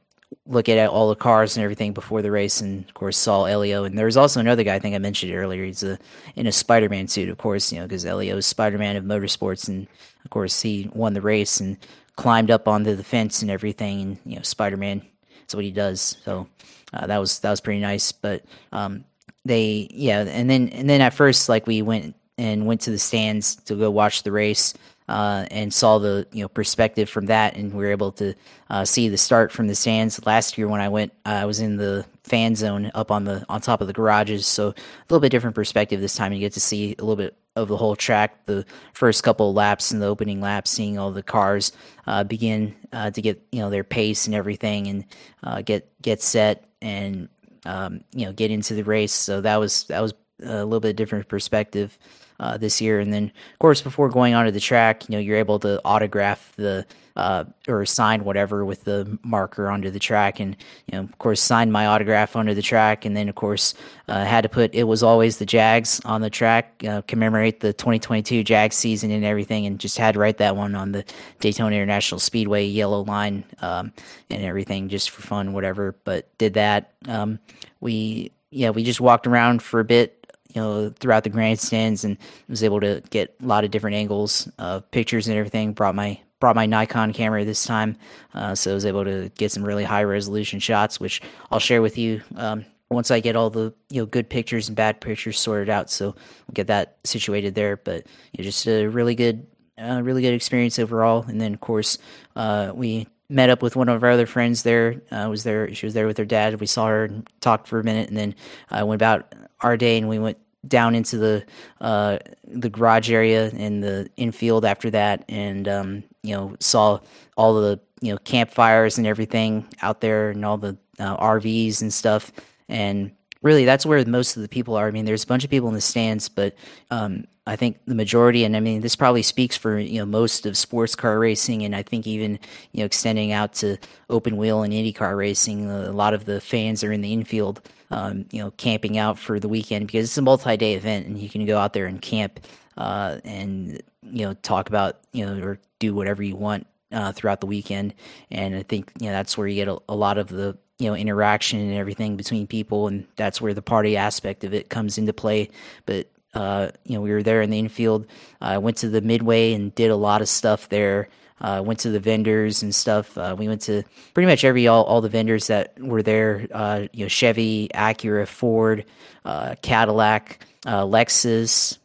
look 0.45 0.69
at 0.69 0.89
all 0.89 1.09
the 1.09 1.15
cars 1.15 1.55
and 1.55 1.63
everything 1.63 1.93
before 1.93 2.21
the 2.21 2.32
race, 2.32 2.61
and 2.61 2.88
of 2.88 2.93
course 2.93 3.17
saw 3.17 3.45
Helio. 3.45 3.84
And 3.84 3.97
there 3.97 4.05
was 4.05 4.17
also 4.17 4.39
another 4.39 4.63
guy 4.63 4.75
I 4.75 4.79
think 4.79 4.95
I 4.95 4.99
mentioned 4.99 5.34
earlier. 5.34 5.65
He's 5.65 5.84
a, 5.84 5.97
in 6.36 6.47
a 6.47 6.51
Spider-Man 6.51 7.07
suit, 7.07 7.29
of 7.29 7.38
course, 7.38 7.71
you 7.71 7.79
know, 7.79 7.86
because 7.86 8.03
Helio 8.03 8.38
is 8.38 8.45
Spider-Man 8.45 8.95
of 8.95 9.03
motorsports, 9.03 9.67
and 9.67 9.88
of 10.23 10.32
course 10.32 10.61
he 10.61 10.89
won 10.93 11.13
the 11.13 11.21
race 11.21 11.59
and 11.59 11.77
climbed 12.15 12.51
up 12.51 12.67
onto 12.67 12.95
the 12.95 13.03
fence 13.03 13.41
and 13.41 13.51
everything. 13.51 14.01
And 14.01 14.17
you 14.25 14.36
know, 14.38 14.41
Spider-Man, 14.43 15.05
that's 15.39 15.55
what 15.55 15.63
he 15.63 15.71
does. 15.71 16.17
So 16.23 16.47
uh, 16.93 17.07
that 17.07 17.17
was 17.17 17.39
that 17.39 17.49
was 17.49 17.61
pretty 17.61 17.79
nice. 17.79 18.11
But 18.11 18.43
um, 18.71 19.05
they, 19.45 19.88
yeah, 19.91 20.21
and 20.21 20.49
then 20.49 20.69
and 20.69 20.89
then 20.89 21.01
at 21.01 21.13
first, 21.13 21.49
like 21.49 21.67
we 21.67 21.82
went 21.82 22.15
and 22.38 22.65
went 22.65 22.82
to 22.82 22.91
the 22.91 22.99
stands 22.99 23.55
to 23.55 23.75
go 23.75 23.91
watch 23.91 24.23
the 24.23 24.32
race. 24.32 24.73
Uh, 25.08 25.45
and 25.52 25.74
saw 25.74 25.97
the 25.97 26.28
you 26.32 26.41
know 26.41 26.47
perspective 26.47 27.10
from 27.10 27.26
that, 27.28 27.56
and 27.56 27.74
we 27.74 27.84
were 27.84 27.91
able 27.91 28.12
to 28.14 28.34
uh, 28.70 28.86
see 28.86 29.10
the 29.10 29.18
start 29.18 29.52
from 29.52 29.68
the 29.68 29.76
stands. 29.76 30.26
Last 30.26 30.58
year 30.58 30.68
when 30.68 30.82
I 30.82 30.89
went, 30.89 31.14
I 31.26 31.45
was 31.45 31.60
in 31.60 31.78
the 31.78 32.06
fan 32.24 32.56
zone 32.56 32.91
up 32.93 33.12
on 33.12 33.26
the 33.26 33.45
on 33.49 33.62
top 33.62 33.82
of 33.82 33.88
the 33.88 33.93
garages, 33.93 34.47
so 34.47 34.70
a 34.70 34.74
little 35.10 35.20
bit 35.20 35.30
different 35.30 35.56
perspective 35.56 36.02
this 36.02 36.16
time. 36.16 36.34
You 36.34 36.39
get 36.39 36.54
to 36.54 36.60
see 36.62 36.95
a 36.97 37.02
little 37.02 37.16
bit 37.16 37.36
of 37.56 37.68
the 37.68 37.78
whole 37.78 37.95
track, 37.95 38.45
the 38.45 38.66
first 38.93 39.24
couple 39.24 39.49
of 39.49 39.56
laps 39.56 39.91
and 39.91 40.02
the 40.02 40.06
opening 40.06 40.39
laps, 40.39 40.70
seeing 40.70 40.97
all 40.97 41.12
the 41.12 41.24
cars 41.24 41.74
uh, 42.08 42.24
begin 42.24 42.76
uh, 42.93 43.12
to 43.12 43.22
get 43.22 43.41
you 43.52 43.60
know 43.60 43.70
their 43.70 43.84
pace 43.84 44.26
and 44.28 44.36
everything, 44.36 44.88
and 44.88 45.06
uh, 45.43 45.62
get 45.62 45.89
get 46.02 46.22
set 46.22 46.64
and 46.82 47.28
um, 47.66 48.04
you 48.14 48.26
know 48.26 48.34
get 48.34 48.52
into 48.52 48.76
the 48.76 48.84
race. 48.84 49.14
So 49.14 49.41
that 49.41 49.58
was 49.58 49.84
that 49.86 50.02
was 50.02 50.14
a 50.41 50.64
little 50.64 50.80
bit 50.80 50.95
different 50.95 51.28
perspective 51.28 51.97
uh, 52.41 52.57
this 52.57 52.81
year. 52.81 52.99
And 52.99 53.13
then, 53.13 53.31
of 53.53 53.59
course, 53.59 53.81
before 53.81 54.09
going 54.09 54.33
onto 54.33 54.51
the 54.51 54.59
track, 54.59 55.07
you 55.07 55.13
know, 55.13 55.19
you're 55.19 55.37
able 55.37 55.59
to 55.59 55.79
autograph 55.85 56.53
the 56.57 56.85
uh, 57.15 57.43
or 57.67 57.85
sign 57.85 58.23
whatever 58.23 58.63
with 58.65 58.85
the 58.85 59.19
marker 59.21 59.69
onto 59.69 59.89
the 59.89 59.99
track, 59.99 60.39
and 60.39 60.55
you 60.87 60.97
know, 60.97 61.03
of 61.03 61.17
course, 61.19 61.41
signed 61.41 61.71
my 61.71 61.85
autograph 61.85 62.35
onto 62.35 62.53
the 62.53 62.61
track, 62.61 63.05
and 63.05 63.15
then 63.17 63.27
of 63.27 63.35
course, 63.35 63.73
uh, 64.07 64.23
had 64.23 64.41
to 64.41 64.49
put 64.49 64.73
"It 64.73 64.85
was 64.85 65.03
always 65.03 65.37
the 65.37 65.45
Jags" 65.45 66.01
on 66.05 66.21
the 66.21 66.29
track, 66.29 66.83
uh, 66.87 67.01
commemorate 67.03 67.59
the 67.59 67.73
2022 67.73 68.43
Jags 68.43 68.77
season 68.77 69.11
and 69.11 69.25
everything, 69.25 69.65
and 69.65 69.77
just 69.77 69.97
had 69.97 70.13
to 70.13 70.19
write 70.19 70.37
that 70.37 70.55
one 70.55 70.73
on 70.73 70.93
the 70.93 71.03
Daytona 71.39 71.75
International 71.75 72.19
Speedway 72.19 72.65
yellow 72.65 73.03
line 73.03 73.43
um, 73.61 73.91
and 74.29 74.43
everything, 74.43 74.87
just 74.87 75.09
for 75.09 75.21
fun, 75.21 75.51
whatever. 75.53 75.95
But 76.05 76.35
did 76.37 76.53
that. 76.53 76.93
Um, 77.07 77.39
we 77.81 78.31
yeah, 78.51 78.69
we 78.69 78.83
just 78.83 78.99
walked 78.99 79.27
around 79.27 79.61
for 79.61 79.79
a 79.79 79.85
bit 79.85 80.20
you 80.54 80.62
know, 80.62 80.89
throughout 80.99 81.24
the 81.24 81.30
grandstands 81.30 82.04
and 82.04 82.18
was 82.47 82.64
able 82.64 82.80
to 82.82 83.02
get 83.10 83.36
a 83.41 83.45
lot 83.45 83.64
of 83.64 83.72
different 83.72 83.95
angles 83.95 84.49
of 84.58 84.89
pictures 84.91 85.28
and 85.28 85.38
everything. 85.38 85.74
Brought 85.74 85.95
my 85.95 86.20
brought 86.39 86.56
my 86.56 86.66
Nikon 86.66 87.14
camera 87.14 87.45
this 87.45 87.66
time, 87.66 87.95
uh, 88.34 88.56
so 88.56 88.72
I 88.72 88.74
was 88.74 88.86
able 88.86 89.06
to 89.06 89.30
get 89.38 89.52
some 89.52 89.64
really 89.64 89.84
high 89.84 90.04
resolution 90.04 90.60
shots, 90.60 90.99
which 90.99 91.22
I'll 91.52 91.60
share 91.60 91.82
with 91.82 91.97
you 91.97 92.22
um, 92.36 92.66
once 92.89 93.12
I 93.12 93.20
get 93.20 93.36
all 93.36 93.49
the 93.49 93.74
you 93.89 94.02
know 94.02 94.06
good 94.06 94.30
pictures 94.30 94.68
and 94.68 94.76
bad 94.76 95.02
pictures 95.02 95.39
sorted 95.39 95.70
out. 95.70 95.89
So 95.89 96.08
we'll 96.08 96.54
get 96.54 96.68
that 96.68 96.97
situated 97.04 97.56
there. 97.56 97.78
But 97.78 98.06
you 98.34 98.39
know, 98.39 98.43
just 98.43 98.68
a 98.68 98.88
really 98.88 99.16
good, 99.16 99.47
uh, 99.78 100.02
really 100.04 100.22
good 100.22 100.34
experience 100.34 100.80
overall. 100.80 101.24
And 101.28 101.39
then 101.39 101.54
of 101.54 101.62
course 101.62 101.97
uh, 102.36 102.72
we 102.76 103.08
met 103.32 103.49
up 103.49 103.61
with 103.61 103.75
one 103.75 103.89
of 103.89 104.03
our 104.03 104.11
other 104.11 104.25
friends 104.25 104.63
there. 104.63 105.01
Uh, 105.09 105.27
was 105.29 105.43
there? 105.43 105.73
She 105.73 105.86
was 105.86 105.93
there 105.93 106.07
with 106.07 106.17
her 106.17 106.25
dad. 106.25 106.59
We 106.59 106.67
saw 106.67 106.88
her 106.88 107.05
and 107.05 107.27
talked 107.39 107.67
for 107.67 107.79
a 107.79 107.84
minute, 107.84 108.09
and 108.09 108.17
then 108.17 108.36
I 108.69 108.82
uh, 108.82 108.86
went 108.86 109.01
about 109.01 109.34
our 109.61 109.77
day 109.77 109.97
and 109.97 110.09
we 110.09 110.19
went 110.19 110.38
down 110.67 110.95
into 110.95 111.17
the 111.17 111.45
uh, 111.79 112.19
the 112.47 112.69
garage 112.69 113.09
area 113.09 113.49
and 113.49 113.84
the 113.84 114.09
infield 114.17 114.65
after 114.65 114.89
that, 114.91 115.25
and 115.29 115.67
um, 115.67 116.03
you 116.23 116.36
know 116.36 116.55
saw 116.59 116.99
all 117.38 117.59
the 117.59 117.79
you 118.01 118.11
know 118.11 118.17
campfires 118.19 118.97
and 118.97 119.07
everything 119.07 119.65
out 119.82 120.01
there, 120.01 120.29
and 120.29 120.45
all 120.45 120.57
the 120.57 120.77
uh, 120.99 121.17
RVs 121.17 121.82
and 121.82 121.93
stuff, 121.93 122.32
and 122.69 123.11
really 123.41 123.65
that's 123.65 123.86
where 123.86 124.05
most 124.05 124.36
of 124.36 124.41
the 124.41 124.49
people 124.49 124.75
are. 124.75 124.88
I 124.88 124.91
mean, 124.91 125.05
there's 125.05 125.23
a 125.23 125.27
bunch 125.27 125.43
of 125.43 125.49
people 125.49 125.69
in 125.69 125.75
the 125.75 125.82
stands, 125.82 126.29
but 126.29 126.55
um, 126.91 127.25
I 127.47 127.55
think 127.55 127.79
the 127.87 127.95
majority, 127.95 128.43
and 128.43 128.55
I 128.55 128.59
mean, 128.59 128.81
this 128.81 128.95
probably 128.95 129.23
speaks 129.23 129.57
for 129.57 129.79
you 129.79 129.99
know 129.99 130.05
most 130.05 130.45
of 130.45 130.55
sports 130.55 130.95
car 130.95 131.17
racing, 131.17 131.63
and 131.63 131.75
I 131.75 131.81
think 131.81 132.05
even 132.05 132.39
you 132.71 132.79
know 132.79 132.85
extending 132.85 133.31
out 133.31 133.53
to 133.55 133.77
open 134.09 134.37
wheel 134.37 134.61
and 134.61 134.71
IndyCar 134.71 135.17
racing, 135.17 135.69
a 135.69 135.91
lot 135.91 136.13
of 136.13 136.25
the 136.25 136.39
fans 136.39 136.83
are 136.83 136.91
in 136.91 137.01
the 137.01 137.13
infield, 137.13 137.67
um, 137.89 138.25
you 138.31 138.43
know, 138.43 138.51
camping 138.51 138.99
out 138.99 139.17
for 139.17 139.39
the 139.39 139.49
weekend 139.49 139.87
because 139.87 140.05
it's 140.05 140.17
a 140.17 140.21
multi-day 140.21 140.75
event, 140.75 141.07
and 141.07 141.17
you 141.17 141.29
can 141.29 141.45
go 141.47 141.57
out 141.57 141.73
there 141.73 141.87
and 141.87 141.99
camp 141.99 142.41
uh, 142.77 143.17
and 143.25 143.81
you 144.03 144.25
know 144.25 144.35
talk 144.35 144.69
about 144.69 144.99
you 145.11 145.25
know 145.25 145.43
or 145.43 145.59
do 145.79 145.95
whatever 145.95 146.21
you 146.21 146.35
want 146.35 146.67
uh, 146.91 147.11
throughout 147.11 147.41
the 147.41 147.47
weekend, 147.47 147.95
and 148.29 148.55
I 148.55 148.61
think 148.61 148.91
you 148.99 149.07
know 149.07 149.13
that's 149.13 149.35
where 149.35 149.47
you 149.47 149.55
get 149.55 149.67
a, 149.67 149.79
a 149.89 149.95
lot 149.95 150.19
of 150.19 150.27
the 150.27 150.59
you 150.77 150.87
know 150.87 150.95
interaction 150.95 151.59
and 151.59 151.73
everything 151.73 152.17
between 152.17 152.45
people 152.45 152.87
and 152.87 153.07
that's 153.15 153.41
where 153.41 153.53
the 153.55 153.61
party 153.63 153.97
aspect 153.97 154.43
of 154.43 154.53
it 154.53 154.69
comes 154.69 154.99
into 154.99 155.13
play. 155.13 155.49
But 155.87 156.11
uh, 156.34 156.69
you 156.86 156.95
know 156.95 157.01
we 157.01 157.11
were 157.11 157.23
there 157.23 157.41
in 157.41 157.49
the 157.49 157.59
infield. 157.59 158.07
I 158.39 158.55
uh, 158.55 158.59
went 158.59 158.77
to 158.77 158.89
the 158.89 159.01
midway 159.01 159.53
and 159.53 159.73
did 159.75 159.91
a 159.91 159.95
lot 159.95 160.21
of 160.21 160.29
stuff 160.29 160.69
there. 160.69 161.09
Uh, 161.39 161.61
went 161.65 161.79
to 161.79 161.89
the 161.89 161.99
vendors 161.99 162.61
and 162.61 162.73
stuff. 162.73 163.17
Uh, 163.17 163.36
we 163.38 163.47
went 163.47 163.61
to 163.61 163.84
pretty 164.13 164.27
much 164.27 164.43
every 164.43 164.67
all, 164.67 164.84
all 164.84 165.01
the 165.01 165.09
vendors 165.09 165.47
that 165.47 165.77
were 165.79 166.03
there 166.03 166.47
uh, 166.51 166.88
you 166.93 167.05
know 167.05 167.09
chevy 167.09 167.67
acura 167.73 168.27
ford 168.27 168.86
uh, 169.25 169.55
cadillac 169.61 170.45
lexus 170.65 171.79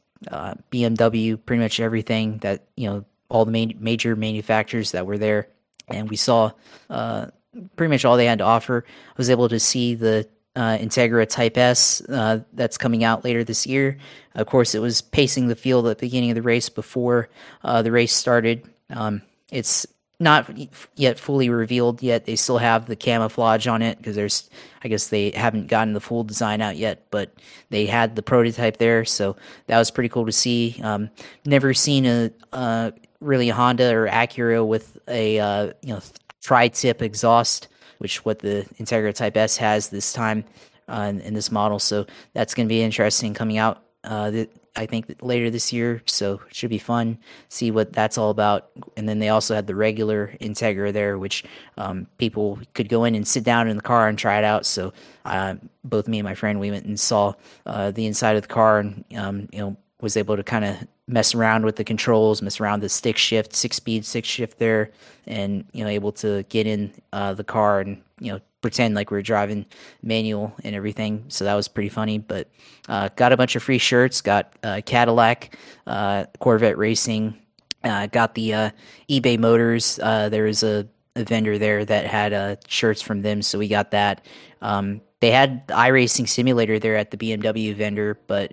bmw 0.70 1.38
pretty 1.46 1.62
much 1.62 1.80
everything 1.80 2.38
that 2.38 2.64
you 2.76 2.88
know 2.88 3.04
all 3.28 3.44
the 3.44 3.50
main, 3.50 3.76
major 3.80 4.14
manufacturers 4.14 4.92
that 4.92 5.06
were 5.06 5.18
there. 5.18 5.48
And 5.88 6.10
we 6.10 6.16
saw 6.16 6.52
pretty 6.88 7.90
much 7.90 8.04
all 8.04 8.16
they 8.16 8.26
had 8.26 8.38
to 8.38 8.44
offer. 8.44 8.84
I 8.86 9.14
was 9.16 9.30
able 9.30 9.48
to 9.48 9.58
see 9.58 9.94
the 9.94 10.28
uh, 10.56 10.78
Integra 10.78 11.28
Type 11.28 11.56
S 11.56 12.00
uh, 12.08 12.40
that's 12.54 12.78
coming 12.78 13.04
out 13.04 13.24
later 13.24 13.44
this 13.44 13.66
year. 13.66 13.98
Of 14.34 14.46
course, 14.46 14.74
it 14.74 14.80
was 14.80 15.02
pacing 15.02 15.48
the 15.48 15.54
field 15.54 15.86
at 15.86 15.98
the 15.98 16.06
beginning 16.06 16.30
of 16.30 16.34
the 16.34 16.42
race 16.42 16.68
before 16.68 17.28
uh, 17.62 17.82
the 17.82 17.92
race 17.92 18.14
started. 18.14 18.68
Um, 18.90 19.22
it's 19.52 19.86
not 20.18 20.50
yet 20.94 21.18
fully 21.18 21.50
revealed 21.50 22.02
yet. 22.02 22.24
They 22.24 22.36
still 22.36 22.58
have 22.58 22.86
the 22.86 22.96
camouflage 22.96 23.66
on 23.66 23.82
it 23.82 23.98
because 23.98 24.16
there's, 24.16 24.48
I 24.82 24.88
guess 24.88 25.08
they 25.08 25.30
haven't 25.30 25.66
gotten 25.66 25.92
the 25.92 26.00
full 26.00 26.24
design 26.24 26.62
out 26.62 26.76
yet, 26.76 27.06
but 27.10 27.34
they 27.68 27.86
had 27.86 28.16
the 28.16 28.22
prototype 28.22 28.78
there, 28.78 29.04
so 29.04 29.36
that 29.66 29.78
was 29.78 29.90
pretty 29.90 30.08
cool 30.08 30.26
to 30.26 30.32
see. 30.32 30.80
Um, 30.82 31.10
never 31.44 31.74
seen 31.74 32.06
a 32.06 32.30
uh, 32.52 32.92
really 33.20 33.50
a 33.50 33.54
Honda 33.54 33.94
or 33.94 34.08
Acura 34.08 34.66
with 34.66 34.98
a 35.06 35.38
uh, 35.38 35.72
you 35.82 35.94
know 35.94 36.00
tri-tip 36.42 37.02
exhaust, 37.02 37.68
which 37.98 38.24
what 38.24 38.40
the 38.40 38.66
Integra 38.78 39.14
Type 39.14 39.36
S 39.36 39.56
has 39.56 39.88
this 39.88 40.12
time 40.12 40.44
uh, 40.88 41.06
in, 41.10 41.20
in, 41.20 41.34
this 41.34 41.50
model. 41.50 41.78
So 41.78 42.06
that's 42.32 42.54
going 42.54 42.66
to 42.66 42.68
be 42.68 42.82
interesting 42.82 43.34
coming 43.34 43.58
out. 43.58 43.82
Uh, 44.04 44.44
I 44.76 44.86
think 44.86 45.16
later 45.22 45.50
this 45.50 45.72
year, 45.72 46.02
so 46.06 46.40
it 46.48 46.54
should 46.54 46.70
be 46.70 46.78
fun. 46.78 47.18
See 47.48 47.70
what 47.70 47.92
that's 47.92 48.18
all 48.18 48.30
about. 48.30 48.70
And 48.96 49.08
then 49.08 49.18
they 49.18 49.30
also 49.30 49.54
had 49.54 49.66
the 49.66 49.74
regular 49.74 50.36
Integra 50.40 50.92
there, 50.92 51.18
which 51.18 51.44
um, 51.78 52.06
people 52.18 52.58
could 52.74 52.88
go 52.88 53.04
in 53.04 53.14
and 53.14 53.26
sit 53.26 53.42
down 53.42 53.68
in 53.68 53.76
the 53.76 53.82
car 53.82 54.06
and 54.06 54.18
try 54.18 54.38
it 54.38 54.44
out. 54.44 54.66
So 54.66 54.92
uh, 55.24 55.54
both 55.82 56.08
me 56.08 56.18
and 56.18 56.26
my 56.26 56.34
friend 56.34 56.60
we 56.60 56.70
went 56.70 56.84
and 56.84 57.00
saw 57.00 57.32
uh, 57.64 57.90
the 57.90 58.06
inside 58.06 58.36
of 58.36 58.42
the 58.42 58.48
car, 58.48 58.78
and 58.78 59.04
um, 59.16 59.48
you 59.50 59.60
know 59.60 59.76
was 60.00 60.16
able 60.16 60.36
to 60.36 60.42
kind 60.42 60.64
of 60.64 60.76
mess 61.08 61.34
around 61.34 61.64
with 61.64 61.76
the 61.76 61.84
controls, 61.84 62.42
mess 62.42 62.60
around 62.60 62.80
the 62.80 62.88
stick 62.88 63.16
shift, 63.16 63.54
six 63.54 63.76
speed 63.76 64.04
six 64.04 64.28
shift 64.28 64.58
there, 64.58 64.90
and 65.26 65.64
you 65.72 65.82
know 65.84 65.90
able 65.90 66.12
to 66.12 66.42
get 66.44 66.66
in 66.66 66.92
uh, 67.12 67.32
the 67.34 67.44
car 67.44 67.80
and 67.80 68.02
you 68.20 68.32
know 68.32 68.40
pretend 68.60 68.94
like 68.94 69.10
we 69.10 69.18
are 69.18 69.22
driving 69.22 69.64
manual 70.02 70.54
and 70.64 70.74
everything. 70.74 71.24
So 71.28 71.44
that 71.44 71.54
was 71.54 71.68
pretty 71.68 71.88
funny. 71.88 72.18
But 72.18 72.48
uh, 72.88 73.08
got 73.16 73.32
a 73.32 73.36
bunch 73.36 73.56
of 73.56 73.62
free 73.62 73.78
shirts. 73.78 74.20
Got 74.20 74.52
uh, 74.62 74.80
Cadillac, 74.84 75.56
uh, 75.86 76.24
Corvette 76.40 76.76
Racing. 76.76 77.38
Uh, 77.84 78.06
got 78.08 78.34
the 78.34 78.52
uh, 78.52 78.70
eBay 79.08 79.38
Motors. 79.38 79.96
there 79.96 80.44
was 80.44 80.64
a, 80.64 80.88
a, 81.14 81.22
vendor 81.22 81.56
there 81.56 81.84
that 81.84 82.06
had 82.06 82.58
shirts 82.68 83.00
from 83.00 83.22
them, 83.22 83.40
so 83.42 83.58
we 83.58 83.68
got 83.68 83.92
that. 83.92 84.26
Um, 84.60 85.00
they 85.20 85.30
had 85.30 85.66
the 85.68 85.74
iRacing 85.74 86.28
simulator 86.28 86.80
there 86.80 86.96
at 86.96 87.12
the 87.12 87.16
BMW 87.16 87.74
vendor, 87.74 88.18
but 88.26 88.52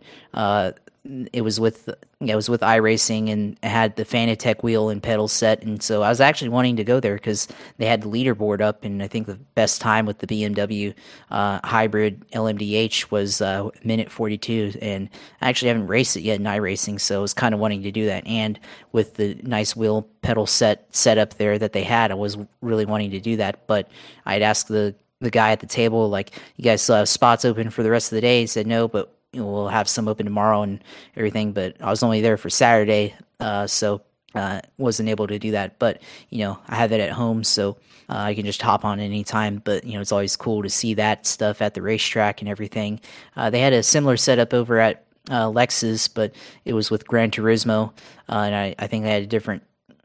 it 1.06 1.42
was 1.42 1.60
with 1.60 1.90
it 2.22 2.36
was 2.36 2.48
with 2.48 2.62
iRacing 2.62 3.30
and 3.30 3.58
had 3.62 3.98
the 3.98 4.06
Fanatec 4.06 4.64
wheel 4.64 4.88
and 4.90 5.04
pedal 5.04 5.28
set, 5.28 5.62
and 5.62 5.84
so 5.84 6.02
I 6.02 6.08
was 6.08 6.22
actually 6.22 6.48
wanting 6.50 6.78
to 6.78 6.86
go 6.86 7.02
there 7.02 7.16
because 7.16 7.50
they 7.78 7.86
had 7.86 8.04
the 8.04 8.08
leaderboard 8.08 8.62
up, 8.62 8.86
and 8.86 9.04
I 9.04 9.10
think 9.10 9.28
the 9.28 9.36
best 9.36 9.82
time 9.82 10.06
with 10.06 10.20
the 10.20 10.28
BMW 10.28 10.94
uh, 11.30 11.60
hybrid 11.66 12.26
LMDH 12.32 13.12
was 13.12 13.42
uh, 13.42 13.70
minute 13.84 14.10
forty 14.10 14.38
two, 14.38 14.72
and 14.82 15.10
I 15.42 15.50
actually 15.50 15.68
haven't 15.68 15.88
raced 15.88 16.16
it 16.16 16.22
yet 16.22 16.40
in 16.40 16.46
iRacing, 16.46 17.02
so 17.02 17.20
I 17.20 17.22
was 17.22 17.34
kind 17.34 17.54
of 17.54 17.60
wanting 17.60 17.84
to 17.84 17.92
do 17.92 18.06
that, 18.06 18.26
and 18.26 18.58
with 18.94 19.16
the 19.16 19.36
nice 19.44 19.76
wheel 19.76 20.08
pedal 20.22 20.46
set 20.46 20.86
setup 20.96 21.34
there 21.34 21.60
that 21.60 21.74
they 21.74 21.84
had, 21.84 22.12
I 22.12 22.16
was 22.16 22.38
really 22.62 22.86
wanting 22.86 23.12
to 23.12 23.20
do 23.20 23.36
that, 23.38 23.68
but 23.68 23.90
I'd 24.26 24.42
asked 24.42 24.70
the 24.70 24.96
the 25.20 25.32
guy 25.32 25.52
at 25.52 25.60
the 25.60 25.68
table 25.68 26.10
like, 26.10 26.32
"You 26.56 26.64
guys 26.64 26.82
still 26.82 26.96
have 26.96 27.10
spots 27.10 27.44
open 27.44 27.72
for 27.72 27.84
the 27.84 27.92
rest 27.92 28.10
of 28.14 28.16
the 28.16 28.22
day?" 28.22 28.40
He 28.40 28.48
said, 28.48 28.68
"No, 28.68 28.88
but." 28.88 29.10
You 29.34 29.42
know, 29.42 29.48
we'll 29.48 29.68
have 29.68 29.90
some 29.90 30.08
open 30.08 30.26
tomorrow 30.26 30.62
and 30.62 30.84
everything. 31.18 31.52
But 31.52 31.76
I 31.82 31.90
was 31.90 32.04
only 32.04 32.22
there 32.22 32.38
for 32.38 32.50
Saturday, 32.50 33.16
uh, 33.40 33.68
so 33.68 34.02
uh, 34.36 34.62
wasn't 34.78 35.10
able 35.10 35.28
to 35.28 35.40
do 35.40 35.52
that. 35.52 35.80
But 35.80 36.02
you 36.30 36.40
know, 36.40 36.60
I 36.68 36.76
have 36.76 36.92
it 36.92 37.02
at 37.02 37.12
home, 37.12 37.44
so 37.44 37.78
uh, 38.10 38.18
I 38.18 38.34
can 38.36 38.46
just 38.46 38.62
hop 38.62 38.86
on 38.86 39.00
anytime. 39.00 39.62
But 39.64 39.84
you 39.84 39.94
know, 39.94 40.02
it's 40.02 40.12
always 40.12 40.36
cool 40.36 40.64
to 40.64 40.70
see 40.70 40.94
that 40.96 41.26
stuff 41.26 41.62
at 41.62 41.74
the 41.74 41.82
racetrack 41.82 42.42
and 42.42 42.50
everything. 42.50 43.00
Uh, 43.36 43.50
they 43.50 43.60
had 43.60 43.74
a 43.74 43.84
similar 43.84 44.18
setup 44.18 44.54
over 44.54 44.80
at 44.80 45.06
uh, 45.30 45.48
Lexus, 45.48 46.10
but 46.14 46.34
it 46.66 46.74
was 46.74 46.92
with 46.92 47.08
Gran 47.08 47.32
Turismo, 47.32 47.92
uh, 48.30 48.36
and 48.36 48.56
I, 48.56 48.76
I, 48.78 48.88
think 48.88 49.04
they 49.04 49.12
had 49.12 49.24
a 49.24 49.28
different 49.28 49.64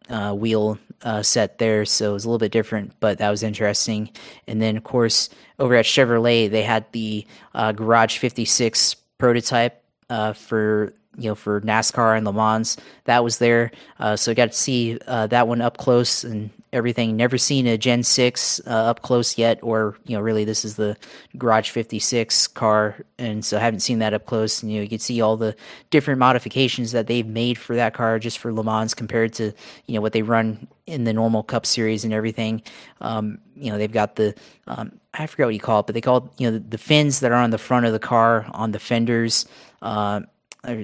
uh, 0.08 0.32
wheel 0.32 0.78
uh, 1.02 1.22
set 1.22 1.58
there, 1.58 1.84
so 1.84 2.10
it 2.10 2.12
was 2.12 2.24
a 2.24 2.28
little 2.28 2.38
bit 2.38 2.52
different, 2.52 2.92
but 3.00 3.18
that 3.18 3.30
was 3.30 3.42
interesting. 3.42 4.10
And 4.46 4.62
then, 4.62 4.76
of 4.76 4.84
course, 4.84 5.28
over 5.58 5.74
at 5.74 5.86
Chevrolet, 5.86 6.48
they 6.48 6.62
had 6.62 6.86
the 6.92 7.26
Garage 7.52 8.18
56 8.18 8.94
prototype 9.18 9.82
uh, 10.08 10.32
for 10.32 10.92
you 11.16 11.28
know, 11.28 11.34
for 11.34 11.60
NASCAR 11.62 12.16
and 12.16 12.24
Le 12.24 12.32
Mans. 12.32 12.76
That 13.04 13.24
was 13.24 13.38
there, 13.38 13.72
uh, 13.98 14.16
so 14.16 14.30
I 14.30 14.34
got 14.34 14.52
to 14.52 14.56
see 14.56 14.98
uh, 15.06 15.26
that 15.26 15.48
one 15.48 15.60
up 15.60 15.76
close 15.76 16.22
and 16.22 16.50
everything. 16.72 17.16
Never 17.16 17.38
seen 17.38 17.66
a 17.66 17.78
Gen 17.78 18.02
Six 18.02 18.60
uh, 18.66 18.70
up 18.70 19.02
close 19.02 19.38
yet, 19.38 19.58
or 19.62 19.96
you 20.06 20.16
know, 20.16 20.22
really, 20.22 20.44
this 20.44 20.64
is 20.64 20.76
the 20.76 20.96
Garage 21.36 21.70
56 21.70 22.48
car, 22.48 22.96
and 23.18 23.44
so 23.44 23.56
I 23.56 23.60
haven't 23.60 23.80
seen 23.80 23.98
that 24.00 24.14
up 24.14 24.26
close. 24.26 24.62
And 24.62 24.70
you 24.70 24.78
know, 24.78 24.82
you 24.82 24.88
can 24.88 24.98
see 24.98 25.20
all 25.20 25.36
the 25.36 25.54
different 25.90 26.18
modifications 26.18 26.92
that 26.92 27.06
they've 27.06 27.26
made 27.26 27.58
for 27.58 27.76
that 27.76 27.94
car 27.94 28.18
just 28.18 28.38
for 28.38 28.52
Le 28.52 28.64
Mans 28.64 28.94
compared 28.94 29.32
to 29.34 29.52
you 29.86 29.94
know 29.94 30.00
what 30.00 30.12
they 30.12 30.22
run 30.22 30.68
in 30.86 31.04
the 31.04 31.12
normal 31.12 31.42
Cup 31.42 31.66
Series 31.66 32.04
and 32.04 32.12
everything. 32.12 32.62
Um, 33.00 33.38
you 33.54 33.70
know, 33.70 33.78
they've 33.78 33.92
got 33.92 34.16
the 34.16 34.34
um, 34.66 35.00
I 35.14 35.26
forget 35.26 35.46
what 35.46 35.54
you 35.54 35.60
call 35.60 35.80
it, 35.80 35.86
but 35.86 35.94
they 35.94 36.00
call 36.00 36.18
it, 36.18 36.24
you 36.38 36.50
know 36.50 36.58
the, 36.58 36.64
the, 36.64 36.78
fins 36.78 37.20
that 37.20 37.32
are 37.32 37.42
on 37.42 37.50
the 37.50 37.58
front 37.58 37.86
of 37.86 37.92
the 37.92 37.98
car 37.98 38.46
on 38.52 38.72
the 38.72 38.78
fenders. 38.78 39.46
Uh, 39.82 40.20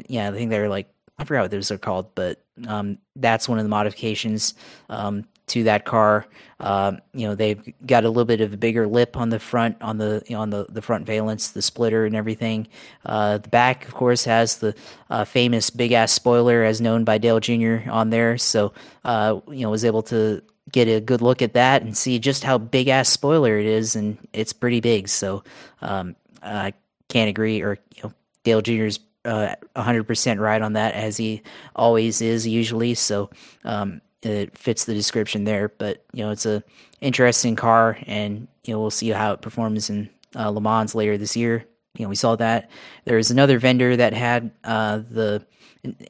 yeah, 0.09 0.29
I 0.29 0.33
think 0.33 0.51
they're 0.51 0.69
like 0.69 0.89
I 1.19 1.25
forgot 1.25 1.43
what 1.43 1.51
those 1.51 1.71
are 1.71 1.79
called, 1.79 2.15
but 2.15 2.43
um, 2.67 2.99
that's 3.17 3.49
one 3.49 3.59
of 3.59 3.65
the 3.65 3.69
modifications. 3.69 4.55
Um, 4.89 5.27
to 5.47 5.65
that 5.65 5.85
car. 5.85 6.27
Uh, 6.61 6.93
you 7.13 7.27
know, 7.27 7.35
they've 7.35 7.73
got 7.87 8.05
a 8.05 8.09
little 8.09 8.25
bit 8.25 8.41
of 8.41 8.53
a 8.53 8.57
bigger 8.57 8.87
lip 8.87 9.17
on 9.17 9.29
the 9.29 9.39
front, 9.39 9.77
on 9.83 9.99
the 9.99 10.23
you 10.27 10.35
know, 10.35 10.43
on 10.43 10.51
the, 10.51 10.67
the 10.69 10.81
front 10.81 11.05
valence, 11.05 11.51
the 11.51 11.63
splitter, 11.63 12.07
and 12.07 12.17
everything. 12.17 12.67
Uh, 13.05 13.39
the 13.39 13.49
back, 13.49 13.87
of 13.87 13.95
course, 13.95 14.25
has 14.25 14.59
the 14.59 14.75
uh, 15.11 15.25
famous 15.25 15.71
big 15.71 15.93
ass 15.93 16.13
spoiler, 16.13 16.65
as 16.65 16.81
known 16.81 17.05
by 17.05 17.19
Dale 17.19 17.41
Jr. 17.41 17.91
on 17.91 18.11
there. 18.11 18.39
So, 18.39 18.73
uh, 19.05 19.41
you 19.49 19.61
know, 19.61 19.71
was 19.71 19.85
able 19.85 20.03
to 20.05 20.43
get 20.73 20.89
a 20.89 21.01
good 21.01 21.21
look 21.21 21.43
at 21.43 21.53
that 21.53 21.83
and 21.83 21.97
see 21.97 22.19
just 22.19 22.43
how 22.43 22.57
big 22.57 22.89
ass 22.89 23.09
spoiler 23.09 23.59
it 23.59 23.67
is, 23.67 23.97
and 23.97 24.17
it's 24.33 24.53
pretty 24.53 24.81
big. 24.81 25.09
So, 25.09 25.45
um, 25.83 26.17
I 26.43 26.73
can't 27.09 27.29
agree, 27.29 27.61
or 27.61 27.79
you 27.95 28.05
know, 28.05 28.13
Dale 28.45 28.63
Jr.'s 28.63 29.01
uh, 29.25 29.55
100% 29.77 30.39
right 30.39 30.63
on 30.63 30.75
that 30.75 30.95
as 30.95 31.17
he 31.17 31.43
always 31.75 32.21
is 32.21 32.47
usually 32.47 32.95
so 32.95 33.31
um, 33.65 34.01
it 34.25 34.57
fits 34.57 34.85
the 34.85 34.95
description 34.95 35.45
there. 35.45 35.69
But 35.69 36.05
you 36.13 36.25
know, 36.25 36.31
it's 36.31 36.47
a 36.47 36.63
interesting 37.01 37.57
car, 37.57 37.99
and 38.07 38.49
you 38.65 38.75
know, 38.75 38.81
we'll 38.81 38.91
see 38.91 39.09
how 39.11 39.33
it 39.33 39.43
performs 39.43 39.91
in 39.91 40.11
uh, 40.37 40.51
Le 40.51 40.61
Mans 40.61 40.95
later 40.95 41.19
this 41.19 41.37
year. 41.37 41.65
You 41.97 42.05
know, 42.05 42.09
we 42.09 42.17
saw 42.17 42.35
that 42.37 42.71
there 43.05 43.17
was 43.17 43.31
another 43.31 43.59
vendor 43.59 43.97
that 43.97 44.13
had 44.13 44.51
uh, 44.65 44.99
the. 44.99 45.47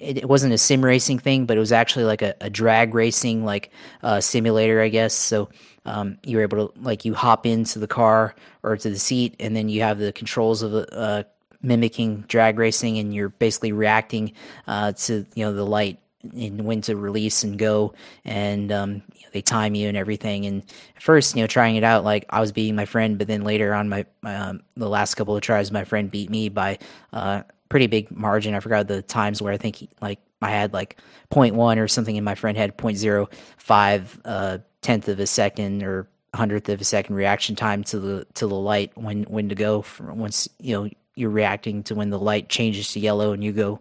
It, 0.01 0.29
wasn't 0.29 0.55
a 0.55 0.59
sim 0.59 0.85
racing 0.85 1.19
thing, 1.19 1.47
but 1.47 1.57
it 1.57 1.61
was 1.61 1.73
actually 1.73 2.05
like 2.05 2.23
a, 2.23 2.37
a 2.41 2.49
drag 2.49 2.95
racing 2.95 3.45
like 3.45 3.73
uh, 4.05 4.21
simulator, 4.21 4.81
I 4.81 4.89
guess. 4.89 5.13
So 5.13 5.49
um, 5.85 6.19
you 6.23 6.37
were 6.37 6.45
able 6.45 6.69
to 6.69 6.81
like 6.81 7.05
you 7.05 7.13
hop 7.13 7.45
into 7.45 7.81
the 7.81 7.89
car 7.89 8.37
or 8.63 8.77
to 8.77 8.89
the 8.89 8.99
seat, 8.99 9.35
and 9.41 9.57
then 9.57 9.69
you 9.69 9.83
have 9.83 9.99
the 9.99 10.13
controls 10.13 10.63
of 10.63 10.87
uh, 10.93 11.25
mimicking 11.61 12.25
drag 12.29 12.59
racing, 12.59 12.99
and 12.99 13.13
you're 13.13 13.31
basically 13.31 13.73
reacting 13.73 14.33
uh, 14.69 14.93
to 14.93 15.27
you 15.35 15.45
know 15.45 15.53
the 15.53 15.67
light 15.67 15.99
and 16.33 16.65
when 16.65 16.81
to 16.83 16.97
release 16.97 17.45
and 17.45 17.59
go 17.59 17.95
and 18.25 18.73
um, 18.73 19.03
you 19.15 19.23
know, 19.23 19.29
they 19.33 19.43
time 19.43 19.75
you 19.75 19.89
and 19.89 19.97
everything. 19.97 20.47
And 20.47 20.63
first 21.05 21.37
you 21.37 21.43
know 21.43 21.47
trying 21.47 21.77
it 21.77 21.85
out 21.85 22.03
like 22.03 22.25
i 22.31 22.41
was 22.41 22.51
beating 22.51 22.75
my 22.75 22.87
friend 22.87 23.19
but 23.19 23.27
then 23.27 23.45
later 23.45 23.75
on 23.75 23.91
my, 23.91 24.07
my 24.23 24.35
um, 24.37 24.63
the 24.75 24.89
last 24.89 25.17
couple 25.17 25.37
of 25.37 25.43
tries 25.43 25.71
my 25.71 25.85
friend 25.85 26.11
beat 26.11 26.31
me 26.31 26.49
by 26.49 26.79
uh, 27.13 27.43
pretty 27.69 27.87
big 27.87 28.11
margin. 28.11 28.55
I 28.55 28.61
forgot 28.61 28.89
the 28.89 29.03
times 29.03 29.43
where 29.43 29.53
i 29.53 29.59
think 29.59 29.77
he, 29.77 29.91
like 30.01 30.19
i 30.41 30.51
had 30.51 30.73
like 30.73 30.99
0.1 31.31 31.77
or 31.79 31.89
something 31.89 32.17
and 32.17 32.25
my 32.25 32.35
friend 32.35 32.57
had 32.57 32.77
0.05 32.79 34.21
uh, 34.25 34.59
tenth 34.81 35.09
of 35.09 35.21
a 35.21 35.27
second 35.27 35.83
or 35.83 36.09
hundredth 36.35 36.69
of 36.71 36.81
a 36.81 36.85
second 36.85 37.15
reaction 37.15 37.55
time 37.55 37.85
to 37.85 38.01
the 38.01 38.27
to 38.35 38.47
the 38.47 38.55
light 38.55 38.91
when 38.97 39.25
when 39.25 39.51
to 39.51 39.55
go 39.55 39.85
once 40.01 40.49
you 40.59 40.75
know 40.75 40.89
you're 41.17 41.31
reacting 41.31 41.83
to 41.85 41.95
when 41.95 42.11
the 42.11 42.19
light 42.19 42.49
changes 42.49 42.93
to 42.93 42.99
yellow 42.99 43.33
and 43.33 43.45
you 43.45 43.53
go 43.53 43.79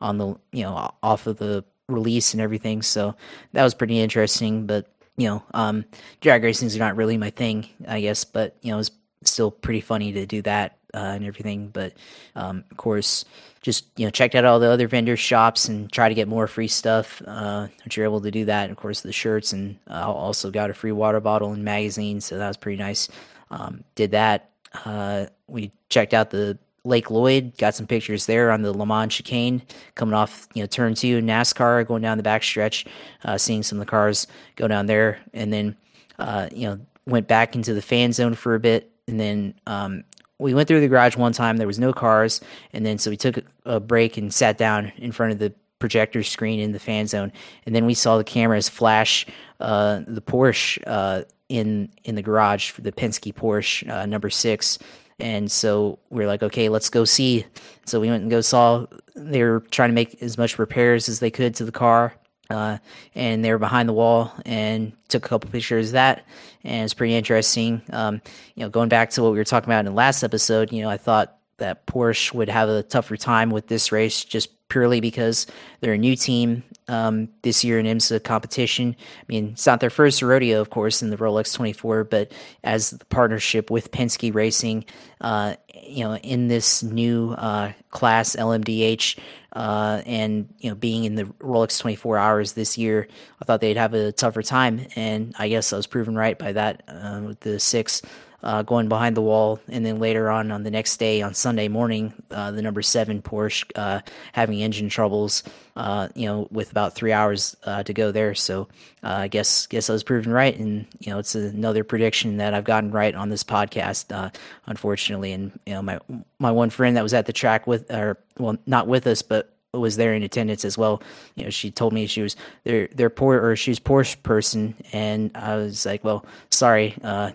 on 0.00 0.18
the 0.18 0.34
you 0.52 0.62
know 0.64 0.90
off 1.02 1.26
of 1.26 1.38
the 1.38 1.64
release 1.88 2.32
and 2.34 2.40
everything. 2.40 2.82
So 2.82 3.14
that 3.52 3.64
was 3.64 3.74
pretty 3.74 4.00
interesting. 4.00 4.66
But 4.66 4.86
you 5.16 5.28
know, 5.28 5.42
um, 5.54 5.84
drag 6.20 6.42
racing's 6.42 6.76
not 6.76 6.96
really 6.96 7.16
my 7.16 7.30
thing, 7.30 7.68
I 7.86 8.00
guess. 8.00 8.24
But 8.24 8.56
you 8.62 8.72
know, 8.72 8.78
it's 8.78 8.90
still 9.24 9.50
pretty 9.50 9.80
funny 9.80 10.12
to 10.12 10.26
do 10.26 10.42
that 10.42 10.78
uh, 10.92 10.98
and 10.98 11.24
everything. 11.24 11.68
But 11.68 11.94
um, 12.34 12.64
of 12.70 12.76
course, 12.76 13.24
just 13.60 13.86
you 13.96 14.06
know, 14.06 14.10
checked 14.10 14.34
out 14.34 14.44
all 14.44 14.58
the 14.58 14.70
other 14.70 14.88
vendor 14.88 15.16
shops 15.16 15.68
and 15.68 15.90
try 15.90 16.08
to 16.08 16.14
get 16.14 16.28
more 16.28 16.46
free 16.46 16.68
stuff. 16.68 17.22
Uh, 17.26 17.68
which 17.84 17.96
you're 17.96 18.06
able 18.06 18.20
to 18.20 18.30
do 18.30 18.44
that. 18.46 18.64
And 18.64 18.72
of 18.72 18.76
course, 18.76 19.00
the 19.02 19.12
shirts 19.12 19.52
and 19.52 19.78
uh, 19.88 20.10
also 20.10 20.50
got 20.50 20.70
a 20.70 20.74
free 20.74 20.92
water 20.92 21.20
bottle 21.20 21.52
and 21.52 21.64
magazine, 21.64 22.20
so 22.20 22.38
that 22.38 22.48
was 22.48 22.56
pretty 22.56 22.82
nice. 22.82 23.08
Um, 23.50 23.84
did 23.94 24.12
that. 24.12 24.50
Uh, 24.84 25.26
we 25.46 25.70
checked 25.88 26.14
out 26.14 26.30
the 26.30 26.58
Lake 26.84 27.10
Lloyd. 27.10 27.56
Got 27.58 27.74
some 27.74 27.86
pictures 27.86 28.26
there 28.26 28.50
on 28.50 28.62
the 28.62 28.72
Le 28.72 28.86
Mans 28.86 29.12
chicane 29.12 29.62
coming 29.94 30.14
off, 30.14 30.46
you 30.54 30.62
know, 30.62 30.66
turn 30.66 30.94
two 30.94 31.20
NASCAR 31.20 31.86
going 31.86 32.02
down 32.02 32.18
the 32.18 32.24
backstretch, 32.24 32.86
uh, 33.24 33.38
seeing 33.38 33.62
some 33.62 33.78
of 33.78 33.86
the 33.86 33.90
cars 33.90 34.26
go 34.56 34.68
down 34.68 34.86
there, 34.86 35.20
and 35.32 35.52
then 35.52 35.76
uh, 36.18 36.48
you 36.52 36.66
know 36.66 36.78
went 37.06 37.28
back 37.28 37.54
into 37.54 37.74
the 37.74 37.82
fan 37.82 38.12
zone 38.12 38.34
for 38.34 38.54
a 38.54 38.60
bit, 38.60 38.90
and 39.08 39.18
then 39.18 39.54
um, 39.66 40.04
we 40.38 40.54
went 40.54 40.68
through 40.68 40.80
the 40.80 40.88
garage 40.88 41.16
one 41.16 41.32
time. 41.32 41.56
There 41.56 41.66
was 41.66 41.78
no 41.78 41.92
cars, 41.92 42.40
and 42.72 42.84
then 42.84 42.98
so 42.98 43.10
we 43.10 43.16
took 43.16 43.38
a 43.64 43.80
break 43.80 44.16
and 44.16 44.32
sat 44.32 44.58
down 44.58 44.92
in 44.96 45.12
front 45.12 45.32
of 45.32 45.38
the 45.38 45.52
projector 45.78 46.22
screen 46.22 46.60
in 46.60 46.72
the 46.72 46.78
fan 46.78 47.06
zone, 47.06 47.32
and 47.66 47.74
then 47.74 47.86
we 47.86 47.94
saw 47.94 48.18
the 48.18 48.24
cameras 48.24 48.68
flash 48.68 49.26
uh, 49.60 50.00
the 50.06 50.22
Porsche 50.22 50.82
uh, 50.86 51.24
in 51.48 51.90
in 52.04 52.14
the 52.14 52.22
garage 52.22 52.70
for 52.70 52.82
the 52.82 52.92
Penske 52.92 53.34
Porsche 53.34 53.88
uh, 53.88 54.06
number 54.06 54.30
six 54.30 54.78
and 55.18 55.50
so 55.50 55.98
we 56.10 56.24
are 56.24 56.26
like, 56.26 56.42
okay, 56.42 56.68
let's 56.68 56.90
go 56.90 57.04
see. 57.04 57.46
So 57.86 58.00
we 58.00 58.08
went 58.08 58.22
and 58.22 58.30
go 58.30 58.40
saw. 58.40 58.86
They 59.14 59.42
were 59.42 59.60
trying 59.70 59.90
to 59.90 59.94
make 59.94 60.22
as 60.22 60.36
much 60.36 60.58
repairs 60.58 61.08
as 61.08 61.20
they 61.20 61.30
could 61.30 61.54
to 61.56 61.64
the 61.64 61.72
car. 61.72 62.14
Uh, 62.50 62.78
and 63.14 63.44
they 63.44 63.50
were 63.50 63.58
behind 63.58 63.88
the 63.88 63.92
wall 63.92 64.32
and 64.44 64.92
took 65.08 65.24
a 65.24 65.28
couple 65.28 65.50
pictures 65.50 65.88
of 65.88 65.92
that. 65.92 66.26
And 66.62 66.84
it's 66.84 66.94
pretty 66.94 67.14
interesting. 67.14 67.80
Um, 67.90 68.20
you 68.54 68.62
know, 68.62 68.68
going 68.68 68.88
back 68.88 69.10
to 69.10 69.22
what 69.22 69.32
we 69.32 69.38
were 69.38 69.44
talking 69.44 69.68
about 69.68 69.80
in 69.80 69.86
the 69.86 69.92
last 69.92 70.22
episode, 70.22 70.72
you 70.72 70.82
know, 70.82 70.90
I 70.90 70.98
thought 70.98 71.38
that 71.56 71.86
Porsche 71.86 72.34
would 72.34 72.48
have 72.48 72.68
a 72.68 72.82
tougher 72.82 73.16
time 73.16 73.50
with 73.50 73.68
this 73.68 73.92
race 73.92 74.24
just 74.24 74.50
purely 74.68 75.00
because 75.00 75.46
they're 75.80 75.94
a 75.94 75.98
new 75.98 76.16
team 76.16 76.62
um, 76.88 77.28
this 77.42 77.64
year 77.64 77.78
in 77.78 77.86
IMSA 77.86 78.22
competition. 78.24 78.96
I 78.98 79.24
mean, 79.28 79.50
it's 79.52 79.66
not 79.66 79.80
their 79.80 79.90
first 79.90 80.22
rodeo, 80.22 80.60
of 80.60 80.70
course, 80.70 81.02
in 81.02 81.10
the 81.10 81.16
Rolex 81.16 81.54
24, 81.54 82.04
but 82.04 82.32
as 82.62 82.90
the 82.90 83.04
partnership 83.06 83.70
with 83.70 83.90
Penske 83.90 84.34
Racing, 84.34 84.84
uh, 85.20 85.56
you 85.72 86.04
know, 86.04 86.16
in 86.16 86.48
this 86.48 86.82
new 86.82 87.32
uh, 87.32 87.72
class 87.90 88.36
LMDH, 88.36 89.18
uh, 89.54 90.02
and 90.04 90.52
you 90.58 90.68
know, 90.68 90.74
being 90.74 91.04
in 91.04 91.14
the 91.14 91.24
Rolex 91.24 91.78
24 91.78 92.18
hours 92.18 92.52
this 92.52 92.76
year, 92.76 93.06
I 93.40 93.44
thought 93.44 93.60
they'd 93.60 93.76
have 93.76 93.94
a 93.94 94.12
tougher 94.12 94.42
time, 94.42 94.86
and 94.96 95.34
I 95.38 95.48
guess 95.48 95.72
I 95.72 95.76
was 95.76 95.86
proven 95.86 96.16
right 96.16 96.38
by 96.38 96.52
that 96.52 96.82
uh, 96.88 97.20
with 97.24 97.40
the 97.40 97.60
six 97.60 98.02
uh, 98.44 98.62
going 98.62 98.88
behind 98.88 99.16
the 99.16 99.22
wall, 99.22 99.58
and 99.68 99.84
then 99.84 99.98
later 99.98 100.30
on 100.30 100.52
on 100.52 100.62
the 100.62 100.70
next 100.70 100.98
day 100.98 101.22
on 101.22 101.32
Sunday 101.32 101.66
morning, 101.66 102.12
uh, 102.30 102.50
the 102.50 102.60
number 102.60 102.82
seven 102.82 103.22
Porsche 103.22 103.64
uh, 103.74 104.00
having 104.32 104.60
engine 104.60 104.88
troubles. 104.88 105.42
Uh, 105.76 106.06
you 106.14 106.26
know, 106.26 106.46
with 106.52 106.70
about 106.70 106.94
three 106.94 107.10
hours 107.10 107.56
uh, 107.64 107.82
to 107.82 107.92
go 107.92 108.12
there, 108.12 108.32
so 108.32 108.68
uh, 109.02 109.08
I 109.08 109.28
guess 109.28 109.66
guess 109.66 109.90
I 109.90 109.92
was 109.92 110.04
proven 110.04 110.30
right, 110.30 110.56
and 110.56 110.86
you 111.00 111.10
know 111.10 111.18
it's 111.18 111.34
another 111.34 111.82
prediction 111.82 112.36
that 112.36 112.54
I've 112.54 112.62
gotten 112.62 112.92
right 112.92 113.12
on 113.12 113.28
this 113.28 113.42
podcast, 113.42 114.30
unfortunately. 114.66 115.32
And 115.32 115.58
you 115.66 115.72
know, 115.72 115.82
my 115.82 115.98
my 116.38 116.52
one 116.52 116.70
friend 116.70 116.96
that 116.96 117.02
was 117.02 117.12
at 117.12 117.26
the 117.26 117.32
track 117.32 117.66
with, 117.66 117.90
or 117.90 118.18
well, 118.38 118.56
not 118.66 118.86
with 118.86 119.04
us, 119.08 119.22
but 119.22 119.54
was 119.72 119.96
there 119.96 120.14
in 120.14 120.22
attendance 120.22 120.64
as 120.64 120.78
well. 120.78 121.02
You 121.34 121.44
know, 121.44 121.50
she 121.50 121.72
told 121.72 121.92
me 121.92 122.06
she 122.06 122.22
was 122.22 122.36
their 122.64 122.86
their 122.88 123.10
poor 123.10 123.44
or 123.44 123.56
she's 123.56 123.80
Porsche 123.80 124.22
person, 124.22 124.74
and 124.92 125.30
I 125.34 125.56
was 125.56 125.84
like, 125.84 126.04
well, 126.04 126.24
sorry, 126.50 126.94
uh, 127.02 127.32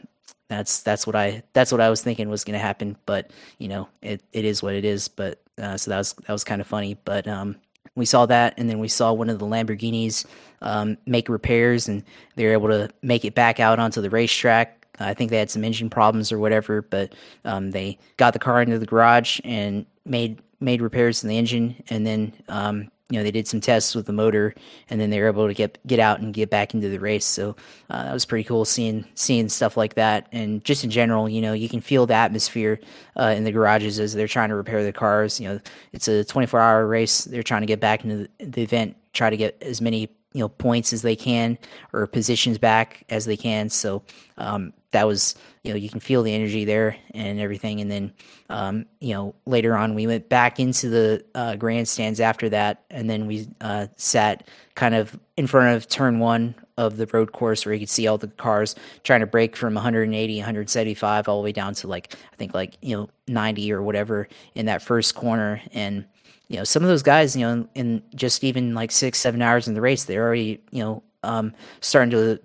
that's 0.49 0.81
that's 0.81 1.07
what 1.07 1.15
I 1.15 1.43
that's 1.53 1.71
what 1.71 1.79
I 1.79 1.89
was 1.89 2.01
thinking 2.01 2.27
was 2.29 2.43
going 2.43 2.59
to 2.59 2.65
happen. 2.65 2.97
But 3.05 3.31
you 3.59 3.67
know, 3.67 3.87
it, 4.01 4.21
it 4.33 4.43
is 4.43 4.61
what 4.61 4.73
it 4.73 4.83
is. 4.83 5.07
But 5.07 5.41
uh, 5.57 5.77
so 5.77 5.91
that 5.91 5.97
was 5.97 6.13
that 6.13 6.33
was 6.33 6.43
kind 6.43 6.59
of 6.59 6.67
funny. 6.67 6.97
But 7.05 7.27
um, 7.27 7.55
we 7.95 8.05
saw 8.05 8.25
that, 8.25 8.55
and 8.57 8.69
then 8.69 8.79
we 8.79 8.87
saw 8.87 9.13
one 9.13 9.29
of 9.29 9.39
the 9.39 9.45
Lamborghinis 9.45 10.25
um, 10.61 10.97
make 11.05 11.29
repairs, 11.29 11.87
and 11.87 12.03
they 12.35 12.45
were 12.45 12.53
able 12.53 12.67
to 12.69 12.89
make 13.01 13.23
it 13.23 13.35
back 13.35 13.59
out 13.59 13.79
onto 13.79 14.01
the 14.01 14.09
racetrack. 14.09 14.87
I 14.99 15.13
think 15.13 15.29
they 15.29 15.37
had 15.37 15.49
some 15.49 15.63
engine 15.63 15.89
problems 15.89 16.31
or 16.31 16.39
whatever, 16.39 16.81
but 16.81 17.13
um, 17.45 17.71
they 17.71 17.97
got 18.17 18.33
the 18.33 18.39
car 18.39 18.61
into 18.61 18.79
the 18.79 18.85
garage 18.85 19.39
and 19.45 19.85
made 20.03 20.41
made 20.59 20.81
repairs 20.81 21.21
to 21.21 21.27
the 21.27 21.37
engine, 21.37 21.81
and 21.89 22.05
then 22.05 22.33
um, 22.49 22.91
you 23.09 23.17
know 23.17 23.23
they 23.23 23.31
did 23.31 23.47
some 23.47 23.59
tests 23.59 23.95
with 23.95 24.05
the 24.05 24.13
motor 24.13 24.53
and 24.89 25.01
then 25.01 25.09
they 25.09 25.19
were 25.19 25.27
able 25.27 25.47
to 25.47 25.53
get 25.53 25.79
get 25.87 25.99
out 25.99 26.19
and 26.19 26.33
get 26.33 26.49
back 26.49 26.73
into 26.73 26.89
the 26.89 26.99
race. 26.99 27.25
So 27.25 27.55
uh, 27.89 28.03
that 28.03 28.13
was 28.13 28.25
pretty 28.25 28.43
cool 28.43 28.65
seeing 28.65 29.05
seeing 29.15 29.49
stuff 29.49 29.75
like 29.75 29.95
that. 29.95 30.27
And 30.31 30.63
just 30.63 30.83
in 30.83 30.91
general 30.91 31.27
you 31.27 31.41
know 31.41 31.53
you 31.53 31.69
can 31.69 31.81
feel 31.81 32.05
the 32.05 32.13
atmosphere 32.13 32.79
uh, 33.17 33.33
in 33.35 33.43
the 33.43 33.51
garages 33.51 33.99
as 33.99 34.13
they're 34.13 34.27
trying 34.27 34.49
to 34.49 34.55
repair 34.55 34.83
the 34.83 34.93
cars. 34.93 35.39
You 35.39 35.49
know 35.49 35.59
it's 35.91 36.07
a 36.07 36.23
24 36.23 36.59
hour 36.59 36.87
race. 36.87 37.23
They're 37.25 37.43
trying 37.43 37.61
to 37.61 37.67
get 37.67 37.79
back 37.79 38.03
into 38.03 38.29
the, 38.39 38.61
event 38.61 38.95
try 39.13 39.29
to 39.29 39.37
get 39.37 39.57
as 39.61 39.81
many 39.81 40.01
you 40.33 40.41
know 40.41 40.49
points 40.49 40.93
as 40.93 41.01
they 41.01 41.15
can 41.15 41.57
or 41.93 42.05
positions 42.05 42.57
back 42.57 43.03
as 43.09 43.25
they 43.25 43.37
can. 43.37 43.69
So 43.69 44.03
um, 44.37 44.73
that 44.91 45.07
was 45.07 45.35
you 45.63 45.71
know 45.71 45.77
you 45.77 45.89
can 45.89 45.99
feel 45.99 46.23
the 46.23 46.33
energy 46.33 46.65
there 46.65 46.97
and 47.13 47.39
everything. 47.39 47.81
And 47.81 47.91
then 47.91 48.13
um, 48.49 48.85
you 48.99 49.13
know 49.13 49.35
later 49.45 49.75
on 49.75 49.95
we 49.95 50.07
went 50.07 50.29
back 50.29 50.59
into 50.59 50.89
the 50.89 51.25
uh, 51.35 51.55
grandstands 51.55 52.19
after 52.19 52.49
that, 52.49 52.83
and 52.89 53.09
then 53.09 53.27
we 53.27 53.47
uh, 53.61 53.87
sat 53.95 54.47
kind 54.75 54.95
of 54.95 55.17
in 55.37 55.47
front 55.47 55.75
of 55.75 55.87
turn 55.87 56.19
one 56.19 56.55
of 56.77 56.97
the 56.97 57.07
road 57.07 57.33
course 57.33 57.65
where 57.65 57.73
you 57.73 57.79
could 57.79 57.89
see 57.89 58.07
all 58.07 58.17
the 58.17 58.27
cars 58.27 58.73
trying 59.03 59.19
to 59.19 59.27
break 59.27 59.55
from 59.55 59.73
180 59.73 60.37
175 60.37 61.27
all 61.27 61.41
the 61.41 61.43
way 61.43 61.51
down 61.51 61.73
to 61.73 61.87
like 61.87 62.15
i 62.31 62.35
think 62.37 62.53
like 62.53 62.77
you 62.81 62.95
know 62.95 63.09
90 63.27 63.73
or 63.73 63.81
whatever 63.81 64.29
in 64.55 64.67
that 64.67 64.81
first 64.81 65.13
corner 65.13 65.61
and 65.73 66.05
you 66.49 66.57
know, 66.57 66.63
some 66.63 66.83
of 66.83 66.89
those 66.89 67.03
guys, 67.03 67.35
you 67.35 67.45
know, 67.45 67.67
in 67.75 68.01
just 68.15 68.43
even 68.43 68.73
like 68.73 68.91
six, 68.91 69.19
seven 69.19 69.41
hours 69.41 69.67
in 69.67 69.75
the 69.75 69.81
race, 69.81 70.03
they're 70.03 70.25
already, 70.25 70.59
you 70.71 70.83
know, 70.83 71.03
um, 71.23 71.53
starting 71.79 72.09
to 72.11 72.39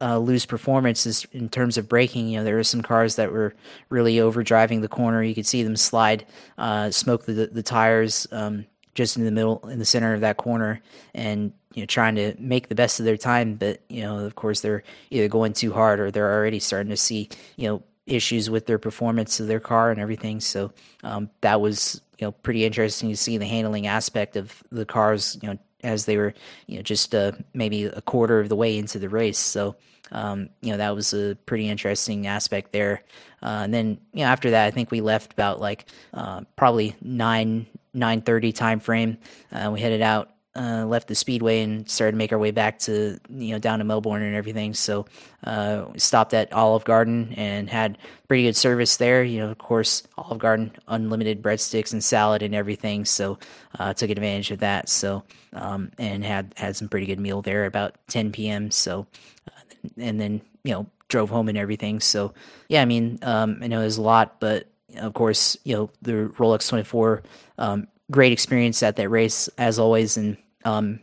uh, 0.00 0.18
lose 0.18 0.44
performances 0.44 1.26
in 1.32 1.48
terms 1.48 1.78
of 1.78 1.88
braking. 1.88 2.28
You 2.28 2.38
know, 2.38 2.44
there 2.44 2.56
were 2.56 2.64
some 2.64 2.82
cars 2.82 3.16
that 3.16 3.32
were 3.32 3.54
really 3.88 4.16
overdriving 4.16 4.80
the 4.80 4.88
corner. 4.88 5.22
You 5.22 5.34
could 5.34 5.46
see 5.46 5.62
them 5.62 5.76
slide, 5.76 6.26
uh, 6.58 6.90
smoke 6.90 7.24
the 7.24 7.32
the 7.32 7.62
tires 7.62 8.26
um, 8.32 8.66
just 8.94 9.16
in 9.16 9.24
the 9.24 9.30
middle, 9.30 9.66
in 9.68 9.78
the 9.78 9.84
center 9.84 10.14
of 10.14 10.20
that 10.20 10.36
corner, 10.36 10.80
and 11.14 11.52
you 11.74 11.82
know, 11.82 11.86
trying 11.86 12.14
to 12.16 12.34
make 12.38 12.68
the 12.68 12.74
best 12.74 13.00
of 13.00 13.06
their 13.06 13.16
time. 13.16 13.54
But 13.54 13.80
you 13.88 14.02
know, 14.02 14.18
of 14.18 14.34
course, 14.34 14.60
they're 14.60 14.82
either 15.10 15.28
going 15.28 15.52
too 15.52 15.72
hard 15.72 16.00
or 16.00 16.10
they're 16.10 16.32
already 16.32 16.60
starting 16.60 16.90
to 16.90 16.96
see, 16.96 17.28
you 17.56 17.68
know, 17.68 17.82
issues 18.06 18.50
with 18.50 18.66
their 18.66 18.78
performance 18.78 19.40
of 19.40 19.46
their 19.46 19.60
car 19.60 19.90
and 19.90 20.00
everything. 20.00 20.40
So 20.40 20.72
um, 21.02 21.30
that 21.40 21.60
was 21.60 22.00
you 22.18 22.26
know 22.26 22.32
pretty 22.32 22.64
interesting 22.64 23.10
to 23.10 23.16
see 23.16 23.38
the 23.38 23.46
handling 23.46 23.86
aspect 23.86 24.36
of 24.36 24.62
the 24.70 24.84
cars. 24.84 25.38
You 25.42 25.50
know 25.50 25.58
as 25.84 26.06
they 26.06 26.16
were 26.16 26.34
you 26.66 26.76
know 26.76 26.82
just 26.82 27.14
uh, 27.14 27.32
maybe 27.52 27.84
a 27.84 28.00
quarter 28.02 28.40
of 28.40 28.48
the 28.48 28.56
way 28.56 28.76
into 28.76 28.98
the 28.98 29.08
race. 29.08 29.38
So 29.38 29.76
um, 30.12 30.50
you 30.60 30.70
know 30.72 30.78
that 30.78 30.94
was 30.94 31.12
a 31.12 31.36
pretty 31.46 31.68
interesting 31.68 32.26
aspect 32.26 32.72
there. 32.72 33.02
Uh, 33.42 33.62
and 33.64 33.74
then 33.74 33.98
you 34.12 34.24
know 34.24 34.30
after 34.30 34.50
that, 34.50 34.66
I 34.66 34.70
think 34.70 34.90
we 34.90 35.00
left 35.00 35.32
about 35.32 35.60
like 35.60 35.86
uh, 36.12 36.42
probably 36.56 36.96
nine 37.00 37.66
nine 37.92 38.20
thirty 38.20 38.52
time 38.52 38.80
frame. 38.80 39.18
Uh, 39.52 39.70
we 39.72 39.80
headed 39.80 40.02
out 40.02 40.33
uh, 40.56 40.84
left 40.86 41.08
the 41.08 41.14
speedway 41.14 41.62
and 41.62 41.88
started 41.90 42.12
to 42.12 42.16
make 42.16 42.32
our 42.32 42.38
way 42.38 42.52
back 42.52 42.78
to 42.78 43.18
you 43.28 43.52
know 43.52 43.58
down 43.58 43.80
to 43.80 43.84
Melbourne 43.84 44.22
and 44.22 44.36
everything. 44.36 44.72
So 44.72 45.06
uh, 45.42 45.86
stopped 45.96 46.32
at 46.32 46.52
Olive 46.52 46.84
Garden 46.84 47.34
and 47.36 47.68
had 47.68 47.98
pretty 48.28 48.44
good 48.44 48.56
service 48.56 48.96
there. 48.96 49.24
You 49.24 49.40
know, 49.40 49.50
of 49.50 49.58
course, 49.58 50.04
Olive 50.16 50.38
Garden 50.38 50.72
unlimited 50.86 51.42
breadsticks 51.42 51.92
and 51.92 52.02
salad 52.02 52.42
and 52.42 52.54
everything. 52.54 53.04
So 53.04 53.38
uh, 53.78 53.94
took 53.94 54.10
advantage 54.10 54.50
of 54.52 54.60
that. 54.60 54.88
So 54.88 55.24
um, 55.54 55.90
and 55.98 56.24
had 56.24 56.54
had 56.56 56.76
some 56.76 56.88
pretty 56.88 57.06
good 57.06 57.20
meal 57.20 57.42
there 57.42 57.66
about 57.66 57.96
10 58.08 58.30
p.m. 58.30 58.70
So 58.70 59.06
uh, 59.48 59.60
and 59.98 60.20
then 60.20 60.40
you 60.62 60.72
know 60.72 60.86
drove 61.08 61.30
home 61.30 61.48
and 61.48 61.58
everything. 61.58 61.98
So 61.98 62.32
yeah, 62.68 62.82
I 62.82 62.84
mean 62.84 63.18
um, 63.22 63.58
I 63.60 63.66
know 63.66 63.80
there's 63.80 63.98
a 63.98 64.02
lot, 64.02 64.38
but 64.38 64.68
of 64.98 65.14
course 65.14 65.56
you 65.64 65.74
know 65.74 65.90
the 66.02 66.32
Rolex 66.38 66.68
24. 66.68 67.24
Um, 67.58 67.88
great 68.10 68.32
experience 68.32 68.82
at 68.82 68.96
that 68.96 69.08
race 69.08 69.48
as 69.58 69.78
always 69.78 70.16
and 70.16 70.36
um, 70.64 71.00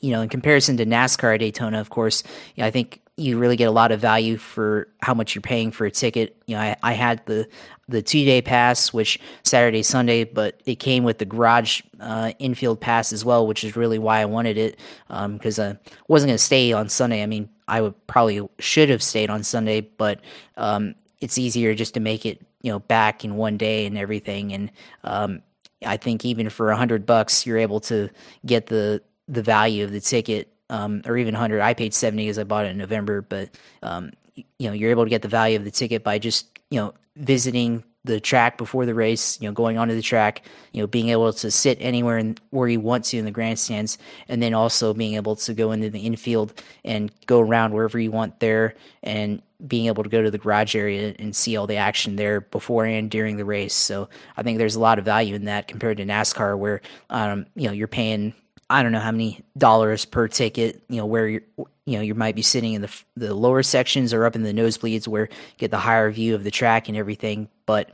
you 0.00 0.10
know, 0.10 0.22
in 0.22 0.28
comparison 0.28 0.76
to 0.78 0.86
NASCAR 0.86 1.38
Daytona, 1.38 1.80
of 1.80 1.90
course, 1.90 2.24
you 2.56 2.62
know, 2.62 2.66
I 2.66 2.70
think 2.70 3.00
you 3.16 3.36
really 3.36 3.56
get 3.56 3.64
a 3.64 3.72
lot 3.72 3.90
of 3.90 4.00
value 4.00 4.36
for 4.36 4.88
how 5.02 5.12
much 5.12 5.34
you're 5.34 5.42
paying 5.42 5.72
for 5.72 5.84
a 5.84 5.90
ticket. 5.90 6.40
You 6.46 6.56
know, 6.56 6.62
I, 6.62 6.76
I 6.82 6.92
had 6.92 7.24
the 7.26 7.48
the 7.88 8.02
two 8.02 8.24
day 8.24 8.42
pass, 8.42 8.92
which 8.92 9.18
Saturday 9.42 9.82
Sunday, 9.82 10.24
but 10.24 10.60
it 10.66 10.76
came 10.76 11.04
with 11.04 11.18
the 11.18 11.24
garage 11.24 11.80
uh, 12.00 12.32
infield 12.38 12.80
pass 12.80 13.12
as 13.12 13.24
well, 13.24 13.46
which 13.46 13.64
is 13.64 13.76
really 13.76 13.98
why 13.98 14.20
I 14.20 14.26
wanted 14.26 14.58
it 14.58 14.78
because 15.08 15.58
um, 15.58 15.78
I 15.84 15.90
wasn't 16.06 16.28
going 16.28 16.38
to 16.38 16.44
stay 16.44 16.72
on 16.72 16.88
Sunday. 16.88 17.22
I 17.22 17.26
mean, 17.26 17.48
I 17.66 17.80
would 17.80 17.94
probably 18.06 18.46
should 18.58 18.88
have 18.90 19.02
stayed 19.02 19.30
on 19.30 19.42
Sunday, 19.42 19.80
but 19.80 20.20
um, 20.56 20.94
it's 21.20 21.38
easier 21.38 21.74
just 21.74 21.94
to 21.94 22.00
make 22.00 22.24
it 22.26 22.40
you 22.62 22.70
know 22.70 22.78
back 22.78 23.24
in 23.24 23.36
one 23.36 23.56
day 23.56 23.86
and 23.86 23.96
everything. 23.98 24.52
And 24.52 24.70
um, 25.02 25.42
I 25.84 25.96
think 25.96 26.24
even 26.24 26.48
for 26.50 26.70
a 26.70 26.76
hundred 26.76 27.06
bucks, 27.06 27.46
you're 27.46 27.58
able 27.58 27.80
to 27.80 28.08
get 28.44 28.66
the 28.66 29.02
the 29.28 29.42
value 29.42 29.84
of 29.84 29.92
the 29.92 30.00
ticket, 30.00 30.52
um, 30.70 31.02
or 31.06 31.16
even 31.16 31.34
hundred. 31.34 31.60
I 31.60 31.74
paid 31.74 31.94
seventy 31.94 32.24
because 32.24 32.38
I 32.38 32.44
bought 32.44 32.64
it 32.64 32.70
in 32.70 32.78
November, 32.78 33.22
but 33.22 33.50
um, 33.82 34.12
you 34.34 34.68
know 34.68 34.72
you're 34.72 34.90
able 34.90 35.04
to 35.04 35.10
get 35.10 35.22
the 35.22 35.28
value 35.28 35.56
of 35.56 35.64
the 35.64 35.70
ticket 35.70 36.02
by 36.02 36.18
just 36.18 36.46
you 36.70 36.80
know 36.80 36.94
visiting 37.16 37.84
the 38.04 38.20
track 38.20 38.56
before 38.56 38.86
the 38.86 38.94
race, 38.94 39.40
you 39.40 39.48
know, 39.48 39.52
going 39.52 39.76
onto 39.76 39.94
the 39.94 40.02
track, 40.02 40.42
you 40.72 40.80
know, 40.80 40.86
being 40.86 41.08
able 41.10 41.32
to 41.32 41.50
sit 41.50 41.76
anywhere 41.80 42.18
in, 42.18 42.36
where 42.50 42.68
you 42.68 42.80
want 42.80 43.04
to 43.04 43.18
in 43.18 43.24
the 43.24 43.30
grandstands, 43.30 43.98
and 44.28 44.42
then 44.42 44.54
also 44.54 44.94
being 44.94 45.14
able 45.14 45.36
to 45.36 45.52
go 45.52 45.72
into 45.72 45.90
the 45.90 46.00
infield 46.00 46.62
and 46.84 47.10
go 47.26 47.40
around 47.40 47.72
wherever 47.72 47.98
you 47.98 48.10
want 48.10 48.40
there, 48.40 48.74
and 49.02 49.42
being 49.66 49.86
able 49.86 50.04
to 50.04 50.08
go 50.08 50.22
to 50.22 50.30
the 50.30 50.38
garage 50.38 50.76
area 50.76 51.14
and 51.18 51.34
see 51.34 51.56
all 51.56 51.66
the 51.66 51.76
action 51.76 52.16
there 52.16 52.40
before 52.40 52.84
and 52.84 53.10
during 53.10 53.36
the 53.36 53.44
race. 53.44 53.74
So 53.74 54.08
I 54.36 54.42
think 54.42 54.58
there's 54.58 54.76
a 54.76 54.80
lot 54.80 54.98
of 54.98 55.04
value 55.04 55.34
in 55.34 55.46
that 55.46 55.66
compared 55.66 55.96
to 55.96 56.06
NASCAR, 56.06 56.56
where 56.56 56.80
um, 57.10 57.46
you 57.56 57.66
know 57.66 57.72
you're 57.72 57.88
paying 57.88 58.34
I 58.70 58.82
don't 58.82 58.92
know 58.92 59.00
how 59.00 59.12
many 59.12 59.42
dollars 59.56 60.04
per 60.04 60.28
ticket, 60.28 60.82
you 60.88 60.96
know, 60.98 61.06
where 61.06 61.26
you're, 61.26 61.42
you 61.88 61.96
know, 61.96 62.02
you 62.02 62.14
might 62.14 62.34
be 62.34 62.42
sitting 62.42 62.74
in 62.74 62.82
the 62.82 63.02
the 63.16 63.34
lower 63.34 63.62
sections 63.62 64.12
or 64.12 64.26
up 64.26 64.36
in 64.36 64.42
the 64.42 64.52
nosebleeds 64.52 65.08
where 65.08 65.24
you 65.24 65.56
get 65.56 65.70
the 65.70 65.78
higher 65.78 66.10
view 66.10 66.34
of 66.34 66.44
the 66.44 66.50
track 66.50 66.88
and 66.88 66.98
everything. 66.98 67.48
But, 67.64 67.92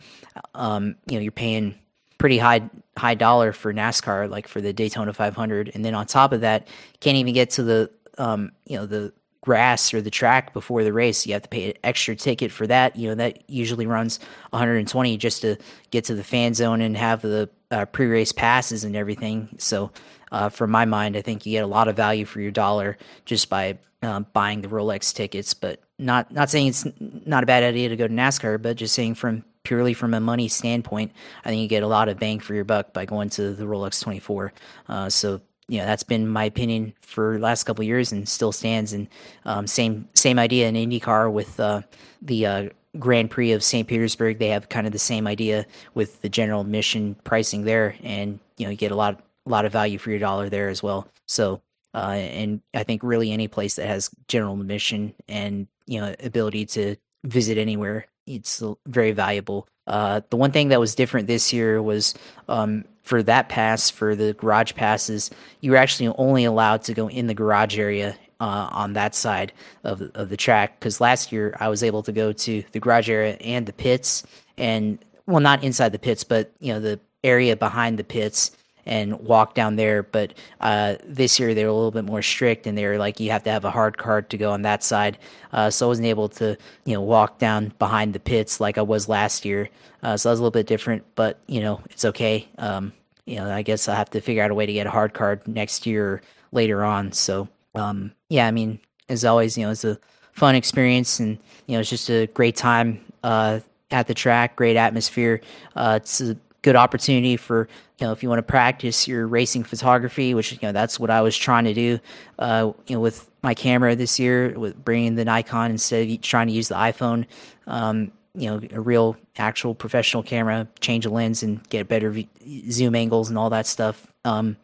um, 0.52 0.96
you 1.06 1.16
know, 1.16 1.22
you're 1.22 1.30
paying 1.30 1.76
pretty 2.18 2.38
high 2.38 2.68
high 2.98 3.14
dollar 3.14 3.52
for 3.52 3.72
NASCAR, 3.72 4.28
like 4.28 4.48
for 4.48 4.60
the 4.60 4.72
Daytona 4.72 5.12
500, 5.12 5.70
and 5.74 5.84
then 5.84 5.94
on 5.94 6.06
top 6.06 6.32
of 6.32 6.40
that, 6.40 6.66
can't 6.98 7.16
even 7.18 7.34
get 7.34 7.50
to 7.50 7.62
the, 7.62 7.90
um, 8.18 8.50
you 8.66 8.76
know, 8.76 8.84
the 8.84 9.12
grass 9.40 9.94
or 9.94 10.00
the 10.00 10.10
track 10.10 10.52
before 10.52 10.82
the 10.82 10.92
race. 10.92 11.24
You 11.24 11.34
have 11.34 11.42
to 11.42 11.48
pay 11.48 11.70
an 11.70 11.76
extra 11.84 12.16
ticket 12.16 12.50
for 12.50 12.66
that. 12.66 12.96
You 12.96 13.10
know, 13.10 13.14
that 13.14 13.48
usually 13.48 13.86
runs 13.86 14.18
120 14.50 15.16
just 15.18 15.42
to 15.42 15.56
get 15.92 16.04
to 16.06 16.16
the 16.16 16.24
fan 16.24 16.54
zone 16.54 16.80
and 16.80 16.96
have 16.96 17.22
the 17.22 17.48
uh, 17.74 17.84
pre-race 17.86 18.32
passes 18.32 18.84
and 18.84 18.94
everything. 18.94 19.48
So, 19.58 19.90
uh, 20.30 20.48
from 20.48 20.70
my 20.70 20.84
mind, 20.84 21.16
I 21.16 21.22
think 21.22 21.44
you 21.44 21.52
get 21.52 21.64
a 21.64 21.68
lot 21.68 21.88
of 21.88 21.96
value 21.96 22.24
for 22.24 22.40
your 22.40 22.50
dollar 22.50 22.96
just 23.24 23.50
by 23.50 23.78
uh, 24.02 24.20
buying 24.20 24.62
the 24.62 24.68
Rolex 24.68 25.12
tickets. 25.14 25.54
But 25.54 25.80
not 25.98 26.32
not 26.32 26.50
saying 26.50 26.68
it's 26.68 26.86
not 27.00 27.42
a 27.42 27.46
bad 27.46 27.62
idea 27.62 27.88
to 27.88 27.96
go 27.96 28.06
to 28.06 28.14
NASCAR, 28.14 28.60
but 28.62 28.76
just 28.76 28.94
saying 28.94 29.16
from 29.16 29.44
purely 29.64 29.94
from 29.94 30.14
a 30.14 30.20
money 30.20 30.48
standpoint, 30.48 31.12
I 31.44 31.48
think 31.48 31.62
you 31.62 31.68
get 31.68 31.82
a 31.82 31.88
lot 31.88 32.08
of 32.08 32.18
bang 32.18 32.38
for 32.38 32.54
your 32.54 32.64
buck 32.64 32.92
by 32.92 33.06
going 33.06 33.30
to 33.30 33.52
the 33.52 33.64
Rolex 33.64 34.02
24. 34.02 34.52
Uh, 34.88 35.08
so 35.08 35.40
you 35.68 35.78
know 35.78 35.86
that's 35.86 36.02
been 36.02 36.28
my 36.28 36.44
opinion 36.44 36.92
for 37.00 37.38
last 37.38 37.64
couple 37.64 37.84
years 37.84 38.12
and 38.12 38.28
still 38.28 38.52
stands. 38.52 38.92
And 38.92 39.08
um, 39.44 39.66
same 39.66 40.08
same 40.14 40.38
idea 40.38 40.68
in 40.68 40.74
IndyCar 40.74 41.32
with 41.32 41.58
uh, 41.58 41.82
the 42.22 42.46
uh, 42.46 42.68
Grand 42.98 43.30
Prix 43.30 43.52
of 43.52 43.62
St. 43.62 43.86
Petersburg. 43.86 44.38
They 44.38 44.48
have 44.48 44.68
kind 44.68 44.86
of 44.86 44.92
the 44.92 44.98
same 44.98 45.26
idea 45.26 45.66
with 45.94 46.22
the 46.22 46.28
general 46.28 46.62
admission 46.62 47.16
pricing 47.24 47.64
there, 47.64 47.96
and 48.02 48.38
you 48.56 48.66
know 48.66 48.70
you 48.70 48.76
get 48.76 48.92
a 48.92 48.96
lot 48.96 49.20
a 49.46 49.50
lot 49.50 49.64
of 49.64 49.72
value 49.72 49.98
for 49.98 50.10
your 50.10 50.18
dollar 50.18 50.48
there 50.48 50.68
as 50.68 50.82
well. 50.82 51.08
So. 51.26 51.60
Uh, 51.96 52.16
and 52.16 52.60
I 52.74 52.82
think 52.82 53.04
really 53.04 53.30
any 53.30 53.46
place 53.46 53.76
that 53.76 53.86
has 53.86 54.10
general 54.26 54.60
admission 54.60 55.14
and 55.28 55.68
you 55.86 56.00
know 56.00 56.12
ability 56.18 56.66
to 56.66 56.96
visit 57.22 57.56
anywhere 57.56 58.08
it's 58.26 58.62
very 58.86 59.12
valuable. 59.12 59.68
Uh, 59.86 60.22
the 60.30 60.36
one 60.36 60.50
thing 60.50 60.68
that 60.68 60.80
was 60.80 60.94
different 60.94 61.26
this 61.26 61.52
year 61.52 61.82
was 61.82 62.14
um, 62.48 62.84
for 63.02 63.22
that 63.22 63.48
pass 63.48 63.90
for 63.90 64.14
the 64.14 64.32
garage 64.34 64.74
passes, 64.74 65.30
you 65.60 65.72
were 65.72 65.76
actually 65.76 66.08
only 66.16 66.44
allowed 66.44 66.82
to 66.82 66.94
go 66.94 67.08
in 67.08 67.26
the 67.26 67.34
garage 67.34 67.78
area 67.78 68.16
uh, 68.40 68.68
on 68.72 68.92
that 68.94 69.14
side 69.14 69.52
of 69.84 70.02
of 70.14 70.28
the 70.28 70.36
track. 70.36 70.78
Because 70.78 71.00
last 71.00 71.32
year 71.32 71.56
I 71.60 71.68
was 71.68 71.82
able 71.82 72.02
to 72.02 72.12
go 72.12 72.32
to 72.32 72.64
the 72.72 72.80
garage 72.80 73.08
area 73.08 73.34
and 73.40 73.66
the 73.66 73.72
pits, 73.72 74.24
and 74.56 74.98
well, 75.26 75.40
not 75.40 75.64
inside 75.64 75.92
the 75.92 75.98
pits, 75.98 76.24
but 76.24 76.52
you 76.60 76.72
know 76.72 76.80
the 76.80 77.00
area 77.22 77.56
behind 77.56 77.98
the 77.98 78.04
pits 78.04 78.52
and 78.86 79.18
walk 79.20 79.54
down 79.54 79.76
there. 79.76 80.02
But 80.02 80.34
uh, 80.60 80.96
this 81.04 81.38
year 81.38 81.54
they 81.54 81.64
were 81.64 81.70
a 81.70 81.74
little 81.74 81.90
bit 81.90 82.04
more 82.04 82.22
strict, 82.22 82.66
and 82.66 82.76
they 82.76 82.86
were 82.86 82.98
like 82.98 83.20
you 83.20 83.30
have 83.30 83.42
to 83.44 83.50
have 83.50 83.64
a 83.64 83.70
hard 83.70 83.98
card 83.98 84.30
to 84.30 84.36
go 84.36 84.52
on 84.52 84.62
that 84.62 84.82
side. 84.82 85.18
Uh, 85.52 85.70
so 85.70 85.86
I 85.86 85.88
wasn't 85.88 86.06
able 86.06 86.28
to 86.30 86.56
you 86.84 86.94
know 86.94 87.02
walk 87.02 87.38
down 87.38 87.72
behind 87.78 88.12
the 88.12 88.20
pits 88.20 88.60
like 88.60 88.78
I 88.78 88.82
was 88.82 89.08
last 89.08 89.44
year. 89.44 89.68
Uh, 90.02 90.16
so 90.16 90.28
that 90.28 90.32
was 90.32 90.40
a 90.40 90.42
little 90.42 90.50
bit 90.50 90.66
different, 90.66 91.04
but 91.14 91.40
you 91.46 91.60
know 91.60 91.80
it's 91.90 92.04
okay. 92.04 92.48
Um, 92.58 92.92
you 93.26 93.36
know 93.36 93.50
I 93.50 93.62
guess 93.62 93.88
I'll 93.88 93.96
have 93.96 94.10
to 94.10 94.20
figure 94.20 94.42
out 94.42 94.50
a 94.50 94.54
way 94.54 94.66
to 94.66 94.72
get 94.72 94.86
a 94.86 94.90
hard 94.90 95.14
card 95.14 95.46
next 95.48 95.86
year 95.86 96.22
later 96.52 96.84
on. 96.84 97.12
So 97.12 97.48
um, 97.74 98.12
yeah, 98.28 98.46
I 98.46 98.50
mean 98.50 98.80
as 99.08 99.24
always, 99.24 99.56
you 99.56 99.64
know 99.64 99.70
it's 99.70 99.84
a 99.84 99.98
fun 100.32 100.54
experience, 100.54 101.20
and 101.20 101.38
you 101.66 101.74
know 101.74 101.80
it's 101.80 101.90
just 101.90 102.08
a 102.10 102.26
great 102.28 102.56
time 102.56 103.00
uh, 103.22 103.60
at 103.90 104.06
the 104.06 104.14
track, 104.14 104.56
great 104.56 104.76
atmosphere. 104.76 105.40
Uh, 105.76 105.98
it's 106.02 106.20
a 106.20 106.36
good 106.62 106.76
opportunity 106.76 107.36
for 107.36 107.68
you 107.98 108.06
know 108.06 108.12
if 108.12 108.22
you 108.22 108.28
want 108.28 108.38
to 108.38 108.42
practice 108.42 109.06
your 109.06 109.26
racing 109.26 109.64
photography, 109.64 110.34
which 110.34 110.52
you 110.52 110.58
know 110.62 110.72
that's 110.72 110.98
what 110.98 111.10
I 111.10 111.20
was 111.20 111.36
trying 111.36 111.64
to 111.64 111.74
do. 111.74 111.98
Uh, 112.38 112.72
you 112.86 112.96
know 112.96 113.00
with 113.00 113.30
my 113.42 113.54
camera 113.54 113.94
this 113.94 114.18
year, 114.18 114.58
with 114.58 114.82
bringing 114.82 115.14
the 115.14 115.24
Nikon 115.24 115.70
instead 115.70 116.08
of 116.08 116.20
trying 116.22 116.46
to 116.48 116.52
use 116.52 116.68
the 116.68 116.76
iPhone. 116.76 117.26
Um, 117.66 118.12
you 118.36 118.50
know 118.50 118.60
a 118.72 118.80
real 118.80 119.16
actual 119.36 119.74
professional 119.74 120.22
camera, 120.22 120.66
change 120.80 121.06
a 121.06 121.10
lens 121.10 121.42
and 121.42 121.66
get 121.68 121.88
better 121.88 122.10
v- 122.10 122.28
zoom 122.70 122.94
angles 122.94 123.28
and 123.28 123.38
all 123.38 123.50
that 123.50 123.66
stuff. 123.66 124.12
Um, 124.24 124.56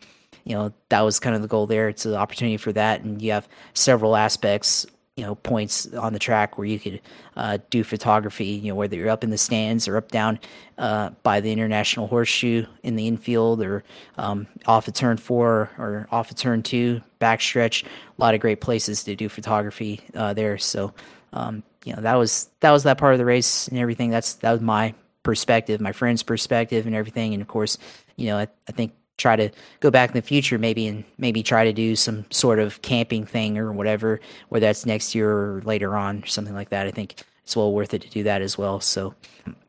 you 0.51 0.57
know 0.57 0.73
that 0.89 1.03
was 1.03 1.21
kind 1.21 1.37
of 1.37 1.43
the 1.43 1.49
goal 1.49 1.69
there. 1.69 1.89
It's 1.89 2.05
an 2.05 2.15
opportunity 2.15 2.57
for 2.57 2.73
that, 2.73 3.03
and 3.03 3.23
you 3.23 3.31
have 3.31 3.49
several 3.73 4.17
aspects 4.17 4.85
you 5.15 5.25
know 5.25 5.37
points 5.37 5.93
on 5.95 6.13
the 6.13 6.19
track 6.19 6.59
where 6.59 6.67
you 6.67 6.81
could 6.81 7.01
uh, 7.37 7.59
do 7.71 7.85
photography. 7.85 8.47
You 8.47 8.73
know 8.73 8.75
whether 8.75 8.97
you're 8.97 9.11
up 9.11 9.23
in 9.23 9.31
the 9.31 9.39
stands 9.39 9.87
or 9.87 9.97
up 9.97 10.11
down 10.11 10.41
uh, 10.77 11.11
by 11.23 11.41
the 11.41 11.53
International 11.53 12.09
Horseshoe 12.09 12.67
in 12.83 12.97
the 12.97 13.07
infield, 13.07 13.63
or 13.63 13.85
um, 14.19 14.49
off 14.67 14.89
of 14.89 14.95
turn 14.95 15.19
four 15.19 15.71
or 15.79 16.09
off 16.11 16.33
of 16.33 16.37
turn 16.37 16.65
two 16.65 17.01
backstretch. 17.21 17.85
A 17.85 18.21
lot 18.21 18.35
of 18.35 18.41
great 18.41 18.61
places 18.61 19.05
to 19.05 19.15
do 19.15 19.29
photography 19.29 20.01
uh, 20.17 20.35
there. 20.35 20.59
So 20.59 20.93
um, 21.33 21.63
you 21.85 21.95
know 21.95 22.03
that 22.03 22.17
was 22.17 22.51
that 22.59 22.73
was 22.73 22.83
that 22.83 22.99
part 22.99 23.13
of 23.13 23.19
the 23.19 23.25
race 23.25 23.69
and 23.69 23.79
everything. 23.79 24.11
That's 24.11 24.35
that 24.35 24.51
was 24.51 24.61
my 24.61 24.95
perspective, 25.23 25.81
my 25.81 25.93
friend's 25.93 26.25
perspective, 26.25 26.87
and 26.87 26.95
everything. 26.97 27.35
And 27.35 27.41
of 27.41 27.47
course, 27.47 27.79
you 28.17 28.27
know 28.27 28.39
I, 28.39 28.49
I 28.69 28.73
think 28.73 28.95
try 29.21 29.37
to 29.37 29.51
go 29.81 29.91
back 29.91 30.11
in 30.11 30.15
the 30.15 30.23
future 30.23 30.59
maybe 30.59 30.87
and 30.87 31.05
maybe 31.19 31.43
try 31.43 31.65
to 31.65 31.73
do 31.73 31.95
some 31.95 32.25
sort 32.31 32.59
of 32.59 32.81
camping 32.83 33.25
thing 33.25 33.59
or 33.59 33.73
whatever 33.73 34.21
whether 34.49 34.67
that's 34.67 34.87
next 34.87 35.15
year 35.15 35.31
or 35.31 35.63
later 35.65 35.97
on 35.97 36.23
or 36.23 36.27
something 36.27 36.55
like 36.55 36.71
that. 36.71 36.87
I 36.87 36.91
think 36.91 37.23
it's 37.45 37.55
well 37.55 37.73
worth 37.73 37.95
it 37.95 38.03
to 38.03 38.09
do 38.09 38.23
that 38.25 38.43
as 38.43 38.57
well. 38.57 38.81
So 38.81 39.15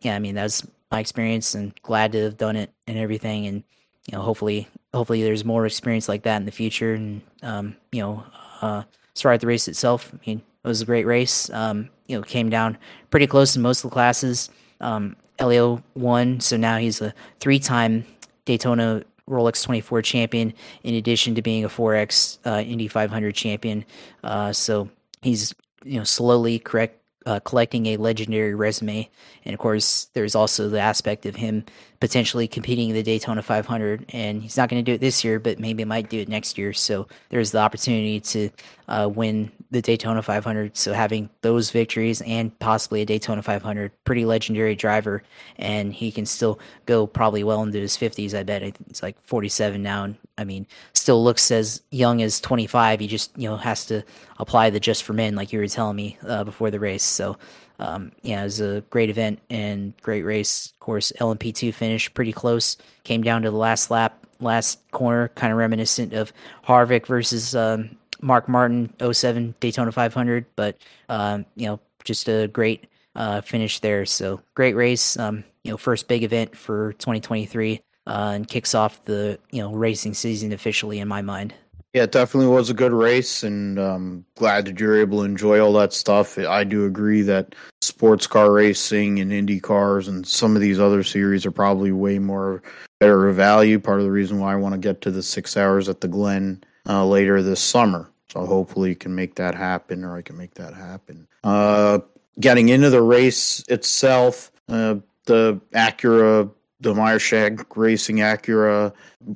yeah 0.02 0.16
i 0.16 0.20
mean 0.20 0.36
that's 0.36 0.66
my 0.92 1.00
experience 1.00 1.56
and 1.56 1.74
glad 1.84 2.12
to 2.12 2.24
have 2.24 2.38
done 2.38 2.56
it 2.56 2.72
and 2.88 2.98
everything. 2.98 3.46
And 3.48 3.64
you 4.08 4.18
know 4.18 4.24
hopefully 4.24 4.68
hopefully 4.94 5.24
there's 5.24 5.46
more 5.46 5.66
experience 5.66 6.10
like 6.10 6.24
that 6.24 6.38
in 6.38 6.46
the 6.46 6.52
future. 6.52 6.94
And 6.94 7.22
um, 7.44 7.76
you 7.92 8.02
know 8.02 8.24
uh 8.62 8.84
start 9.14 9.42
the 9.42 9.48
race 9.48 9.68
itself. 9.68 10.12
I 10.14 10.30
mean 10.30 10.42
it 10.64 10.68
was 10.68 10.82
a 10.82 10.86
great 10.86 11.06
race. 11.06 11.50
Um, 11.50 11.90
you 12.08 12.18
know 12.18 12.24
came 12.24 12.50
down 12.50 12.78
pretty 13.10 13.28
close 13.28 13.56
in 13.56 13.62
most 13.62 13.84
of 13.84 13.90
the 13.90 13.94
classes. 13.94 14.50
Um, 14.80 15.16
Helio 15.38 15.82
won, 15.96 16.40
so 16.40 16.56
now 16.56 16.78
he's 16.78 17.02
a 17.02 17.14
three-time 17.40 18.06
Daytona 18.46 19.04
Rolex 19.32 19.64
24 19.64 20.02
champion, 20.02 20.54
in 20.84 20.96
addition 20.96 21.36
to 21.36 21.42
being 21.42 21.64
a 21.66 21.70
4X 21.70 22.38
uh, 22.46 22.62
Indy 22.62 22.88
500 22.88 23.34
champion. 23.34 23.86
Uh, 24.24 24.54
so 24.54 24.90
he's 25.22 25.54
you 25.84 25.98
know 25.98 26.04
slowly 26.04 26.60
correct 26.60 27.02
uh, 27.26 27.40
collecting 27.42 27.88
a 27.88 27.98
legendary 27.98 28.56
resume. 28.56 29.10
And 29.46 29.54
of 29.54 29.60
course, 29.60 30.08
there's 30.14 30.36
also 30.36 30.70
the 30.70 30.80
aspect 30.80 31.26
of 31.26 31.36
him 31.36 31.66
potentially 32.00 32.48
competing 32.48 32.90
in 32.90 32.96
the 32.96 33.04
Daytona 33.04 33.42
500. 33.42 34.06
And 34.10 34.42
he's 34.42 34.58
not 34.58 34.70
going 34.70 34.84
to 34.84 34.92
do 34.92 34.96
it 34.96 35.02
this 35.02 35.24
year, 35.24 35.40
but 35.40 35.60
maybe 35.60 35.86
might 35.86 36.10
do 36.10 36.20
it 36.20 36.30
next 36.30 36.58
year. 36.58 36.74
So 36.74 37.08
there's 37.30 37.52
the 37.52 37.60
opportunity 37.60 38.20
to 38.22 38.50
uh, 38.88 39.10
win 39.14 39.52
the 39.72 39.82
Daytona 39.82 40.22
500. 40.22 40.76
So 40.76 40.92
having 40.92 41.30
those 41.42 41.72
victories 41.72 42.22
and 42.22 42.58
possibly 42.60 43.02
a 43.02 43.06
Daytona 43.06 43.42
500, 43.42 43.92
pretty 44.04 44.26
legendary 44.26 44.76
driver. 44.76 45.24
And 45.58 45.94
he 45.94 46.12
can 46.12 46.26
still 46.26 46.60
go 46.86 47.08
probably 47.08 47.44
well 47.44 47.64
into 47.64 47.80
his 47.80 47.98
50s. 47.98 48.38
I 48.38 48.44
bet 48.44 48.62
it's 48.62 49.02
like 49.02 49.20
47 49.24 49.82
now. 49.82 50.04
And 50.04 50.18
I 50.38 50.44
mean, 50.44 50.68
still 50.94 51.24
looks 51.24 51.50
as 51.52 51.82
young 51.90 52.22
as 52.22 52.42
25. 52.42 53.00
He 53.00 53.08
just, 53.08 53.36
you 53.38 53.50
know, 53.50 53.56
has 53.56 53.86
to 53.86 54.04
apply 54.38 54.70
the 54.70 54.80
just 54.80 55.04
for 55.04 55.14
men, 55.14 55.36
like 55.36 55.54
you 55.54 55.60
were 55.60 55.68
telling 55.68 55.96
me 55.96 56.18
uh, 56.28 56.44
before 56.44 56.70
the 56.70 56.80
race. 56.80 57.04
So, 57.04 57.38
um, 57.80 58.12
yeah, 58.22 58.42
it 58.42 58.44
was 58.44 58.60
a 58.60 58.84
great 58.90 59.10
event 59.10 59.40
and 59.50 59.94
great 60.02 60.24
race. 60.24 60.72
Of 60.74 60.80
course, 60.82 61.14
LMP2 61.20 61.74
finished 61.74 62.14
pretty 62.14 62.34
close. 62.34 62.76
Came 63.06 63.24
down 63.24 63.42
to 63.44 63.52
the 63.52 63.58
last 63.58 63.90
lap, 63.90 64.26
last 64.42 64.80
corner, 64.92 65.30
kind 65.30 65.54
of 65.54 65.58
reminiscent 65.58 66.14
of 66.14 66.34
Harvick 66.68 67.06
versus 67.06 67.56
um, 67.56 67.98
Mark 68.22 68.48
Martin 68.48 68.94
07 69.00 69.56
Daytona 69.60 69.92
500. 69.92 70.46
But, 70.56 70.78
um, 71.10 71.46
you 71.56 71.68
know, 71.68 71.80
just 72.04 72.28
a 72.30 72.48
great 72.48 72.88
uh, 73.16 73.42
finish 73.42 73.80
there. 73.80 74.06
So, 74.06 74.42
great 74.56 74.76
race. 74.76 75.18
Um, 75.18 75.44
you 75.64 75.72
know, 75.72 75.78
first 75.78 76.08
big 76.08 76.24
event 76.24 76.56
for 76.56 76.94
2023 76.94 77.82
uh, 78.08 78.32
and 78.34 78.48
kicks 78.48 78.74
off 78.74 79.04
the, 79.06 79.40
you 79.52 79.62
know, 79.62 79.74
racing 79.74 80.14
season 80.14 80.54
officially 80.54 81.00
in 81.00 81.08
my 81.08 81.22
mind. 81.22 81.54
Yeah, 81.94 82.04
it 82.04 82.14
definitely 82.14 82.48
was 82.48 82.70
a 82.70 82.74
good 82.74 82.94
race, 82.94 83.44
and 83.44 83.78
um, 83.78 84.26
glad 84.36 84.64
that 84.66 84.80
you're 84.80 84.98
able 84.98 85.20
to 85.20 85.26
enjoy 85.26 85.60
all 85.60 85.74
that 85.74 85.92
stuff. 85.92 86.38
I 86.38 86.64
do 86.64 86.86
agree 86.86 87.22
that 87.24 87.54
sports 87.82 88.28
car 88.28 88.50
racing 88.50 89.20
and 89.20 89.34
Indy 89.34 89.60
cars 89.60 90.08
and 90.08 90.26
some 90.26 90.56
of 90.56 90.62
these 90.62 90.80
other 90.80 91.04
series 91.04 91.46
are 91.46 91.52
probably 91.52 91.92
way 91.92 92.18
more 92.18 92.64
better 93.02 93.30
value. 93.32 93.78
Part 93.78 94.00
of 94.00 94.06
the 94.06 94.12
reason 94.12 94.40
why 94.40 94.54
I 94.54 94.56
want 94.56 94.74
to 94.74 94.80
get 94.80 95.02
to 95.02 95.12
the 95.12 95.22
six 95.22 95.58
hours 95.58 95.90
at 95.90 96.00
the 96.00 96.08
Glen 96.08 96.64
uh, 96.88 97.06
later 97.06 97.42
this 97.42 97.62
summer. 97.62 98.10
So 98.32 98.46
hopefully 98.46 98.90
you 98.90 98.96
can 98.96 99.14
make 99.14 99.36
that 99.36 99.56
happen, 99.56 100.04
or 100.04 100.16
I 100.16 100.22
can 100.22 100.38
make 100.38 100.54
that 100.56 100.74
happen. 100.74 101.28
Uh, 101.44 102.00
getting 102.40 102.70
into 102.70 102.90
the 102.90 103.02
race 103.02 103.64
itself, 103.68 104.52
uh, 104.70 104.96
the 105.26 105.60
Acura 105.74 106.50
the 106.82 106.96
Meyer 106.96 107.20
Shank 107.20 107.78
Racing 107.78 108.18
Acura 108.18 108.92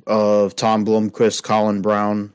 of 0.06 0.56
Tom 0.56 0.84
Blomqvist, 0.84 1.42
Colin 1.44 1.80
Braun, 1.80 2.32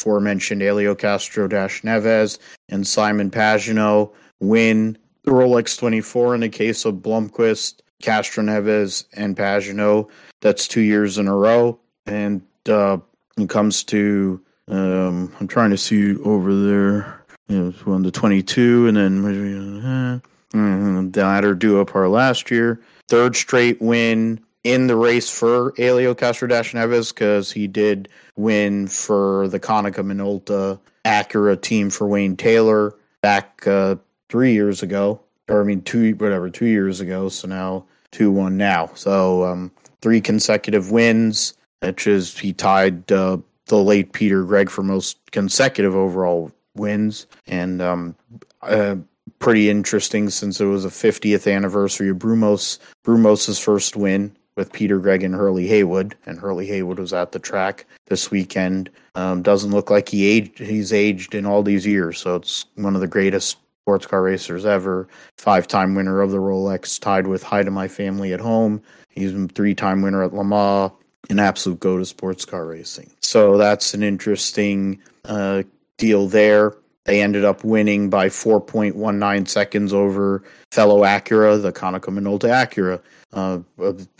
aforementioned 0.00 0.62
Helio 0.62 0.94
Castroneves 0.94 2.38
and 2.68 2.86
Simon 2.86 3.30
Pagenaud 3.30 4.12
win 4.38 4.96
the 5.24 5.32
Rolex 5.32 5.78
24 5.78 6.36
in 6.36 6.40
the 6.40 6.48
case 6.48 6.84
of 6.84 6.94
Blomqvist, 6.96 7.80
Castroneves, 8.02 9.04
and 9.12 9.36
Pagenaud. 9.36 10.08
That's 10.40 10.66
two 10.66 10.80
years 10.80 11.18
in 11.18 11.28
a 11.28 11.36
row. 11.36 11.78
And 12.06 12.42
uh, 12.68 12.98
when 13.34 13.44
it 13.44 13.50
comes 13.50 13.84
to, 13.84 14.40
um, 14.68 15.32
I'm 15.40 15.48
trying 15.48 15.70
to 15.70 15.78
see 15.78 16.16
over 16.18 16.54
there, 16.54 17.24
you 17.48 17.58
know, 17.58 17.74
won 17.86 18.02
the 18.02 18.10
22, 18.10 18.88
and 18.88 18.96
then 18.96 20.20
uh, 20.54 21.10
the 21.10 21.22
latter 21.22 21.54
Duopar 21.54 22.10
last 22.10 22.50
year. 22.50 22.80
Third 23.08 23.36
straight 23.36 23.80
win 23.80 24.40
in 24.64 24.86
the 24.86 24.96
race 24.96 25.30
for 25.30 25.72
Helio 25.76 26.14
Castroneves 26.14 27.14
because 27.14 27.50
he 27.50 27.66
did 27.66 28.08
win 28.36 28.88
for 28.88 29.48
the 29.48 29.60
Konica 29.60 30.04
Minolta 30.04 30.78
Acura 31.04 31.60
team 31.60 31.90
for 31.90 32.06
Wayne 32.06 32.36
Taylor 32.36 32.94
back 33.22 33.66
uh, 33.66 33.96
three 34.28 34.52
years 34.52 34.82
ago, 34.82 35.20
or 35.48 35.62
I 35.62 35.64
mean 35.64 35.82
two 35.82 36.12
whatever 36.16 36.50
two 36.50 36.66
years 36.66 37.00
ago. 37.00 37.28
So 37.28 37.48
now 37.48 37.84
two 38.10 38.30
one 38.30 38.56
now. 38.56 38.90
So 38.94 39.44
um, 39.44 39.72
three 40.02 40.20
consecutive 40.20 40.90
wins, 40.90 41.54
which 41.80 42.06
is 42.06 42.38
he 42.38 42.52
tied 42.52 43.10
uh, 43.12 43.38
the 43.66 43.76
late 43.76 44.12
Peter 44.12 44.44
Gregg 44.44 44.70
for 44.70 44.82
most 44.82 45.18
consecutive 45.30 45.94
overall 45.94 46.52
wins, 46.74 47.26
and 47.46 47.80
um, 47.82 48.14
uh, 48.62 48.96
pretty 49.38 49.70
interesting 49.70 50.30
since 50.30 50.60
it 50.60 50.66
was 50.66 50.84
a 50.84 50.88
50th 50.88 51.52
anniversary 51.52 52.10
of 52.10 52.18
Brumos 52.18 52.78
Brumos's 53.04 53.58
first 53.58 53.96
win 53.96 54.36
with 54.56 54.72
Peter 54.72 54.98
Gregg 54.98 55.22
and 55.22 55.34
Hurley 55.34 55.66
Haywood, 55.68 56.14
and 56.26 56.38
Hurley 56.38 56.66
Haywood 56.66 56.98
was 56.98 57.12
at 57.12 57.32
the 57.32 57.38
track 57.38 57.86
this 58.06 58.30
weekend. 58.30 58.90
Um, 59.14 59.42
doesn't 59.42 59.70
look 59.70 59.90
like 59.90 60.08
he 60.08 60.26
aged. 60.26 60.58
He's 60.58 60.92
aged 60.92 61.34
in 61.34 61.46
all 61.46 61.62
these 61.62 61.86
years, 61.86 62.18
so 62.18 62.36
it's 62.36 62.66
one 62.74 62.94
of 62.94 63.00
the 63.00 63.08
greatest 63.08 63.58
sports 63.82 64.06
car 64.06 64.22
racers 64.22 64.66
ever. 64.66 65.08
Five-time 65.38 65.94
winner 65.94 66.20
of 66.20 66.30
the 66.30 66.38
Rolex, 66.38 67.00
tied 67.00 67.26
with 67.26 67.42
Hi 67.42 67.62
to 67.62 67.70
My 67.70 67.88
Family 67.88 68.32
at 68.32 68.40
Home. 68.40 68.82
He's 69.08 69.34
a 69.34 69.48
three-time 69.48 70.02
winner 70.02 70.22
at 70.22 70.34
Le 70.34 70.44
Mans. 70.44 70.92
An 71.28 71.38
absolute 71.38 71.80
go 71.80 71.98
to 71.98 72.04
sports 72.04 72.44
car 72.44 72.66
racing. 72.66 73.10
So 73.20 73.56
that's 73.56 73.94
an 73.94 74.02
interesting 74.02 75.00
uh, 75.24 75.62
deal 75.96 76.26
there. 76.26 76.74
They 77.04 77.22
ended 77.22 77.44
up 77.44 77.64
winning 77.64 78.10
by 78.10 78.28
4.19 78.28 79.48
seconds 79.48 79.92
over 79.92 80.42
fellow 80.70 81.02
Acura, 81.02 81.60
the 81.60 81.72
Konica 81.72 82.10
Minolta 82.12 82.48
Acura. 82.48 83.00
Uh, 83.32 83.60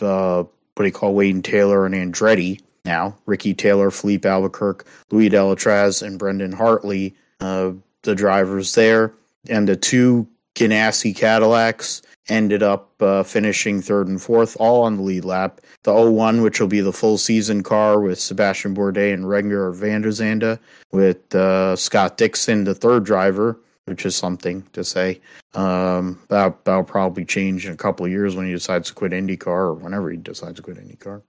uh, 0.05 0.43
what 0.75 0.85
do 0.85 0.87
you 0.87 0.93
call 0.93 1.15
Wayne 1.15 1.43
Taylor 1.43 1.85
and 1.85 1.95
Andretti 1.95 2.61
now? 2.85 3.17
Ricky 3.27 3.55
Taylor, 3.55 3.91
Filipe 3.91 4.25
Albuquerque, 4.25 4.87
Louis 5.11 5.31
Delétraz, 5.31 6.03
and 6.03 6.19
Brendan 6.19 6.53
Hartley, 6.53 7.15
uh, 7.41 7.73
the 8.03 8.15
drivers 8.15 8.75
there. 8.75 9.13
And 9.49 9.69
the 9.69 9.77
two 9.77 10.27
Ganassi 10.55 11.15
Cadillacs 11.15 12.03
ended 12.29 12.63
up 12.63 12.91
uh, 13.03 13.23
finishing 13.23 13.81
third 13.81 14.09
and 14.09 14.21
fourth, 14.21 14.57
all 14.61 14.83
on 14.83 14.97
the 14.97 15.03
lead 15.03 15.25
lap. 15.25 15.61
The 15.83 15.93
01, 15.93 16.43
which 16.43 16.61
will 16.61 16.69
be 16.69 16.81
the 16.81 16.93
full 16.93 17.19
season 17.19 17.63
car 17.63 18.01
with 18.01 18.19
Sébastien 18.19 18.75
Bourdais 18.75 19.13
and 19.13 19.25
Renger 19.25 19.75
van 19.75 20.03
der 20.03 20.11
Zande, 20.11 20.59
with 20.93 21.35
uh, 21.35 21.77
Scott 21.77 22.17
Dixon, 22.17 22.65
the 22.65 22.75
third 22.75 23.05
driver, 23.05 23.59
which 23.87 24.07
is 24.07 24.15
something 24.15 24.63
to 24.73 24.85
say. 24.85 25.21
Um, 25.55 26.21
that, 26.29 26.65
that'll 26.65 26.85
probably 26.85 27.25
change 27.25 27.67
in 27.67 27.73
a 27.73 27.77
couple 27.77 28.07
of 28.07 28.13
years 28.13 28.37
when 28.37 28.47
he 28.47 28.53
decides 28.53 28.89
to 28.89 28.95
quit 28.95 29.13
IndyCar 29.13 29.47
or 29.47 29.75
whenever 29.75 30.11
he 30.11 30.17
decides 30.17 30.57
to 30.57 30.63
quit 30.63 30.77
IndyCar. 30.77 31.23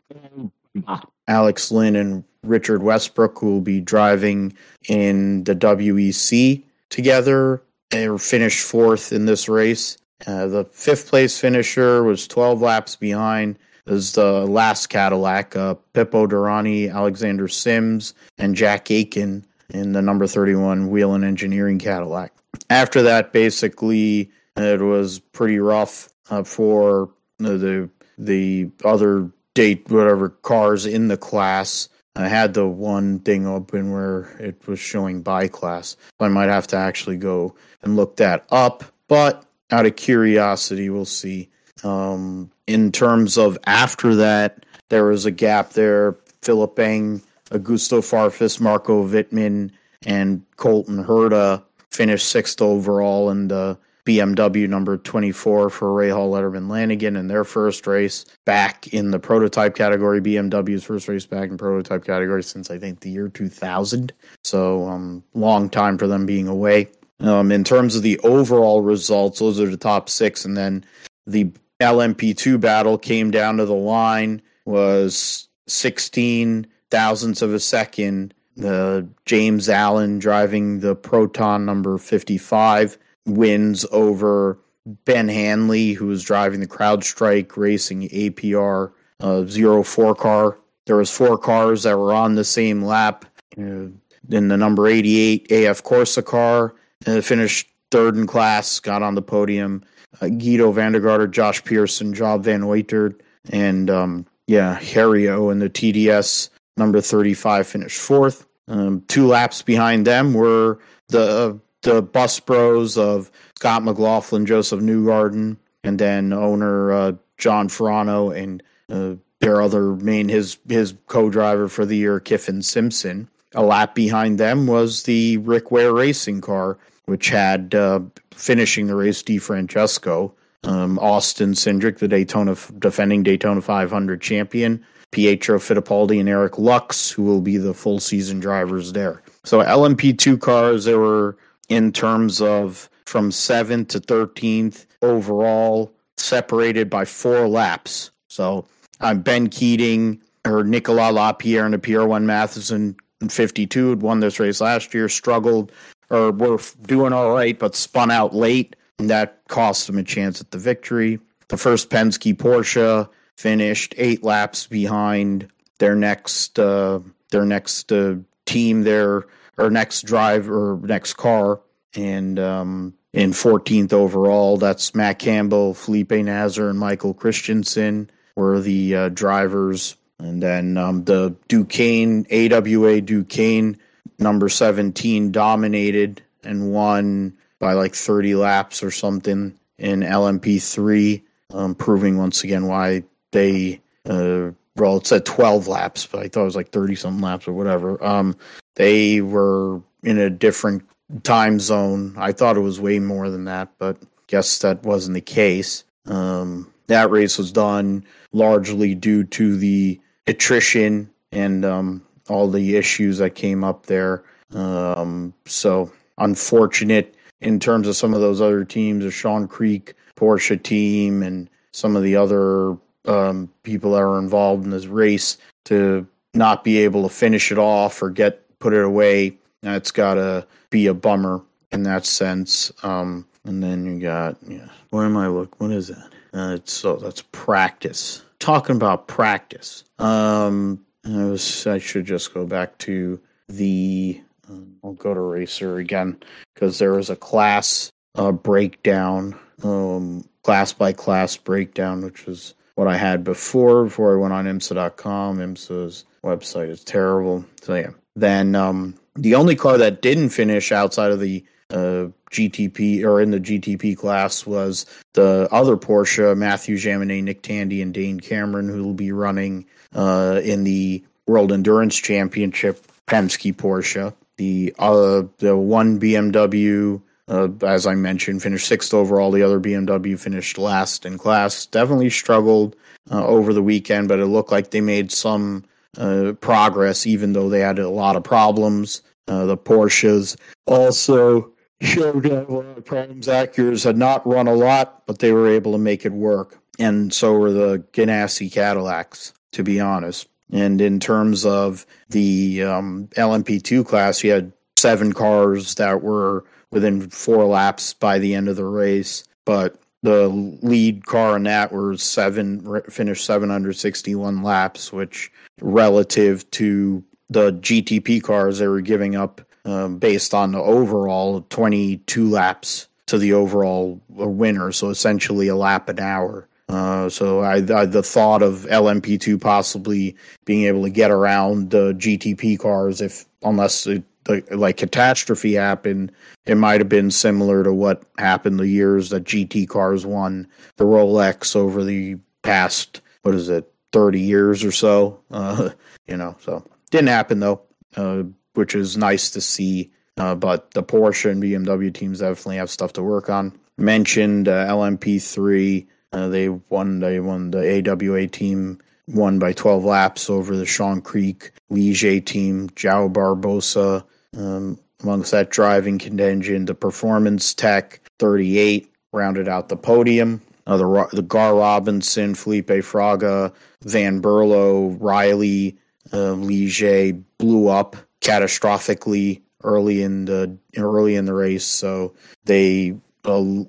Alex 1.27 1.71
Lynn 1.71 1.95
and 1.95 2.23
Richard 2.43 2.83
Westbrook, 2.83 3.39
who 3.39 3.51
will 3.51 3.61
be 3.61 3.81
driving 3.81 4.53
in 4.87 5.43
the 5.43 5.55
WEC 5.55 6.63
together, 6.89 7.61
they 7.89 8.17
finished 8.17 8.65
fourth 8.65 9.11
in 9.11 9.25
this 9.25 9.49
race. 9.49 9.97
Uh, 10.25 10.47
the 10.47 10.65
fifth 10.65 11.09
place 11.09 11.39
finisher 11.39 12.03
was 12.03 12.27
12 12.27 12.61
laps 12.61 12.95
behind. 12.95 13.57
Was 13.85 14.13
the 14.13 14.45
last 14.45 14.87
Cadillac, 14.87 15.55
uh, 15.55 15.75
Pipo 15.93 16.27
Derani, 16.27 16.93
Alexander 16.93 17.47
Sims, 17.47 18.13
and 18.37 18.55
Jack 18.55 18.91
Aitken 18.91 19.43
in 19.69 19.93
the 19.93 20.01
number 20.01 20.27
31 20.27 20.89
Whelen 20.89 21.23
Engineering 21.23 21.79
Cadillac. 21.79 22.31
After 22.69 23.01
that, 23.01 23.33
basically, 23.33 24.31
it 24.55 24.81
was 24.81 25.19
pretty 25.19 25.59
rough 25.59 26.09
uh, 26.29 26.43
for 26.43 27.09
the 27.39 27.89
the 28.17 28.69
other 28.85 29.31
date 29.53 29.89
whatever 29.89 30.29
cars 30.29 30.85
in 30.85 31.07
the 31.07 31.17
class. 31.17 31.89
I 32.15 32.27
had 32.27 32.53
the 32.53 32.67
one 32.67 33.19
thing 33.19 33.47
open 33.47 33.91
where 33.91 34.35
it 34.39 34.67
was 34.67 34.79
showing 34.79 35.21
by 35.21 35.47
class. 35.47 35.95
I 36.19 36.27
might 36.27 36.49
have 36.49 36.67
to 36.67 36.77
actually 36.77 37.17
go 37.17 37.55
and 37.81 37.95
look 37.95 38.17
that 38.17 38.45
up. 38.49 38.83
But 39.07 39.45
out 39.71 39.85
of 39.85 39.95
curiosity, 39.95 40.89
we'll 40.89 41.05
see. 41.05 41.49
Um, 41.83 42.51
in 42.67 42.91
terms 42.91 43.37
of 43.37 43.57
after 43.65 44.15
that, 44.15 44.65
there 44.89 45.05
was 45.05 45.25
a 45.25 45.31
gap 45.31 45.71
there. 45.71 46.17
Philipp 46.41 46.77
Eng, 46.79 47.21
Augusto 47.49 47.99
Farfus, 47.99 48.59
Marco 48.59 49.07
Wittmann, 49.07 49.71
and 50.05 50.43
Colton 50.57 51.03
Herta 51.03 51.63
finished 51.89 52.27
sixth 52.27 52.61
overall 52.61 53.29
in 53.29 53.47
the 53.47 53.77
BMW 54.05 54.67
number 54.67 54.97
24 54.97 55.69
for 55.69 55.87
Rahal 55.89 56.31
Letterman 56.31 56.69
Lanigan 56.69 57.15
in 57.15 57.27
their 57.27 57.43
first 57.43 57.85
race 57.85 58.25
back 58.45 58.87
in 58.87 59.11
the 59.11 59.19
prototype 59.19 59.75
category. 59.75 60.19
BMW's 60.19 60.83
first 60.83 61.07
race 61.07 61.25
back 61.25 61.49
in 61.49 61.57
prototype 61.57 62.03
category 62.03 62.43
since 62.43 62.71
I 62.71 62.79
think 62.79 63.01
the 63.01 63.11
year 63.11 63.29
2000. 63.29 64.11
So, 64.43 64.87
um, 64.87 65.23
long 65.33 65.69
time 65.69 65.97
for 65.97 66.07
them 66.07 66.25
being 66.25 66.47
away. 66.47 66.87
Um, 67.21 67.51
in 67.51 67.63
terms 67.63 67.95
of 67.95 68.03
the 68.03 68.19
overall 68.19 68.81
results, 68.81 69.39
those 69.39 69.59
are 69.59 69.69
the 69.69 69.77
top 69.77 70.09
six. 70.09 70.43
And 70.45 70.57
then 70.57 70.83
the 71.25 71.51
LMP2 71.79 72.59
battle 72.59 72.97
came 72.97 73.31
down 73.31 73.57
to 73.57 73.65
the 73.65 73.73
line, 73.73 74.41
was 74.65 75.47
16 75.67 76.67
thousandths 76.89 77.41
of 77.41 77.53
a 77.53 77.59
second. 77.59 78.33
The 78.57 79.07
James 79.25 79.69
Allen 79.69 80.19
driving 80.19 80.81
the 80.81 80.95
Proton 80.95 81.65
number 81.65 81.97
55 81.97 82.97
wins 83.25 83.85
over 83.91 84.59
Ben 84.85 85.29
Hanley, 85.29 85.93
who 85.93 86.07
was 86.07 86.23
driving 86.23 86.59
the 86.59 86.67
CrowdStrike 86.67 87.55
Racing 87.55 88.09
APR 88.09 88.91
uh, 89.21 89.83
04 89.83 90.15
car. 90.15 90.57
There 90.85 90.97
was 90.97 91.15
four 91.15 91.37
cars 91.37 91.83
that 91.83 91.97
were 91.97 92.13
on 92.13 92.35
the 92.35 92.43
same 92.43 92.83
lap. 92.83 93.25
Uh, 93.57 93.87
in 94.29 94.47
the 94.47 94.57
number 94.57 94.87
88 94.87 95.51
AF 95.51 95.83
Corse 95.83 96.17
car, 96.21 96.75
uh, 97.05 97.21
finished 97.21 97.67
third 97.91 98.15
in 98.15 98.27
class, 98.27 98.79
got 98.79 99.03
on 99.03 99.15
the 99.15 99.21
podium. 99.21 99.83
Uh, 100.21 100.25
Giedo 100.25 100.73
van 100.73 100.91
der 100.91 100.99
Garde, 100.99 101.31
Josh 101.31 101.63
Pearson, 101.63 102.13
Job 102.13 102.43
Van 102.43 102.61
Uitert, 102.61 103.19
and 103.49 103.89
um, 103.89 104.25
yeah, 104.47 104.77
Harrio 104.79 105.51
in 105.51 105.59
the 105.59 105.69
TDS 105.69 106.49
number 106.77 107.01
35 107.01 107.67
finished 107.67 107.99
fourth. 107.99 108.45
Um, 108.67 109.03
two 109.07 109.27
laps 109.27 109.61
behind 109.61 110.07
them 110.07 110.33
were 110.33 110.79
the 111.07 111.59
the 111.81 112.01
bus 112.01 112.39
bros 112.39 112.97
of 112.97 113.31
Scott 113.55 113.83
McLaughlin, 113.83 114.45
Josef 114.45 114.79
Newgarden, 114.79 115.57
and 115.83 115.99
then 115.99 116.31
owner 116.31 116.91
uh, 116.91 117.11
John 117.37 117.69
Farano 117.69 118.35
and 118.35 118.61
uh, 118.89 119.15
their 119.39 119.61
other 119.61 119.95
main 119.95 120.29
his 120.29 120.57
his 120.67 120.93
co-driver 121.07 121.67
for 121.67 121.85
the 121.85 121.97
year, 121.97 122.19
Kyffin 122.19 122.63
Simpson. 122.63 123.29
A 123.53 123.63
lap 123.63 123.95
behind 123.95 124.37
them 124.37 124.67
was 124.67 125.03
the 125.03 125.37
Rick 125.37 125.71
Ware 125.71 125.91
racing 125.91 126.39
car, 126.39 126.77
which 127.11 127.27
had 127.27 127.75
uh, 127.75 127.99
finishing 128.33 128.87
the 128.87 128.95
race 128.95 129.21
DeFrancesco, 129.21 130.31
um, 130.63 130.97
Austin 130.99 131.51
Cindric, 131.51 131.97
the 131.97 132.07
Daytona 132.07 132.55
defending 132.79 133.21
Daytona 133.21 133.59
500 133.59 134.21
champion, 134.21 134.81
Pietro 135.11 135.59
Fittipaldi, 135.59 136.21
and 136.21 136.29
Eric 136.29 136.57
Lux, 136.57 137.11
who 137.11 137.23
will 137.23 137.41
be 137.41 137.57
the 137.57 137.73
full 137.73 137.99
season 137.99 138.39
drivers 138.39 138.93
there. 138.93 139.21
So 139.43 139.59
LMP2 139.59 140.39
cars, 140.39 140.85
there 140.85 140.99
were 140.99 141.35
in 141.67 141.91
terms 141.91 142.39
of 142.39 142.89
from 143.05 143.29
7th 143.29 143.89
to 143.89 143.99
13th 143.99 144.85
overall, 145.01 145.91
separated 146.15 146.89
by 146.89 147.03
four 147.03 147.49
laps. 147.49 148.09
So 148.29 148.65
I'm 149.01 149.21
Ben 149.21 149.49
Keating 149.49 150.21
or 150.45 150.63
Nicolas 150.63 151.11
Lapierre 151.11 151.65
and 151.65 151.73
the 151.73 151.77
PR1 151.77 152.23
Mathiasen 152.23 152.95
in 153.19 153.27
52 153.27 153.89
had 153.89 154.01
won 154.01 154.21
this 154.21 154.39
race 154.39 154.61
last 154.61 154.93
year, 154.93 155.09
struggled 155.09 155.73
or 156.11 156.31
were 156.31 156.59
doing 156.83 157.13
all 157.13 157.31
right, 157.31 157.57
but 157.57 157.75
spun 157.75 158.11
out 158.11 158.35
late. 158.35 158.75
And 158.99 159.09
that 159.09 159.41
cost 159.47 159.87
them 159.87 159.97
a 159.97 160.03
chance 160.03 160.41
at 160.41 160.51
the 160.51 160.59
victory. 160.59 161.19
The 161.47 161.57
first 161.57 161.89
Penske 161.89 162.35
Porsche 162.35 163.09
finished 163.35 163.95
eight 163.97 164.23
laps 164.23 164.67
behind 164.67 165.47
their 165.79 165.95
next 165.95 166.59
uh, 166.59 166.99
their 167.31 167.45
next 167.45 167.91
uh, 167.91 168.15
team, 168.45 168.83
their 168.83 169.25
or 169.57 169.71
next 169.71 170.03
drive 170.03 170.49
or 170.49 170.79
next 170.83 171.13
car, 171.13 171.61
and 171.95 172.37
um, 172.37 172.93
in 173.13 173.31
14th 173.31 173.93
overall. 173.93 174.57
That's 174.57 174.93
Matt 174.93 175.19
Campbell, 175.19 175.73
Felipe 175.73 176.11
Nasr, 176.11 176.69
and 176.69 176.77
Michael 176.77 177.13
Christensen 177.13 178.09
were 178.35 178.59
the 178.59 178.95
uh, 178.95 179.09
drivers. 179.09 179.95
And 180.19 180.43
then 180.43 180.77
um, 180.77 181.05
the 181.05 181.35
Duqueine, 181.47 182.27
AWA 182.31 183.01
Duqueine, 183.01 183.79
number 184.21 184.49
17, 184.49 185.31
dominated 185.31 186.21
and 186.43 186.71
won 186.71 187.37
by 187.59 187.73
like 187.73 187.93
30 187.93 188.35
laps 188.35 188.83
or 188.83 188.91
something 188.91 189.57
in 189.77 190.01
LMP3, 190.01 191.21
um, 191.53 191.75
proving 191.75 192.17
once 192.17 192.43
again 192.43 192.67
why 192.67 193.03
they, 193.31 193.81
uh, 194.09 194.51
well, 194.75 194.97
it 194.97 195.07
said 195.07 195.25
12 195.25 195.67
laps, 195.67 196.05
but 196.05 196.21
I 196.21 196.27
thought 196.27 196.41
it 196.41 196.45
was 196.45 196.55
like 196.55 196.71
30 196.71 196.95
something 196.95 197.21
laps 197.21 197.47
or 197.47 197.53
whatever. 197.53 198.03
Um, 198.03 198.35
they 198.75 199.21
were 199.21 199.81
in 200.03 200.17
a 200.17 200.29
different 200.29 200.83
time 201.23 201.59
zone. 201.59 202.15
I 202.17 202.31
thought 202.31 202.57
it 202.57 202.61
was 202.61 202.79
way 202.79 202.99
more 202.99 203.29
than 203.29 203.45
that, 203.45 203.69
but 203.77 203.97
guess 204.27 204.59
that 204.59 204.83
wasn't 204.83 205.15
the 205.15 205.21
case. 205.21 205.83
Um, 206.05 206.71
that 206.87 207.11
race 207.11 207.37
was 207.37 207.51
done 207.51 208.05
largely 208.31 208.95
due 208.95 209.23
to 209.25 209.57
the 209.57 209.99
attrition 210.27 211.09
and 211.31 211.65
um, 211.65 212.03
all 212.29 212.49
the 212.49 212.75
issues 212.75 213.17
that 213.17 213.35
came 213.35 213.63
up 213.63 213.85
there. 213.87 214.23
Um, 214.53 215.33
so 215.45 215.91
unfortunate 216.17 217.15
in 217.41 217.59
terms 217.59 217.87
of 217.87 217.95
some 217.95 218.13
of 218.13 218.21
those 218.21 218.41
other 218.41 218.63
teams, 218.63 219.03
the 219.03 219.11
Sean 219.11 219.47
Creech 219.47 219.93
Porsche 220.15 220.61
team, 220.61 221.23
and 221.23 221.49
some 221.71 221.95
of 221.95 222.03
the 222.03 222.15
other 222.15 222.77
um, 223.05 223.49
people 223.63 223.93
that 223.93 224.01
are 224.01 224.19
involved 224.19 224.63
in 224.63 224.69
this 224.69 224.85
race 224.85 225.37
to 225.65 226.07
not 226.33 226.63
be 226.63 226.79
able 226.79 227.03
to 227.03 227.09
finish 227.09 227.51
it 227.51 227.57
off 227.57 228.01
or 228.01 228.09
get 228.09 228.59
put 228.59 228.73
it 228.73 228.83
away. 228.83 229.37
That's 229.61 229.91
got 229.91 230.15
to 230.15 230.47
be 230.69 230.87
a 230.87 230.93
bummer 230.93 231.41
in 231.71 231.83
that 231.83 232.05
sense. 232.05 232.71
Um, 232.83 233.25
and 233.43 233.61
then 233.63 233.85
you 233.85 233.99
got 233.99 234.37
yeah. 234.47 234.67
Where 234.91 235.05
am 235.05 235.17
I? 235.17 235.27
Look, 235.27 235.59
what 235.59 235.71
is 235.71 235.87
that? 235.87 236.09
Uh, 236.33 236.57
so 236.65 236.95
that's 236.95 237.23
practice. 237.31 238.23
Talking 238.39 238.75
about 238.75 239.07
practice. 239.07 239.83
Um, 239.99 240.83
I 241.05 241.25
was 241.25 241.65
I 241.67 241.79
should 241.79 242.05
just 242.05 242.33
go 242.33 242.45
back 242.45 242.77
to 242.79 243.19
the. 243.47 244.21
Um, 244.49 244.75
I'll 244.83 244.93
go 244.93 245.13
to 245.13 245.19
racer 245.19 245.77
again 245.77 246.17
because 246.53 246.79
there 246.79 246.93
was 246.93 247.09
a 247.09 247.15
class 247.15 247.91
uh, 248.15 248.31
breakdown, 248.31 249.37
um, 249.63 250.25
class 250.43 250.73
by 250.73 250.93
class 250.93 251.37
breakdown, 251.37 252.03
which 252.03 252.25
was 252.25 252.53
what 252.75 252.87
I 252.87 252.97
had 252.97 253.23
before 253.23 253.85
before 253.85 254.15
I 254.15 254.19
went 254.19 254.33
on 254.33 254.45
IMSA.com. 254.45 255.37
IMSA's 255.37 256.05
website 256.23 256.69
is 256.69 256.83
terrible. 256.83 257.45
So 257.61 257.75
yeah. 257.75 257.91
Then 258.15 258.55
um, 258.55 258.95
the 259.15 259.35
only 259.35 259.55
car 259.55 259.77
that 259.77 260.01
didn't 260.01 260.29
finish 260.29 260.71
outside 260.71 261.11
of 261.11 261.19
the 261.19 261.43
uh, 261.71 262.09
GTP 262.31 263.03
or 263.03 263.21
in 263.21 263.31
the 263.31 263.39
GTP 263.39 263.97
class 263.97 264.45
was 264.45 264.85
the 265.13 265.47
other 265.51 265.77
Porsche, 265.77 266.35
Mathieu 266.37 266.77
Jaminet, 266.77 267.23
Nick 267.23 267.41
Tandy, 267.41 267.81
and 267.81 267.93
Dane 267.93 268.19
Cameron, 268.19 268.69
who 268.69 268.83
will 268.83 268.93
be 268.93 269.11
running 269.11 269.65
uh, 269.93 270.39
in 270.43 270.63
the 270.63 271.03
World 271.27 271.51
Endurance 271.51 271.95
Championship 271.95 272.85
Penske 273.07 273.55
Porsche. 273.55 274.13
The 274.37 274.73
uh, 274.79 275.23
the 275.37 275.57
one 275.57 275.99
BMW, 275.99 277.01
uh, 277.27 277.49
as 277.61 277.85
I 277.85 277.95
mentioned, 277.95 278.41
finished 278.41 278.67
sixth 278.67 278.93
overall. 278.93 279.31
The 279.31 279.43
other 279.43 279.59
BMW 279.59 280.17
finished 280.17 280.57
last 280.57 281.05
in 281.05 281.17
class. 281.17 281.65
Definitely 281.65 282.09
struggled 282.09 282.75
uh, 283.11 283.25
over 283.25 283.53
the 283.53 283.63
weekend, 283.63 284.07
but 284.07 284.19
it 284.19 284.25
looked 284.25 284.51
like 284.51 284.71
they 284.71 284.81
made 284.81 285.11
some 285.11 285.65
uh, 285.97 286.33
progress, 286.39 287.05
even 287.05 287.33
though 287.33 287.49
they 287.49 287.59
had 287.59 287.79
a 287.79 287.89
lot 287.89 288.15
of 288.15 288.23
problems. 288.23 289.01
Uh, 289.27 289.45
the 289.45 289.57
Porsches 289.57 290.35
also 290.65 291.51
showed 291.81 292.25
lot 292.25 292.77
of 292.77 292.85
problems. 292.85 293.27
Acuras 293.27 293.83
had 293.83 293.97
not 293.97 294.25
run 294.25 294.47
a 294.47 294.53
lot, 294.53 295.05
but 295.05 295.19
they 295.19 295.31
were 295.31 295.49
able 295.49 295.71
to 295.73 295.77
make 295.77 296.05
it 296.05 296.13
work. 296.13 296.59
And 296.79 297.13
so 297.13 297.33
were 297.33 297.51
the 297.51 297.83
Ganassi 297.93 298.51
Cadillacs, 298.51 299.33
to 299.53 299.63
be 299.63 299.79
honest. 299.79 300.27
And 300.51 300.81
in 300.81 300.99
terms 300.99 301.45
of 301.45 301.85
the 302.09 302.63
um, 302.63 303.07
LMP2 303.15 303.85
class, 303.85 304.23
you 304.23 304.31
had 304.31 304.53
seven 304.77 305.13
cars 305.13 305.75
that 305.75 306.01
were 306.01 306.45
within 306.71 307.09
four 307.09 307.45
laps 307.45 307.93
by 307.93 308.19
the 308.19 308.33
end 308.33 308.47
of 308.47 308.55
the 308.55 308.65
race. 308.65 309.23
But 309.45 309.79
the 310.03 310.27
lead 310.27 311.05
car 311.05 311.37
in 311.37 311.43
that 311.43 311.71
was 311.71 312.01
seven 312.01 312.81
finished 312.89 313.25
761 313.25 314.43
laps, 314.43 314.91
which 314.91 315.31
relative 315.61 316.49
to 316.51 317.03
the 317.29 317.53
GTP 317.53 318.21
cars 318.21 318.59
they 318.59 318.67
were 318.67 318.81
giving 318.81 319.15
up 319.15 319.41
um, 319.65 319.97
based 319.97 320.33
on 320.33 320.51
the 320.51 320.59
overall 320.59 321.45
22 321.49 322.29
laps 322.29 322.87
to 323.07 323.17
the 323.17 323.33
overall 323.33 323.99
winner. 324.09 324.71
So 324.71 324.89
essentially 324.89 325.47
a 325.47 325.55
lap 325.55 325.89
an 325.89 325.99
hour 325.99 326.47
Uh, 326.69 327.09
so 327.09 327.41
I, 327.41 327.55
I, 327.55 327.85
the 327.85 328.01
thought 328.01 328.41
of 328.41 328.65
LMP2 328.69 329.41
possibly 329.41 330.15
being 330.45 330.63
able 330.65 330.83
to 330.83 330.89
get 330.89 331.11
around 331.11 331.71
the 331.71 331.93
GTP 331.93 332.57
cars, 332.57 333.01
if 333.01 333.25
unless 333.43 333.85
it, 333.87 334.03
the, 334.23 334.41
like 334.51 334.77
catastrophe 334.77 335.53
happened, 335.53 336.13
it 336.45 336.55
might 336.55 336.79
have 336.79 336.87
been 336.87 337.11
similar 337.11 337.63
to 337.63 337.73
what 337.73 338.03
happened 338.17 338.57
the 338.59 338.67
years 338.67 339.09
that 339.09 339.25
GT 339.25 339.67
cars 339.67 340.05
won 340.05 340.47
the 340.77 340.85
Rolex 340.85 341.55
over 341.55 341.83
the 341.83 342.17
past 342.41 343.01
what 343.23 343.35
is 343.35 343.49
it, 343.49 343.69
thirty 343.91 344.21
years 344.21 344.63
or 344.63 344.71
so. 344.71 345.19
Uh, 345.29 345.69
you 346.07 346.15
know, 346.15 346.35
so 346.39 346.63
didn't 346.89 347.09
happen 347.09 347.39
though, 347.39 347.61
uh, 347.97 348.23
which 348.53 348.75
is 348.75 348.97
nice 348.97 349.29
to 349.31 349.41
see. 349.41 349.91
Uh, 350.17 350.35
but 350.35 350.71
the 350.71 350.83
Porsche 350.83 351.31
and 351.31 351.41
BMW 351.41 351.93
teams 351.93 352.19
definitely 352.19 352.57
have 352.57 352.69
stuff 352.69 352.93
to 352.93 353.03
work 353.03 353.29
on. 353.29 353.57
Mentioned 353.77 354.47
uh, 354.47 354.67
LMP3. 354.67 355.87
Uh, 356.13 356.27
they 356.27 356.49
won. 356.49 356.99
They 356.99 357.19
won 357.19 357.51
the 357.51 357.89
AWA 357.89 358.27
team. 358.27 358.79
Won 359.07 359.39
by 359.39 359.53
12 359.53 359.83
laps 359.83 360.29
over 360.29 360.55
the 360.55 360.65
Sean 360.65 361.01
Creech 361.01 361.51
Ligier 361.71 362.23
team. 362.23 362.69
João 362.71 363.11
Barbosa 363.11 364.03
um, 364.37 364.77
amongst 365.01 365.31
that 365.31 365.49
driving 365.49 365.97
contingent. 365.97 366.67
The 366.67 366.75
Performance 366.75 367.53
Tech 367.53 368.01
38 368.19 368.91
rounded 369.13 369.47
out 369.47 369.69
the 369.69 369.77
podium. 369.77 370.41
Uh, 370.67 370.77
the 370.77 371.07
the 371.11 371.23
Gar 371.23 371.55
Robinson, 371.55 372.35
Felipe 372.35 372.67
Fraga, 372.67 373.51
Van 373.83 374.21
Berlo, 374.21 374.95
Riley, 374.99 375.77
uh, 376.13 376.35
Ligier 376.35 377.21
blew 377.39 377.67
up 377.67 377.95
catastrophically 378.21 379.41
early 379.63 380.01
in 380.01 380.25
the 380.25 380.57
early 380.77 381.15
in 381.15 381.25
the 381.25 381.33
race. 381.33 381.65
So 381.65 382.13
they 382.45 382.95
a 383.25 383.65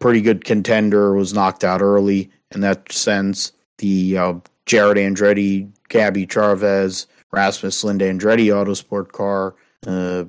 pretty 0.00 0.20
good 0.20 0.44
contender 0.44 1.14
was 1.14 1.32
knocked 1.32 1.62
out 1.62 1.82
early 1.82 2.30
in 2.50 2.60
that 2.60 2.90
sense. 2.92 3.52
The 3.78 4.16
uh, 4.16 4.34
Jarett 4.66 4.98
Andretti, 4.98 5.70
Gabby 5.88 6.26
Chaves, 6.26 7.06
Rasmus 7.30 7.84
Linde 7.84 8.02
Andretti 8.02 8.46
Autosport 8.46 9.12
car 9.12 9.54
uh, 9.86 10.24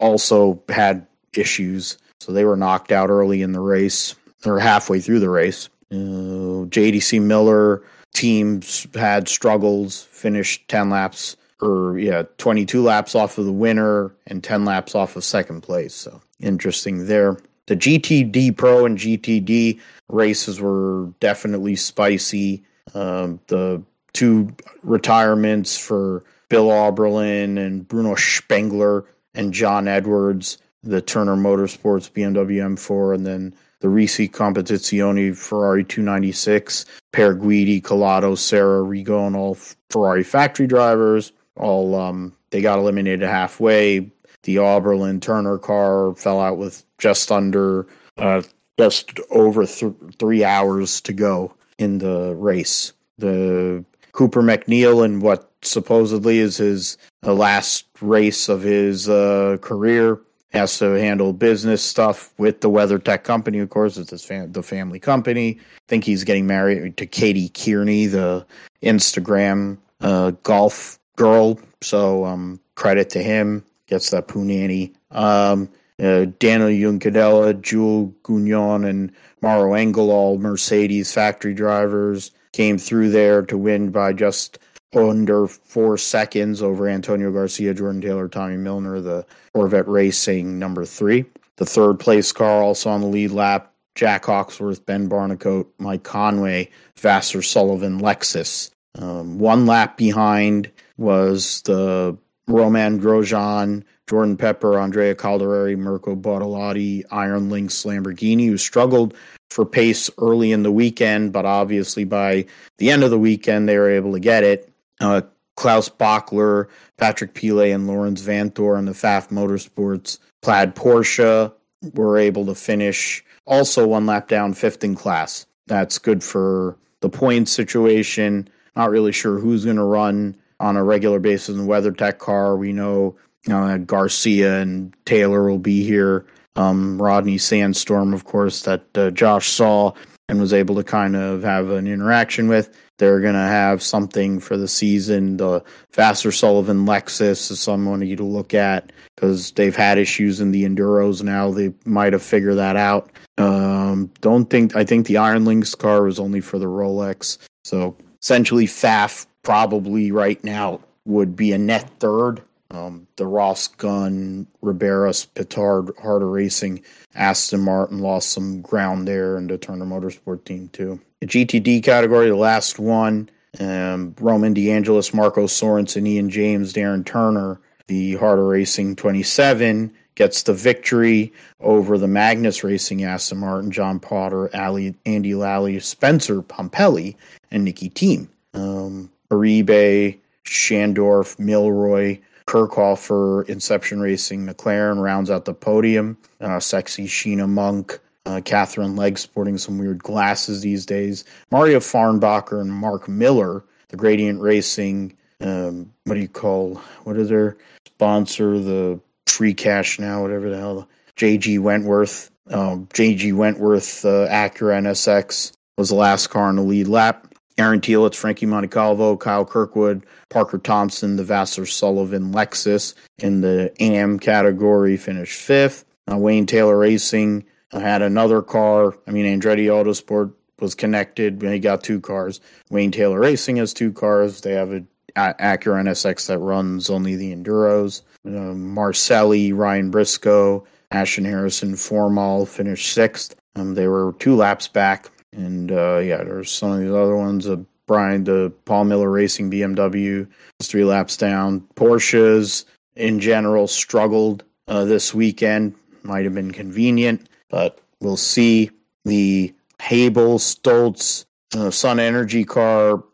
also 0.00 0.62
had 0.68 1.06
issues, 1.34 1.98
so 2.20 2.32
they 2.32 2.44
were 2.44 2.56
knocked 2.56 2.92
out 2.92 3.10
early 3.10 3.42
in 3.42 3.52
the 3.52 3.60
race 3.60 4.14
or 4.44 4.58
halfway 4.58 5.00
through 5.00 5.20
the 5.20 5.30
race. 5.30 5.68
Uh, 5.92 6.66
JDC 6.66 7.20
Miller 7.22 7.82
teams 8.14 8.86
had 8.94 9.28
struggles, 9.28 10.04
finished 10.04 10.66
10 10.68 10.90
laps 10.90 11.36
or 11.60 11.98
yeah, 11.98 12.24
22 12.38 12.82
laps 12.82 13.14
off 13.14 13.38
of 13.38 13.46
the 13.46 13.52
winner 13.52 14.12
and 14.26 14.42
10 14.42 14.64
laps 14.64 14.94
off 14.94 15.16
of 15.16 15.24
second 15.24 15.62
place. 15.62 15.94
So 15.94 16.20
interesting 16.40 17.06
there. 17.06 17.38
The 17.66 17.76
GTD 17.76 18.56
Pro 18.56 18.86
and 18.86 18.96
GTD 18.96 19.80
races 20.08 20.60
were 20.60 21.06
definitely 21.20 21.76
spicy. 21.76 22.62
Um, 22.94 23.40
the 23.48 23.82
two 24.12 24.54
retirements 24.82 25.76
for 25.76 26.24
Bill 26.48 26.68
Auberlen 26.68 27.58
and 27.58 27.86
Bruno 27.86 28.14
Spengler 28.14 29.04
and 29.34 29.52
John 29.52 29.88
Edwards, 29.88 30.58
the 30.82 31.02
Turner 31.02 31.36
Motorsports 31.36 32.10
BMW 32.10 32.62
M4, 32.62 33.14
and 33.14 33.26
then 33.26 33.54
the 33.80 33.88
Risi 33.88 34.30
Competizione 34.30 35.36
Ferrari 35.36 35.84
296, 35.84 36.86
Pier 37.12 37.34
Guidi, 37.34 37.82
Collado, 37.82 38.38
Serra, 38.38 38.82
Rigo, 38.82 39.26
and 39.26 39.36
all 39.36 39.56
Ferrari 39.90 40.24
factory 40.24 40.66
drivers. 40.66 41.32
All 41.56 41.94
um, 41.94 42.34
they 42.50 42.60
got 42.60 42.78
eliminated 42.78 43.28
halfway. 43.28 44.10
The 44.42 44.56
Auberlen 44.56 45.20
Turner 45.20 45.58
car 45.58 46.14
fell 46.14 46.40
out 46.40 46.58
with 46.58 46.84
just 46.98 47.32
under, 47.32 47.86
uh, 48.16 48.42
just 48.78 49.18
over 49.30 49.66
th- 49.66 49.92
three 50.18 50.44
hours 50.44 51.00
to 51.02 51.12
go 51.12 51.54
in 51.78 51.98
the 51.98 52.34
race. 52.36 52.92
The 53.18 53.84
Cooper 54.12 54.42
MacNeil 54.42 55.04
in 55.04 55.20
what 55.20 55.50
supposedly 55.62 56.38
is 56.38 56.58
his 56.58 56.96
last 57.22 57.86
race 58.00 58.48
of 58.48 58.62
his 58.62 59.08
uh, 59.08 59.56
career 59.60 60.20
has 60.52 60.78
to 60.78 60.92
handle 60.92 61.32
business 61.32 61.82
stuff 61.82 62.32
with 62.38 62.60
the 62.60 62.70
WeatherTech 62.70 63.24
company. 63.24 63.58
Of 63.58 63.70
course, 63.70 63.98
it's 63.98 64.10
his 64.10 64.24
fam- 64.24 64.52
the 64.52 64.62
family 64.62 64.98
company. 64.98 65.58
I 65.60 65.88
think 65.88 66.04
he's 66.04 66.24
getting 66.24 66.46
married 66.46 66.96
to 66.96 67.06
Katie 67.06 67.50
Kearney, 67.50 68.06
the 68.06 68.46
Instagram 68.82 69.78
uh, 70.00 70.32
golf 70.42 70.98
girl. 71.16 71.58
So 71.82 72.24
um, 72.24 72.60
credit 72.74 73.10
to 73.10 73.22
him. 73.22 73.64
Gets 73.86 74.10
that 74.10 74.28
punani. 74.28 74.94
Um, 75.10 75.68
uh, 76.02 76.26
Daniel 76.38 76.68
Juncadella, 76.68 77.60
Jules 77.60 78.12
Gounon, 78.22 78.88
and 78.88 79.12
Maro 79.40 79.74
Engel, 79.74 80.10
all 80.10 80.38
Mercedes 80.38 81.12
factory 81.12 81.54
drivers, 81.54 82.32
came 82.52 82.78
through 82.78 83.10
there 83.10 83.42
to 83.42 83.56
win 83.56 83.90
by 83.90 84.12
just 84.12 84.58
under 84.94 85.46
four 85.46 85.98
seconds 85.98 86.62
over 86.62 86.88
Antonio 86.88 87.30
Garcia, 87.32 87.74
Jordan 87.74 88.00
Taylor, 88.00 88.28
Tommy 88.28 88.56
Milner, 88.56 89.00
the 89.00 89.26
Corvette 89.54 89.88
Racing 89.88 90.58
number 90.58 90.84
three. 90.84 91.24
The 91.56 91.66
third 91.66 91.98
place 91.98 92.32
car 92.32 92.62
also 92.62 92.90
on 92.90 93.00
the 93.00 93.06
lead 93.06 93.30
lap, 93.30 93.72
Jack 93.94 94.26
Hawksworth, 94.26 94.84
Ben 94.84 95.08
Barnicoat, 95.08 95.66
Mike 95.78 96.02
Conway, 96.02 96.70
Vasser 96.96 97.42
Sullivan, 97.42 98.00
Lexus. 98.00 98.70
Um, 98.98 99.38
one 99.38 99.66
lap 99.66 99.96
behind 99.96 100.70
was 100.96 101.62
the 101.62 102.16
Romain 102.48 103.00
Grosjean, 103.00 103.82
Jordan 104.08 104.36
Pepper, 104.36 104.78
Andrea 104.78 105.14
Caldarelli, 105.14 105.76
Mirko 105.76 106.14
Bortolotti, 106.14 107.02
Iron 107.10 107.50
Lynx 107.50 107.84
Lamborghini, 107.84 108.46
who 108.46 108.56
struggled 108.56 109.14
for 109.50 109.64
pace 109.64 110.10
early 110.18 110.52
in 110.52 110.62
the 110.62 110.72
weekend, 110.72 111.32
but 111.32 111.44
obviously 111.44 112.04
by 112.04 112.46
the 112.78 112.90
end 112.90 113.02
of 113.02 113.10
the 113.10 113.18
weekend 113.18 113.68
they 113.68 113.78
were 113.78 113.90
able 113.90 114.12
to 114.12 114.20
get 114.20 114.44
it. 114.44 114.72
Uh, 115.00 115.22
Klaus 115.56 115.88
Bachler, 115.88 116.68
Patrick 116.98 117.34
Pilet, 117.34 117.74
and 117.74 117.86
Laurens 117.86 118.22
Vanthoor 118.22 118.76
on 118.76 118.84
the 118.84 118.92
Pfaff 118.92 119.28
Motorsports 119.28 120.18
Plaid 120.42 120.76
Porsche 120.76 121.52
were 121.94 122.18
able 122.18 122.46
to 122.46 122.54
finish 122.54 123.24
also 123.46 123.86
one 123.86 124.06
lap 124.06 124.28
down, 124.28 124.54
fifth 124.54 124.84
in 124.84 124.94
class. 124.94 125.46
That's 125.66 125.98
good 125.98 126.22
for 126.22 126.76
the 127.00 127.08
point 127.08 127.48
situation. 127.48 128.48
Not 128.74 128.90
really 128.90 129.12
sure 129.12 129.38
who's 129.38 129.64
going 129.64 129.76
to 129.76 129.84
run 129.84 130.36
on 130.60 130.76
a 130.76 130.84
regular 130.84 131.18
basis 131.18 131.50
in 131.50 131.58
the 131.58 131.70
WeatherTech 131.70 132.18
car. 132.18 132.56
We 132.56 132.72
know 132.72 133.16
uh, 133.50 133.78
Garcia 133.78 134.60
and 134.60 134.94
Taylor 135.04 135.48
will 135.48 135.58
be 135.58 135.84
here. 135.84 136.26
Um, 136.56 137.00
Rodney 137.00 137.38
Sandstorm, 137.38 138.14
of 138.14 138.24
course, 138.24 138.62
that 138.62 138.84
uh, 138.96 139.10
Josh 139.10 139.48
saw 139.48 139.92
and 140.28 140.40
was 140.40 140.52
able 140.52 140.74
to 140.74 140.82
kind 140.82 141.14
of 141.14 141.42
have 141.42 141.70
an 141.70 141.86
interaction 141.86 142.48
with. 142.48 142.74
They're 142.98 143.20
going 143.20 143.34
to 143.34 143.40
have 143.40 143.82
something 143.82 144.40
for 144.40 144.56
the 144.56 144.66
season. 144.66 145.36
The 145.36 145.62
Vasser 145.92 146.34
Sullivan 146.34 146.86
Lexus 146.86 147.50
is 147.50 147.60
someone 147.60 148.00
you 148.00 148.16
to 148.16 148.24
look 148.24 148.54
at 148.54 148.90
because 149.14 149.52
they've 149.52 149.76
had 149.76 149.98
issues 149.98 150.40
in 150.40 150.50
the 150.50 150.64
Enduros 150.64 151.22
now. 151.22 151.50
They 151.50 151.74
might 151.84 152.14
have 152.14 152.22
figured 152.22 152.56
that 152.56 152.76
out. 152.76 153.12
Um, 153.38 154.10
don't 154.22 154.48
think, 154.48 154.74
I 154.74 154.84
think 154.84 155.06
the 155.06 155.18
Iron 155.18 155.44
Lynx 155.44 155.74
car 155.74 156.02
was 156.04 156.18
only 156.18 156.40
for 156.40 156.58
the 156.58 156.66
Rolex. 156.66 157.38
So 157.64 157.96
essentially, 158.22 158.66
Pfaff 158.66 159.26
probably 159.46 160.10
right 160.10 160.42
now 160.42 160.80
would 161.04 161.36
be 161.36 161.52
a 161.52 161.58
net 161.58 161.88
third. 162.00 162.42
Um, 162.72 163.06
the 163.14 163.28
Ross 163.28 163.68
Gunn, 163.68 164.48
Riberas, 164.60 165.24
Petard, 165.34 165.96
Heart 166.02 166.24
of 166.24 166.30
Racing, 166.30 166.82
Aston 167.14 167.60
Martin 167.60 168.00
lost 168.00 168.30
some 168.30 168.60
ground 168.60 169.06
there, 169.06 169.36
and 169.36 169.48
the 169.48 169.56
Turner 169.56 169.86
Motorsport 169.86 170.44
team 170.44 170.68
too. 170.72 171.00
The 171.20 171.28
GTD 171.28 171.84
category, 171.84 172.28
the 172.28 172.34
last 172.34 172.80
one, 172.80 173.30
um, 173.60 174.16
Roman 174.18 174.52
DeAngelis, 174.52 175.14
Marco 175.14 175.46
Sorensen, 175.46 176.08
Ian 176.08 176.28
James, 176.28 176.72
Darren 176.72 177.06
Turner, 177.06 177.60
the 177.86 178.16
Heart 178.16 178.40
of 178.40 178.46
Racing 178.46 178.96
27 178.96 179.94
gets 180.16 180.42
the 180.42 180.54
victory 180.54 181.32
over 181.60 181.98
the 181.98 182.08
Magnus 182.08 182.64
Racing 182.64 183.04
Aston 183.04 183.38
Martin, 183.38 183.70
John 183.70 184.00
Potter, 184.00 184.50
Ali, 184.56 184.96
Andy 185.06 185.36
Lally, 185.36 185.78
Spencer 185.78 186.42
Pumpelly, 186.42 187.14
and 187.52 187.64
Nicki 187.64 187.90
Thiim. 187.90 188.26
Um, 188.54 189.10
Iribe, 189.30 190.18
Schandorff, 190.44 191.36
Millroy, 191.36 192.20
Kirchhofer, 192.46 193.48
Inception 193.48 194.00
Racing, 194.00 194.46
McLaren 194.46 195.02
rounds 195.02 195.30
out 195.30 195.44
the 195.44 195.54
podium. 195.54 196.16
Uh, 196.40 196.60
sexy 196.60 197.06
Sheena 197.06 197.48
Monk, 197.48 197.98
uh, 198.24 198.40
Katherine 198.44 198.96
Legge 198.96 199.18
sporting 199.18 199.58
some 199.58 199.78
weird 199.78 200.02
glasses 200.02 200.60
these 200.60 200.86
days. 200.86 201.24
Mario 201.50 201.80
Farnbacher 201.80 202.60
and 202.60 202.72
Mark 202.72 203.08
Miller, 203.08 203.64
the 203.88 203.96
Gradient 203.96 204.40
Racing, 204.40 205.16
um, 205.40 205.92
what 206.04 206.14
do 206.14 206.20
you 206.20 206.28
call, 206.28 206.80
what 207.04 207.16
is 207.16 207.28
their 207.28 207.56
sponsor? 207.86 208.58
The 208.58 209.00
Free 209.26 209.54
Cash 209.54 209.98
Now, 209.98 210.22
whatever 210.22 210.50
the 210.50 210.56
hell. 210.56 210.88
JG 211.16 211.58
Wentworth, 211.58 212.30
um, 212.50 212.86
JG 212.88 213.34
Wentworth 213.34 214.04
uh, 214.04 214.28
Acura 214.28 214.78
NSX 214.80 215.52
was 215.76 215.88
the 215.88 215.94
last 215.94 216.28
car 216.28 216.48
on 216.48 216.56
the 216.56 216.62
lead 216.62 216.88
lap. 216.88 217.34
Aaron 217.58 217.80
Telitz, 217.80 218.14
Frankie 218.14 218.46
Montecalvo, 218.46 219.18
Kyle 219.18 219.44
Kirkwood, 219.44 220.04
Parker 220.28 220.58
Thompson, 220.58 221.16
the 221.16 221.24
Vasser 221.24 221.66
Sullivan 221.66 222.32
Lexus 222.32 222.94
in 223.18 223.40
the 223.40 223.72
AM 223.80 224.18
category 224.18 224.96
finished 224.96 225.40
fifth. 225.40 225.84
Uh, 226.10 226.18
Wayne 226.18 226.46
Taylor 226.46 226.78
Racing 226.78 227.44
had 227.72 228.02
another 228.02 228.42
car. 228.42 228.96
I 229.06 229.10
mean, 229.10 229.24
Andretti 229.24 229.66
Autosport 229.66 230.32
was 230.60 230.74
connected. 230.74 231.42
He 231.42 231.58
got 231.58 231.82
two 231.82 232.00
cars. 232.00 232.40
Wayne 232.70 232.90
Taylor 232.90 233.20
Racing 233.20 233.56
has 233.56 233.72
two 233.72 233.92
cars. 233.92 234.42
They 234.42 234.52
have 234.52 234.72
a 234.72 234.84
Acura 235.16 235.82
NSX 235.82 236.26
that 236.26 236.38
runs 236.38 236.90
only 236.90 237.16
the 237.16 237.34
enduros. 237.34 238.02
Uh, 238.26 238.54
Marcelli, 238.54 239.52
Ryan 239.52 239.90
Briscoe, 239.90 240.66
Ashton 240.90 241.24
Harrison, 241.24 241.74
Formal 241.76 242.46
finished 242.46 242.92
sixth. 242.92 243.34
Um, 243.54 243.74
they 243.74 243.88
were 243.88 244.14
two 244.18 244.36
laps 244.36 244.68
back, 244.68 245.10
and 245.36 245.70
uh, 245.70 245.98
yeah, 245.98 246.24
there's 246.24 246.50
some 246.50 246.72
of 246.72 246.80
these 246.80 246.90
other 246.90 247.16
ones. 247.16 247.48
Uh, 247.48 247.56
Brian, 247.86 248.24
the 248.24 248.52
Paul 248.64 248.84
Miller 248.84 249.10
Racing 249.10 249.50
BMW 249.50 250.26
three 250.62 250.84
laps 250.84 251.16
down. 251.16 251.60
Porsches 251.76 252.64
in 252.96 253.20
general 253.20 253.68
struggled 253.68 254.42
uh, 254.66 254.84
this 254.84 255.14
weekend. 255.14 255.74
Might 256.02 256.24
have 256.24 256.34
been 256.34 256.52
convenient, 256.52 257.28
but 257.48 257.80
we'll 258.00 258.16
see. 258.16 258.70
The 259.04 259.54
Habel 259.80 260.40
Stoltz 260.40 261.26
uh, 261.54 261.70
Sun 261.70 262.00
Energy 262.00 262.44
car 262.44 263.04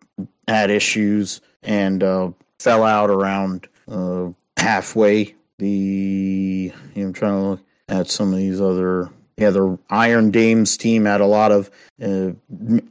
had 0.48 0.70
issues 0.70 1.40
and 1.62 2.02
uh, 2.02 2.30
fell 2.58 2.84
out 2.84 3.10
around 3.10 3.68
uh, 3.88 4.28
halfway. 4.56 5.34
The 5.58 6.72
I'm 6.96 7.12
trying 7.12 7.32
to 7.32 7.48
look 7.48 7.60
at 7.88 8.08
some 8.08 8.32
of 8.32 8.38
these 8.38 8.60
other. 8.60 9.10
Yeah, 9.36 9.50
the 9.50 9.78
Iron 9.90 10.30
Dames 10.30 10.76
team 10.76 11.04
had 11.04 11.20
a 11.20 11.26
lot 11.26 11.52
of 11.52 11.70
uh, 12.02 12.32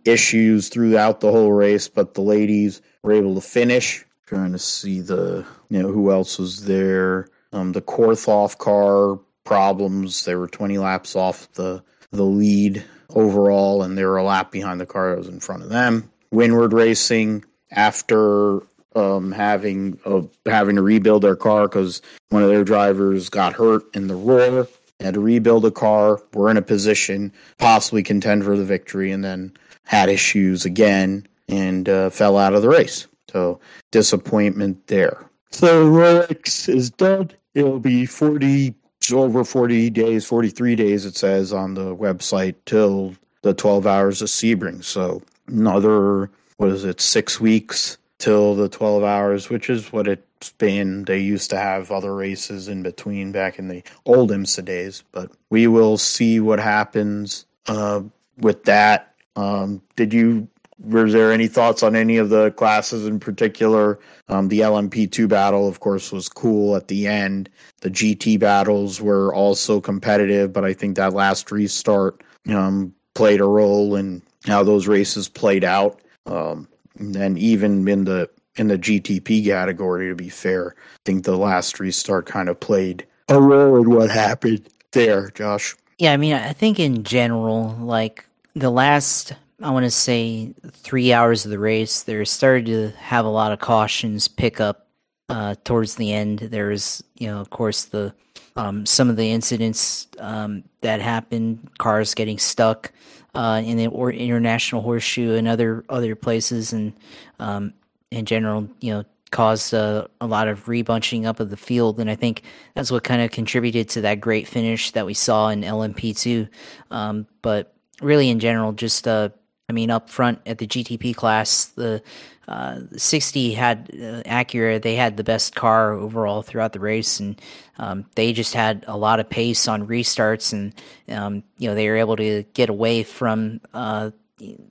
issues 0.06 0.70
throughout 0.70 1.20
the 1.20 1.32
whole 1.32 1.52
race, 1.52 1.88
but 1.88 2.14
the 2.14 2.22
ladies 2.22 2.82
were 3.04 3.14
able 3.14 3.36
to 3.36 3.42
finish. 3.42 4.04
Trying 4.26 4.54
to 4.54 4.60
see 4.60 5.02
the 5.02 5.46
you 5.70 5.82
know 5.82 5.92
who 5.92 6.12
else 6.12 6.40
was 6.40 6.66
there. 6.66 7.28
Um, 7.54 7.74
the 7.74 7.82
Korthoff 7.82 8.58
car 8.58 9.20
problems. 9.44 10.24
They 10.24 10.36
were 10.36 10.48
20 10.48 10.78
laps 10.78 11.16
off 11.16 11.52
the 11.54 11.84
the 12.12 12.24
lead 12.24 12.84
overall, 13.10 13.84
and 13.84 13.98
they 13.98 14.06
were 14.06 14.18
a 14.18 14.24
lap 14.24 14.52
behind 14.52 14.80
the 14.80 14.86
car 14.86 15.12
that 15.12 15.18
was 15.18 15.28
in 15.28 15.40
front 15.40 15.64
of 15.64 15.70
them. 15.70 16.10
Winward 16.34 16.74
Racing, 16.74 17.44
after 17.72 18.62
um, 18.96 19.32
having 19.32 20.00
uh, 20.06 20.22
having 20.46 20.76
to 20.76 20.82
rebuild 20.82 21.24
their 21.24 21.36
car 21.36 21.68
because 21.68 22.02
one 22.30 22.44
of 22.44 22.50
their 22.50 22.64
drivers 22.64 23.30
got 23.30 23.54
hurt 23.54 23.84
in 23.96 24.08
the 24.08 24.16
roar, 24.16 24.68
had 25.02 25.15
to 25.15 25.19
rebuild 25.19 25.65
a 25.65 25.72
car, 25.72 26.22
were 26.34 26.49
in 26.49 26.57
a 26.57 26.61
position 26.61 27.32
possibly 27.57 28.03
contend 28.03 28.44
for 28.44 28.57
the 28.57 28.65
victory, 28.65 29.11
and 29.11 29.23
then 29.23 29.52
had 29.84 30.10
issues 30.10 30.65
again 30.65 31.28
and 31.48 31.90
uh, 31.90 32.10
fell 32.10 32.38
out 32.38 32.53
of 32.53 32.61
the 32.61 32.69
race. 32.69 33.07
So 33.32 33.60
disappointment 33.91 34.88
there. 34.88 35.26
So 35.52 35.86
Rolex 35.86 36.69
is 36.69 36.90
done. 36.90 37.32
It'll 37.53 37.80
be 37.80 38.06
forty 38.06 38.76
over 39.11 39.44
40 39.44 39.90
days, 39.90 40.26
43 40.26 40.76
days, 40.76 41.06
it 41.06 41.18
says 41.18 41.52
on 41.52 41.73
the 41.73 41.95
website, 41.95 42.56
till 42.65 43.15
the 43.41 43.53
12 43.53 43.88
hours 43.88 44.22
of 44.22 44.28
Sebring. 44.28 44.84
So 44.84 45.23
another, 45.48 46.30
what 46.57 46.69
is 46.69 46.86
it, 46.86 47.02
six 47.02 47.40
weeks 47.40 47.98
till 48.19 48.56
the 48.56 48.69
12 48.69 49.03
hours, 49.03 49.49
which 49.49 49.69
is 49.69 49.91
what 49.91 50.07
it's 50.07 50.23
been. 50.50 51.06
They 51.06 51.20
used 51.20 51.50
to 51.52 51.58
have 51.58 51.92
other 51.92 52.16
races 52.16 52.68
in 52.68 52.84
between 52.84 53.32
back 53.32 53.60
in 53.60 53.68
the 53.68 53.84
old 54.06 54.32
IMSA 54.32 54.66
days, 54.66 55.04
but 55.12 55.32
we 55.50 55.68
will 55.68 55.98
see 55.98 56.40
what 56.40 56.60
happens 56.60 57.46
uh, 57.68 58.02
with 58.38 58.64
that. 58.64 59.14
Um, 59.36 59.82
did 59.96 60.14
you 60.14 60.48
were 60.84 61.10
there 61.10 61.32
any 61.32 61.48
thoughts 61.48 61.84
on 61.84 61.96
any 61.96 62.18
of 62.18 62.30
the 62.30 62.52
classes 62.52 63.06
in 63.06 63.20
particular? 63.20 64.00
Um, 64.30 64.48
the 64.48 64.62
LMP2 64.62 65.30
battle, 65.30 65.68
of 65.68 65.80
course, 65.80 66.12
was 66.12 66.28
cool 66.28 66.76
at 66.76 66.88
the 66.88 67.08
end. 67.08 67.50
The 67.82 67.92
GT 67.92 68.40
battles 68.40 69.00
were 69.00 69.34
also 69.34 69.80
competitive, 69.80 70.52
but 70.52 70.66
I 70.66 70.74
think 70.74 70.96
that 70.96 71.14
last 71.14 71.52
restart 71.52 72.24
um, 72.50 72.94
played 73.14 73.42
a 73.42 73.46
role 73.46 73.96
in 73.96 74.22
how 74.48 74.64
those 74.64 74.88
races 74.88 75.30
played 75.30 75.64
out. 75.64 76.02
Um, 76.26 76.68
and 76.98 77.38
even 77.38 77.88
in 77.88 78.06
the 78.06 78.30
in 78.56 78.68
the 78.68 78.78
GTP 78.78 79.45
category, 79.45 80.10
to 80.10 80.15
be 80.15 80.30
fair, 80.30 80.76
I 80.78 80.99
think 81.06 81.26
the 81.26 81.38
last 81.38 81.80
restart 81.80 82.26
kind 82.26 82.49
of 82.49 82.60
played 82.60 83.07
a 83.30 83.41
role 83.41 83.78
in 83.78 83.90
what 83.90 84.10
happened 84.10 84.68
there, 84.91 85.30
Josh. 85.30 85.76
Yeah, 85.98 86.14
I 86.14 86.18
mean, 86.18 86.34
I 86.34 86.53
think 86.53 86.80
in 86.80 87.03
general, 87.03 87.76
like 87.80 88.26
the 88.56 88.72
last 88.72 89.34
I 89.64 89.69
want 89.69 89.86
to 89.86 89.91
say 89.91 90.53
three 90.72 91.14
hours 91.14 91.45
of 91.45 91.52
the 91.52 91.60
race, 91.60 92.03
there 92.03 92.26
started 92.26 92.65
to 92.68 92.90
have 92.98 93.26
a 93.26 93.30
lot 93.30 93.52
of 93.52 93.60
cautions 93.60 94.28
pick 94.28 94.60
up 94.60 94.88
uh, 95.30 95.56
towards 95.64 95.95
the 95.95 96.11
end. 96.11 96.40
There 96.40 96.69
was, 96.69 97.03
you 97.15 97.28
know, 97.28 97.40
of 97.40 97.52
course, 97.52 97.86
the 97.86 98.14
um, 98.56 98.86
some 98.86 99.10
of 99.10 99.15
the 99.15 99.32
incidents 99.32 100.07
um, 100.19 100.64
that 100.82 100.99
happened, 100.99 101.69
cars 101.78 102.14
getting 102.14 102.38
stuck 102.38 102.91
uh, 103.34 103.61
in 103.64 103.78
the 103.78 103.88
or 103.88 104.11
international 104.11 104.82
horseshoe 104.82 105.36
and 105.36 105.48
other 105.48 105.86
other 105.90 106.15
places, 106.15 106.73
and 106.73 106.94
um, 107.40 107.73
in 108.12 108.26
general, 108.26 108.70
you 108.80 108.94
know, 108.94 109.06
caused 109.32 109.74
uh, 109.74 110.08
a 110.20 110.28
lot 110.28 110.48
of 110.48 110.66
rebunching 110.66 111.26
up 111.26 111.40
of 111.40 111.50
the 111.50 111.58
field, 111.58 112.00
and 112.00 112.10
I 112.10 112.16
think 112.16 112.44
that's 112.76 112.92
what 112.92 113.04
kind 113.04 113.22
of 113.22 113.32
contributed 113.32 113.90
to 113.90 114.02
that 114.02 114.20
great 114.20 114.48
finish 114.48 114.92
that 114.92 115.06
we 115.06 115.14
saw 115.14 115.50
in 115.50 115.62
LMP 115.62 116.18
two. 116.18 116.48
Um, 116.92 117.28
but 117.42 117.74
really, 118.02 118.30
in 118.30 118.40
general, 118.40 118.74
just 118.74 119.08
uh, 119.08 119.30
I 119.70 119.74
mean, 119.74 119.90
up 119.90 120.10
front 120.10 120.40
at 120.46 120.58
the 120.58 120.68
GTP 120.68 121.16
class, 121.16 121.66
the 121.68 122.04
uh, 122.48 122.82
60 122.98 123.54
had 123.54 123.90
uh, 123.94 124.22
Acura. 124.24 124.82
They 124.82 124.96
had 124.96 125.16
the 125.16 125.24
best 125.24 125.56
car 125.56 125.94
overall 125.94 126.42
throughout 126.42 126.74
the 126.74 126.82
race, 126.82 127.22
and 127.22 127.42
um, 127.78 128.06
they 128.16 128.34
just 128.34 128.54
had 128.54 128.84
a 128.88 128.98
lot 128.98 129.22
of 129.22 129.30
pace 129.30 129.70
on 129.70 129.88
restarts, 129.88 130.52
and 130.52 130.74
um, 131.08 131.44
you 131.58 131.70
know 131.70 131.76
they 131.76 131.88
were 131.88 131.96
able 131.96 132.18
to 132.18 132.44
get 132.54 132.70
away 132.70 133.04
from 133.04 133.62
uh, 133.74 134.12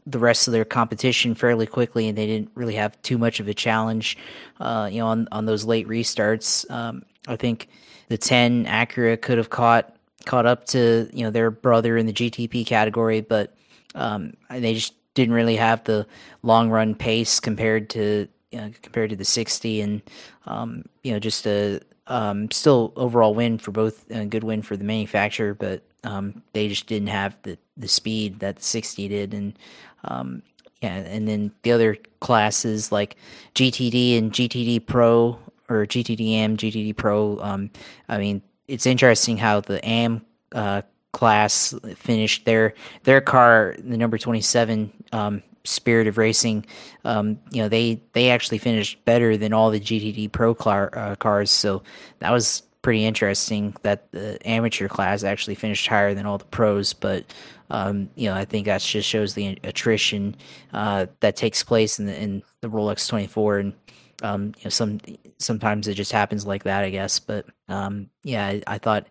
the 0.07 0.19
rest 0.19 0.49
of 0.49 0.53
their 0.53 0.65
competition 0.65 1.35
fairly 1.35 1.67
quickly, 1.67 2.09
and 2.09 2.17
they 2.17 2.27
didn't 2.27 2.51
really 2.55 2.75
have 2.75 3.01
too 3.03 3.19
much 3.19 3.41
of 3.41 3.49
a 3.49 3.55
challenge, 3.55 4.17
uh, 4.61 4.89
you 4.91 4.99
know, 4.99 5.07
on 5.07 5.29
on 5.33 5.47
those 5.47 5.65
late 5.65 5.89
restarts. 5.89 6.69
Um, 6.71 7.05
I 7.29 7.37
think 7.37 7.69
the 8.09 8.19
10 8.19 8.67
Acura 8.67 9.21
could 9.21 9.39
have 9.39 9.51
caught 9.51 9.97
caught 10.27 10.47
up 10.47 10.67
to 10.67 11.09
you 11.13 11.25
know 11.25 11.31
their 11.31 11.51
brother 11.51 11.97
in 11.97 12.07
the 12.07 12.13
GTP 12.13 12.67
category, 12.67 13.21
but 13.21 13.55
um, 13.95 14.35
they 14.51 14.75
just 14.75 14.95
didn't 15.15 15.35
really 15.35 15.57
have 15.57 15.85
the 15.85 16.07
long 16.43 16.71
run 16.71 16.95
pace 16.95 17.41
compared 17.41 17.91
to 17.91 18.29
you 18.51 18.61
know, 18.61 18.71
compared 18.83 19.11
to 19.11 19.17
the 19.17 19.25
60 19.25 19.81
and 19.81 20.03
um, 20.47 20.85
you 21.03 21.13
know 21.13 21.19
just 21.19 21.47
a 21.47 21.81
um, 22.07 22.51
still 22.51 22.93
overall 22.97 23.35
win 23.35 23.59
for 23.59 23.71
both 23.71 24.11
a 24.11 24.27
good 24.27 24.45
win 24.45 24.63
for 24.63 24.77
the 24.77 24.85
manufacturer 24.85 25.55
but 25.55 25.83
um, 26.05 26.43
they 26.53 26.69
just 26.69 26.87
didn't 26.87 27.09
have 27.09 27.37
the, 27.43 27.59
the 27.77 27.89
speed 27.89 28.41
that 28.41 28.57
the 28.57 28.63
60 28.63 29.09
did. 29.09 29.35
And 29.35 29.59
um, 30.05 30.43
yeah 30.83 30.95
and 30.95 31.29
then 31.29 31.53
the 31.63 31.73
other 31.73 31.97
classes 32.21 32.91
like 32.91 33.17
GTD 33.55 34.19
and 34.19 34.33
GTD 34.33 34.87
Pro 34.87 35.39
or 35.69 35.87
GTDM, 35.87 36.57
GTD 36.57 36.97
Pro 36.97 37.39
um, 37.41 37.71
I 38.09 38.19
mean 38.19 38.43
it's 38.67 38.87
interesting 38.87 39.37
how 39.37 39.61
the 39.61 39.85
AM 39.87 40.25
uh, 40.53 40.83
class 41.13 41.75
finished 41.97 42.45
their 42.45 42.75
their 43.05 43.21
car 43.21 43.75
the 43.79 43.97
number 43.97 44.19
27 44.19 44.93
um, 45.13 45.43
spirit 45.65 46.07
of 46.07 46.19
racing. 46.19 46.65
Um, 47.05 47.39
you 47.51 47.63
know 47.63 47.69
they 47.69 48.01
they 48.13 48.31
actually 48.31 48.59
finished 48.59 49.05
better 49.05 49.37
than 49.37 49.53
all 49.53 49.71
the 49.71 49.81
gtd 49.81 50.33
pro 50.33 50.55
car, 50.55 50.91
uh, 50.97 51.17
cars. 51.17 51.51
So 51.51 51.83
that 52.21 52.31
was 52.31 52.63
pretty 52.83 53.05
interesting 53.05 53.75
that 53.83 54.11
the 54.13 54.39
amateur 54.47 54.89
class 54.89 55.23
actually 55.23 55.55
finished 55.55 55.87
higher 55.87 56.15
than 56.15 56.27
all 56.27 56.39
the 56.39 56.45
pros 56.47 56.93
but 56.93 57.25
um, 57.71 58.09
you 58.15 58.29
know 58.29 58.35
i 58.35 58.45
think 58.45 58.67
that 58.67 58.81
just 58.81 59.09
shows 59.09 59.35
the 59.35 59.59
attrition 59.65 60.35
uh, 60.73 61.07
that 61.21 61.37
takes 61.37 61.63
place 61.63 61.99
in 61.99 62.07
the, 62.07 62.23
in 62.23 62.43
the 62.61 62.69
rolex 62.69 63.09
24 63.09 63.59
and 63.59 63.75
um, 64.23 64.47
you 64.59 64.65
know 64.65 64.71
some 64.71 64.99
sometimes 65.39 65.89
it 65.89 65.95
just 65.95 66.13
happens 66.13 66.47
like 66.47 66.65
that 66.65 66.85
i 66.85 66.91
guess 66.91 67.19
but 67.19 67.47
um, 67.69 68.09
yeah 68.23 68.47
I, 68.47 68.63
I 68.67 68.79
thought 68.79 69.07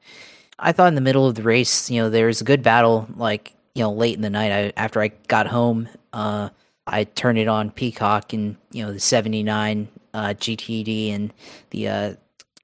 I 0.59 0.71
thought 0.71 0.89
in 0.89 0.95
the 0.95 1.01
middle 1.01 1.25
of 1.25 1.35
the 1.35 1.41
race, 1.41 1.89
you 1.89 2.01
know, 2.01 2.09
there 2.09 2.27
was 2.27 2.41
a 2.41 2.43
good 2.43 2.61
battle. 2.61 3.07
Like 3.15 3.53
you 3.75 3.83
know, 3.83 3.91
late 3.91 4.15
in 4.15 4.21
the 4.21 4.29
night, 4.29 4.51
I, 4.51 4.73
after 4.75 5.01
I 5.01 5.09
got 5.27 5.47
home, 5.47 5.87
uh, 6.11 6.49
I 6.85 7.05
turned 7.05 7.37
it 7.37 7.47
on 7.47 7.71
Peacock 7.71 8.33
and 8.33 8.57
you 8.71 8.85
know 8.85 8.91
the 8.91 8.99
'79 8.99 9.87
uh, 10.13 10.19
GTD 10.37 11.13
and 11.13 11.33
the 11.69 11.87
uh, 11.87 12.13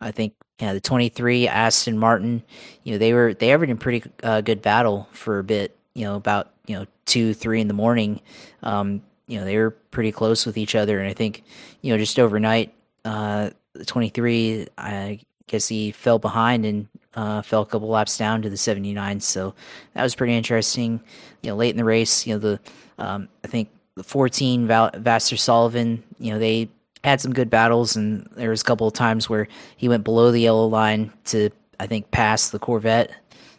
I 0.01 0.11
think 0.11 0.33
yeah 0.59 0.73
the 0.73 0.81
23 0.81 1.47
Aston 1.47 1.97
Martin. 1.97 2.43
You 2.83 2.93
know, 2.93 2.97
they 2.97 3.13
were 3.13 3.33
they 3.33 3.55
were 3.55 3.63
in 3.63 3.77
pretty 3.77 4.09
uh, 4.23 4.41
good 4.41 4.61
battle 4.61 5.07
for 5.11 5.39
a 5.39 5.43
bit. 5.43 5.75
You 5.93 6.05
know, 6.05 6.15
about 6.15 6.51
you 6.65 6.75
know 6.75 6.85
two 7.05 7.33
three 7.33 7.61
in 7.61 7.67
the 7.67 7.73
morning. 7.73 8.21
Um, 8.63 9.01
you 9.27 9.39
know, 9.39 9.45
they 9.45 9.57
were 9.57 9.71
pretty 9.71 10.11
close 10.11 10.45
with 10.45 10.57
each 10.57 10.75
other, 10.75 10.99
and 10.99 11.09
I 11.09 11.13
think 11.13 11.43
you 11.81 11.91
know 11.91 11.97
just 11.97 12.19
overnight, 12.19 12.73
uh, 13.03 13.51
the 13.73 13.85
23 13.85 14.67
I 14.77 15.19
guess 15.47 15.67
he 15.67 15.91
fell 15.91 16.19
behind 16.19 16.65
and 16.65 16.87
uh, 17.13 17.41
fell 17.41 17.61
a 17.61 17.65
couple 17.65 17.87
laps 17.87 18.17
down 18.17 18.41
to 18.41 18.49
the 18.49 18.57
79. 18.57 19.19
So 19.19 19.53
that 19.93 20.03
was 20.03 20.15
pretty 20.15 20.35
interesting. 20.35 21.01
You 21.41 21.51
know, 21.51 21.55
late 21.55 21.71
in 21.71 21.77
the 21.77 21.83
race, 21.83 22.25
you 22.27 22.33
know, 22.33 22.39
the 22.39 22.59
um, 22.97 23.29
I 23.43 23.47
think 23.47 23.69
the 23.95 24.03
14 24.03 24.67
Val- 24.67 24.91
Vasser 24.91 25.37
Sullivan, 25.37 26.03
you 26.19 26.33
know, 26.33 26.39
they 26.39 26.69
had 27.05 27.21
some 27.21 27.33
good 27.33 27.49
battles, 27.49 27.95
and 27.95 28.27
there 28.35 28.49
was 28.49 28.61
a 28.61 28.65
couple 28.65 28.87
of 28.87 28.93
times 28.93 29.29
where 29.29 29.47
he 29.77 29.87
went 29.87 30.03
below 30.03 30.31
the 30.31 30.41
yellow 30.41 30.67
line 30.67 31.13
to 31.25 31.51
I 31.79 31.87
think 31.87 32.11
pass 32.11 32.49
the 32.49 32.59
Corvette. 32.59 33.11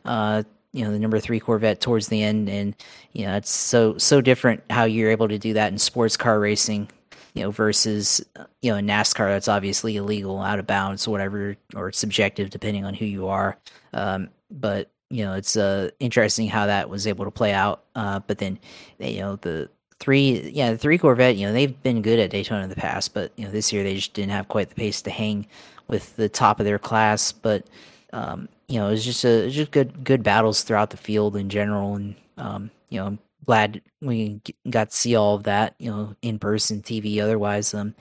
Uh, 0.04 0.42
you 0.72 0.84
know 0.84 0.90
the 0.90 0.98
number 0.98 1.20
three 1.20 1.40
Corvette 1.40 1.80
towards 1.80 2.08
the 2.08 2.22
end, 2.22 2.50
and 2.50 2.74
you 3.12 3.24
know 3.24 3.36
it's 3.36 3.50
so 3.50 3.96
so 3.98 4.20
different 4.20 4.62
how 4.68 4.84
you're 4.84 5.10
able 5.10 5.28
to 5.28 5.38
do 5.38 5.54
that 5.54 5.72
in 5.72 5.78
sports 5.78 6.16
car 6.16 6.40
racing, 6.40 6.90
you 7.34 7.42
know, 7.42 7.50
versus 7.50 8.24
you 8.62 8.70
know 8.70 8.76
in 8.76 8.86
NASCAR 8.86 9.28
that's 9.28 9.48
obviously 9.48 9.96
illegal, 9.96 10.40
out 10.40 10.58
of 10.58 10.66
bounds, 10.66 11.06
whatever, 11.06 11.56
or 11.74 11.92
subjective 11.92 12.50
depending 12.50 12.84
on 12.84 12.94
who 12.94 13.06
you 13.06 13.28
are. 13.28 13.58
Um, 13.92 14.28
but 14.50 14.90
you 15.08 15.24
know 15.24 15.34
it's 15.34 15.56
uh, 15.56 15.90
interesting 16.00 16.48
how 16.48 16.66
that 16.66 16.90
was 16.90 17.06
able 17.06 17.24
to 17.24 17.30
play 17.30 17.52
out. 17.52 17.84
Uh, 17.94 18.20
but 18.26 18.38
then 18.38 18.58
you 18.98 19.20
know 19.20 19.36
the 19.36 19.70
three 19.98 20.50
yeah 20.50 20.72
the 20.72 20.78
three 20.78 20.98
corvette 20.98 21.36
you 21.36 21.46
know 21.46 21.52
they've 21.52 21.82
been 21.82 22.02
good 22.02 22.18
at 22.18 22.30
daytona 22.30 22.62
in 22.62 22.68
the 22.68 22.76
past 22.76 23.14
but 23.14 23.32
you 23.36 23.44
know 23.44 23.50
this 23.50 23.72
year 23.72 23.82
they 23.82 23.94
just 23.94 24.12
didn't 24.12 24.30
have 24.30 24.46
quite 24.46 24.68
the 24.68 24.74
pace 24.74 25.00
to 25.00 25.10
hang 25.10 25.46
with 25.88 26.16
the 26.16 26.28
top 26.28 26.60
of 26.60 26.66
their 26.66 26.78
class. 26.78 27.32
But 27.32 27.64
um, 28.12 28.48
you 28.68 28.78
know 28.78 28.88
it 28.88 28.92
was 28.92 29.04
just 29.04 29.24
a 29.24 29.44
was 29.44 29.54
just 29.54 29.70
good 29.70 30.04
good 30.04 30.22
battles 30.22 30.62
throughout 30.62 30.90
the 30.90 30.96
field 30.96 31.36
in 31.36 31.48
general. 31.48 31.94
And 31.94 32.14
um, 32.36 32.70
you 32.88 33.00
know 33.00 33.06
i'm 33.06 33.18
glad 33.44 33.80
we 34.00 34.40
got 34.70 34.90
to 34.90 34.96
see 34.96 35.14
all 35.14 35.36
of 35.36 35.44
that 35.44 35.74
you 35.78 35.90
know 35.90 36.14
in 36.22 36.38
person 36.38 36.82
tv 36.82 37.20
otherwise. 37.20 37.74
Um 37.74 37.94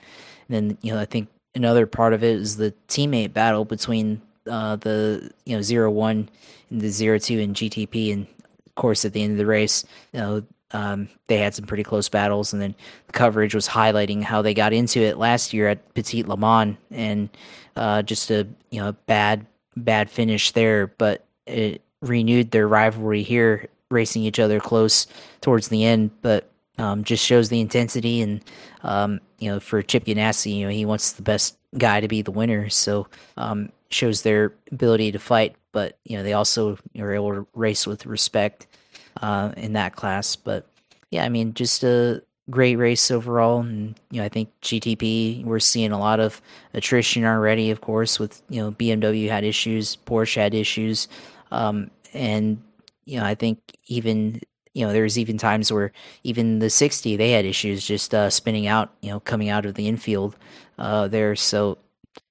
and 0.48 0.70
then 0.70 0.78
you 0.82 0.92
know 0.92 1.00
i 1.00 1.04
think 1.04 1.28
another 1.54 1.86
part 1.86 2.12
of 2.12 2.22
it 2.22 2.36
is 2.36 2.56
the 2.56 2.74
teammate 2.88 3.32
battle 3.32 3.64
between 3.64 4.20
uh, 4.48 4.76
the 4.76 5.30
you 5.44 5.56
know 5.56 5.62
zero 5.62 5.90
one 5.90 6.28
and 6.70 6.80
the 6.80 6.88
zero 6.88 7.18
two 7.18 7.38
in 7.38 7.52
gtp 7.52 8.12
and 8.12 8.26
of 8.66 8.74
course 8.76 9.04
at 9.04 9.12
the 9.12 9.22
end 9.22 9.32
of 9.32 9.38
the 9.38 9.46
race 9.46 9.84
you 10.12 10.20
know 10.20 10.44
um, 10.72 11.08
they 11.28 11.38
had 11.38 11.54
some 11.54 11.64
pretty 11.64 11.84
close 11.84 12.08
battles, 12.08 12.52
and 12.52 12.60
then 12.60 12.74
the 13.06 13.12
coverage 13.12 13.54
was 13.54 13.68
highlighting 13.68 14.22
how 14.22 14.42
they 14.42 14.54
got 14.54 14.72
into 14.72 15.00
it 15.00 15.16
last 15.16 15.52
year 15.52 15.68
at 15.68 15.94
Petit 15.94 16.24
Le 16.24 16.36
Mans, 16.36 16.76
and 16.90 17.28
uh, 17.76 18.02
just 18.02 18.30
a 18.30 18.46
you 18.70 18.80
know 18.80 18.92
bad 19.06 19.46
bad 19.76 20.10
finish 20.10 20.52
there, 20.52 20.88
but 20.88 21.24
it 21.46 21.82
renewed 22.02 22.50
their 22.50 22.66
rivalry 22.66 23.22
here, 23.22 23.68
racing 23.90 24.22
each 24.22 24.40
other 24.40 24.58
close 24.58 25.06
towards 25.40 25.68
the 25.68 25.84
end. 25.84 26.10
But 26.20 26.50
um, 26.78 27.04
just 27.04 27.24
shows 27.24 27.48
the 27.48 27.60
intensity, 27.60 28.20
and 28.20 28.42
um, 28.82 29.20
you 29.38 29.50
know 29.50 29.60
for 29.60 29.82
Chip 29.82 30.04
Ganassi, 30.04 30.56
you 30.56 30.66
know 30.66 30.72
he 30.72 30.84
wants 30.84 31.12
the 31.12 31.22
best 31.22 31.56
guy 31.78 32.00
to 32.00 32.08
be 32.08 32.22
the 32.22 32.32
winner, 32.32 32.68
so 32.70 33.06
um, 33.36 33.70
shows 33.88 34.22
their 34.22 34.52
ability 34.72 35.12
to 35.12 35.20
fight. 35.20 35.54
But 35.70 35.96
you 36.04 36.16
know 36.16 36.24
they 36.24 36.32
also 36.32 36.76
are 36.98 37.14
able 37.14 37.34
to 37.34 37.46
race 37.54 37.86
with 37.86 38.04
respect 38.04 38.66
uh, 39.20 39.52
in 39.56 39.72
that 39.74 39.96
class. 39.96 40.36
But 40.36 40.66
yeah, 41.10 41.24
I 41.24 41.28
mean, 41.28 41.54
just 41.54 41.84
a 41.84 42.22
great 42.50 42.76
race 42.76 43.10
overall. 43.10 43.60
And, 43.60 43.98
you 44.10 44.20
know, 44.20 44.24
I 44.24 44.28
think 44.28 44.50
GTP, 44.62 45.44
we're 45.44 45.58
seeing 45.58 45.92
a 45.92 45.98
lot 45.98 46.20
of 46.20 46.40
attrition 46.74 47.24
already, 47.24 47.70
of 47.70 47.80
course, 47.80 48.18
with, 48.18 48.42
you 48.48 48.60
know, 48.60 48.70
BMW 48.72 49.28
had 49.28 49.44
issues, 49.44 49.96
Porsche 50.06 50.36
had 50.36 50.54
issues. 50.54 51.08
Um, 51.50 51.90
and, 52.12 52.62
you 53.04 53.18
know, 53.18 53.26
I 53.26 53.34
think 53.34 53.58
even, 53.86 54.40
you 54.74 54.86
know, 54.86 54.92
there's 54.92 55.18
even 55.18 55.38
times 55.38 55.72
where 55.72 55.92
even 56.22 56.58
the 56.58 56.70
60, 56.70 57.16
they 57.16 57.32
had 57.32 57.44
issues 57.44 57.86
just 57.86 58.14
uh, 58.14 58.30
spinning 58.30 58.66
out, 58.66 58.92
you 59.00 59.10
know, 59.10 59.20
coming 59.20 59.48
out 59.48 59.66
of 59.66 59.74
the 59.74 59.88
infield 59.88 60.36
uh, 60.78 61.08
there. 61.08 61.34
So, 61.34 61.78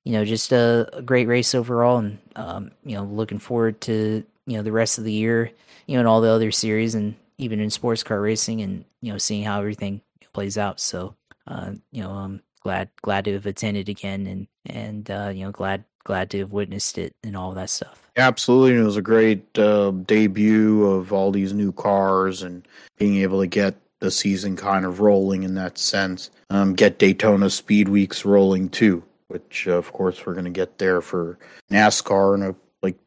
you 0.04 0.14
know, 0.14 0.24
just 0.24 0.52
a, 0.52 0.88
a 0.94 1.02
great 1.02 1.28
race 1.28 1.56
overall. 1.56 1.98
And, 1.98 2.20
um, 2.36 2.72
you 2.86 2.96
know, 2.96 3.04
looking 3.04 3.40
forward 3.40 3.82
to, 3.82 4.24
you 4.46 4.58
know, 4.58 4.64
the 4.64 4.72
rest 4.72 4.98
of 4.98 5.04
the 5.04 5.12
year 5.12 5.52
you 5.88 5.96
know, 5.96 6.02
in 6.02 6.08
all 6.08 6.22
the 6.22 6.30
other 6.30 6.52
series 6.52 6.96
and 6.96 7.16
even 7.38 7.60
in 7.60 7.70
sports 7.70 8.04
car 8.04 8.22
racing 8.22 8.62
and, 8.62 8.86
you 9.02 9.12
know, 9.12 9.18
seeing 9.18 9.44
how 9.44 9.60
everything 9.60 10.02
plays 10.34 10.58
out. 10.58 10.80
So, 10.80 11.16
uh, 11.48 11.72
you 11.92 12.02
know, 12.02 12.12
I'm 12.12 12.42
glad, 12.62 12.90
glad 13.02 13.26
to 13.26 13.34
have 13.34 13.46
attended 13.46 13.90
again 13.90 14.26
and, 14.28 14.48
and, 14.66 15.10
uh, 15.12 15.32
you 15.34 15.46
know, 15.46 15.52
glad, 15.52 15.84
glad 16.04 16.30
to 16.32 16.40
have 16.40 16.54
witnessed 16.54 16.98
it 16.98 17.16
and 17.24 17.36
all 17.38 17.54
that 17.54 17.70
stuff. 17.70 18.02
Absolutely. 18.18 18.80
It 18.80 18.84
was 18.84 18.98
a 18.98 19.02
great 19.02 19.58
uh, 19.58 19.92
debut 19.92 20.86
of 20.86 21.12
all 21.12 21.32
these 21.32 21.54
new 21.54 21.72
cars 21.72 22.42
and 22.42 22.68
being 22.98 23.18
able 23.18 23.42
to 23.42 23.48
get 23.48 23.76
the 24.00 24.12
season 24.12 24.56
kind 24.56 24.86
of 24.86 25.00
rolling 25.00 25.44
in 25.44 25.56
that 25.56 25.78
sense. 25.78 26.30
Um, 26.50 26.74
get 26.74 27.00
Daytona 27.00 27.50
Speed 27.50 27.90
Weeks 27.90 28.26
rolling 28.26 28.70
too, 28.70 29.04
which 29.28 29.68
uh, 29.68 29.74
of 29.74 29.92
course 29.94 30.26
we're 30.26 30.34
going 30.34 30.46
to 30.46 30.52
get 30.52 30.78
there 30.78 31.02
for 31.02 31.38
NASCAR 31.72 32.36
in 32.36 32.44
a 32.44 32.56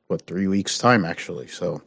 what 0.09 0.26
three 0.26 0.47
weeks 0.47 0.78
time 0.78 1.05
actually. 1.05 1.47
So 1.47 1.82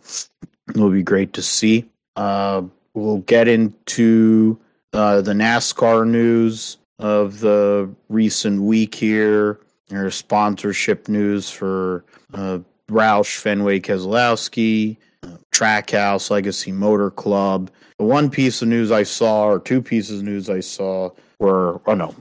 it 0.69 0.77
will 0.77 0.91
be 0.91 1.03
great 1.03 1.34
to 1.34 1.41
see. 1.41 1.85
Uh, 2.15 2.64
we'll 2.93 3.19
get 3.19 3.48
into 3.48 4.60
uh, 4.93 5.22
the 5.22 5.34
NASCAR 5.34 6.07
news 6.07 6.77
of 6.99 7.39
the 7.39 7.89
recent 8.10 8.61
week 8.61 8.95
here. 8.95 9.60
There's 9.88 10.15
sponsorship 10.15 11.10
news 11.10 11.49
for 11.49 12.06
uh, 12.34 12.60
Roush, 12.89 13.38
Fenway, 13.38 13.80
Keselowski, 13.80 14.98
uh, 15.23 15.38
Trackhouse, 15.52 16.30
Legacy 16.30 16.72
Motor 16.72 17.11
Club. 17.11 17.72
The 17.98 18.06
one 18.06 18.30
piece 18.30 18.61
of 18.61 18.68
news 18.68 18.91
I 18.91 19.03
saw, 19.03 19.45
or 19.45 19.60
two 19.60 19.81
pieces 19.81 20.19
of 20.19 20.26
news 20.26 20.49
I 20.49 20.60
saw, 20.60 21.10
were 21.41 21.81
oh 21.88 21.95
no, 21.95 22.15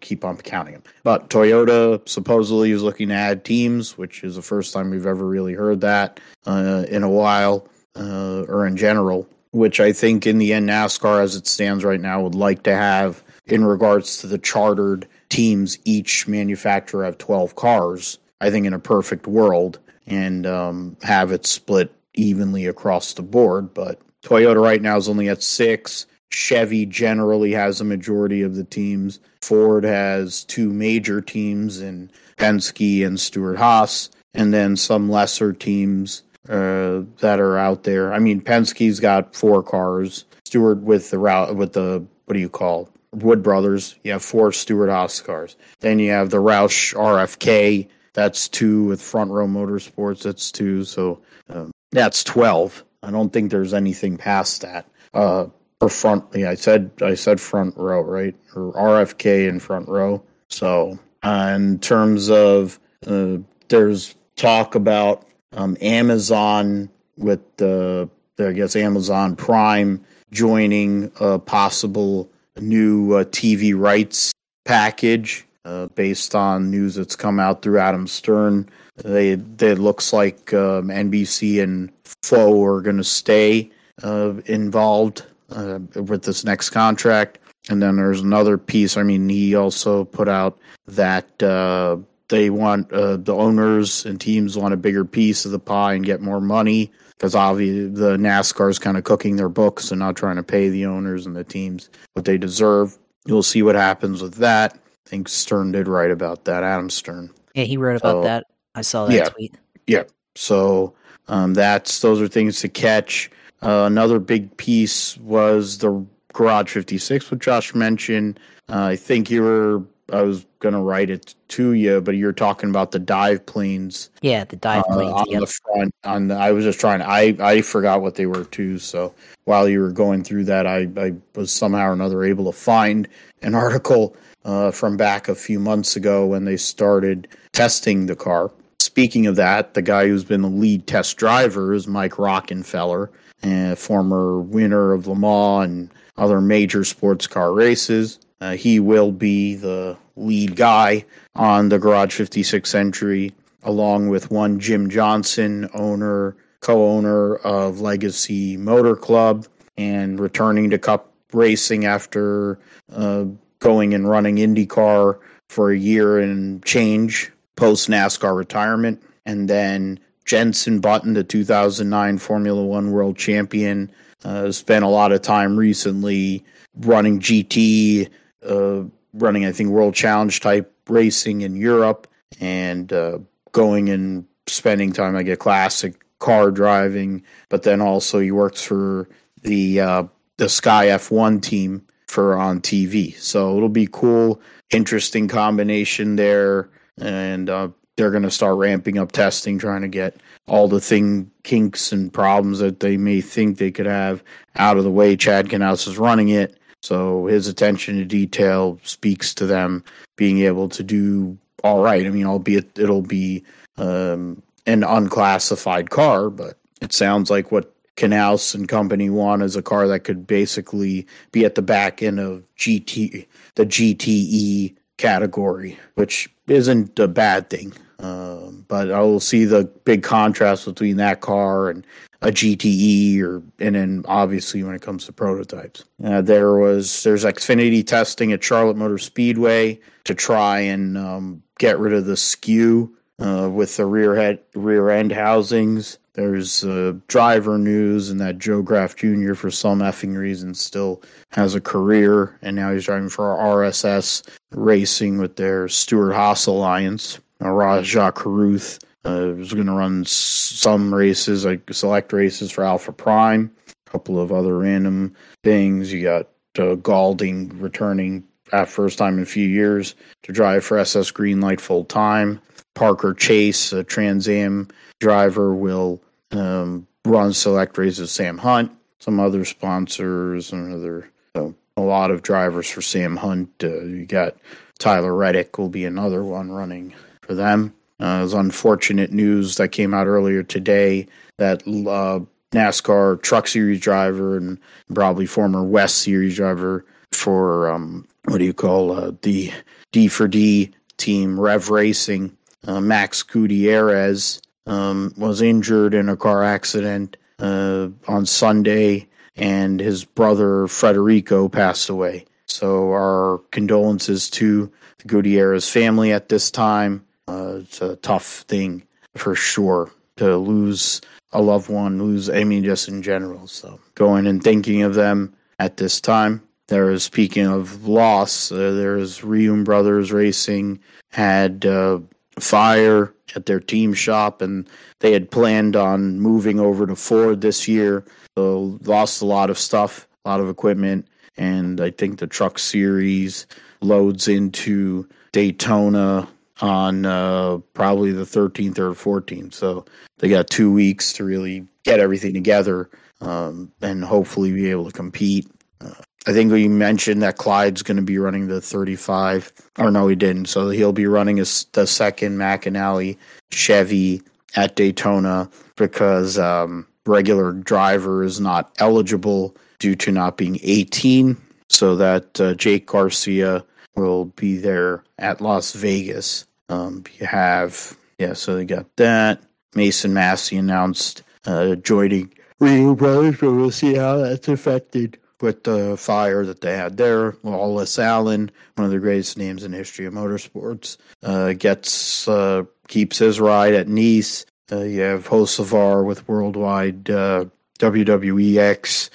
keep 0.00 0.24
on 0.24 0.36
counting 0.38 0.74
them. 0.74 0.82
But 1.04 1.30
Toyota 1.30 2.06
supposedly 2.06 2.72
is 2.72 2.82
looking 2.82 3.08
to 3.08 3.14
add 3.14 3.44
teams, 3.44 3.96
which 3.96 4.24
is 4.24 4.34
the 4.36 4.42
first 4.42 4.74
time 4.74 4.90
we've 4.90 5.06
ever 5.06 5.24
really 5.24 5.54
heard 5.54 5.80
that 5.80 6.20
uh, 6.46 6.84
in 6.88 7.02
a 7.02 7.08
while 7.08 7.68
uh, 7.96 8.42
or 8.48 8.66
in 8.66 8.76
general, 8.76 9.26
which 9.52 9.80
I 9.80 9.92
think 9.92 10.26
in 10.26 10.38
the 10.38 10.52
end 10.52 10.68
NASCAR 10.68 11.22
as 11.22 11.36
it 11.36 11.46
stands 11.46 11.84
right 11.84 12.00
now 12.00 12.20
would 12.20 12.34
like 12.34 12.64
to 12.64 12.74
have 12.74 13.22
in 13.46 13.64
regards 13.64 14.18
to 14.18 14.26
the 14.26 14.38
chartered 14.38 15.06
teams, 15.28 15.78
each 15.84 16.26
manufacturer 16.26 17.04
have 17.04 17.18
12 17.18 17.54
cars, 17.54 18.18
I 18.40 18.50
think 18.50 18.66
in 18.66 18.74
a 18.74 18.78
perfect 18.78 19.26
world, 19.26 19.78
and 20.06 20.46
um, 20.46 20.96
have 21.02 21.30
it 21.30 21.46
split 21.46 21.94
evenly 22.14 22.66
across 22.66 23.14
the 23.14 23.22
board. 23.22 23.72
But 23.72 24.00
Toyota 24.22 24.60
right 24.60 24.82
now 24.82 24.96
is 24.96 25.08
only 25.08 25.28
at 25.28 25.42
six. 25.42 26.06
Chevy 26.36 26.84
generally 26.84 27.52
has 27.52 27.80
a 27.80 27.84
majority 27.84 28.42
of 28.42 28.56
the 28.56 28.64
teams. 28.64 29.20
Ford 29.40 29.84
has 29.84 30.44
two 30.44 30.70
major 30.70 31.22
teams 31.22 31.80
in 31.80 32.10
Penske 32.36 33.06
and 33.06 33.18
Stewart 33.18 33.56
Haas, 33.56 34.10
and 34.34 34.52
then 34.52 34.76
some 34.76 35.08
lesser 35.08 35.54
teams 35.54 36.24
uh, 36.46 37.00
that 37.20 37.40
are 37.40 37.56
out 37.56 37.84
there. 37.84 38.12
I 38.12 38.18
mean, 38.18 38.42
Penske's 38.42 39.00
got 39.00 39.34
four 39.34 39.62
cars. 39.62 40.26
Stewart 40.44 40.82
with 40.82 41.10
the 41.10 41.18
route 41.18 41.56
with 41.56 41.72
the 41.72 42.04
what 42.26 42.34
do 42.34 42.40
you 42.40 42.50
call 42.50 42.90
Wood 43.12 43.42
Brothers? 43.42 43.94
You 44.04 44.12
have 44.12 44.22
four 44.22 44.52
Stewart 44.52 44.90
Haas 44.90 45.22
cars. 45.22 45.56
Then 45.80 45.98
you 45.98 46.10
have 46.10 46.28
the 46.28 46.36
Roush 46.36 46.94
RFK. 46.94 47.88
That's 48.12 48.46
two 48.46 48.84
with 48.84 49.00
Front 49.00 49.30
Row 49.30 49.46
Motorsports. 49.46 50.24
That's 50.24 50.52
two. 50.52 50.84
So 50.84 51.18
um, 51.48 51.70
that's 51.92 52.22
twelve. 52.22 52.84
I 53.02 53.10
don't 53.10 53.32
think 53.32 53.50
there's 53.50 53.72
anything 53.72 54.18
past 54.18 54.60
that. 54.60 54.86
Uh, 55.14 55.46
for 55.78 55.88
front, 55.88 56.24
yeah, 56.34 56.50
I 56.50 56.54
said 56.54 56.90
I 57.02 57.14
said 57.14 57.40
front 57.40 57.76
row, 57.76 58.00
right? 58.00 58.34
Or 58.54 58.72
RFK 58.72 59.48
in 59.48 59.60
front 59.60 59.88
row. 59.88 60.22
So 60.48 60.98
uh, 61.22 61.52
in 61.54 61.78
terms 61.78 62.30
of 62.30 62.78
uh, 63.06 63.38
there's 63.68 64.14
talk 64.36 64.74
about 64.74 65.26
um, 65.52 65.76
Amazon 65.80 66.90
with 67.16 67.40
the, 67.56 68.08
I 68.38 68.52
guess 68.52 68.76
Amazon 68.76 69.36
Prime 69.36 70.04
joining 70.30 71.10
a 71.20 71.38
possible 71.38 72.30
new 72.58 73.14
uh, 73.14 73.24
TV 73.24 73.76
rights 73.76 74.32
package 74.64 75.46
uh, 75.64 75.86
based 75.88 76.34
on 76.34 76.70
news 76.70 76.94
that's 76.94 77.16
come 77.16 77.40
out 77.40 77.62
through 77.62 77.78
Adam 77.78 78.06
Stern. 78.06 78.68
They, 78.96 79.34
they 79.34 79.72
it 79.72 79.78
looks 79.78 80.12
like 80.12 80.52
um, 80.54 80.88
NBC 80.88 81.62
and 81.62 81.92
Flo 82.22 82.62
are 82.64 82.80
going 82.80 82.96
to 82.96 83.04
stay 83.04 83.70
uh, 84.02 84.34
involved 84.46 85.24
uh, 85.50 85.78
with 85.94 86.24
this 86.24 86.44
next 86.44 86.70
contract. 86.70 87.38
And 87.68 87.82
then 87.82 87.96
there's 87.96 88.20
another 88.20 88.58
piece. 88.58 88.96
I 88.96 89.02
mean, 89.02 89.28
he 89.28 89.54
also 89.54 90.04
put 90.04 90.28
out 90.28 90.58
that 90.86 91.42
uh, 91.42 91.96
they 92.28 92.50
want 92.50 92.92
uh, 92.92 93.16
the 93.16 93.34
owners 93.34 94.06
and 94.06 94.20
teams 94.20 94.56
want 94.56 94.74
a 94.74 94.76
bigger 94.76 95.04
piece 95.04 95.44
of 95.44 95.52
the 95.52 95.58
pie 95.58 95.94
and 95.94 96.04
get 96.04 96.20
more 96.20 96.40
money 96.40 96.92
because 97.16 97.34
obviously 97.34 97.88
the 97.88 98.16
NASCAR 98.16 98.70
is 98.70 98.78
kind 98.78 98.96
of 98.96 99.04
cooking 99.04 99.36
their 99.36 99.48
books 99.48 99.90
and 99.90 99.98
not 99.98 100.16
trying 100.16 100.36
to 100.36 100.42
pay 100.42 100.68
the 100.68 100.86
owners 100.86 101.26
and 101.26 101.34
the 101.34 101.44
teams 101.44 101.88
what 102.12 102.24
they 102.24 102.38
deserve. 102.38 102.96
You'll 103.26 103.42
see 103.42 103.62
what 103.62 103.74
happens 103.74 104.22
with 104.22 104.34
that. 104.34 104.74
I 104.74 105.08
think 105.08 105.28
Stern 105.28 105.72
did 105.72 105.88
right 105.88 106.10
about 106.10 106.44
that. 106.44 106.62
Adam 106.62 106.90
Stern. 106.90 107.30
Yeah, 107.54 107.64
he 107.64 107.76
wrote 107.76 107.96
about 107.96 108.22
so, 108.22 108.22
that. 108.22 108.46
I 108.74 108.82
saw 108.82 109.06
that 109.06 109.14
yeah, 109.14 109.28
tweet. 109.28 109.54
Yeah. 109.86 110.04
So 110.34 110.94
um, 111.28 111.54
that's 111.54 112.00
those 112.00 112.20
are 112.20 112.28
things 112.28 112.60
to 112.60 112.68
catch. 112.68 113.30
Uh, 113.66 113.84
another 113.84 114.20
big 114.20 114.56
piece 114.58 115.16
was 115.18 115.78
the 115.78 116.06
Garage 116.32 116.70
56, 116.70 117.30
which 117.32 117.40
Josh 117.40 117.74
mentioned. 117.74 118.38
Uh, 118.68 118.84
I 118.84 118.96
think 118.96 119.30
you 119.30 119.42
were 119.42 119.82
I 120.12 120.22
was 120.22 120.46
gonna 120.60 120.82
write 120.82 121.10
it 121.10 121.34
to 121.48 121.72
you, 121.72 122.00
but 122.00 122.16
you're 122.16 122.32
talking 122.32 122.70
about 122.70 122.92
the 122.92 123.00
dive 123.00 123.44
planes. 123.44 124.08
Yeah, 124.22 124.44
the 124.44 124.54
dive 124.54 124.84
uh, 124.88 124.94
planes 124.94 125.12
on 125.12 125.26
yep. 125.28 125.40
the 125.40 125.46
front. 125.46 125.94
On 126.04 126.28
the, 126.28 126.36
I 126.36 126.52
was 126.52 126.64
just 126.64 126.78
trying. 126.78 127.02
I 127.02 127.36
I 127.40 127.62
forgot 127.62 128.02
what 128.02 128.14
they 128.14 128.26
were 128.26 128.44
too. 128.44 128.78
So 128.78 129.12
while 129.44 129.68
you 129.68 129.80
were 129.80 129.90
going 129.90 130.22
through 130.22 130.44
that, 130.44 130.66
I 130.66 130.88
I 130.96 131.14
was 131.34 131.52
somehow 131.52 131.88
or 131.88 131.92
another 131.92 132.22
able 132.22 132.44
to 132.52 132.56
find 132.56 133.08
an 133.42 133.54
article 133.56 134.16
uh, 134.44 134.70
from 134.70 134.96
back 134.96 135.28
a 135.28 135.34
few 135.34 135.58
months 135.58 135.96
ago 135.96 136.24
when 136.24 136.44
they 136.44 136.56
started 136.56 137.26
testing 137.52 138.06
the 138.06 138.16
car. 138.16 138.52
speaking 138.78 139.26
of 139.26 139.34
that, 139.36 139.74
the 139.74 139.82
guy 139.82 140.06
who's 140.06 140.24
been 140.24 140.42
the 140.42 140.48
lead 140.48 140.86
test 140.86 141.16
driver 141.16 141.74
is 141.74 141.88
Mike 141.88 142.12
Rockenfeller, 142.12 143.08
a 143.42 143.74
former 143.76 144.40
winner 144.40 144.92
of 144.92 145.06
Le 145.06 145.14
Mans 145.14 145.64
and 145.64 145.90
other 146.16 146.40
major 146.40 146.84
sports 146.84 147.26
car 147.26 147.52
races. 147.52 148.18
Uh, 148.40 148.52
he 148.52 148.80
will 148.80 149.12
be 149.12 149.54
the 149.54 149.96
lead 150.16 150.56
guy 150.56 151.04
on 151.34 151.68
the 151.68 151.78
Garage 151.78 152.14
56 152.14 152.68
Century, 152.68 153.34
along 153.62 154.08
with 154.08 154.30
one 154.30 154.60
Jimmie 154.60 154.90
Johnson, 154.90 155.68
owner, 155.74 156.36
co 156.60 156.86
owner 156.88 157.36
of 157.36 157.80
Legacy 157.80 158.56
Motor 158.56 158.96
Club, 158.96 159.46
and 159.76 160.18
returning 160.18 160.70
to 160.70 160.78
Cup 160.78 161.12
racing 161.32 161.84
after 161.84 162.58
uh, 162.92 163.24
going 163.58 163.94
and 163.94 164.08
running 164.08 164.36
IndyCar 164.36 165.18
for 165.48 165.70
a 165.70 165.78
year 165.78 166.18
and 166.18 166.64
change 166.64 167.30
post 167.56 167.88
NASCAR 167.88 168.36
retirement. 168.36 169.02
And 169.24 169.48
then 169.48 169.98
Jenson 170.26 170.80
Button, 170.80 171.14
the 171.14 171.24
2009 171.24 172.18
Formula 172.18 172.62
One 172.62 172.90
world 172.90 173.16
champion, 173.16 173.90
uh, 174.24 174.50
spent 174.50 174.84
a 174.84 174.88
lot 174.88 175.12
of 175.12 175.22
time 175.22 175.56
recently 175.56 176.44
running 176.80 177.20
GT, 177.20 178.10
uh, 178.48 178.82
running, 179.14 179.46
I 179.46 179.52
think, 179.52 179.70
World 179.70 179.94
Challenge 179.94 180.38
type 180.40 180.72
racing 180.88 181.40
in 181.42 181.56
Europe, 181.56 182.08
and 182.40 182.92
uh, 182.92 183.18
going 183.52 183.88
and 183.88 184.26
spending 184.48 184.92
time 184.92 185.14
like 185.14 185.28
a 185.28 185.36
classic 185.36 186.04
car 186.18 186.50
driving. 186.50 187.22
But 187.48 187.62
then 187.62 187.80
also 187.80 188.18
he 188.18 188.32
works 188.32 188.62
for 188.62 189.08
the 189.42 189.80
uh, 189.80 190.04
the 190.38 190.48
Sky 190.48 190.86
F1 190.86 191.40
team 191.40 191.86
for 192.08 192.36
on 192.36 192.60
TV. 192.60 193.16
So 193.16 193.56
it'll 193.56 193.68
be 193.68 193.88
cool, 193.90 194.40
interesting 194.70 195.28
combination 195.28 196.16
there, 196.16 196.68
and 196.98 197.48
uh, 197.48 197.68
they're 197.96 198.10
going 198.10 198.22
to 198.22 198.30
start 198.30 198.56
ramping 198.56 198.98
up 198.98 199.12
testing, 199.12 199.58
trying 199.58 199.82
to 199.82 199.88
get 199.88 200.16
all 200.46 200.68
the 200.68 200.80
thing 200.80 201.30
kinks 201.42 201.92
and 201.92 202.12
problems 202.12 202.58
that 202.58 202.80
they 202.80 202.96
may 202.96 203.20
think 203.20 203.58
they 203.58 203.70
could 203.70 203.86
have 203.86 204.22
out 204.56 204.76
of 204.76 204.84
the 204.84 204.90
way. 204.90 205.16
Chad 205.16 205.46
Knaus 205.48 205.88
is 205.88 205.98
running 205.98 206.28
it, 206.28 206.58
so 206.82 207.26
his 207.26 207.48
attention 207.48 207.96
to 207.96 208.04
detail 208.04 208.78
speaks 208.82 209.34
to 209.34 209.46
them 209.46 209.82
being 210.16 210.40
able 210.40 210.68
to 210.68 210.82
do 210.82 211.36
all 211.64 211.82
right. 211.82 212.06
I 212.06 212.10
mean, 212.10 212.26
albeit 212.26 212.78
it'll 212.78 213.02
be 213.02 213.42
um, 213.76 214.42
an 214.66 214.84
unclassified 214.84 215.90
car, 215.90 216.30
but 216.30 216.58
it 216.80 216.92
sounds 216.92 217.30
like 217.30 217.50
what 217.50 217.72
Knaus 217.96 218.54
and 218.54 218.68
company 218.68 219.08
want 219.08 219.42
is 219.42 219.56
a 219.56 219.62
car 219.62 219.88
that 219.88 220.00
could 220.00 220.26
basically 220.26 221.06
be 221.32 221.44
at 221.44 221.54
the 221.54 221.62
back 221.62 222.02
end 222.02 222.20
of 222.20 222.44
GT, 222.58 223.26
the 223.54 223.66
GTE 223.66 224.74
category, 224.98 225.78
which 225.94 226.28
isn't 226.46 226.98
a 226.98 227.08
bad 227.08 227.50
thing. 227.50 227.72
Um, 227.98 228.64
but 228.68 228.90
I 228.90 229.00
will 229.00 229.20
see 229.20 229.44
the 229.44 229.64
big 229.84 230.02
contrast 230.02 230.66
between 230.66 230.96
that 230.98 231.20
car 231.20 231.70
and 231.70 231.86
a 232.22 232.28
GTE, 232.28 233.20
or 233.22 233.42
and 233.58 233.74
then 233.74 234.04
obviously 234.06 234.62
when 234.62 234.74
it 234.74 234.82
comes 234.82 235.06
to 235.06 235.12
prototypes, 235.12 235.84
uh, 236.04 236.20
there 236.22 236.54
was 236.54 237.02
there's 237.02 237.24
Xfinity 237.24 237.86
testing 237.86 238.32
at 238.32 238.42
Charlotte 238.42 238.76
Motor 238.76 238.98
Speedway 238.98 239.78
to 240.04 240.14
try 240.14 240.60
and 240.60 240.96
um, 240.98 241.42
get 241.58 241.78
rid 241.78 241.92
of 241.92 242.06
the 242.06 242.16
skew 242.16 242.94
uh, 243.18 243.48
with 243.52 243.76
the 243.76 243.86
rear 243.86 244.14
head 244.16 244.40
rear 244.54 244.90
end 244.90 245.12
housings. 245.12 245.98
There's 246.14 246.64
uh, 246.64 246.94
driver 247.08 247.58
news 247.58 248.08
and 248.08 248.18
that 248.20 248.38
Joe 248.38 248.62
Graf 248.62 248.96
Jr. 248.96 249.34
for 249.34 249.50
some 249.50 249.80
effing 249.80 250.16
reason 250.16 250.54
still 250.54 251.02
has 251.32 251.54
a 251.54 251.60
career, 251.60 252.38
and 252.40 252.56
now 252.56 252.72
he's 252.72 252.86
driving 252.86 253.10
for 253.10 253.36
RSS 253.36 254.26
Racing 254.52 255.18
with 255.18 255.36
their 255.36 255.68
Stewart 255.68 256.14
Haas 256.14 256.46
alliance. 256.46 257.20
Uh, 257.42 257.50
Rajah 257.50 258.12
Caruth 258.12 258.78
uh, 259.04 259.34
is 259.34 259.52
going 259.52 259.66
to 259.66 259.72
run 259.72 260.04
some 260.04 260.94
races, 260.94 261.44
like 261.44 261.72
select 261.72 262.12
races 262.12 262.50
for 262.50 262.64
Alpha 262.64 262.92
Prime. 262.92 263.50
A 263.86 263.90
couple 263.90 264.20
of 264.20 264.32
other 264.32 264.58
random 264.58 265.14
things. 265.44 265.92
You 265.92 266.02
got 266.02 266.28
uh, 266.58 266.74
Gaulding 266.76 267.60
returning 267.60 268.24
at 268.52 268.68
first 268.68 268.98
time 268.98 269.16
in 269.16 269.22
a 269.22 269.26
few 269.26 269.46
years 269.46 269.94
to 270.22 270.32
drive 270.32 270.64
for 270.64 270.78
SS 270.78 271.10
Greenlight 271.12 271.60
full 271.60 271.84
time. 271.84 272.40
Parker 272.74 273.14
Chase, 273.14 273.72
a 273.72 273.84
Trans 273.84 274.28
Am 274.28 274.68
driver, 275.00 275.54
will 275.54 276.00
um, 276.32 276.86
run 277.04 277.32
select 277.32 277.78
races. 277.78 278.10
Sam 278.10 278.38
Hunt, 278.38 278.72
some 278.98 279.20
other 279.20 279.44
sponsors, 279.44 280.52
and 280.52 280.74
other 280.74 281.10
so 281.34 281.54
a 281.76 281.82
lot 281.82 282.10
of 282.10 282.22
drivers 282.22 282.68
for 282.68 282.82
Sam 282.82 283.16
Hunt. 283.16 283.50
Uh, 283.62 283.82
you 283.82 284.06
got 284.06 284.36
Tyler 284.78 285.14
Reddick 285.14 285.58
will 285.58 285.68
be 285.68 285.84
another 285.84 286.22
one 286.22 286.50
running 286.50 286.94
for 287.26 287.34
them. 287.34 287.74
Uh, 288.00 288.18
it 288.18 288.22
was 288.22 288.34
unfortunate 288.34 289.12
news 289.12 289.56
that 289.56 289.72
came 289.72 289.94
out 289.94 290.06
earlier 290.06 290.42
today 290.42 291.06
that 291.38 291.62
uh, 291.62 292.20
NASCAR 292.52 293.20
Truck 293.22 293.48
Series 293.48 293.80
driver 293.80 294.36
and 294.36 294.58
probably 294.94 295.26
former 295.26 295.64
West 295.64 295.98
Series 295.98 296.36
driver 296.36 296.84
for 297.12 297.70
um, 297.70 298.06
what 298.24 298.38
do 298.38 298.44
you 298.44 298.54
call 298.54 298.92
uh, 298.92 299.12
the 299.22 299.52
D 299.92 300.08
for 300.08 300.28
D 300.28 300.72
team 300.96 301.38
Rev 301.38 301.70
Racing, 301.70 302.36
uh, 302.66 302.80
Max 302.80 303.22
Gutierrez 303.22 304.40
um, 304.66 305.14
was 305.16 305.40
injured 305.40 305.94
in 305.94 306.08
a 306.08 306.16
car 306.16 306.42
accident 306.42 307.16
uh, 307.38 307.88
on 308.08 308.26
Sunday, 308.26 309.08
and 309.36 309.80
his 309.80 310.04
brother 310.04 310.66
Federico 310.66 311.48
passed 311.48 311.88
away. 311.88 312.26
So 312.46 312.90
our 312.90 313.38
condolences 313.50 314.30
to 314.30 314.70
the 314.98 315.08
Gutierrez 315.08 315.68
family 315.68 316.12
at 316.12 316.28
this 316.28 316.50
time. 316.50 317.05
Uh, 317.28 317.58
it's 317.60 317.80
a 317.80 317.96
tough 317.96 318.44
thing 318.48 318.82
for 319.16 319.34
sure 319.34 319.90
to 320.16 320.36
lose 320.36 321.00
a 321.32 321.42
loved 321.42 321.68
one, 321.68 321.98
lose, 321.98 322.30
I 322.30 322.44
mean, 322.44 322.64
just 322.64 322.88
in 322.88 323.02
general. 323.02 323.46
So 323.46 323.78
going 323.94 324.26
and 324.26 324.42
thinking 324.42 324.82
of 324.82 324.94
them 324.94 325.34
at 325.58 325.76
this 325.76 326.00
time. 326.00 326.42
There 326.68 326.90
is, 326.90 327.04
speaking 327.04 327.46
of 327.46 327.86
loss, 327.86 328.50
uh, 328.50 328.72
there's 328.72 329.20
Reaume 329.20 329.64
Brothers 329.64 330.10
Racing 330.12 330.80
had 331.10 331.64
uh, 331.64 332.00
fire 332.40 333.14
at 333.36 333.46
their 333.46 333.60
team 333.60 333.94
shop, 333.94 334.42
and 334.42 334.68
they 335.00 335.12
had 335.12 335.30
planned 335.30 335.76
on 335.76 336.18
moving 336.18 336.58
over 336.58 336.86
to 336.86 336.96
Ford 336.96 337.40
this 337.40 337.68
year. 337.68 338.04
So 338.36 338.78
lost 338.82 339.22
a 339.22 339.26
lot 339.26 339.48
of 339.48 339.58
stuff, 339.58 340.08
a 340.24 340.28
lot 340.28 340.40
of 340.40 340.48
equipment, 340.48 341.06
and 341.36 341.80
I 341.80 341.90
think 341.90 342.18
the 342.18 342.26
truck 342.26 342.58
series 342.58 343.46
loads 343.80 344.26
into 344.26 345.08
Daytona 345.32 346.26
on 346.60 347.04
uh, 347.04 347.58
probably 347.74 348.12
the 348.12 348.24
13th 348.24 348.78
or 348.78 348.92
14th. 348.92 349.54
So 349.54 349.84
they 350.18 350.28
got 350.28 350.48
two 350.48 350.72
weeks 350.72 351.12
to 351.14 351.24
really 351.24 351.66
get 351.84 352.00
everything 352.00 352.34
together 352.34 352.90
um, 353.20 353.72
and 353.82 354.04
hopefully 354.04 354.52
be 354.52 354.70
able 354.70 354.86
to 354.86 354.92
compete. 354.92 355.48
Uh, 355.80 355.92
I 356.26 356.32
think 356.32 356.50
we 356.50 356.66
mentioned 356.68 357.22
that 357.22 357.36
Clyde's 357.36 357.82
going 357.82 357.98
to 357.98 358.02
be 358.02 358.18
running 358.18 358.48
the 358.48 358.60
35. 358.60 359.52
Or 359.78 359.90
no, 359.90 360.08
he 360.08 360.16
didn't. 360.16 360.46
So 360.46 360.70
he'll 360.70 360.92
be 360.92 361.06
running 361.06 361.36
the 361.36 361.44
second 361.86 362.38
McAnally 362.38 363.16
Chevy 363.52 364.22
at 364.56 364.74
Daytona 364.74 365.48
because 365.76 366.38
um, 366.38 366.86
regular 367.04 367.52
driver 367.52 368.24
is 368.24 368.40
not 368.40 368.72
eligible 368.78 369.56
due 369.78 369.94
to 369.96 370.10
not 370.10 370.36
being 370.36 370.58
18. 370.62 371.36
So 371.68 371.96
that 371.96 372.40
uh, 372.40 372.54
Jake 372.54 372.86
Garcia 372.86 373.64
will 373.96 374.26
be 374.26 374.58
there 374.58 375.04
at 375.18 375.40
Las 375.40 375.72
Vegas. 375.72 376.44
Um, 376.68 377.04
you 377.18 377.26
have, 377.26 377.96
yeah, 378.18 378.34
so 378.34 378.56
they 378.56 378.64
got 378.64 378.94
that. 378.96 379.42
Mason 379.74 380.14
Massey 380.14 380.56
announced 380.56 381.22
uh, 381.44 381.76
joining 381.76 382.32
Reaume 382.60 382.96
Brothers, 382.96 383.36
but 383.40 383.52
we'll 383.52 383.70
see 383.70 383.94
how 383.94 384.18
that's 384.18 384.48
affected 384.48 385.18
with 385.40 385.64
the 385.64 385.96
fire 385.96 386.44
that 386.46 386.62
they 386.62 386.76
had 386.76 386.96
there. 386.96 387.36
Lawless 387.42 387.98
Alan, 387.98 388.50
one 388.74 388.84
of 388.84 388.90
the 388.90 388.98
greatest 388.98 389.36
names 389.36 389.64
in 389.64 389.72
history 389.72 390.06
of 390.06 390.14
motorsports, 390.14 390.96
uh, 391.22 391.52
gets 391.52 392.26
uh, 392.26 392.64
keeps 392.88 393.18
his 393.18 393.38
ride 393.38 393.74
at 393.74 393.88
Niece. 393.88 394.46
Uh, 394.72 394.80
you 394.82 395.00
have 395.02 395.28
Hocevar 395.28 396.04
with 396.04 396.26
Worldwide 396.26 397.10
uh, 397.10 397.44
WWEX, 397.78 399.10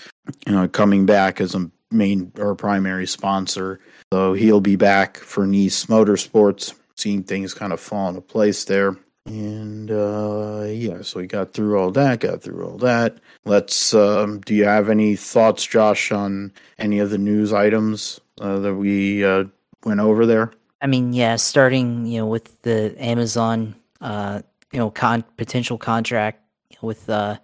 you 0.45 0.53
know, 0.53 0.67
coming 0.67 1.05
back 1.05 1.41
as 1.41 1.55
a 1.55 1.69
main 1.89 2.31
or 2.37 2.55
primary 2.55 3.07
sponsor. 3.07 3.79
So 4.13 4.33
he'll 4.33 4.61
be 4.61 4.75
back 4.75 5.17
for 5.17 5.47
Niece 5.47 5.85
Motorsports. 5.85 6.75
Seeing 6.95 7.23
things 7.23 7.53
kind 7.53 7.71
of 7.71 7.79
fall 7.79 8.09
into 8.09 8.21
place 8.21 8.65
there. 8.65 8.97
And 9.25 9.89
uh, 9.89 10.65
yeah, 10.67 11.01
so 11.01 11.19
we 11.19 11.27
got 11.27 11.53
through 11.53 11.79
all 11.79 11.91
that, 11.91 12.19
got 12.19 12.41
through 12.41 12.67
all 12.67 12.77
that. 12.79 13.17
Let's. 13.45 13.93
Um, 13.93 14.41
do 14.41 14.53
you 14.53 14.65
have 14.65 14.89
any 14.89 15.15
thoughts, 15.15 15.65
Josh, 15.65 16.11
on 16.11 16.51
any 16.77 16.99
of 16.99 17.11
the 17.11 17.17
news 17.17 17.53
items 17.53 18.19
uh, 18.39 18.59
that 18.59 18.75
we 18.75 19.23
uh, 19.23 19.45
went 19.85 19.99
over 19.99 20.25
there? 20.25 20.51
I 20.81 20.87
mean, 20.87 21.13
yeah, 21.13 21.35
starting 21.35 22.05
you 22.05 22.19
know 22.19 22.25
with 22.25 22.61
the 22.63 22.95
Amazon, 22.97 23.75
uh, 24.01 24.41
you 24.71 24.79
know, 24.79 24.89
con- 24.89 25.23
potential 25.37 25.77
contract 25.77 26.43
with 26.81 27.09
uh, 27.09 27.37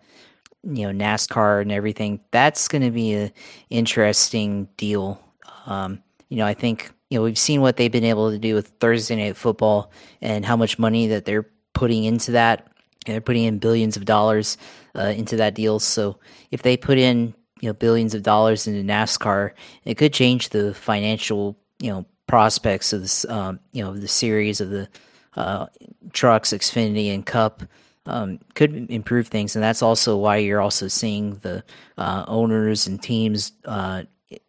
you 0.63 0.91
know 0.91 1.05
NASCAR 1.05 1.61
and 1.61 1.71
everything. 1.71 2.19
That's 2.31 2.67
going 2.67 2.83
to 2.83 2.91
be 2.91 3.13
an 3.13 3.31
interesting 3.69 4.67
deal. 4.77 5.21
Um, 5.67 6.01
you 6.29 6.37
know, 6.37 6.45
I 6.45 6.53
think 6.53 6.91
you 7.09 7.17
know 7.17 7.23
we've 7.23 7.37
seen 7.37 7.61
what 7.61 7.77
they've 7.77 7.91
been 7.91 8.03
able 8.03 8.31
to 8.31 8.39
do 8.39 8.55
with 8.55 8.67
Thursday 8.79 9.15
Night 9.15 9.37
Football 9.37 9.91
and 10.21 10.45
how 10.45 10.57
much 10.57 10.77
money 10.77 11.07
that 11.07 11.25
they're 11.25 11.47
putting 11.73 12.03
into 12.03 12.31
that. 12.31 12.67
They're 13.05 13.21
putting 13.21 13.45
in 13.45 13.59
billions 13.59 13.95
of 13.95 14.05
dollars 14.05 14.57
uh, 14.95 15.13
into 15.15 15.37
that 15.37 15.55
deal. 15.55 15.79
So 15.79 16.19
if 16.51 16.61
they 16.61 16.75
put 16.75 16.97
in 16.97 17.33
you 17.61 17.69
know 17.69 17.73
billions 17.73 18.13
of 18.13 18.23
dollars 18.23 18.67
into 18.67 18.81
NASCAR, 18.81 19.51
it 19.85 19.95
could 19.95 20.13
change 20.13 20.49
the 20.49 20.73
financial 20.73 21.57
you 21.79 21.89
know 21.89 22.05
prospects 22.27 22.91
of 22.93 23.01
this 23.01 23.25
um, 23.25 23.59
you 23.71 23.83
know 23.83 23.93
the 23.93 24.07
series 24.07 24.59
of 24.59 24.69
the 24.69 24.89
uh, 25.35 25.67
trucks, 26.13 26.51
Xfinity, 26.51 27.13
and 27.13 27.25
Cup. 27.25 27.63
Um, 28.05 28.39
could 28.55 28.89
improve 28.89 29.27
things, 29.27 29.57
and 29.57 29.61
that's 29.61 29.81
also 29.81 30.15
why 30.15 30.37
you're 30.37 30.61
also 30.61 30.87
seeing 30.87 31.39
the 31.39 31.61
uh, 31.97 32.23
owners 32.25 32.87
and 32.87 33.03
teams 33.03 33.51
uh, 33.65 34.03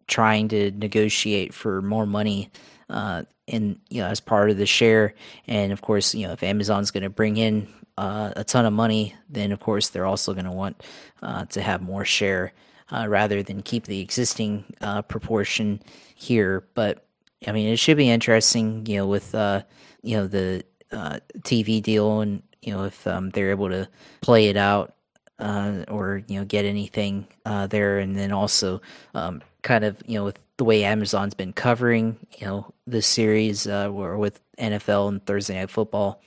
trying 0.07 0.47
to 0.49 0.71
negotiate 0.71 1.53
for 1.53 1.81
more 1.81 2.05
money 2.05 2.51
uh, 2.89 3.23
in 3.47 3.79
you 3.89 4.01
know 4.01 4.07
as 4.07 4.19
part 4.19 4.49
of 4.49 4.57
the 4.57 4.65
share. 4.65 5.13
And 5.47 5.71
of 5.71 5.81
course, 5.81 6.13
you 6.13 6.27
know 6.27 6.33
if 6.33 6.43
Amazon's 6.43 6.91
going 6.91 7.03
to 7.03 7.09
bring 7.09 7.37
in 7.37 7.67
uh, 7.97 8.33
a 8.35 8.43
ton 8.43 8.65
of 8.65 8.73
money, 8.73 9.15
then 9.29 9.51
of 9.51 9.59
course 9.59 9.89
they're 9.89 10.05
also 10.05 10.33
going 10.33 10.45
to 10.45 10.51
want 10.51 10.81
uh, 11.21 11.45
to 11.45 11.61
have 11.61 11.81
more 11.81 12.05
share 12.05 12.53
uh, 12.91 13.05
rather 13.07 13.43
than 13.43 13.61
keep 13.61 13.85
the 13.85 14.01
existing 14.01 14.65
uh, 14.81 15.01
proportion 15.01 15.81
here. 16.15 16.65
But 16.73 17.05
I 17.47 17.51
mean, 17.51 17.69
it 17.69 17.77
should 17.77 17.97
be 17.97 18.09
interesting, 18.09 18.85
you 18.85 18.97
know, 18.97 19.07
with 19.07 19.33
uh, 19.35 19.63
you 20.01 20.17
know 20.17 20.27
the 20.27 20.63
TV 20.91 21.81
deal 21.81 22.21
and 22.21 22.41
you 22.61 22.73
know 22.73 22.85
if 22.85 23.05
um, 23.05 23.29
they're 23.29 23.51
able 23.51 23.69
to 23.69 23.87
play 24.21 24.47
it 24.47 24.57
out 24.57 24.95
or 25.39 26.23
you 26.27 26.39
know 26.39 26.45
get 26.45 26.65
anything 26.65 27.27
there, 27.45 27.99
and 27.99 28.17
then 28.17 28.31
also 28.31 28.81
um, 29.13 29.41
kind 29.61 29.83
of 29.83 30.01
you 30.05 30.15
know 30.15 30.25
with 30.25 30.39
the 30.57 30.63
way 30.63 30.83
Amazon's 30.83 31.33
been 31.33 31.53
covering 31.53 32.17
you 32.37 32.47
know 32.47 32.73
the 32.87 33.01
series 33.01 33.67
uh, 33.67 33.89
or 33.89 34.17
with 34.17 34.41
NFL 34.57 35.09
and 35.09 35.25
Thursday 35.25 35.55
Night 35.55 35.69
Football, 35.69 36.21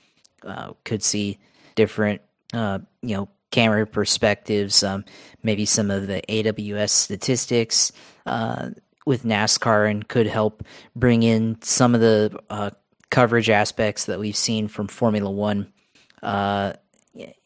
uh, 0.45 0.73
could 0.83 1.03
see 1.03 1.39
different 1.75 2.21
uh, 2.53 2.79
you 3.01 3.15
know 3.15 3.29
camera 3.51 3.85
perspectives, 3.85 4.83
um, 4.83 5.05
maybe 5.43 5.65
some 5.65 5.91
of 5.91 6.07
the 6.07 6.21
AWS 6.27 6.89
statistics 6.89 7.91
uh, 8.25 8.71
with 9.05 9.23
NASCAR, 9.23 9.89
and 9.89 10.07
could 10.07 10.27
help 10.27 10.63
bring 10.95 11.23
in 11.23 11.61
some 11.61 11.93
of 11.93 12.01
the 12.01 12.37
uh, 12.49 12.71
coverage 13.11 13.49
aspects 13.49 14.05
that 14.05 14.19
we've 14.19 14.35
seen 14.35 14.67
from 14.67 14.87
Formula 14.87 15.29
One 15.29 15.71
uh, 16.23 16.73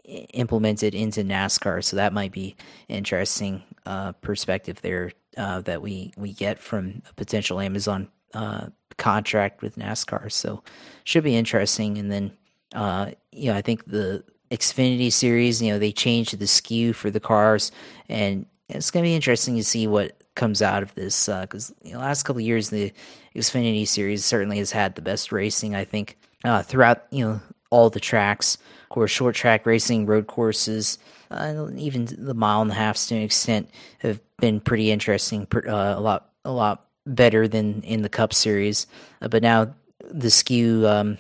implemented 0.08 0.96
into 0.96 1.24
NASCAR. 1.24 1.84
So 1.84 1.98
that 1.98 2.14
might 2.14 2.32
be 2.32 2.56
interesting 2.88 3.64
uh, 3.86 4.14
perspective 4.14 4.82
there 4.82 5.12
uh, 5.38 5.62
that 5.62 5.82
we 5.82 6.14
we 6.18 6.34
get 6.34 6.60
from 6.60 7.02
a 7.10 7.14
potential 7.14 7.60
Amazon 7.60 8.10
uh, 8.34 8.68
contract 8.98 9.62
with 9.62 9.78
NASCAR. 9.78 10.32
So 10.32 10.64
should 11.04 11.24
be 11.24 11.36
interesting. 11.36 11.98
And 11.98 12.12
then 12.12 12.32
uh, 12.76 13.12
you 13.32 13.52
know 13.52 13.58
I 13.58 13.62
think 13.62 13.86
the 13.86 14.24
Xfinity 14.52 15.12
series, 15.12 15.62
you 15.62 15.72
know, 15.72 15.80
they 15.80 15.92
changed 15.92 16.38
the 16.40 16.48
skew 16.48 16.94
for 16.94 17.12
the 17.12 17.20
cars, 17.20 17.72
and 18.08 18.46
it's 18.70 18.92
going 18.92 19.04
to 19.04 19.10
be 19.10 19.16
interesting 19.16 19.56
to 19.58 19.64
see 19.64 19.88
what 19.88 20.22
comes 20.36 20.62
out 20.62 20.84
of 20.84 20.94
this 20.96 21.26
because 21.26 21.72
uh, 21.72 21.74
you 21.84 21.94
know, 21.94 22.00
last 22.00 22.24
couple 22.24 22.42
years 22.42 22.70
the 22.70 22.94
Xfinity 23.36 23.88
series 23.88 24.24
certainly 24.24 24.58
has 24.60 24.72
had 24.72 24.96
the 24.96 25.02
best 25.02 25.32
racing. 25.32 25.76
I 25.76 25.84
think 25.84 26.18
uh, 26.44 26.64
throughout 26.64 27.06
you 27.12 27.26
know 27.26 27.42
all 27.70 27.90
the 27.90 28.00
tracks, 28.00 28.58
of 28.84 28.90
course, 28.90 29.12
short 29.12 29.36
track 29.36 29.66
racing, 29.66 30.06
road 30.06 30.28
courses, 30.28 30.98
uh, 31.32 31.68
even 31.76 32.08
the 32.18 32.34
mile 32.34 32.62
and 32.62 32.72
a 32.72 32.76
half 32.76 32.98
to 33.08 33.16
an 33.16 33.22
extent 33.22 33.70
have 34.00 34.20
been 34.38 34.60
pretty 34.60 34.92
interesting. 34.92 35.48
Uh, 35.54 35.96
a 35.98 36.00
lot, 36.00 36.30
a 36.46 36.52
lot 36.52 36.86
better 37.06 37.48
than 37.48 37.82
in 37.84 38.02
the 38.02 38.10
Cup 38.10 38.34
Series. 38.34 38.88
Uh, 39.22 39.28
but 39.28 39.42
now 39.42 39.74
the 40.12 40.30
skew 40.30 40.88
um, 40.88 41.18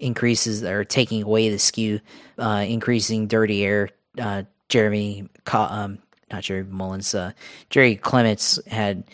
increases 0.00 0.62
or 0.62 0.84
taking 0.84 1.22
away 1.22 1.50
the 1.50 1.58
skew, 1.58 2.00
uh, 2.38 2.64
increasing 2.66 3.26
dirty 3.26 3.64
air. 3.64 3.90
Uh, 4.18 4.42
Jeremy, 4.68 5.28
um, 5.52 5.98
not 6.32 6.42
Jerry 6.42 6.64
Mullins, 6.64 7.14
uh, 7.14 7.32
Jerry 7.70 7.94
Clements 7.96 8.58
had 8.66 9.04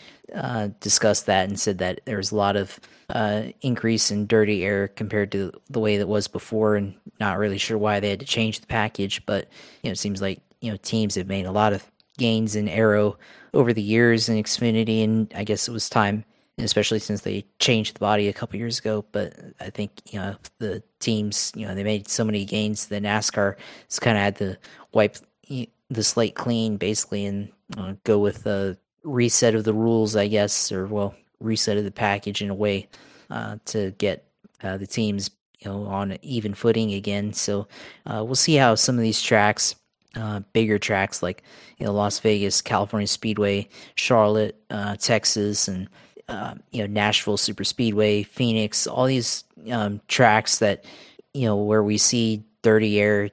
discussed 0.79 1.27
that 1.27 1.47
and 1.47 1.59
said 1.59 1.77
that 1.77 1.99
there 2.05 2.17
was 2.17 2.31
a 2.31 2.35
lot 2.35 2.55
of 2.55 2.79
uh, 3.13 3.43
increase 3.61 4.11
in 4.11 4.27
dirty 4.27 4.65
air 4.65 4.89
compared 4.89 5.31
to 5.31 5.51
the 5.69 5.79
way 5.79 5.97
that 5.97 6.07
was 6.07 6.27
before, 6.27 6.75
and 6.75 6.95
not 7.19 7.37
really 7.37 7.57
sure 7.57 7.77
why 7.77 7.99
they 7.99 8.09
had 8.09 8.19
to 8.19 8.25
change 8.25 8.59
the 8.59 8.67
package. 8.67 9.25
But 9.25 9.47
you 9.81 9.89
know, 9.89 9.93
it 9.93 9.99
seems 9.99 10.21
like 10.21 10.41
you 10.59 10.71
know 10.71 10.77
teams 10.77 11.15
have 11.15 11.27
made 11.27 11.45
a 11.45 11.51
lot 11.51 11.73
of 11.73 11.89
gains 12.17 12.55
in 12.55 12.67
aero 12.67 13.17
over 13.53 13.71
the 13.71 13.81
years 13.81 14.27
in 14.27 14.41
Xfinity, 14.41 15.03
and 15.03 15.31
I 15.35 15.43
guess 15.43 15.67
it 15.67 15.71
was 15.71 15.89
time 15.89 16.25
especially 16.59 16.99
since 16.99 17.21
they 17.21 17.43
changed 17.59 17.95
the 17.95 17.99
body 17.99 18.27
a 18.27 18.33
couple 18.33 18.59
years 18.59 18.79
ago. 18.79 19.05
But 19.11 19.33
I 19.59 19.69
think 19.69 19.91
you 20.11 20.19
know 20.19 20.35
the 20.59 20.83
teams, 20.99 21.51
you 21.55 21.67
know, 21.67 21.75
they 21.75 21.83
made 21.83 22.07
so 22.07 22.23
many 22.23 22.45
gains. 22.45 22.87
The 22.87 23.01
NASCAR 23.01 23.55
has 23.89 23.99
kind 23.99 24.17
of 24.17 24.23
had 24.23 24.35
to 24.37 24.57
wipe 24.91 25.17
the 25.49 26.03
slate 26.03 26.35
clean, 26.35 26.77
basically, 26.77 27.25
and 27.25 27.51
uh, 27.77 27.93
go 28.03 28.19
with 28.19 28.45
a 28.45 28.77
reset 29.03 29.55
of 29.55 29.63
the 29.63 29.73
rules, 29.73 30.15
I 30.15 30.27
guess, 30.27 30.71
or 30.71 30.85
well, 30.87 31.15
reset 31.43 31.77
of 31.77 31.83
the 31.83 31.91
package 31.91 32.41
in 32.41 32.49
a 32.49 32.55
way 32.55 32.87
uh, 33.29 33.57
to 33.65 33.91
get 33.91 34.25
uh, 34.63 34.77
the 34.77 34.87
teams, 34.87 35.29
you 35.59 35.69
know, 35.69 35.85
on 35.85 36.17
even 36.21 36.53
footing 36.53 36.93
again. 36.93 37.33
So 37.33 37.67
uh, 38.05 38.23
we'll 38.23 38.35
see 38.35 38.55
how 38.55 38.75
some 38.75 38.95
of 38.95 39.01
these 39.01 39.21
tracks. 39.21 39.75
Uh, 40.15 40.41
bigger 40.53 40.77
tracks 40.77 41.23
like 41.23 41.41
you 41.79 41.87
know 41.87 41.91
Las 41.91 42.19
Vegas, 42.19 42.61
California 42.61 43.07
Speedway, 43.07 43.67
Charlotte, 43.95 44.55
uh, 44.69 44.95
Texas, 44.95 45.67
and 45.67 45.89
uh, 46.29 46.53
you 46.69 46.81
know 46.81 46.85
Nashville 46.85 47.35
Super 47.35 47.63
Speedway, 47.63 48.21
Phoenix, 48.21 48.85
all 48.85 49.07
these 49.07 49.43
um, 49.71 49.99
tracks 50.07 50.59
that 50.59 50.85
you 51.33 51.47
know 51.47 51.55
where 51.55 51.81
we 51.81 51.97
see 51.97 52.43
dirty 52.61 53.01
air 53.01 53.31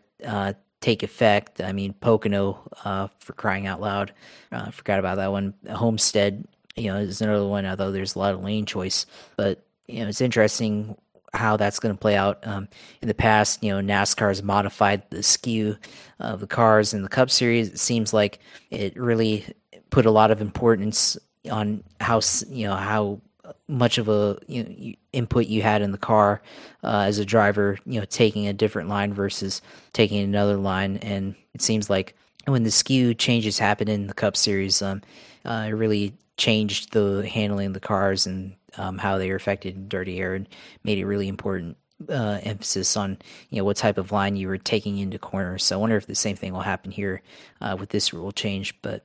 take 0.80 1.02
effect. 1.02 1.60
I 1.60 1.72
mean 1.72 1.92
Pocono 1.92 2.58
uh, 2.84 3.08
for 3.18 3.34
crying 3.34 3.66
out 3.66 3.80
loud, 3.80 4.12
uh, 4.50 4.70
forgot 4.70 4.98
about 4.98 5.16
that 5.16 5.30
one. 5.30 5.54
Homestead, 5.70 6.46
you 6.76 6.88
know, 6.92 6.98
is 6.98 7.20
another 7.20 7.46
one. 7.46 7.66
Although 7.66 7.92
there's 7.92 8.14
a 8.14 8.18
lot 8.18 8.34
of 8.34 8.42
lane 8.42 8.66
choice, 8.66 9.06
but 9.36 9.64
you 9.86 10.00
know 10.00 10.08
it's 10.08 10.20
interesting 10.20 10.96
how 11.32 11.56
that's 11.56 11.78
going 11.78 11.94
to 11.94 12.00
play 12.00 12.16
out. 12.16 12.46
Um, 12.46 12.68
in 13.02 13.08
the 13.08 13.14
past, 13.14 13.62
you 13.62 13.70
know, 13.70 13.80
NASCAR 13.80 14.28
has 14.28 14.42
modified 14.42 15.08
the 15.10 15.22
skew 15.22 15.76
of 16.18 16.40
the 16.40 16.46
cars 16.46 16.92
in 16.92 17.02
the 17.02 17.08
Cup 17.08 17.30
Series. 17.30 17.68
It 17.68 17.78
seems 17.78 18.12
like 18.12 18.40
it 18.70 18.96
really 18.96 19.46
put 19.90 20.06
a 20.06 20.10
lot 20.10 20.30
of 20.30 20.40
importance 20.40 21.16
on 21.50 21.82
how 22.00 22.20
you 22.48 22.66
know 22.66 22.74
how 22.74 23.20
much 23.66 23.98
of 23.98 24.08
a 24.08 24.38
you 24.46 24.64
know, 24.64 24.92
input 25.12 25.46
you 25.46 25.62
had 25.62 25.82
in 25.82 25.92
the 25.92 25.98
car 25.98 26.40
uh, 26.84 27.04
as 27.06 27.18
a 27.18 27.24
driver, 27.24 27.78
you 27.84 27.98
know, 27.98 28.06
taking 28.06 28.46
a 28.46 28.52
different 28.52 28.88
line 28.88 29.12
versus 29.12 29.62
taking 29.92 30.22
another 30.22 30.56
line, 30.56 30.96
and 30.98 31.34
it 31.54 31.62
seems 31.62 31.90
like 31.90 32.14
when 32.46 32.62
the 32.62 32.70
skew 32.70 33.14
changes 33.14 33.58
happen 33.58 33.88
in 33.88 34.06
the 34.06 34.14
Cup 34.14 34.36
Series, 34.36 34.82
um, 34.82 35.02
uh, 35.44 35.66
it 35.68 35.72
really 35.72 36.14
changed 36.40 36.92
the 36.92 37.28
handling 37.28 37.68
of 37.68 37.74
the 37.74 37.80
cars 37.80 38.26
and 38.26 38.56
um, 38.78 38.96
how 38.96 39.18
they 39.18 39.28
were 39.28 39.36
affected 39.36 39.76
in 39.76 39.88
dirty 39.88 40.18
air, 40.18 40.34
and 40.34 40.48
made 40.82 40.98
it 40.98 41.04
really 41.04 41.28
important 41.28 41.76
uh, 42.08 42.40
emphasis 42.42 42.96
on 42.96 43.18
you 43.50 43.58
know 43.58 43.64
what 43.64 43.76
type 43.76 43.98
of 43.98 44.10
line 44.10 44.34
you 44.34 44.48
were 44.48 44.58
taking 44.58 44.98
into 44.98 45.18
corners. 45.18 45.62
So 45.62 45.76
I 45.76 45.80
wonder 45.80 45.96
if 45.96 46.06
the 46.06 46.14
same 46.14 46.36
thing 46.36 46.52
will 46.52 46.60
happen 46.60 46.90
here 46.90 47.22
uh, 47.60 47.76
with 47.78 47.90
this 47.90 48.12
rule 48.12 48.32
change, 48.32 48.74
but 48.80 49.04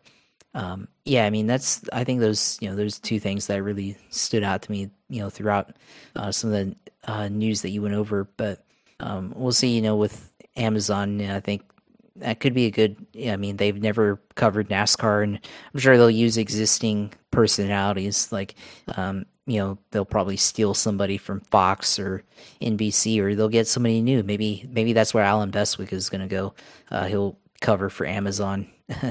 um, 0.54 0.88
yeah, 1.04 1.26
I 1.26 1.30
mean 1.30 1.46
that's 1.46 1.84
I 1.92 2.06
think 2.06 2.22
those 2.22 2.58
you 2.62 2.70
know 2.70 2.76
those 2.76 3.00
two 3.00 3.20
things 3.20 3.48
that 3.48 3.62
really 3.62 3.98
stood 4.10 4.44
out 4.44 4.62
to 4.64 4.72
me 4.72 4.90
you 5.10 5.22
know 5.22 5.30
throughout 5.30 5.76
uh, 6.16 6.32
some 6.32 6.54
of 6.54 6.56
the 6.56 6.76
uh, 7.04 7.28
news 7.28 7.62
that 7.62 7.72
you 7.72 7.82
went 7.82 7.96
over. 7.96 8.30
But 8.38 8.64
um, 9.02 9.34
we'll 9.36 9.52
see. 9.52 9.76
You 9.76 9.82
know, 9.82 9.98
with 9.98 10.32
Amazon, 10.56 11.22
I 11.22 11.42
think 11.42 11.64
that 12.18 12.40
could 12.40 12.54
be 12.54 12.66
a 12.66 12.72
good. 12.72 12.96
I 13.28 13.36
mean, 13.36 13.58
they've 13.58 13.80
never 13.80 14.22
covered 14.36 14.70
NASCAR, 14.70 15.24
and 15.24 15.40
I'm 15.74 15.80
sure 15.80 15.98
they'll 15.98 16.10
use 16.10 16.38
existing 16.38 17.14
personalities. 17.32 18.32
Like, 18.32 18.56
um, 18.96 19.26
you 19.46 19.60
know, 19.60 19.78
they'll 19.92 20.06
probably 20.06 20.38
steal 20.38 20.74
somebody 20.74 21.18
from 21.18 21.42
Fox 21.42 22.00
or 22.00 22.24
NBC, 22.62 23.20
or 23.20 23.36
they'll 23.36 23.50
get 23.50 23.68
somebody 23.68 24.02
new. 24.02 24.24
Maybe, 24.24 24.68
maybe 24.72 24.94
that's 24.94 25.14
where 25.14 25.24
Allen 25.24 25.52
Bestwick 25.52 25.94
is 25.94 26.10
going 26.10 26.22
to 26.22 26.28
go. 26.28 26.54
Uh, 26.90 27.06
he'll 27.06 27.38
cover 27.62 27.90
for 27.90 28.06
Amazon. 28.06 28.68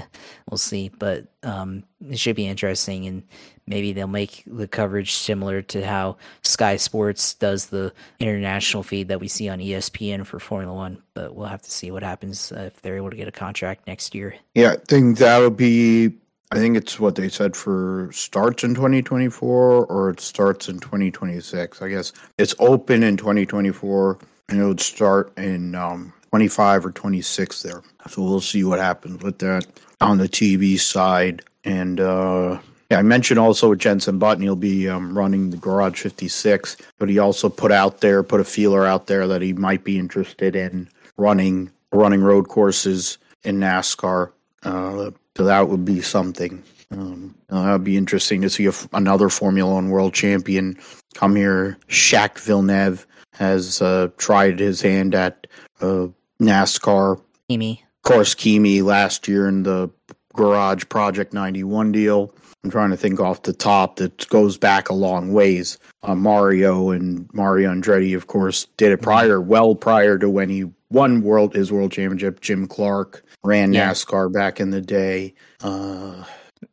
we'll 0.50 0.58
see, 0.58 0.88
but 0.88 1.26
um, 1.42 1.84
it 2.08 2.18
should 2.18 2.36
be 2.36 2.46
interesting, 2.46 3.06
and 3.06 3.22
maybe 3.66 3.92
they'll 3.92 4.06
make 4.06 4.42
the 4.46 4.68
coverage 4.68 5.14
similar 5.14 5.62
to 5.62 5.86
how 5.86 6.16
Sky 6.42 6.76
Sports 6.76 7.34
does 7.34 7.66
the 7.66 7.92
international 8.20 8.82
feed 8.82 9.08
that 9.08 9.20
we 9.20 9.28
see 9.28 9.48
on 9.48 9.58
ESPN 9.58 10.26
for 10.26 10.38
Formula 10.38 10.74
One. 10.74 11.02
But 11.14 11.34
we'll 11.34 11.46
have 11.46 11.62
to 11.62 11.70
see 11.70 11.90
what 11.90 12.02
happens 12.02 12.52
uh, 12.52 12.70
if 12.74 12.82
they're 12.82 12.96
able 12.96 13.10
to 13.10 13.16
get 13.16 13.28
a 13.28 13.32
contract 13.32 13.86
next 13.86 14.14
year. 14.14 14.34
Yeah, 14.54 14.72
I 14.72 14.76
think 14.76 15.18
that'll 15.18 15.50
be. 15.50 16.14
I 16.52 16.56
think 16.56 16.76
it's 16.76 17.00
what 17.00 17.16
they 17.16 17.28
said 17.28 17.56
for 17.56 18.10
starts 18.12 18.62
in 18.62 18.74
2024 18.76 19.86
or 19.86 20.10
it 20.10 20.20
starts 20.20 20.68
in 20.68 20.78
2026. 20.78 21.82
I 21.82 21.88
guess 21.88 22.12
it's 22.38 22.54
open 22.60 23.02
in 23.02 23.16
2024 23.16 24.18
and 24.48 24.60
it 24.60 24.64
would 24.64 24.80
start 24.80 25.36
in 25.36 25.74
um, 25.74 26.12
25 26.30 26.86
or 26.86 26.92
26 26.92 27.62
there. 27.62 27.82
So 28.08 28.22
we'll 28.22 28.40
see 28.40 28.62
what 28.62 28.78
happens 28.78 29.22
with 29.22 29.38
that 29.38 29.66
on 30.00 30.18
the 30.18 30.28
TV 30.28 30.78
side. 30.78 31.42
And 31.64 31.98
uh, 31.98 32.60
yeah, 32.90 32.98
I 32.98 33.02
mentioned 33.02 33.40
also 33.40 33.70
with 33.70 33.78
Jenson 33.78 34.18
Button, 34.18 34.42
he'll 34.42 34.56
be 34.56 34.88
um, 34.88 35.16
running 35.16 35.50
the 35.50 35.56
Garage 35.56 36.00
56, 36.00 36.76
but 36.98 37.08
he 37.08 37.18
also 37.18 37.48
put 37.48 37.72
out 37.72 38.00
there, 38.00 38.22
put 38.22 38.40
a 38.40 38.44
feeler 38.44 38.84
out 38.84 39.06
there 39.06 39.26
that 39.26 39.42
he 39.42 39.52
might 39.52 39.84
be 39.84 39.98
interested 39.98 40.54
in 40.54 40.88
running 41.16 41.70
running 41.92 42.22
road 42.22 42.48
courses 42.48 43.18
in 43.44 43.60
NASCAR. 43.60 44.32
Uh, 44.62 45.10
so 45.36 45.44
that 45.44 45.68
would 45.68 45.84
be 45.84 46.00
something. 46.00 46.62
Um, 46.90 47.34
uh, 47.50 47.64
that 47.64 47.72
would 47.72 47.84
be 47.84 47.96
interesting 47.96 48.42
to 48.42 48.50
see 48.50 48.66
if 48.66 48.92
another 48.92 49.28
Formula 49.28 49.72
One 49.72 49.90
world 49.90 50.12
champion 50.12 50.78
come 51.14 51.36
here. 51.36 51.78
Jacques 51.88 52.38
Villeneuve 52.38 53.06
has 53.32 53.80
uh, 53.80 54.08
tried 54.16 54.60
his 54.60 54.80
hand 54.80 55.14
at 55.14 55.46
uh, 55.80 56.08
NASCAR. 56.40 57.20
Kimi. 57.48 57.84
Of 58.04 58.12
course, 58.12 58.34
Kimi 58.34 58.82
last 58.82 59.26
year 59.28 59.48
in 59.48 59.62
the 59.62 59.90
Garage 60.34 60.84
Project 60.88 61.32
91 61.32 61.92
deal. 61.92 62.34
I'm 62.64 62.70
trying 62.70 62.90
to 62.90 62.96
think 62.96 63.20
off 63.20 63.42
the 63.42 63.52
top 63.52 63.96
that 63.96 64.26
goes 64.30 64.56
back 64.56 64.88
a 64.88 64.94
long 64.94 65.34
ways. 65.34 65.78
Uh, 66.02 66.14
Mario 66.14 66.90
and 66.90 67.28
Mario 67.34 67.70
Andretti, 67.70 68.16
of 68.16 68.26
course, 68.26 68.64
did 68.78 68.90
it 68.90 69.02
prior, 69.02 69.38
well 69.38 69.74
prior 69.74 70.16
to 70.18 70.30
when 70.30 70.48
he 70.48 70.64
won 70.90 71.20
world 71.20 71.54
his 71.54 71.70
world 71.70 71.92
championship. 71.92 72.40
Jim 72.40 72.66
Clark 72.66 73.22
ran 73.44 73.74
Yeah. 73.74 73.90
NASCAR 73.90 74.32
back 74.32 74.60
in 74.60 74.70
the 74.70 74.80
day. 74.80 75.34
Uh, 75.62 76.24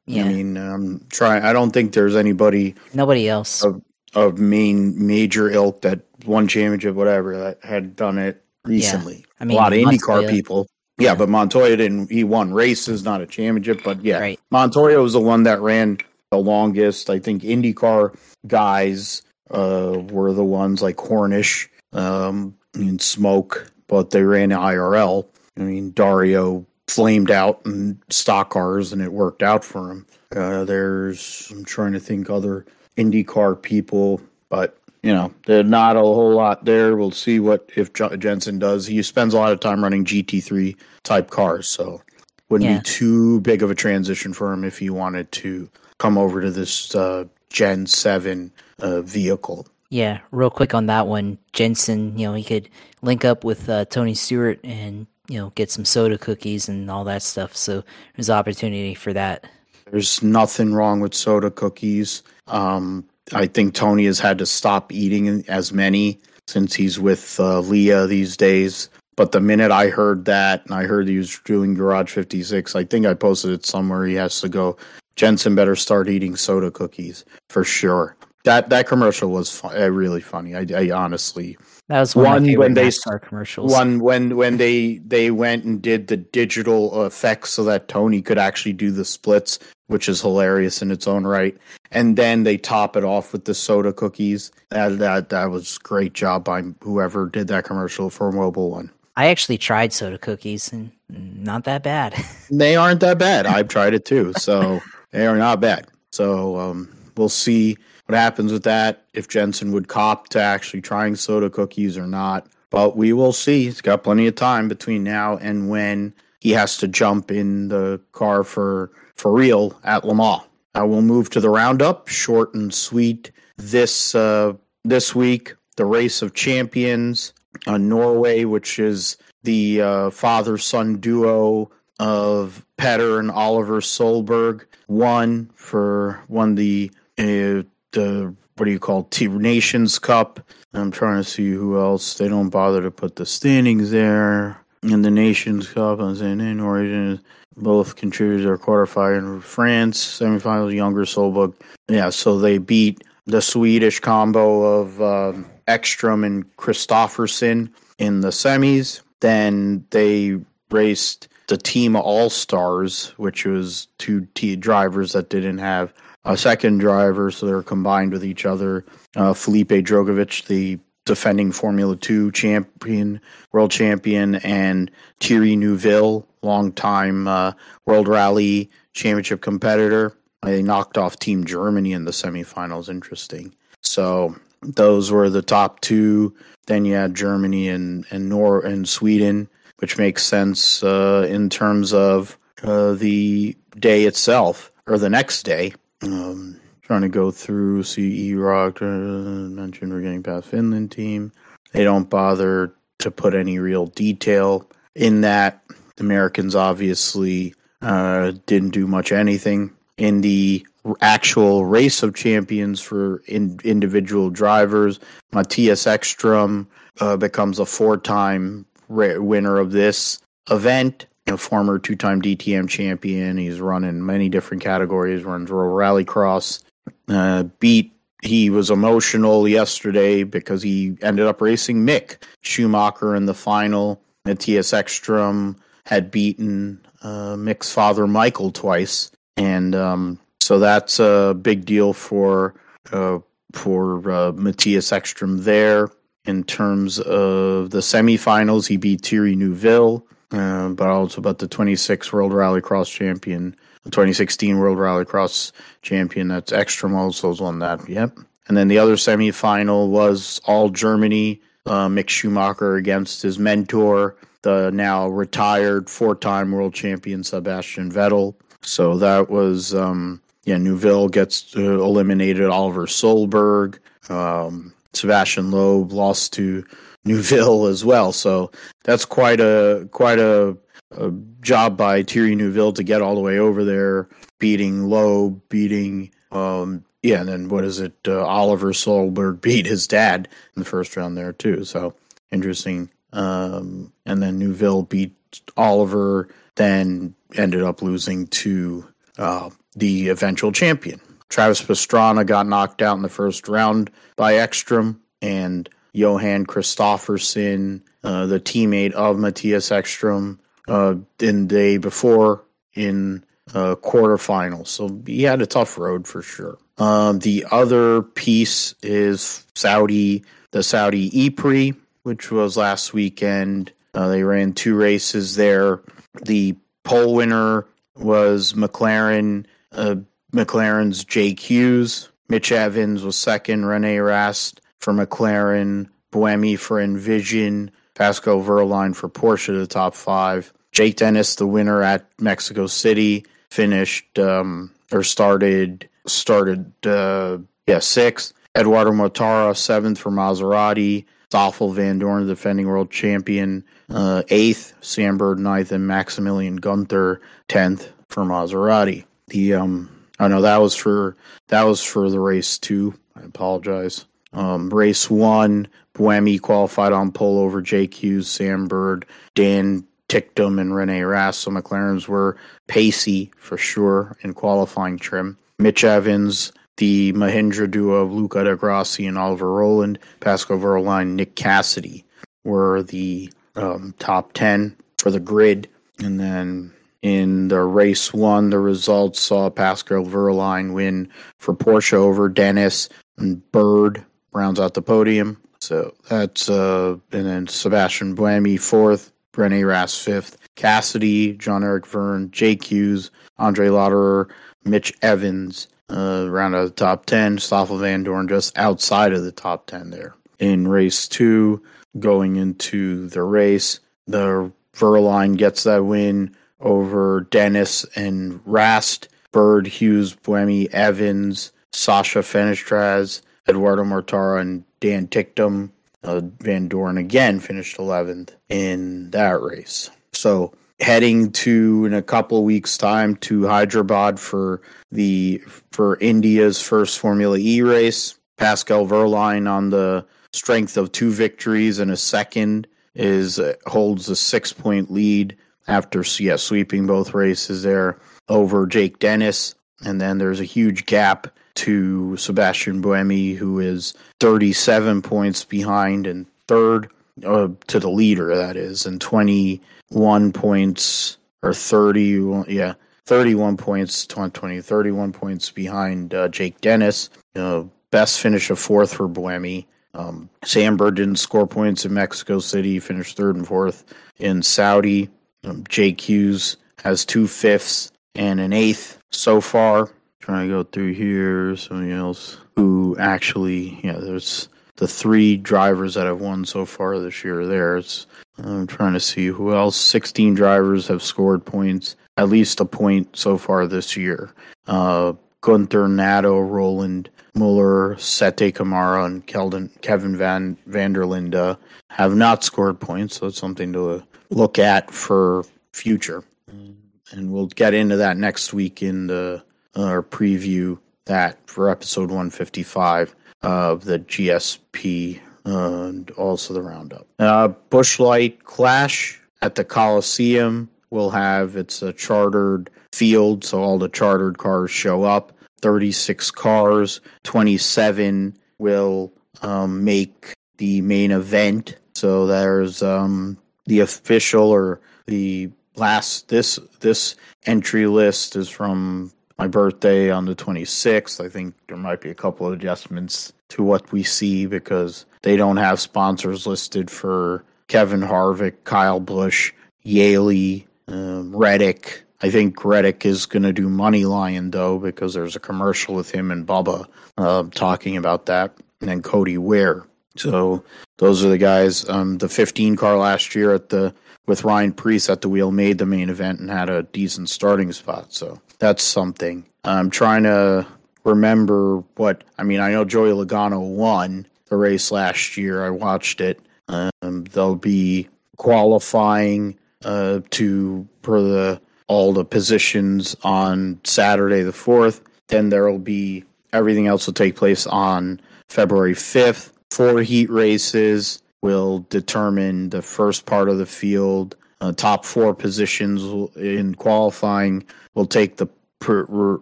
Yeah. 0.05 0.23
I 0.23 0.27
mean, 0.29 0.57
um, 0.57 1.01
try. 1.09 1.47
I 1.47 1.51
don't 1.51 1.71
think 1.71 1.91
there's 1.93 2.15
anybody 2.15 2.73
Nobody 2.93 3.27
else. 3.27 3.61
of 3.63 3.81
of 4.13 4.39
main 4.39 4.93
major 5.07 5.49
ilk 5.49 5.81
that 5.81 6.01
won 6.25 6.47
championship, 6.47 6.95
whatever, 6.95 7.37
that 7.37 7.59
had 7.63 7.95
done 7.95 8.17
it 8.17 8.43
recently. 8.65 9.17
Yeah. 9.17 9.25
I 9.41 9.45
mean, 9.45 9.57
a 9.57 9.61
lot 9.61 9.73
of 9.73 9.79
IndyCar 9.79 10.29
people. 10.29 10.67
Yeah, 10.97 11.15
but 11.15 11.29
Montoya 11.29 11.77
didn't. 11.77 12.11
He 12.11 12.23
won 12.23 12.53
races, 12.53 13.03
not 13.03 13.21
a 13.21 13.25
championship. 13.25 13.83
But 13.83 14.03
yeah, 14.03 14.19
Right. 14.19 14.39
Montoya 14.51 15.01
was 15.01 15.13
the 15.13 15.21
one 15.21 15.43
that 15.43 15.59
ran 15.61 15.97
the 16.31 16.37
longest. 16.37 17.09
I 17.09 17.19
think 17.19 17.43
IndyCar 17.43 18.15
guys 18.47 19.21
uh, 19.49 20.03
were 20.11 20.33
the 20.33 20.43
ones 20.43 20.81
like 20.81 20.97
Hornish 20.97 21.67
um, 21.93 22.55
and 22.73 23.01
Smoke, 23.01 23.71
but 23.87 24.11
they 24.11 24.23
ran 24.23 24.49
IRL. 24.49 25.27
I 25.57 25.63
mean, 25.63 25.91
Dario 25.91 26.65
flamed 26.87 27.31
out 27.31 27.61
in 27.65 28.01
stock 28.09 28.51
cars, 28.51 28.93
and 28.93 29.01
it 29.01 29.11
worked 29.13 29.43
out 29.43 29.63
for 29.63 29.91
him. 29.91 30.05
Uh, 30.35 30.63
there's, 30.63 31.49
I'm 31.51 31.65
trying 31.65 31.93
to 31.93 31.99
think 31.99 32.29
other 32.29 32.65
IndyCar 32.97 33.61
people, 33.61 34.21
but 34.49 34.77
you 35.03 35.13
know, 35.13 35.33
there's 35.47 35.65
not 35.65 35.95
a 35.95 35.99
whole 35.99 36.33
lot 36.35 36.65
there. 36.65 36.95
We'll 36.95 37.11
see 37.11 37.39
what 37.39 37.69
if 37.75 37.93
J- 37.93 38.17
Jenson 38.17 38.59
does. 38.59 38.85
He 38.85 39.01
spends 39.03 39.33
a 39.33 39.37
lot 39.37 39.51
of 39.51 39.59
time 39.59 39.83
running 39.83 40.05
GT3 40.05 40.75
type 41.03 41.29
cars, 41.31 41.67
so 41.67 42.01
wouldn't 42.49 42.69
Yeah. 42.69 42.77
be 42.77 42.83
too 42.83 43.41
big 43.41 43.63
of 43.63 43.71
a 43.71 43.75
transition 43.75 44.33
for 44.33 44.51
him 44.53 44.63
if 44.63 44.77
he 44.77 44.89
wanted 44.89 45.31
to 45.33 45.69
come 45.97 46.17
over 46.17 46.41
to 46.41 46.51
this 46.51 46.93
uh, 46.95 47.25
Gen 47.49 47.85
7 47.87 48.51
uh, 48.79 49.01
vehicle. 49.01 49.67
Yeah, 49.89 50.19
real 50.31 50.49
quick 50.49 50.73
on 50.73 50.85
that 50.85 51.07
one, 51.07 51.37
Jenson. 51.53 52.17
You 52.17 52.27
know, 52.27 52.33
he 52.33 52.43
could 52.43 52.69
link 53.01 53.25
up 53.25 53.43
with 53.43 53.67
uh, 53.69 53.85
Tony 53.85 54.13
Stewart 54.13 54.59
and 54.63 55.05
you 55.27 55.37
know 55.37 55.51
get 55.55 55.69
some 55.71 55.83
soda 55.85 56.17
cookies 56.17 56.69
and 56.69 56.89
all 56.89 57.03
that 57.05 57.21
stuff. 57.23 57.55
So 57.57 57.83
there's 58.15 58.29
opportunity 58.29 58.93
for 58.95 59.11
that. 59.13 59.45
There's 59.91 60.23
nothing 60.23 60.73
wrong 60.73 61.01
with 61.01 61.13
soda 61.13 61.51
cookies. 61.51 62.23
Um, 62.47 63.05
I 63.33 63.47
think 63.47 63.73
Tony 63.73 64.05
has 64.05 64.19
had 64.19 64.37
to 64.39 64.45
stop 64.45 64.91
eating 64.91 65.43
as 65.47 65.71
many 65.71 66.19
since 66.47 66.73
he's 66.73 66.99
with 66.99 67.39
uh, 67.39 67.59
Leah 67.59 68.07
these 68.07 68.35
days. 68.35 68.89
But 69.15 69.31
the 69.31 69.41
minute 69.41 69.71
I 69.71 69.89
heard 69.89 70.25
that, 70.25 70.65
and 70.65 70.73
I 70.73 70.83
heard 70.83 71.07
he 71.07 71.17
was 71.17 71.39
doing 71.45 71.73
Garage 71.73 72.11
56, 72.11 72.75
I 72.75 72.83
think 72.83 73.05
I 73.05 73.13
posted 73.13 73.51
it 73.51 73.65
somewhere. 73.65 74.05
He 74.05 74.15
has 74.15 74.41
to 74.41 74.49
go. 74.49 74.77
Jenson 75.15 75.55
better 75.55 75.75
start 75.75 76.09
eating 76.09 76.35
soda 76.35 76.71
cookies 76.71 77.25
for 77.49 77.63
sure. 77.63 78.15
That 78.43 78.69
that 78.69 78.87
commercial 78.87 79.29
was 79.29 79.55
fun, 79.55 79.79
uh, 79.79 79.89
really 79.89 80.21
funny. 80.21 80.55
I, 80.55 80.65
I 80.75 80.89
honestly 80.91 81.57
That 81.91 81.99
was 81.99 82.15
one, 82.15 82.23
One, 82.25 82.35
of 82.37 82.41
my 82.43 82.47
favorite 82.47 82.59
when 82.63 82.73
they- 82.75 82.87
NASCAR 82.87 83.21
commercials. 83.21 83.69
one 83.71 83.99
when 83.99 84.37
when 84.37 84.55
they 84.55 85.01
they 85.05 85.29
went 85.29 85.65
and 85.65 85.81
did 85.81 86.07
the 86.07 86.15
digital 86.15 87.05
effects 87.05 87.49
so 87.51 87.65
that 87.65 87.89
Tony 87.89 88.21
could 88.21 88.37
actually 88.37 88.71
do 88.71 88.91
the 88.91 89.03
splits, 89.03 89.59
which 89.87 90.07
is 90.07 90.21
hilarious 90.21 90.81
in 90.81 90.89
its 90.89 91.05
own 91.05 91.25
right. 91.27 91.57
And 91.91 92.15
then 92.15 92.43
they 92.43 92.55
top 92.55 92.95
it 92.95 93.03
off 93.03 93.33
with 93.33 93.43
the 93.43 93.53
soda 93.53 93.91
cookies. 93.91 94.51
That 94.69 94.99
that 94.99 95.27
that 95.29 95.51
was 95.51 95.77
great 95.79 96.13
job 96.13 96.45
by 96.45 96.61
whoever 96.81 97.27
did 97.27 97.47
that 97.49 97.65
commercial 97.65 98.09
for 98.09 98.31
Mobil 98.31 98.69
One. 98.69 98.89
I 99.17 99.27
actually 99.27 99.57
tried 99.57 99.91
soda 99.91 100.17
cookies 100.17 100.71
and 100.71 100.91
not 101.09 101.65
that 101.65 101.83
bad. 101.83 102.15
They 102.49 102.77
aren't 102.77 103.01
that 103.01 103.17
bad. 103.17 103.45
I've 103.45 103.67
tried 103.67 103.93
it 103.93 104.05
too, 104.05 104.31
so 104.37 104.79
they 105.11 105.27
are 105.27 105.37
not 105.37 105.59
bad. 105.59 105.87
So 106.13 106.57
um, 106.57 106.87
we'll 107.17 107.27
see 107.27 107.75
what 108.11 108.19
happens 108.19 108.51
with 108.51 108.63
that. 108.63 109.05
If 109.13 109.29
Jenson 109.29 109.71
would 109.71 109.87
cop 109.87 110.27
to 110.29 110.41
actually 110.41 110.81
trying 110.81 111.15
soda 111.15 111.49
cookies 111.49 111.97
or 111.97 112.07
not, 112.07 112.45
but 112.69 112.97
we 112.97 113.13
will 113.13 113.31
see. 113.31 113.63
He's 113.63 113.79
got 113.79 114.03
plenty 114.03 114.27
of 114.27 114.35
time 114.35 114.67
between 114.67 115.01
now 115.03 115.37
and 115.37 115.69
when 115.69 116.13
he 116.41 116.51
has 116.51 116.75
to 116.79 116.89
jump 116.89 117.31
in 117.31 117.69
the 117.69 118.01
car 118.11 118.43
for 118.43 118.91
for 119.15 119.31
real 119.31 119.79
at 119.85 120.03
Le 120.03 120.13
Mans. 120.13 120.41
I 120.75 120.83
will 120.83 121.01
move 121.01 121.29
to 121.29 121.39
the 121.39 121.49
roundup, 121.49 122.09
short 122.09 122.53
and 122.53 122.73
sweet. 122.73 123.31
This 123.55 124.13
uh, 124.13 124.53
this 124.83 125.15
week, 125.15 125.55
the 125.77 125.85
race 125.85 126.21
of 126.21 126.33
champions, 126.33 127.31
uh, 127.65 127.77
Norway, 127.77 128.43
which 128.43 128.77
is 128.77 129.15
the 129.43 129.81
uh, 129.81 130.09
father 130.09 130.57
son 130.57 130.97
duo 130.97 131.71
of 131.97 132.65
Petter 132.75 133.19
and 133.19 133.31
Oliver 133.31 133.79
Solberg, 133.79 134.65
won 134.89 135.49
for 135.55 136.21
won 136.27 136.55
the 136.55 136.91
uh, 137.17 137.63
the 137.91 138.33
what 138.57 138.65
do 138.65 138.71
you 138.71 138.79
call 138.79 139.03
T 139.05 139.27
Nations 139.27 139.97
Cup. 139.99 140.39
I'm 140.73 140.91
trying 140.91 141.23
to 141.23 141.29
see 141.29 141.51
who 141.51 141.79
else. 141.79 142.15
They 142.17 142.27
don't 142.27 142.49
bother 142.49 142.81
to 142.81 142.91
put 142.91 143.15
the 143.15 143.25
standings 143.25 143.91
there. 143.91 144.57
In 144.83 145.03
the 145.03 145.11
Nations 145.11 145.69
Cup, 145.69 145.99
I'm 145.99 146.15
saying 146.15 146.39
in 146.41 146.59
origin, 146.59 147.21
both 147.55 147.95
contributed 147.95 148.47
their 148.47 148.57
quarterfinal 148.57 149.35
in 149.35 149.41
France, 149.41 150.03
semifinals, 150.03 150.73
Younger 150.73 151.03
Solberg. 151.03 151.53
Yeah, 151.87 152.09
so 152.09 152.39
they 152.39 152.57
beat 152.57 153.03
the 153.27 153.41
Swedish 153.41 153.99
combo 153.99 154.79
of 154.79 155.01
um, 155.01 155.45
Ekstrom 155.67 156.23
and 156.23 156.55
Kristoffersson 156.57 157.71
in 157.99 158.21
the 158.21 158.29
semis. 158.29 159.01
Then 159.19 159.85
they 159.91 160.39
raced 160.71 161.27
the 161.47 161.57
team 161.57 161.95
All 161.95 162.29
Stars, 162.29 163.13
which 163.17 163.45
was 163.45 163.87
two 163.97 164.25
t- 164.33 164.55
drivers 164.55 165.11
that 165.13 165.29
didn't 165.29 165.59
have 165.59 165.93
a 166.23 166.37
second 166.37 166.79
driver, 166.79 167.31
so 167.31 167.45
they 167.45 167.53
were 167.53 167.63
combined 167.63 168.11
with 168.11 168.23
each 168.23 168.45
other. 168.45 168.85
Uh, 169.15 169.33
Felipe 169.33 169.69
Drugovich, 169.69 170.45
the 170.47 170.79
defending 171.05 171.51
Formula 171.51 171.95
Two 171.95 172.31
champion, 172.31 173.19
world 173.51 173.71
champion, 173.71 174.35
and 174.35 174.91
Thierry 175.19 175.55
Neuville, 175.55 176.27
longtime 176.41 177.27
uh, 177.27 177.53
World 177.85 178.07
Rally 178.07 178.69
Championship 178.93 179.41
competitor. 179.41 180.15
They 180.43 180.61
knocked 180.61 180.97
off 180.97 181.17
Team 181.17 181.45
Germany 181.45 181.93
in 181.93 182.05
the 182.05 182.11
semifinals. 182.11 182.89
Interesting. 182.89 183.53
So 183.81 184.35
those 184.61 185.11
were 185.11 185.29
the 185.29 185.41
top 185.41 185.81
two. 185.81 186.35
Then 186.67 186.85
you 186.85 186.93
had 186.95 187.15
Germany 187.15 187.69
and 187.69 188.05
and 188.11 188.29
Nor 188.29 188.61
and 188.61 188.87
Sweden, 188.87 189.49
which 189.77 189.97
makes 189.97 190.23
sense 190.23 190.83
uh, 190.83 191.27
in 191.29 191.49
terms 191.49 191.93
of 191.93 192.37
uh, 192.63 192.93
the 192.93 193.55
day 193.77 194.03
itself 194.03 194.71
or 194.87 194.97
the 194.97 195.09
next 195.09 195.43
day. 195.43 195.73
Um, 196.01 196.59
trying 196.81 197.01
to 197.01 197.09
go 197.09 197.31
through 197.31 197.83
see 197.83 198.33
Rock 198.33 198.81
uh, 198.81 198.85
mentioned 198.85 199.93
we're 199.93 200.01
getting 200.01 200.23
past 200.23 200.47
Finland 200.47 200.91
team. 200.91 201.31
They 201.73 201.83
don't 201.83 202.09
bother 202.09 202.73
to 202.99 203.11
put 203.11 203.33
any 203.33 203.59
real 203.59 203.87
detail 203.87 204.69
in 204.95 205.21
that. 205.21 205.63
Americans 205.99 206.55
obviously 206.55 207.53
uh, 207.81 208.33
didn't 208.45 208.71
do 208.71 208.87
much 208.87 209.11
anything 209.11 209.71
in 209.97 210.21
the 210.21 210.65
actual 211.01 211.65
race 211.65 212.01
of 212.01 212.15
champions 212.15 212.81
for 212.81 213.21
in, 213.27 213.59
individual 213.63 214.29
drivers. 214.29 214.99
Mattias 215.31 215.85
Ekstrom 215.85 216.67
uh, 216.99 217.17
becomes 217.17 217.59
a 217.59 217.65
four-time 217.65 218.65
winner 218.89 219.57
of 219.57 219.71
this 219.71 220.19
event. 220.49 221.05
A 221.31 221.37
former 221.37 221.79
two-time 221.79 222.21
DTM 222.21 222.69
champion. 222.69 223.37
He's 223.37 223.61
run 223.61 223.83
in 223.83 224.05
many 224.05 224.29
different 224.29 224.61
categories. 224.61 225.23
Runs 225.23 225.49
Royal 225.49 225.73
Rallycross. 225.73 226.61
Uh, 227.07 227.43
beat. 227.59 227.93
He 228.21 228.51
was 228.51 228.69
emotional 228.69 229.47
yesterday 229.47 230.23
because 230.23 230.61
he 230.61 230.95
ended 231.01 231.25
up 231.25 231.41
racing 231.41 231.87
Mick 231.87 232.17
Schumacher 232.41 233.15
in 233.15 233.25
the 233.25 233.33
final. 233.33 234.01
Mattias 234.27 234.73
Ekstrom 234.73 235.55
had 235.85 236.11
beaten 236.11 236.79
uh, 237.01 237.35
Mick's 237.35 237.71
father 237.71 238.05
Michael 238.07 238.51
twice, 238.51 239.09
and 239.37 239.73
um, 239.73 240.19
so 240.39 240.59
that's 240.59 240.99
a 240.99 241.35
big 241.41 241.65
deal 241.65 241.93
for 241.93 242.53
uh, 242.91 243.19
for 243.53 243.97
uh, 244.11 244.31
Mattias 244.33 244.91
Ekstrom 244.91 245.43
there. 245.43 245.89
In 246.25 246.43
terms 246.43 246.99
of 246.99 247.71
the 247.71 247.79
semifinals, 247.79 248.67
he 248.67 248.77
beat 248.77 249.01
Thierry 249.01 249.35
Neuville, 249.35 250.05
uh, 250.31 250.69
but 250.69 250.87
also 250.87 251.19
about 251.19 251.39
the 251.39 251.47
26 251.47 252.11
World 252.13 252.31
Rallycross 252.31 252.91
champion, 252.91 253.55
the 253.83 253.91
2016 253.91 254.57
World 254.57 254.77
Rallycross 254.77 255.51
champion. 255.81 256.29
That's 256.29 256.51
Ekstrom 256.51 256.95
also 256.95 257.33
won 257.35 257.59
that. 257.59 257.87
Yep. 257.87 258.17
And 258.47 258.57
then 258.57 258.67
the 258.67 258.79
other 258.79 258.95
semifinal 258.95 259.89
was 259.89 260.41
all 260.45 260.69
Germany. 260.69 261.41
Uh, 261.65 261.87
Mick 261.87 262.09
Schumacher 262.09 262.75
against 262.75 263.21
his 263.21 263.37
mentor 263.37 264.15
the 264.41 264.71
now 264.73 265.07
retired 265.07 265.89
four-time 265.89 266.51
world 266.51 266.73
champion 266.73 267.23
Sebastian 267.23 267.91
Vettel. 267.91 268.35
So 268.61 268.97
that 268.97 269.29
was 269.29 269.73
um, 269.73 270.21
yeah. 270.45 270.57
Neuville 270.57 271.09
gets 271.09 271.55
uh, 271.55 271.79
eliminated. 271.79 272.45
Oliver 272.45 272.85
Solberg, 272.85 273.79
um, 274.09 274.73
Sebastian 274.93 275.51
Loeb 275.51 275.91
lost 275.91 276.33
to 276.33 276.63
Neuville 277.05 277.67
as 277.67 277.83
well. 277.83 278.11
So 278.11 278.51
that's 278.83 279.05
quite 279.05 279.39
a 279.39 279.87
quite 279.91 280.19
a, 280.19 280.57
a 280.91 281.11
job 281.41 281.77
by 281.77 282.03
Thierry 282.03 282.35
Neuville 282.35 282.73
to 282.73 282.83
get 282.83 283.01
all 283.01 283.15
the 283.15 283.21
way 283.21 283.39
over 283.39 283.63
there, 283.63 284.09
beating 284.39 284.85
Loeb, 284.85 285.41
beating 285.49 286.11
um, 286.31 286.85
yeah, 287.03 287.19
and 287.19 287.29
then 287.29 287.49
what 287.49 287.63
is 287.63 287.79
it? 287.79 287.93
Uh, 288.07 288.23
Oliver 288.25 288.71
Solberg 288.71 289.41
beat 289.41 289.65
his 289.65 289.87
dad 289.87 290.27
in 290.55 290.61
the 290.61 290.69
first 290.69 290.95
round 290.95 291.17
there 291.17 291.33
too. 291.33 291.63
So 291.65 291.95
interesting. 292.31 292.89
Um, 293.13 293.91
and 294.05 294.21
then 294.23 294.39
Neuville 294.39 294.83
beat 294.83 295.13
Oliver, 295.57 296.29
then 296.55 297.15
ended 297.35 297.63
up 297.63 297.81
losing 297.81 298.27
to 298.27 298.87
uh, 299.17 299.49
the 299.75 300.09
eventual 300.09 300.51
champion. 300.51 301.01
Travis 301.29 301.61
Pastrana 301.61 302.25
got 302.25 302.47
knocked 302.47 302.81
out 302.81 302.97
in 302.97 303.03
the 303.03 303.09
first 303.09 303.47
round 303.47 303.89
by 304.17 304.35
Ekstrom, 304.35 305.01
and 305.21 305.69
Johan 305.93 306.45
Kristoffersson, 306.45 307.81
uh, 308.03 308.25
the 308.25 308.39
teammate 308.39 308.93
of 308.93 309.17
Mattias 309.17 309.71
Ekstrom, 309.71 310.39
uh, 310.67 310.95
in 311.19 311.47
the 311.47 311.55
day 311.55 311.77
before 311.77 312.43
in 312.73 313.25
uh, 313.53 313.75
quarterfinals. 313.75 314.67
So 314.67 315.01
he 315.05 315.23
had 315.23 315.41
a 315.41 315.45
tough 315.45 315.77
road 315.77 316.07
for 316.07 316.21
sure. 316.21 316.57
Um, 316.77 317.19
the 317.19 317.45
other 317.51 318.01
piece 318.01 318.73
is 318.81 319.45
Saudi, 319.55 320.23
the 320.51 320.63
Saudi 320.63 321.09
E-Prix, 321.19 321.73
which 322.03 322.31
was 322.31 322.57
last 322.57 322.93
weekend. 322.93 323.71
Uh, 323.93 324.07
they 324.07 324.23
ran 324.23 324.53
two 324.53 324.75
races 324.75 325.35
there. 325.35 325.81
The 326.23 326.55
pole 326.83 327.13
winner 327.13 327.67
was 327.97 328.53
McLaren, 328.53 329.45
uh, 329.73 329.95
McLaren's 330.33 331.03
Jake 331.03 331.39
Hughes. 331.39 332.09
Mitch 332.29 332.51
Evans 332.51 333.03
was 333.03 333.17
second. 333.17 333.65
Rene 333.65 333.97
Rast 333.97 334.60
for 334.81 334.93
McLaren. 334.93 335.87
Buemi 336.11 336.59
for 336.59 336.81
Envision. 336.81 337.71
Pascal 337.93 338.41
Wehrlein 338.41 338.95
for 338.95 339.09
Porsche, 339.09 339.57
the 339.57 339.67
top 339.67 339.95
five. 339.95 340.53
Jake 340.71 340.95
Dennis, 340.95 341.35
the 341.35 341.47
winner 341.47 341.83
at 341.83 342.05
Mexico 342.19 342.65
City, 342.67 343.25
finished 343.49 344.17
um, 344.17 344.71
or 344.91 345.03
started 345.03 345.87
started 346.05 346.73
uh, 346.85 347.37
yeah 347.67 347.79
sixth. 347.79 348.33
Eduardo 348.57 348.91
Mortara 348.91 349.55
seventh 349.55 349.99
for 349.99 350.11
Maserati. 350.11 351.05
Stoffel 351.29 351.73
Vandoorne, 351.73 352.27
defending 352.27 352.67
world 352.67 352.91
champion, 352.91 353.63
uh, 353.89 354.23
eighth. 354.27 354.73
Sam 354.81 355.17
Bird 355.17 355.39
ninth, 355.39 355.71
and 355.71 355.87
Maximilian 355.87 356.57
Gunther 356.57 357.21
tenth 357.47 357.91
for 358.09 358.23
Maserati. 358.23 359.05
The 359.27 359.53
um, 359.53 359.89
I 360.19 360.27
know 360.27 360.41
that 360.41 360.57
was 360.57 360.75
for 360.75 361.15
that 361.47 361.63
was 361.63 361.83
for 361.83 362.09
the 362.09 362.19
race 362.19 362.57
too. 362.57 362.95
I 363.15 363.21
apologize. 363.21 364.05
Um, 364.33 364.69
race 364.69 365.09
one, 365.09 365.67
Buemi 365.93 366.39
qualified 366.39 366.93
on 366.93 367.11
pole 367.11 367.39
over 367.39 367.61
Hughes, 367.61 368.29
Sam 368.29 368.67
Bird, 368.67 369.05
Dan 369.35 369.85
Ticktum, 370.09 370.59
and 370.59 370.73
Rene 370.73 371.01
Rast. 371.01 371.41
So 371.41 371.51
McLaren's 371.51 372.07
were 372.07 372.37
pacey 372.67 373.31
for 373.37 373.57
sure 373.57 374.17
in 374.21 374.33
qualifying 374.33 374.97
trim. 374.97 375.37
Mitch 375.59 375.83
Evans, 375.83 376.51
the 376.77 377.13
Mahindra 377.13 377.69
duo 377.69 377.95
of 377.95 378.11
Luca 378.11 378.43
Di 378.43 378.55
Grassi 378.55 379.05
and 379.05 379.17
Oliver 379.17 379.51
Rowland, 379.51 379.99
Pascal 380.19 380.57
Wehrlein, 380.57 381.09
Nick 381.09 381.35
Cassidy 381.35 382.05
were 382.43 382.81
the 382.83 383.31
um, 383.55 383.93
top 383.99 384.33
10 384.33 384.75
for 384.97 385.11
the 385.11 385.19
grid. 385.19 385.67
And 385.99 386.19
then 386.19 386.73
in 387.01 387.49
the 387.49 387.59
race 387.61 388.13
one, 388.13 388.49
the 388.49 388.59
results 388.59 389.19
saw 389.19 389.49
Pascal 389.49 390.03
Wehrlein 390.03 390.73
win 390.73 391.09
for 391.37 391.53
Porsche 391.53 391.93
over 391.93 392.29
Dennis 392.29 392.89
and 393.17 393.49
Bird 393.51 394.03
rounds 394.33 394.59
out 394.59 394.73
the 394.73 394.81
podium. 394.81 395.41
So 395.59 395.93
that's 396.09 396.49
uh, 396.49 396.97
and 397.11 397.25
then 397.25 397.47
Sebastian 397.47 398.15
Buemi 398.15 398.59
fourth, 398.59 399.11
Rene 399.35 399.63
Rast 399.63 400.01
fifth, 400.01 400.37
Cassidy, 400.55 401.33
Jean-Éric 401.33 401.85
Vergne, 401.85 402.31
Jake 402.31 402.63
Hughes, 402.63 403.11
Andre 403.37 403.67
Lotterer, 403.67 404.29
Mitch 404.65 404.93
Evans, 405.01 405.67
uh, 405.89 406.25
around 406.27 406.53
the 406.53 406.69
top 406.69 407.05
10. 407.05 407.37
Stoffel 407.37 407.77
Vandoorne 407.77 408.29
just 408.29 408.57
outside 408.57 409.13
of 409.13 409.23
the 409.23 409.31
top 409.31 409.67
10 409.67 409.91
there. 409.91 410.15
In 410.39 410.67
race 410.67 411.07
two, 411.07 411.61
going 411.99 412.35
into 412.37 413.07
the 413.09 413.21
race, 413.23 413.79
the 414.07 414.51
Wehrlein 414.75 415.37
gets 415.37 415.63
that 415.63 415.85
win 415.85 416.35
over 416.59 417.27
Dennis 417.29 417.85
and 417.95 418.39
Rast, 418.45 419.09
Bird, 419.31 419.67
Hughes, 419.67 420.15
Buemi, 420.15 420.67
Evans, 420.71 421.51
Sacha 421.71 422.19
Fenestraz, 422.19 423.21
Eduardo 423.49 423.83
Mortara, 423.83 424.41
and 424.41 424.63
Dan 424.79 425.07
Ticktum. 425.07 425.71
Uh, 426.03 426.21
Vandoorne 426.39 426.97
again 426.97 427.39
finished 427.39 427.77
11th 427.77 428.31
in 428.49 429.11
that 429.11 429.39
race. 429.39 429.91
So 430.13 430.51
heading 430.79 431.31
to 431.31 431.85
in 431.85 431.93
a 431.93 432.01
couple 432.01 432.43
weeks 432.43 432.77
time 432.77 433.15
to 433.17 433.47
Hyderabad 433.47 434.19
for 434.19 434.61
the 434.91 435.43
for 435.71 435.97
India's 435.99 436.61
first 436.61 436.99
Formula 436.99 437.37
E 437.37 437.61
race. 437.61 438.17
Pascal 438.37 438.87
Wehrlein 438.87 439.49
on 439.49 439.69
the 439.69 440.05
strength 440.33 440.75
of 440.75 440.91
two 440.91 441.11
victories 441.11 441.77
and 441.77 441.91
a 441.91 441.97
second 441.97 442.67
is 442.95 443.37
uh, 443.37 443.53
holds 443.67 444.09
a 444.09 444.15
6 444.15 444.53
point 444.53 444.91
lead 444.91 445.37
after 445.67 446.03
yeah, 446.17 446.35
sweeping 446.35 446.87
both 446.87 447.13
races 447.13 447.61
there 447.61 447.99
over 448.27 448.65
Jake 448.65 448.97
Dennis 448.99 449.53
and 449.85 450.01
then 450.01 450.17
there's 450.17 450.39
a 450.39 450.45
huge 450.45 450.85
gap 450.87 451.27
to 451.55 452.17
Sebastian 452.17 452.81
Buemi 452.81 453.35
who 453.35 453.59
is 453.59 453.93
37 454.19 455.01
points 455.01 455.43
behind 455.43 456.07
and 456.07 456.25
third 456.47 456.89
uh, 457.25 457.49
to 457.67 457.79
the 457.79 457.89
leader 457.89 458.35
that 458.35 458.55
is 458.55 458.85
and 458.85 458.99
21 459.01 460.31
points 460.31 461.17
or 461.43 461.53
30 461.53 462.43
yeah 462.47 462.73
31 463.05 463.57
points 463.57 464.05
20, 464.05 464.61
31 464.61 465.11
points 465.11 465.51
behind 465.51 466.13
uh, 466.13 466.27
jake 466.29 466.59
dennis 466.61 467.09
uh, 467.35 467.63
best 467.91 468.19
finish 468.19 468.49
of 468.49 468.59
fourth 468.59 468.93
for 468.93 469.07
buemi. 469.07 469.65
Um, 469.93 470.29
didn't 470.41 471.17
score 471.17 471.47
points 471.47 471.85
in 471.85 471.93
mexico 471.93 472.39
city 472.39 472.79
finished 472.79 473.17
third 473.17 473.35
and 473.35 473.47
fourth 473.47 473.83
in 474.19 474.41
saudi. 474.41 475.09
Um, 475.43 475.63
jake 475.67 475.99
hughes 475.99 476.57
has 476.83 477.05
two 477.05 477.27
fifths 477.27 477.91
and 478.15 478.39
an 478.39 478.53
eighth 478.53 478.97
so 479.11 479.41
far 479.41 479.89
trying 480.21 480.47
to 480.47 480.53
go 480.53 480.63
through 480.63 480.93
here 480.93 481.55
somebody 481.55 481.91
else 481.91 482.37
who 482.55 482.95
actually 482.99 483.79
yeah 483.83 483.97
there's 483.99 484.47
the 484.77 484.87
three 484.87 485.35
drivers 485.37 485.95
that 485.95 486.05
have 486.05 486.21
won 486.21 486.45
so 486.45 486.65
far 486.65 486.99
this 486.99 487.23
year 487.23 487.45
there 487.45 487.77
it's 487.77 488.07
I'm 488.37 488.67
trying 488.67 488.93
to 488.93 488.99
see 488.99 489.27
who 489.27 489.53
else. 489.53 489.75
16 489.75 490.33
drivers 490.33 490.87
have 490.87 491.03
scored 491.03 491.45
points, 491.45 491.95
at 492.17 492.29
least 492.29 492.59
a 492.59 492.65
point 492.65 493.15
so 493.15 493.37
far 493.37 493.67
this 493.67 493.95
year. 493.95 494.33
Uh, 494.67 495.13
Gunther, 495.41 495.87
Nato, 495.87 496.39
Rowland, 496.39 497.09
Muller, 497.35 497.95
Sette 497.97 498.53
Camara, 498.53 499.05
and 499.05 499.25
Keldon, 499.25 499.69
Kevin 499.81 500.15
Van 500.15 500.57
Vanderlinde 500.69 501.57
have 501.89 502.15
not 502.15 502.43
scored 502.43 502.79
points, 502.79 503.17
so 503.17 503.27
it's 503.27 503.39
something 503.39 503.73
to 503.73 504.03
look 504.29 504.59
at 504.59 504.91
for 504.91 505.43
future. 505.73 506.23
And 506.47 507.31
we'll 507.31 507.47
get 507.47 507.73
into 507.73 507.97
that 507.97 508.17
next 508.17 508.53
week 508.53 508.81
in 508.81 509.07
the 509.07 509.43
uh, 509.75 510.01
preview 510.09 510.77
that 511.05 511.37
for 511.47 511.69
episode 511.69 512.09
155 512.09 513.15
of 513.41 513.85
the 513.85 513.99
GSP 513.99 515.19
and 515.45 516.11
also 516.11 516.53
the 516.53 516.61
roundup. 516.61 517.07
Uh, 517.19 517.47
Busch 517.47 517.99
Light 517.99 518.43
Clash 518.43 519.19
at 519.41 519.55
the 519.55 519.63
Coliseum 519.63 520.69
will 520.91 521.09
have 521.09 521.55
it's 521.55 521.81
a 521.81 521.93
chartered 521.93 522.69
field, 522.93 523.43
so 523.43 523.61
all 523.61 523.79
the 523.79 523.89
chartered 523.89 524.37
cars 524.37 524.71
show 524.71 525.03
up. 525.03 525.33
36 525.61 526.31
cars, 526.31 527.01
27 527.23 528.37
will 528.57 529.13
um, 529.41 529.83
make 529.83 530.33
the 530.57 530.81
main 530.81 531.11
event. 531.11 531.77
So 531.93 532.25
there's 532.25 532.81
um, 532.83 533.37
the 533.65 533.79
official 533.79 534.49
or 534.49 534.81
the 535.07 535.49
last 535.75 536.27
this 536.27 536.59
this 536.81 537.15
entry 537.45 537.87
list 537.87 538.35
is 538.35 538.49
from 538.49 539.11
my 539.41 539.47
birthday 539.47 540.11
on 540.11 540.25
the 540.25 540.35
26th. 540.35 541.23
I 541.23 541.27
think 541.27 541.55
there 541.67 541.75
might 541.75 541.99
be 541.99 542.11
a 542.11 542.15
couple 542.15 542.45
of 542.45 542.53
adjustments 542.53 543.33
to 543.49 543.63
what 543.63 543.91
we 543.91 544.03
see 544.03 544.45
because 544.45 545.07
they 545.23 545.35
don't 545.35 545.57
have 545.57 545.79
sponsors 545.79 546.45
listed 546.45 546.91
for 546.91 547.43
Kevin 547.67 548.01
Harvick, 548.01 548.65
Kyle 548.65 548.99
Busch, 548.99 549.51
Haley, 549.79 550.67
um, 550.87 551.35
Reddick. 551.35 552.03
I 552.21 552.29
think 552.29 552.63
Reddick 552.63 553.03
is 553.03 553.25
going 553.25 553.41
to 553.41 553.51
do 553.51 553.67
MoneyLion 553.67 554.51
though 554.51 554.77
because 554.77 555.15
there's 555.15 555.35
a 555.35 555.39
commercial 555.39 555.95
with 555.95 556.11
him 556.11 556.29
and 556.29 556.45
Bubba 556.45 556.85
uh, 557.17 557.43
talking 557.55 557.97
about 557.97 558.27
that, 558.27 558.55
and 558.79 558.91
then 558.91 559.01
Cody 559.01 559.39
Ware 559.39 559.87
So 560.15 560.63
those 560.97 561.23
are 561.23 561.29
the 561.29 561.37
guys. 561.37 561.87
Um, 561.87 562.17
the 562.17 562.29
15 562.29 562.75
car 562.75 562.97
last 562.97 563.35
year 563.35 563.53
at 563.53 563.69
the 563.69 563.93
with 564.27 564.43
Ryan 564.43 564.71
Preece 564.71 565.09
at 565.09 565.21
the 565.21 565.29
wheel 565.29 565.51
made 565.51 565.77
the 565.77 565.85
main 565.85 566.09
event 566.09 566.39
and 566.39 566.49
had 566.49 566.69
a 566.69 566.83
decent 566.83 567.29
starting 567.29 567.71
spot. 567.71 568.13
So 568.13 568.39
that's 568.59 568.83
something. 568.83 569.45
I'm 569.63 569.89
trying 569.89 570.23
to 570.23 570.67
remember 571.03 571.77
what 571.95 572.23
I 572.37 572.43
mean. 572.43 572.59
I 572.59 572.71
know 572.71 572.85
Joey 572.85 573.09
Logano 573.09 573.61
won 573.61 574.27
the 574.45 574.57
race 574.57 574.91
last 574.91 575.37
year. 575.37 575.65
I 575.65 575.69
watched 575.69 576.21
it. 576.21 576.39
Um, 576.67 577.23
they'll 577.25 577.55
be 577.55 578.07
qualifying 578.37 579.57
uh, 579.83 580.21
to 580.31 580.87
for 581.03 581.21
the 581.21 581.61
all 581.87 582.13
the 582.13 582.25
positions 582.25 583.15
on 583.23 583.79
Saturday 583.83 584.43
the 584.43 584.53
fourth. 584.53 585.01
Then 585.27 585.49
there 585.49 585.69
will 585.69 585.79
be 585.79 586.23
everything 586.53 586.87
else 586.87 587.07
will 587.07 587.13
take 587.13 587.35
place 587.35 587.67
on 587.67 588.21
February 588.49 588.93
fifth. 588.93 589.53
Four 589.71 590.01
heat 590.01 590.29
races 590.29 591.23
will 591.41 591.85
determine 591.89 592.69
the 592.69 592.81
first 592.81 593.25
part 593.25 593.49
of 593.49 593.57
the 593.57 593.65
field. 593.65 594.35
Uh, 594.59 594.73
top 594.73 595.05
four 595.05 595.33
positions 595.33 596.29
in 596.35 596.75
qualifying 596.75 597.65
will 597.95 598.05
take 598.05 598.37
the 598.37 598.47
per, 598.79 599.39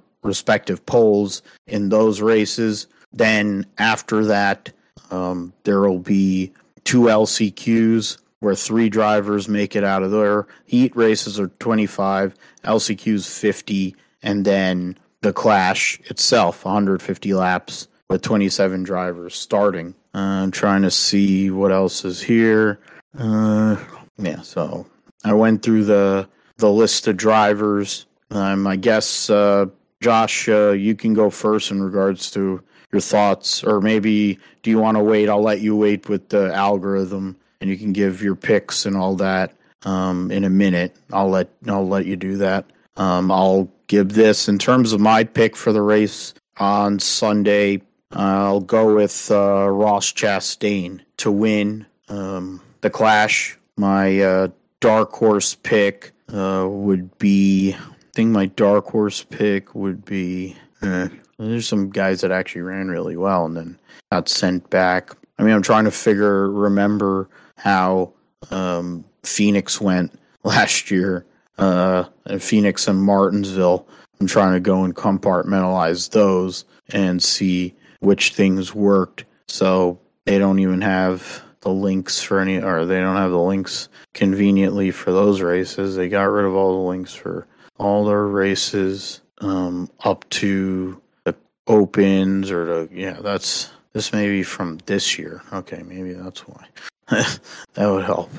respective 0.23 0.85
poles 0.85 1.41
in 1.67 1.89
those 1.89 2.21
races. 2.21 2.87
Then 3.11 3.65
after 3.79 4.23
that, 4.25 4.71
um, 5.11 5.51
there 5.63 5.81
will 5.81 5.99
be 5.99 6.53
two 6.83 7.01
LCQs 7.01 8.19
where 8.39 8.55
three 8.55 8.87
drivers 8.87 9.49
make 9.49 9.75
it 9.75 9.83
out 9.83 10.03
of 10.03 10.11
there. 10.11 10.47
Heat 10.65 10.95
races 10.95 11.39
are 11.39 11.47
25, 11.59 12.35
LCQs 12.63 13.27
50, 13.39 13.95
and 14.21 14.45
then 14.45 14.97
the 15.21 15.33
Clash 15.33 15.99
itself 16.05 16.63
150 16.63 17.33
laps 17.33 17.88
with 18.09 18.21
27 18.23 18.83
drivers 18.83 19.35
starting. 19.35 19.93
Uh, 20.13 20.17
I'm 20.17 20.51
trying 20.51 20.81
to 20.81 20.91
see 20.91 21.51
what 21.51 21.71
else 21.71 22.03
is 22.03 22.21
here. 22.21 22.79
Uh, 23.17 23.77
yeah, 24.17 24.41
so 24.41 24.87
I 25.23 25.33
went 25.33 25.63
through 25.63 25.85
the 25.85 26.27
the 26.57 26.71
list 26.71 27.07
of 27.07 27.15
drivers. 27.15 28.05
Um, 28.31 28.67
I 28.67 28.75
guess 28.75 29.29
uh, 29.29 29.67
Josh, 30.01 30.49
uh, 30.49 30.71
you 30.71 30.95
can 30.95 31.13
go 31.13 31.29
first 31.29 31.71
in 31.71 31.81
regards 31.81 32.31
to 32.31 32.61
your 32.91 32.99
thoughts, 32.99 33.63
or 33.63 33.79
maybe 33.79 34.39
do 34.63 34.69
you 34.69 34.79
want 34.79 34.97
to 34.97 35.03
wait? 35.03 35.29
I'll 35.29 35.41
let 35.41 35.61
you 35.61 35.75
wait 35.75 36.09
with 36.09 36.29
the 36.29 36.53
algorithm, 36.53 37.37
and 37.61 37.69
you 37.69 37.77
can 37.77 37.93
give 37.93 38.21
your 38.21 38.35
picks 38.35 38.85
and 38.85 38.97
all 38.97 39.15
that 39.17 39.53
um, 39.83 40.31
in 40.31 40.43
a 40.43 40.49
minute. 40.49 40.95
I'll 41.13 41.29
let 41.29 41.49
I'll 41.67 41.87
let 41.87 42.05
you 42.05 42.15
do 42.15 42.37
that. 42.37 42.65
Um, 42.97 43.31
I'll 43.31 43.71
give 43.87 44.13
this 44.13 44.49
in 44.49 44.57
terms 44.57 44.91
of 44.93 44.99
my 44.99 45.23
pick 45.23 45.55
for 45.55 45.71
the 45.71 45.81
race 45.81 46.33
on 46.57 46.99
Sunday. 46.99 47.81
I'll 48.11 48.61
go 48.61 48.95
with 48.95 49.29
uh, 49.31 49.69
Ross 49.69 50.11
Chastain 50.11 51.01
to 51.17 51.31
win 51.31 51.85
um, 52.07 52.61
the 52.81 52.89
Clash. 52.89 53.57
My 53.77 54.19
uh, 54.19 54.47
dark 54.79 55.11
horse 55.11 55.55
pick 55.55 56.11
uh, 56.33 56.67
would 56.69 57.17
be 57.19 57.73
I 57.73 58.11
think 58.13 58.31
my 58.31 58.47
dark 58.47 58.87
horse 58.87 59.23
pick 59.23 59.75
would 59.75 60.03
be. 60.05 60.55
Eh, 60.81 61.09
there's 61.37 61.67
some 61.67 61.89
guys 61.89 62.21
that 62.21 62.31
actually 62.31 62.61
ran 62.61 62.87
really 62.87 63.15
well 63.15 63.45
and 63.45 63.55
then 63.55 63.79
got 64.11 64.27
sent 64.27 64.69
back. 64.69 65.15
I 65.37 65.43
mean, 65.43 65.53
I'm 65.53 65.61
trying 65.61 65.85
to 65.85 65.91
figure, 65.91 66.49
remember 66.49 67.29
how 67.57 68.11
um, 68.51 69.05
Phoenix 69.23 69.79
went 69.79 70.17
last 70.43 70.91
year. 70.91 71.25
Uh, 71.57 72.05
Phoenix 72.39 72.87
and 72.87 73.01
Martinsville. 73.01 73.87
I'm 74.19 74.27
trying 74.27 74.53
to 74.53 74.59
go 74.59 74.83
and 74.83 74.95
compartmentalize 74.95 76.09
those 76.11 76.65
and 76.89 77.21
see 77.21 77.73
which 77.99 78.33
things 78.33 78.73
worked. 78.73 79.25
So 79.47 79.99
they 80.25 80.37
don't 80.37 80.59
even 80.59 80.81
have 80.81 81.43
the 81.61 81.69
links 81.69 82.21
for 82.21 82.39
any, 82.39 82.59
or 82.59 82.85
they 82.85 82.99
don't 82.99 83.17
have 83.17 83.31
the 83.31 83.39
links 83.39 83.89
conveniently 84.13 84.91
for 84.91 85.11
those 85.11 85.41
races. 85.41 85.95
They 85.95 86.09
got 86.09 86.23
rid 86.23 86.45
of 86.45 86.55
all 86.55 86.83
the 86.83 86.89
links 86.89 87.13
for 87.13 87.47
all 87.77 88.05
their 88.05 88.27
races 88.27 89.21
um, 89.41 89.89
up 90.03 90.29
to 90.29 91.01
the 91.23 91.35
opens 91.67 92.51
or 92.51 92.65
the 92.65 92.89
yeah 92.91 93.19
that's 93.21 93.71
this 93.93 94.13
may 94.13 94.27
be 94.27 94.43
from 94.43 94.79
this 94.85 95.17
year 95.17 95.41
okay 95.53 95.81
maybe 95.83 96.13
that's 96.13 96.41
why 96.41 96.65
that 97.09 97.87
would 97.87 98.03
help 98.03 98.31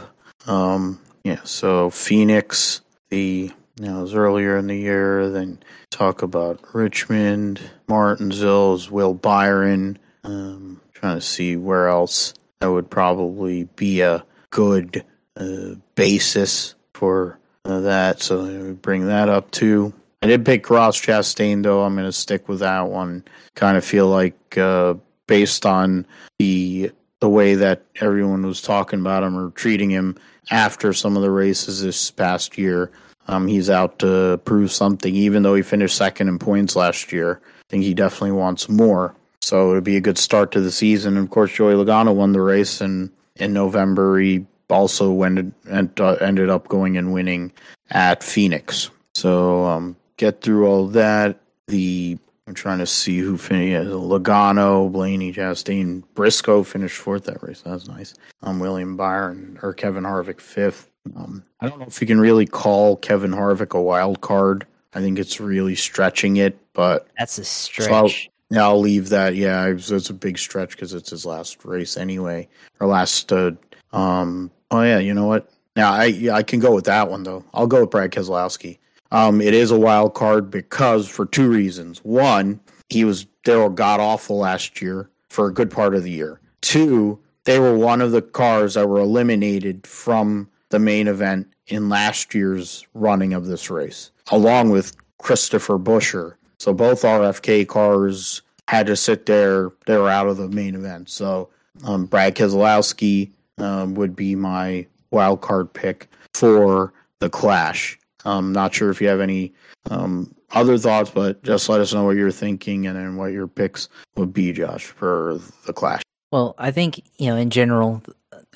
um, 0.47 1.01
yeah 1.25 1.41
so 1.45 1.91
phoenix 1.91 2.83
the 3.09 3.51
you 3.81 3.87
know, 3.87 3.99
it 3.99 4.03
was 4.03 4.15
earlier 4.15 4.57
in 4.59 4.67
the 4.67 4.77
year 4.77 5.31
then 5.31 5.59
talk 5.91 6.23
about 6.23 6.61
richmond 6.75 7.61
martinsville's 7.89 8.91
will 8.91 9.15
byron 9.15 9.99
um, 10.25 10.81
trying 10.93 11.17
to 11.17 11.21
see 11.21 11.57
where 11.57 11.89
else 11.89 12.35
that 12.61 12.71
would 12.71 12.91
probably 12.91 13.65
be 13.77 14.03
a 14.03 14.25
good 14.51 15.05
uh, 15.37 15.75
basis 15.95 16.75
for 16.93 17.39
uh, 17.65 17.81
that. 17.81 18.21
So 18.21 18.75
bring 18.75 19.07
that 19.07 19.29
up 19.29 19.51
too. 19.51 19.93
I 20.23 20.27
did 20.27 20.45
pick 20.45 20.69
Ross 20.69 21.01
Chastain 21.01 21.63
though. 21.63 21.83
I'm 21.83 21.95
going 21.95 22.07
to 22.07 22.13
stick 22.13 22.49
with 22.49 22.61
that 22.61 22.89
one. 22.89 23.25
Kind 23.55 23.79
of 23.79 23.85
feel 23.85 24.09
like 24.09 24.59
uh, 24.59 24.95
based 25.27 25.65
on 25.65 26.07
the 26.39 26.93
the 27.21 27.29
way 27.29 27.55
that 27.55 27.83
everyone 28.01 28.47
was 28.47 28.63
talking 28.63 29.01
about 29.01 29.23
him 29.23 29.37
or 29.37 29.51
treating 29.51 29.91
him 29.91 30.17
after 30.51 30.93
some 30.93 31.17
of 31.17 31.23
the 31.23 31.31
races 31.31 31.83
this 31.83 32.11
past 32.11 32.57
year, 32.57 32.91
um, 33.29 33.47
he's 33.47 33.71
out 33.71 33.99
to 34.01 34.41
prove 34.45 34.73
something. 34.73 35.15
Even 35.15 35.43
though 35.43 35.55
he 35.55 35.63
finished 35.63 35.97
second 35.97 36.29
in 36.29 36.39
points 36.39 36.77
last 36.77 37.13
year, 37.13 37.41
I 37.45 37.63
think 37.69 37.85
he 37.85 37.95
definitely 37.95 38.33
wants 38.33 38.69
more. 38.69 39.15
So 39.43 39.71
it'd 39.71 39.85
be 39.85 39.97
a 39.97 40.01
good 40.01 40.19
start 40.19 40.53
to 40.53 40.61
the 40.61 40.71
season. 40.71 41.17
And 41.17 41.27
of 41.27 41.31
course, 41.31 41.53
Joey 41.53 41.75
Logano 41.75 42.15
won 42.15 42.33
the 42.33 42.41
race, 42.41 42.81
and 42.81 43.11
in 43.37 43.53
November 43.53 44.19
he 44.19 44.47
also 44.69 45.23
ended 45.23 45.53
uh, 45.69 46.13
ended 46.21 46.51
up 46.51 46.69
going 46.69 46.97
and 46.97 47.13
winning 47.13 47.53
at 47.91 48.23
Phoenix. 48.23 48.91
So 49.15 49.65
um, 49.65 49.97
get 50.17 50.43
through 50.43 50.67
all 50.67 50.87
that. 50.89 51.39
The 51.69 52.19
I'm 52.47 52.55
trying 52.55 52.79
to 52.79 52.87
see 52.87 53.19
who 53.19 53.39
finished. 53.39 53.91
Logano, 53.91 54.91
Blaney, 54.91 55.33
Chastain, 55.33 56.03
Briscoe 56.15 56.65
finished 56.65 56.97
fourth 56.97 57.25
that 57.25 57.43
race. 57.45 57.63
That's 57.63 57.87
nice. 57.87 58.15
Um, 58.43 58.59
William 58.59 58.97
Byron 58.97 59.59
or 59.63 59.73
Kevin 59.73 60.03
Harvick 60.03 60.41
fifth. 60.41 60.90
Um, 61.17 61.45
I 61.61 61.69
don't 61.69 61.79
know 61.79 61.87
if 61.87 62.01
you 62.01 62.07
can 62.07 62.21
really 62.21 62.47
call 62.47 62.97
Kevin 62.97 63.33
Harvick 63.33 63.77
a 63.77 63.83
wild 63.83 64.21
card. 64.21 64.67
I 64.95 65.01
think 65.01 65.19
it's 65.19 65.41
really 65.41 65.75
stretching 65.75 66.37
it, 66.37 66.59
but 66.73 67.09
that's 67.19 67.39
a 67.39 67.45
stretch. 67.45 67.89
So 67.89 67.95
I'll, 67.95 68.11
yeah, 68.51 68.65
I'll 68.65 68.81
leave 68.81 69.11
that. 69.11 69.37
Yeah, 69.37 69.67
it's, 69.67 69.91
it's 69.91 70.11
a 70.11 70.15
big 70.15 70.39
stretch 70.39 70.71
because 70.71 70.95
it's 70.95 71.11
his 71.11 71.25
last 71.25 71.65
race 71.65 71.97
anyway, 71.97 72.49
or 72.81 72.89
last 72.89 73.33
uh, 73.33 73.53
um, 73.93 74.51
Oh 74.71 74.83
yeah, 74.83 74.99
you 74.99 75.15
know 75.15 75.27
what? 75.27 75.51
Now 75.77 75.93
I 75.93 76.07
yeah, 76.07 76.35
I 76.35 76.43
can 76.43 76.61
go 76.61 76.75
with 76.75 76.85
that 76.85 77.11
one 77.11 77.23
though. 77.23 77.45
I'll 77.53 77.67
go 77.67 77.81
with 77.81 77.91
Brad 77.91 78.13
Keselowski. 78.13 78.79
Um, 79.13 79.41
it 79.41 79.55
is 79.55 79.71
a 79.71 79.79
wild 79.79 80.15
card 80.15 80.51
because 80.51 81.09
for 81.09 81.27
two 81.27 81.49
reasons. 81.51 81.99
One, 82.05 82.61
he 82.89 83.05
was 83.05 83.27
they 83.45 83.57
were 83.57 83.71
god 83.71 84.01
awful 84.01 84.39
last 84.39 84.81
year 84.81 85.11
for 85.29 85.47
a 85.47 85.55
good 85.55 85.71
part 85.71 85.95
of 85.95 86.05
the 86.05 86.11
year. 86.11 86.41
Two, 86.61 87.19
they 87.45 87.59
were 87.59 87.77
one 87.77 88.01
of 88.01 88.13
the 88.13 88.23
cars 88.23 88.75
that 88.75 88.89
were 88.89 89.01
eliminated 89.01 89.87
from 89.87 90.49
the 90.71 90.79
main 90.79 91.09
event 91.09 91.53
in 91.67 91.89
last 91.89 92.35
year's 92.35 92.87
running 92.95 93.33
of 93.33 93.47
this 93.47 93.71
race, 93.71 94.11
along 94.31 94.71
with 94.71 94.97
Christopher 95.19 95.79
Buescher. 95.79 96.35
So 96.59 96.73
both 96.73 97.03
RFK 97.03 97.67
cars 97.69 98.43
had 98.69 98.87
to 98.87 98.97
sit 98.97 99.27
there. 99.27 99.71
They 99.87 99.97
were 99.97 100.11
out 100.11 100.29
of 100.29 100.37
the 100.37 100.49
main 100.49 100.75
event. 100.75 101.11
So 101.11 101.51
um, 101.85 102.07
Brad 102.07 102.37
Keselowski 102.37 103.31
um, 103.59 103.95
would 103.95 104.17
be 104.17 104.35
my 104.35 104.87
wild 105.11 105.41
card 105.41 105.73
pick 105.73 106.09
for 106.35 106.93
the 107.19 107.31
Clash. 107.31 107.99
I'm 108.25 108.53
not 108.53 108.75
sure 108.75 108.91
if 108.91 109.01
you 109.01 109.09
have 109.09 109.21
any 109.21 109.53
um, 109.91 110.35
other 110.53 110.79
thoughts, 110.79 111.11
but 111.11 111.43
just 111.43 111.69
let 111.69 111.81
us 111.81 111.93
know 111.93 112.05
what 112.05 112.17
you're 112.17 112.31
thinking 112.31 112.87
and 112.87 112.97
then 112.97 113.17
what 113.17 113.33
your 113.33 113.47
picks 113.47 113.89
would 114.17 114.33
be, 114.33 114.53
Josh, 114.53 114.87
for 114.87 115.41
the 115.67 115.73
Clash. 115.73 116.03
Well, 116.31 116.55
I 116.59 116.71
think 116.71 117.03
you 117.19 117.27
know 117.27 117.37
in 117.37 117.51
general. 117.51 118.03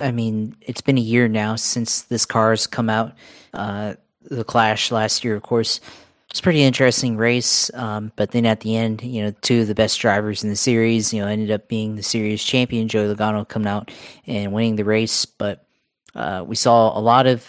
I 0.00 0.10
mean, 0.10 0.56
it's 0.60 0.80
been 0.80 0.98
a 0.98 1.00
year 1.00 1.28
now 1.28 1.54
since 1.54 2.02
this 2.02 2.26
car 2.26 2.50
has 2.50 2.66
come 2.66 2.90
out. 2.90 3.12
Uh, 3.52 3.94
the 4.22 4.42
Clash 4.42 4.90
last 4.90 5.24
year, 5.24 5.36
of 5.36 5.42
course, 5.42 5.80
it's 6.30 6.40
pretty 6.40 6.62
interesting 6.62 7.16
race. 7.16 7.72
Um, 7.74 8.10
but 8.16 8.32
then 8.32 8.44
at 8.44 8.60
the 8.60 8.76
end, 8.76 9.02
you 9.02 9.22
know, 9.22 9.34
two 9.42 9.60
of 9.60 9.68
the 9.68 9.74
best 9.74 10.00
drivers 10.00 10.42
in 10.42 10.50
the 10.50 10.56
series, 10.56 11.12
you 11.12 11.22
know, 11.22 11.28
ended 11.28 11.52
up 11.52 11.68
being 11.68 11.94
the 11.94 12.02
series 12.02 12.42
champion, 12.42 12.88
Joey 12.88 13.14
Logano, 13.14 13.46
coming 13.46 13.68
out 13.68 13.92
and 14.26 14.52
winning 14.52 14.74
the 14.76 14.84
race. 14.84 15.26
But 15.26 15.64
uh, 16.16 16.44
we 16.46 16.56
saw 16.56 16.96
a 16.96 17.00
lot 17.00 17.26
of 17.28 17.46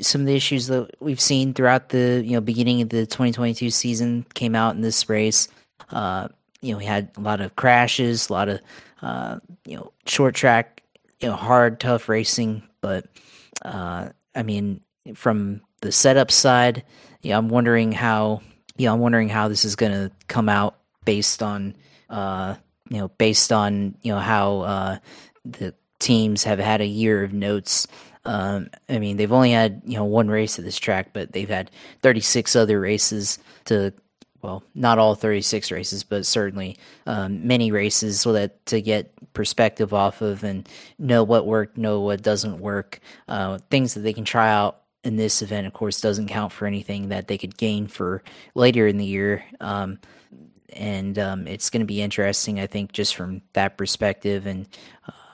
some 0.00 0.22
of 0.22 0.26
the 0.26 0.34
issues 0.34 0.66
that 0.66 0.90
we've 1.00 1.20
seen 1.20 1.54
throughout 1.54 1.90
the 1.90 2.22
you 2.24 2.32
know 2.32 2.40
beginning 2.40 2.82
of 2.82 2.88
the 2.88 3.06
2022 3.06 3.70
season 3.70 4.26
came 4.34 4.54
out 4.54 4.74
in 4.74 4.82
this 4.82 5.08
race. 5.08 5.48
Uh, 5.90 6.28
you 6.60 6.72
know, 6.72 6.78
we 6.78 6.84
had 6.84 7.10
a 7.16 7.20
lot 7.20 7.40
of 7.40 7.54
crashes, 7.56 8.30
a 8.30 8.32
lot 8.32 8.48
of 8.48 8.60
uh, 9.04 9.38
you 9.66 9.76
know 9.76 9.92
short 10.06 10.34
track, 10.34 10.82
you 11.20 11.28
know, 11.28 11.36
hard, 11.36 11.78
tough 11.78 12.08
racing. 12.08 12.62
But 12.80 13.06
uh, 13.62 14.08
I 14.34 14.42
mean, 14.42 14.80
from 15.14 15.60
the 15.82 15.92
setup 15.92 16.30
side, 16.30 16.82
yeah, 17.20 17.36
I'm 17.36 17.48
wondering 17.48 17.92
how 17.92 18.40
yeah, 18.76 18.92
I'm 18.92 19.00
wondering 19.00 19.28
how 19.28 19.48
this 19.48 19.64
is 19.64 19.76
going 19.76 19.92
to 19.92 20.10
come 20.26 20.48
out 20.48 20.76
based 21.04 21.42
on 21.42 21.76
uh, 22.08 22.56
you 22.88 22.98
know 22.98 23.08
based 23.08 23.52
on 23.52 23.94
you 24.02 24.12
know 24.12 24.20
how 24.20 24.60
uh, 24.60 24.98
the 25.44 25.74
teams 25.98 26.44
have 26.44 26.58
had 26.58 26.80
a 26.80 26.86
year 26.86 27.22
of 27.22 27.32
notes. 27.32 27.86
Um, 28.26 28.70
I 28.88 28.98
mean, 28.98 29.18
they've 29.18 29.30
only 29.30 29.50
had 29.50 29.82
you 29.84 29.98
know 29.98 30.04
one 30.04 30.28
race 30.28 30.58
at 30.58 30.64
this 30.64 30.78
track, 30.78 31.10
but 31.12 31.32
they've 31.32 31.48
had 31.48 31.70
36 32.02 32.56
other 32.56 32.80
races 32.80 33.38
to 33.66 33.92
well, 34.44 34.62
not 34.74 34.98
all 34.98 35.14
36 35.14 35.70
races, 35.70 36.04
but 36.04 36.26
certainly 36.26 36.76
um, 37.06 37.46
many 37.46 37.72
races 37.72 38.20
so 38.20 38.34
that 38.34 38.64
to 38.66 38.82
get 38.82 39.10
perspective 39.32 39.94
off 39.94 40.20
of 40.20 40.44
and 40.44 40.68
know 40.98 41.24
what 41.24 41.46
worked, 41.46 41.78
know 41.78 42.00
what 42.00 42.20
doesn't 42.20 42.60
work, 42.60 43.00
uh, 43.26 43.58
things 43.70 43.94
that 43.94 44.00
they 44.00 44.12
can 44.12 44.26
try 44.26 44.50
out 44.50 44.82
in 45.02 45.16
this 45.16 45.40
event, 45.40 45.66
of 45.66 45.72
course, 45.72 46.02
doesn't 46.02 46.28
count 46.28 46.52
for 46.52 46.66
anything 46.66 47.08
that 47.08 47.26
they 47.26 47.38
could 47.38 47.56
gain 47.56 47.86
for 47.86 48.22
later 48.54 48.86
in 48.86 48.98
the 48.98 49.06
year. 49.06 49.42
Um, 49.62 49.98
and 50.74 51.18
um, 51.18 51.46
it's 51.46 51.70
going 51.70 51.80
to 51.80 51.86
be 51.86 52.02
interesting, 52.02 52.60
I 52.60 52.66
think, 52.66 52.92
just 52.92 53.16
from 53.16 53.40
that 53.54 53.78
perspective. 53.78 54.46
And 54.46 54.68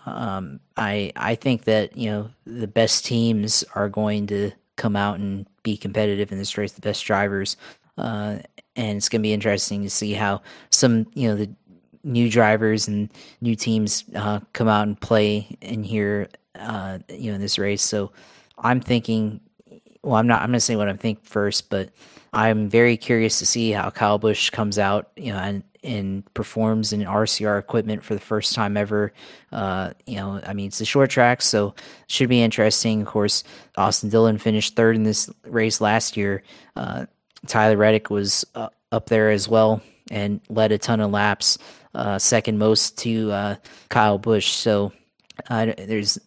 um, 0.07 0.61
I 0.77 1.13
I 1.17 1.35
think 1.35 1.65
that 1.65 1.97
you 1.97 2.11
know 2.11 2.31
the 2.45 2.69
best 2.69 3.05
teams 3.05 3.65
are 3.75 3.89
going 3.89 4.29
to 4.29 4.53
come 4.77 4.95
out 4.95 5.19
and 5.19 5.47
be 5.65 5.77
competitive 5.77 6.31
in 6.31 6.39
this 6.39 6.57
race. 6.57 6.73
The 6.73 6.81
best 6.81 7.05
drivers, 7.05 7.57
uh, 8.01 8.39
and 8.77 8.97
it's 8.97 9.09
going 9.09 9.21
to 9.21 9.27
be 9.27 9.33
interesting 9.33 9.83
to 9.83 9.91
see 9.91 10.13
how 10.13 10.43
some 10.71 11.07
you 11.15 11.29
know 11.29 11.37
the 11.37 11.51
new 12.03 12.31
drivers 12.31 12.89
and 12.89 13.11
new 13.41 13.55
teams 13.55 14.05
uh, 14.15 14.41
come 14.53 14.69
out 14.69 14.87
and 14.87 15.01
play 15.01 15.57
in 15.61 15.83
here 15.83 16.29
uh, 16.59 16.99
you 17.09 17.31
know 17.31 17.35
in 17.35 17.41
this 17.41 17.59
race. 17.59 17.83
So 17.83 18.13
i'm 18.63 18.81
thinking 18.81 19.41
well 20.03 20.17
i'm 20.17 20.27
not 20.27 20.43
i'm 20.43 20.49
going 20.49 20.55
to 20.55 20.61
say 20.61 20.77
what 20.77 20.89
i 20.89 20.93
think 20.95 21.25
first 21.25 21.71
but 21.71 21.91
i'm 22.33 22.69
very 22.69 22.97
curious 22.97 23.39
to 23.39 23.47
see 23.47 23.73
how 23.73 23.91
kyle 23.91 24.19
busch 24.19 24.51
comes 24.51 24.79
out 24.79 25.11
you 25.17 25.33
know 25.33 25.39
and 25.39 25.63
and 25.83 26.35
performs 26.35 26.93
in 26.93 27.01
rcr 27.01 27.59
equipment 27.59 28.05
for 28.05 28.13
the 28.13 28.21
first 28.21 28.55
time 28.55 28.77
ever. 28.77 29.13
Uh, 29.51 29.93
you 30.07 30.17
know 30.17 30.41
i 30.47 30.53
mean 30.53 30.67
it's 30.67 30.81
a 30.81 30.85
short 30.85 31.11
track 31.11 31.41
so 31.43 31.75
should 32.07 32.29
be 32.29 32.43
interesting. 32.43 33.03
Of 33.03 33.09
course 33.09 33.45
austin 33.77 34.11
dillon 34.11 34.39
finished 34.39 34.77
third 34.77 34.97
in 34.97 35.05
this 35.05 35.31
race 35.45 35.81
last 35.81 36.17
year. 36.17 36.43
Uh, 36.77 37.07
Tyler 37.47 37.77
Reddick 37.77 38.11
was 38.11 38.45
uh, 38.55 38.69
up 38.93 39.07
there 39.07 39.31
as 39.31 39.49
well 39.49 39.83
and 40.11 40.41
led 40.49 40.73
a 40.73 40.79
ton 40.79 41.01
of 41.01 41.11
laps, 41.11 41.59
uh, 41.95 42.19
second 42.19 42.59
most 42.59 42.99
to 42.99 43.31
uh, 43.33 43.55
Kyle 43.89 44.19
Busch. 44.19 44.49
So 44.49 44.93
uh, 45.49 45.73
there's 45.79 46.19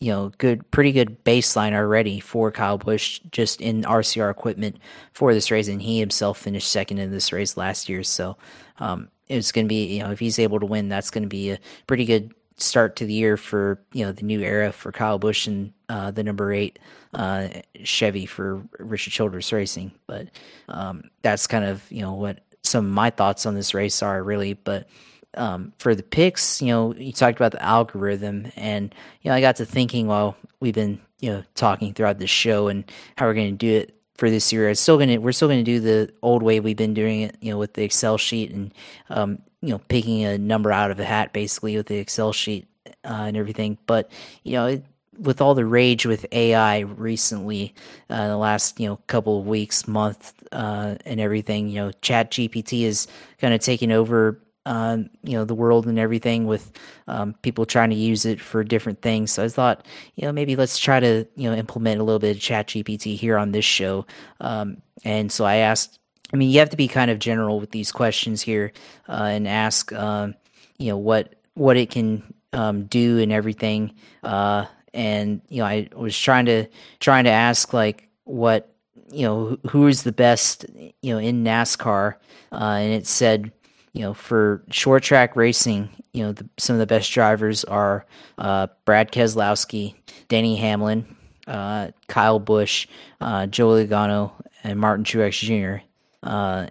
you 0.00 0.12
know 0.12 0.30
good, 0.38 0.70
pretty 0.70 0.92
good 0.92 1.24
baseline 1.24 1.72
already 1.72 2.20
for 2.20 2.50
Kyle 2.50 2.78
Busch 2.78 3.20
just 3.32 3.60
in 3.60 3.82
RCR 3.82 4.30
equipment 4.30 4.78
for 5.12 5.34
this 5.34 5.50
race, 5.50 5.68
and 5.68 5.82
he 5.82 5.98
himself 5.98 6.38
finished 6.38 6.70
second 6.70 6.98
in 6.98 7.10
this 7.10 7.32
race 7.32 7.56
last 7.56 7.88
year. 7.88 8.02
So 8.02 8.36
um, 8.78 9.08
it's 9.28 9.52
going 9.52 9.66
to 9.66 9.68
be 9.68 9.96
you 9.96 10.02
know 10.02 10.10
if 10.10 10.18
he's 10.18 10.38
able 10.38 10.60
to 10.60 10.66
win, 10.66 10.88
that's 10.88 11.10
going 11.10 11.24
to 11.24 11.28
be 11.28 11.50
a 11.50 11.58
pretty 11.86 12.04
good 12.04 12.32
start 12.56 12.96
to 12.96 13.06
the 13.06 13.12
year 13.12 13.36
for 13.36 13.80
you 13.92 14.04
know 14.04 14.12
the 14.12 14.24
new 14.24 14.40
era 14.40 14.72
for 14.72 14.92
Kyle 14.92 15.18
Busch 15.18 15.46
and 15.46 15.72
uh, 15.88 16.10
the 16.10 16.22
number 16.22 16.52
eight 16.52 16.78
uh, 17.14 17.48
Chevy 17.84 18.26
for 18.26 18.62
Richard 18.78 19.12
Childress 19.12 19.52
Racing. 19.52 19.92
But 20.06 20.28
um, 20.68 21.04
that's 21.22 21.46
kind 21.46 21.64
of 21.64 21.90
you 21.90 22.02
know 22.02 22.14
what 22.14 22.40
some 22.62 22.86
of 22.86 22.92
my 22.92 23.10
thoughts 23.10 23.46
on 23.46 23.54
this 23.54 23.74
race 23.74 24.02
are 24.02 24.22
really. 24.22 24.54
But 24.54 24.88
um, 25.34 25.72
for 25.78 25.94
the 25.94 26.02
picks, 26.02 26.60
you 26.60 26.68
know, 26.68 26.94
you 26.94 27.12
talked 27.12 27.38
about 27.38 27.52
the 27.52 27.62
algorithm, 27.62 28.50
and 28.56 28.94
you 29.22 29.30
know, 29.30 29.34
I 29.34 29.40
got 29.40 29.56
to 29.56 29.64
thinking 29.64 30.06
while 30.06 30.36
we've 30.60 30.74
been 30.74 31.00
you 31.20 31.30
know 31.30 31.44
talking 31.54 31.94
throughout 31.94 32.18
the 32.18 32.26
show 32.26 32.68
and 32.68 32.90
how 33.16 33.26
we're 33.26 33.34
going 33.34 33.52
to 33.52 33.56
do 33.56 33.72
it 33.78 33.94
for 34.18 34.28
this 34.28 34.52
year. 34.52 34.68
It's 34.68 34.80
still 34.80 34.98
gonna 34.98 35.20
we're 35.20 35.32
still 35.32 35.48
gonna 35.48 35.62
do 35.62 35.80
the 35.80 36.12
old 36.22 36.42
way 36.42 36.60
we've 36.60 36.76
been 36.76 36.94
doing 36.94 37.22
it, 37.22 37.36
you 37.40 37.52
know, 37.52 37.58
with 37.58 37.74
the 37.74 37.84
Excel 37.84 38.18
sheet 38.18 38.50
and 38.50 38.74
um, 39.08 39.38
you 39.62 39.70
know 39.70 39.78
picking 39.88 40.24
a 40.24 40.36
number 40.36 40.72
out 40.72 40.90
of 40.90 41.00
a 41.00 41.04
hat 41.04 41.32
basically 41.32 41.76
with 41.76 41.86
the 41.86 41.96
Excel 41.96 42.32
sheet 42.32 42.68
uh, 42.86 43.24
and 43.26 43.36
everything. 43.36 43.78
But 43.86 44.10
you 44.42 44.52
know, 44.52 44.66
it, 44.66 44.84
with 45.18 45.40
all 45.40 45.54
the 45.54 45.66
rage 45.66 46.06
with 46.06 46.26
AI 46.32 46.80
recently, 46.80 47.74
uh, 48.10 48.28
the 48.28 48.36
last 48.36 48.80
you 48.80 48.88
know 48.88 48.96
couple 49.08 49.40
of 49.40 49.46
weeks, 49.46 49.88
month, 49.88 50.34
uh, 50.52 50.96
and 51.06 51.20
everything, 51.20 51.68
you 51.68 51.76
know, 51.76 51.92
Chat 52.02 52.30
GPT 52.32 52.82
is 52.84 53.08
kind 53.40 53.54
of 53.54 53.60
taking 53.60 53.92
over. 53.92 54.40
Uh, 54.66 54.98
you 55.22 55.32
know 55.32 55.46
the 55.46 55.54
world 55.54 55.86
and 55.86 55.98
everything 55.98 56.46
with 56.46 56.72
um, 57.06 57.34
people 57.42 57.64
trying 57.66 57.90
to 57.90 57.96
use 57.96 58.26
it 58.26 58.40
for 58.40 58.62
different 58.62 59.00
things. 59.02 59.32
So 59.32 59.44
I 59.44 59.48
thought, 59.48 59.86
you 60.16 60.26
know, 60.26 60.32
maybe 60.32 60.56
let's 60.56 60.78
try 60.78 61.00
to 61.00 61.26
you 61.36 61.50
know 61.50 61.56
implement 61.56 62.00
a 62.00 62.04
little 62.04 62.18
bit 62.18 62.36
of 62.36 62.42
Chat 62.42 62.68
GPT 62.68 63.16
here 63.16 63.38
on 63.38 63.52
this 63.52 63.64
show. 63.64 64.06
Um, 64.40 64.82
and 65.04 65.32
so 65.32 65.46
I 65.46 65.56
asked 65.56 65.98
I 66.32 66.36
mean, 66.36 66.50
you 66.50 66.58
have 66.58 66.70
to 66.70 66.76
be 66.76 66.88
kind 66.88 67.10
of 67.10 67.18
general 67.18 67.60
with 67.60 67.70
these 67.70 67.92
questions 67.92 68.42
here 68.42 68.72
uh, 69.08 69.28
and 69.30 69.48
ask, 69.48 69.92
um, 69.92 70.34
you 70.78 70.88
know, 70.88 70.98
what 70.98 71.34
what 71.54 71.76
it 71.76 71.90
can 71.90 72.34
um, 72.52 72.84
do 72.84 73.18
and 73.18 73.32
everything. 73.32 73.94
Uh, 74.22 74.66
and 74.98 75.40
you 75.48 75.58
know, 75.58 75.64
I 75.64 75.88
was 75.94 76.18
trying 76.18 76.46
to 76.46 76.66
trying 76.98 77.24
to 77.24 77.30
ask 77.30 77.72
like 77.72 78.08
what 78.24 78.74
you 79.12 79.22
know 79.22 79.56
who 79.70 79.86
is 79.86 80.02
the 80.02 80.12
best 80.12 80.66
you 80.74 81.14
know 81.14 81.18
in 81.18 81.44
NASCAR, 81.44 82.16
uh, 82.50 82.56
and 82.56 82.92
it 82.92 83.06
said 83.06 83.52
you 83.92 84.02
know 84.02 84.12
for 84.12 84.64
short 84.70 85.04
track 85.04 85.36
racing, 85.36 85.88
you 86.12 86.24
know 86.24 86.32
the, 86.32 86.48
some 86.58 86.74
of 86.74 86.80
the 86.80 86.86
best 86.86 87.12
drivers 87.12 87.62
are 87.64 88.06
uh, 88.38 88.66
Brad 88.84 89.12
Keselowski, 89.12 89.94
Denny 90.26 90.56
Hamlin, 90.56 91.06
uh, 91.46 91.92
Kyle 92.08 92.40
Busch, 92.40 92.88
uh, 93.20 93.46
Joey 93.46 93.86
Logano, 93.86 94.32
and 94.64 94.80
Martin 94.80 95.04
Truex 95.04 95.38
Jr. 95.38 95.84
Uh, 96.24 96.66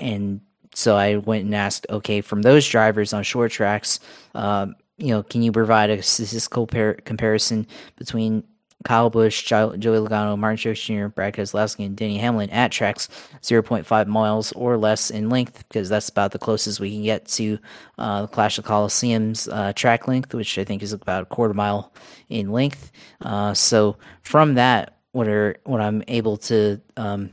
and 0.00 0.40
so 0.74 0.96
I 0.96 1.16
went 1.16 1.44
and 1.44 1.54
asked, 1.54 1.86
okay, 1.90 2.22
from 2.22 2.42
those 2.42 2.68
drivers 2.68 3.12
on 3.12 3.22
short 3.22 3.52
tracks, 3.52 4.00
um, 4.34 4.74
you 4.98 5.08
know, 5.08 5.22
can 5.22 5.42
you 5.42 5.52
provide 5.52 5.90
a 5.90 6.02
statistical 6.02 6.66
par- 6.66 6.98
comparison 7.04 7.66
between 7.96 8.44
Kyle 8.84 9.10
Busch, 9.10 9.44
Joey 9.44 9.76
Logano, 9.76 10.38
Martin 10.38 10.72
Truex 10.72 10.84
Jr., 10.84 11.08
Brad 11.08 11.34
Keselowski, 11.34 11.84
and 11.84 11.96
Denny 11.96 12.16
Hamlin 12.18 12.50
at 12.50 12.70
tracks 12.70 13.08
0.5 13.42 14.06
miles 14.06 14.52
or 14.52 14.76
less 14.76 15.10
in 15.10 15.30
length, 15.30 15.64
because 15.68 15.88
that's 15.88 16.08
about 16.08 16.30
the 16.30 16.38
closest 16.38 16.78
we 16.78 16.92
can 16.92 17.02
get 17.02 17.26
to 17.26 17.58
uh, 17.98 18.22
the 18.22 18.28
Clash 18.28 18.56
of 18.58 18.64
Coliseum's 18.64 19.48
uh, 19.48 19.72
track 19.72 20.06
length, 20.06 20.32
which 20.32 20.58
I 20.58 20.64
think 20.64 20.82
is 20.82 20.92
about 20.92 21.24
a 21.24 21.26
quarter 21.26 21.54
mile 21.54 21.92
in 22.28 22.52
length. 22.52 22.92
Uh, 23.20 23.52
so 23.52 23.96
from 24.22 24.54
that, 24.54 24.96
what 25.10 25.26
are 25.26 25.56
what 25.64 25.80
I'm 25.80 26.04
able 26.06 26.36
to 26.36 26.80
um, 26.96 27.30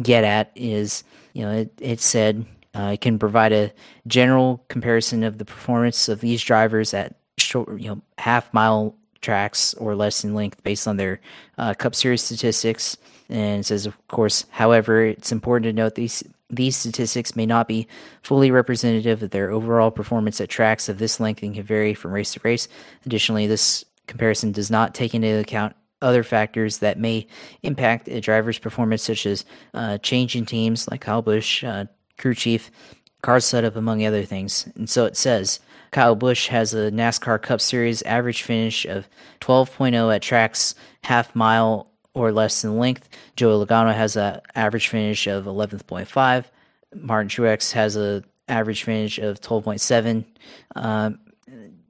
get 0.00 0.24
at 0.24 0.50
is, 0.54 1.04
you 1.34 1.42
know, 1.42 1.52
it, 1.52 1.72
it 1.80 2.00
said 2.00 2.46
uh, 2.78 2.92
it 2.92 3.00
can 3.00 3.18
provide 3.18 3.52
a 3.52 3.72
general 4.06 4.64
comparison 4.68 5.24
of 5.24 5.38
the 5.38 5.44
performance 5.44 6.08
of 6.08 6.20
these 6.20 6.42
drivers 6.42 6.94
at 6.94 7.16
short, 7.36 7.80
you 7.80 7.88
know, 7.88 8.00
half 8.18 8.52
mile 8.54 8.94
tracks 9.20 9.74
or 9.74 9.96
less 9.96 10.22
in 10.22 10.32
length 10.32 10.62
based 10.62 10.86
on 10.86 10.96
their 10.96 11.20
uh, 11.58 11.74
Cup 11.74 11.94
Series 11.94 12.22
statistics. 12.22 12.96
And 13.28 13.60
it 13.60 13.64
says, 13.64 13.84
of 13.84 13.96
course, 14.08 14.46
however, 14.50 15.04
it's 15.04 15.32
important 15.32 15.64
to 15.64 15.72
note 15.72 15.96
these 15.96 16.22
these 16.50 16.76
statistics 16.76 17.36
may 17.36 17.44
not 17.44 17.68
be 17.68 17.86
fully 18.22 18.50
representative 18.50 19.22
of 19.22 19.30
their 19.30 19.50
overall 19.50 19.90
performance 19.90 20.40
at 20.40 20.48
tracks 20.48 20.88
of 20.88 20.98
this 20.98 21.20
length 21.20 21.42
and 21.42 21.54
can 21.54 21.62
vary 21.62 21.92
from 21.92 22.10
race 22.10 22.32
to 22.32 22.40
race. 22.42 22.68
Additionally, 23.04 23.46
this 23.46 23.84
comparison 24.06 24.50
does 24.50 24.70
not 24.70 24.94
take 24.94 25.14
into 25.14 25.38
account 25.38 25.76
other 26.00 26.22
factors 26.22 26.78
that 26.78 26.98
may 26.98 27.26
impact 27.62 28.08
a 28.08 28.20
driver's 28.20 28.58
performance, 28.58 29.02
such 29.02 29.26
as 29.26 29.44
uh, 29.74 29.98
change 29.98 30.36
in 30.36 30.46
teams 30.46 30.88
like 30.88 31.02
Kyle 31.02 31.20
Busch, 31.20 31.62
uh, 31.64 31.84
crew 32.18 32.34
chief, 32.34 32.70
car 33.22 33.40
setup, 33.40 33.76
among 33.76 34.04
other 34.04 34.24
things. 34.24 34.68
And 34.74 34.88
so 34.88 35.04
it 35.06 35.16
says 35.16 35.60
Kyle 35.90 36.14
Busch 36.14 36.48
has 36.48 36.74
a 36.74 36.90
NASCAR 36.90 37.40
Cup 37.40 37.60
Series 37.60 38.02
average 38.02 38.42
finish 38.42 38.84
of 38.84 39.08
12.0 39.40 40.14
at 40.14 40.22
tracks 40.22 40.74
half 41.04 41.34
mile 41.34 41.90
or 42.14 42.32
less 42.32 42.64
in 42.64 42.78
length. 42.78 43.08
Joey 43.36 43.64
Logano 43.64 43.94
has 43.94 44.16
an 44.16 44.40
average 44.54 44.88
finish 44.88 45.26
of 45.26 45.44
11.5. 45.44 46.44
Martin 46.94 47.28
Truex 47.28 47.72
has 47.72 47.96
a 47.96 48.22
average 48.48 48.84
finish 48.84 49.18
of 49.18 49.40
12.7. 49.40 50.24
Um, 50.74 51.20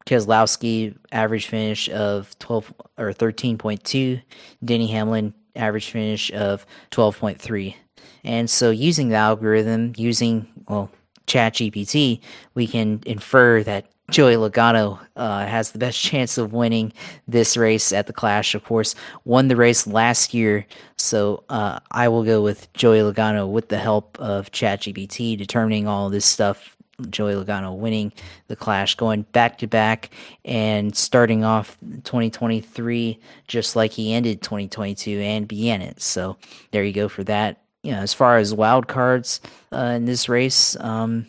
Keselowski 0.06 0.96
average 1.12 1.46
finish 1.46 1.88
of 1.90 2.36
12 2.38 2.74
or 2.96 3.12
13.2. 3.12 4.22
Denny 4.64 4.86
Hamlin 4.88 5.34
average 5.54 5.90
finish 5.90 6.32
of 6.32 6.66
12.3. 6.90 7.74
And 8.24 8.48
so 8.48 8.70
using 8.70 9.08
the 9.08 9.16
algorithm, 9.16 9.94
using 9.96 10.46
well 10.68 10.90
ChatGPT, 11.26 12.20
we 12.54 12.66
can 12.66 13.00
infer 13.06 13.62
that 13.62 13.86
Joey 14.10 14.36
Logano 14.36 14.98
uh, 15.16 15.46
has 15.46 15.72
the 15.72 15.78
best 15.78 16.00
chance 16.02 16.38
of 16.38 16.52
winning 16.52 16.92
this 17.26 17.56
race 17.56 17.92
at 17.92 18.06
the 18.06 18.12
Clash. 18.12 18.54
Of 18.54 18.64
course, 18.64 18.94
won 19.24 19.48
the 19.48 19.56
race 19.56 19.86
last 19.86 20.32
year, 20.32 20.66
so 20.96 21.44
uh, 21.48 21.80
I 21.90 22.08
will 22.08 22.24
go 22.24 22.42
with 22.42 22.72
Joey 22.72 23.00
Logano 23.00 23.48
with 23.48 23.68
the 23.68 23.78
help 23.78 24.18
of 24.18 24.50
ChatGPT, 24.50 25.36
determining 25.36 25.86
all 25.86 26.08
this 26.08 26.24
stuff 26.24 26.74
Joey 27.10 27.34
Logano 27.34 27.76
winning 27.76 28.12
the 28.48 28.56
Clash, 28.56 28.96
going 28.96 29.22
back 29.22 29.58
to 29.58 29.66
back 29.66 30.10
and 30.44 30.96
starting 30.96 31.44
off 31.44 31.76
2023 31.80 33.20
just 33.46 33.76
like 33.76 33.92
he 33.92 34.12
ended 34.12 34.42
2022 34.42 35.20
and 35.20 35.46
began 35.46 35.80
it. 35.80 36.00
So 36.02 36.36
there 36.72 36.82
you 36.82 36.92
go 36.92 37.08
for 37.08 37.22
that. 37.24 37.60
You 37.82 37.92
know, 37.92 37.98
as 37.98 38.12
far 38.12 38.38
as 38.38 38.52
wild 38.52 38.88
cards 38.88 39.40
uh, 39.72 39.92
in 39.96 40.04
this 40.04 40.28
race, 40.28 40.76
um, 40.80 41.26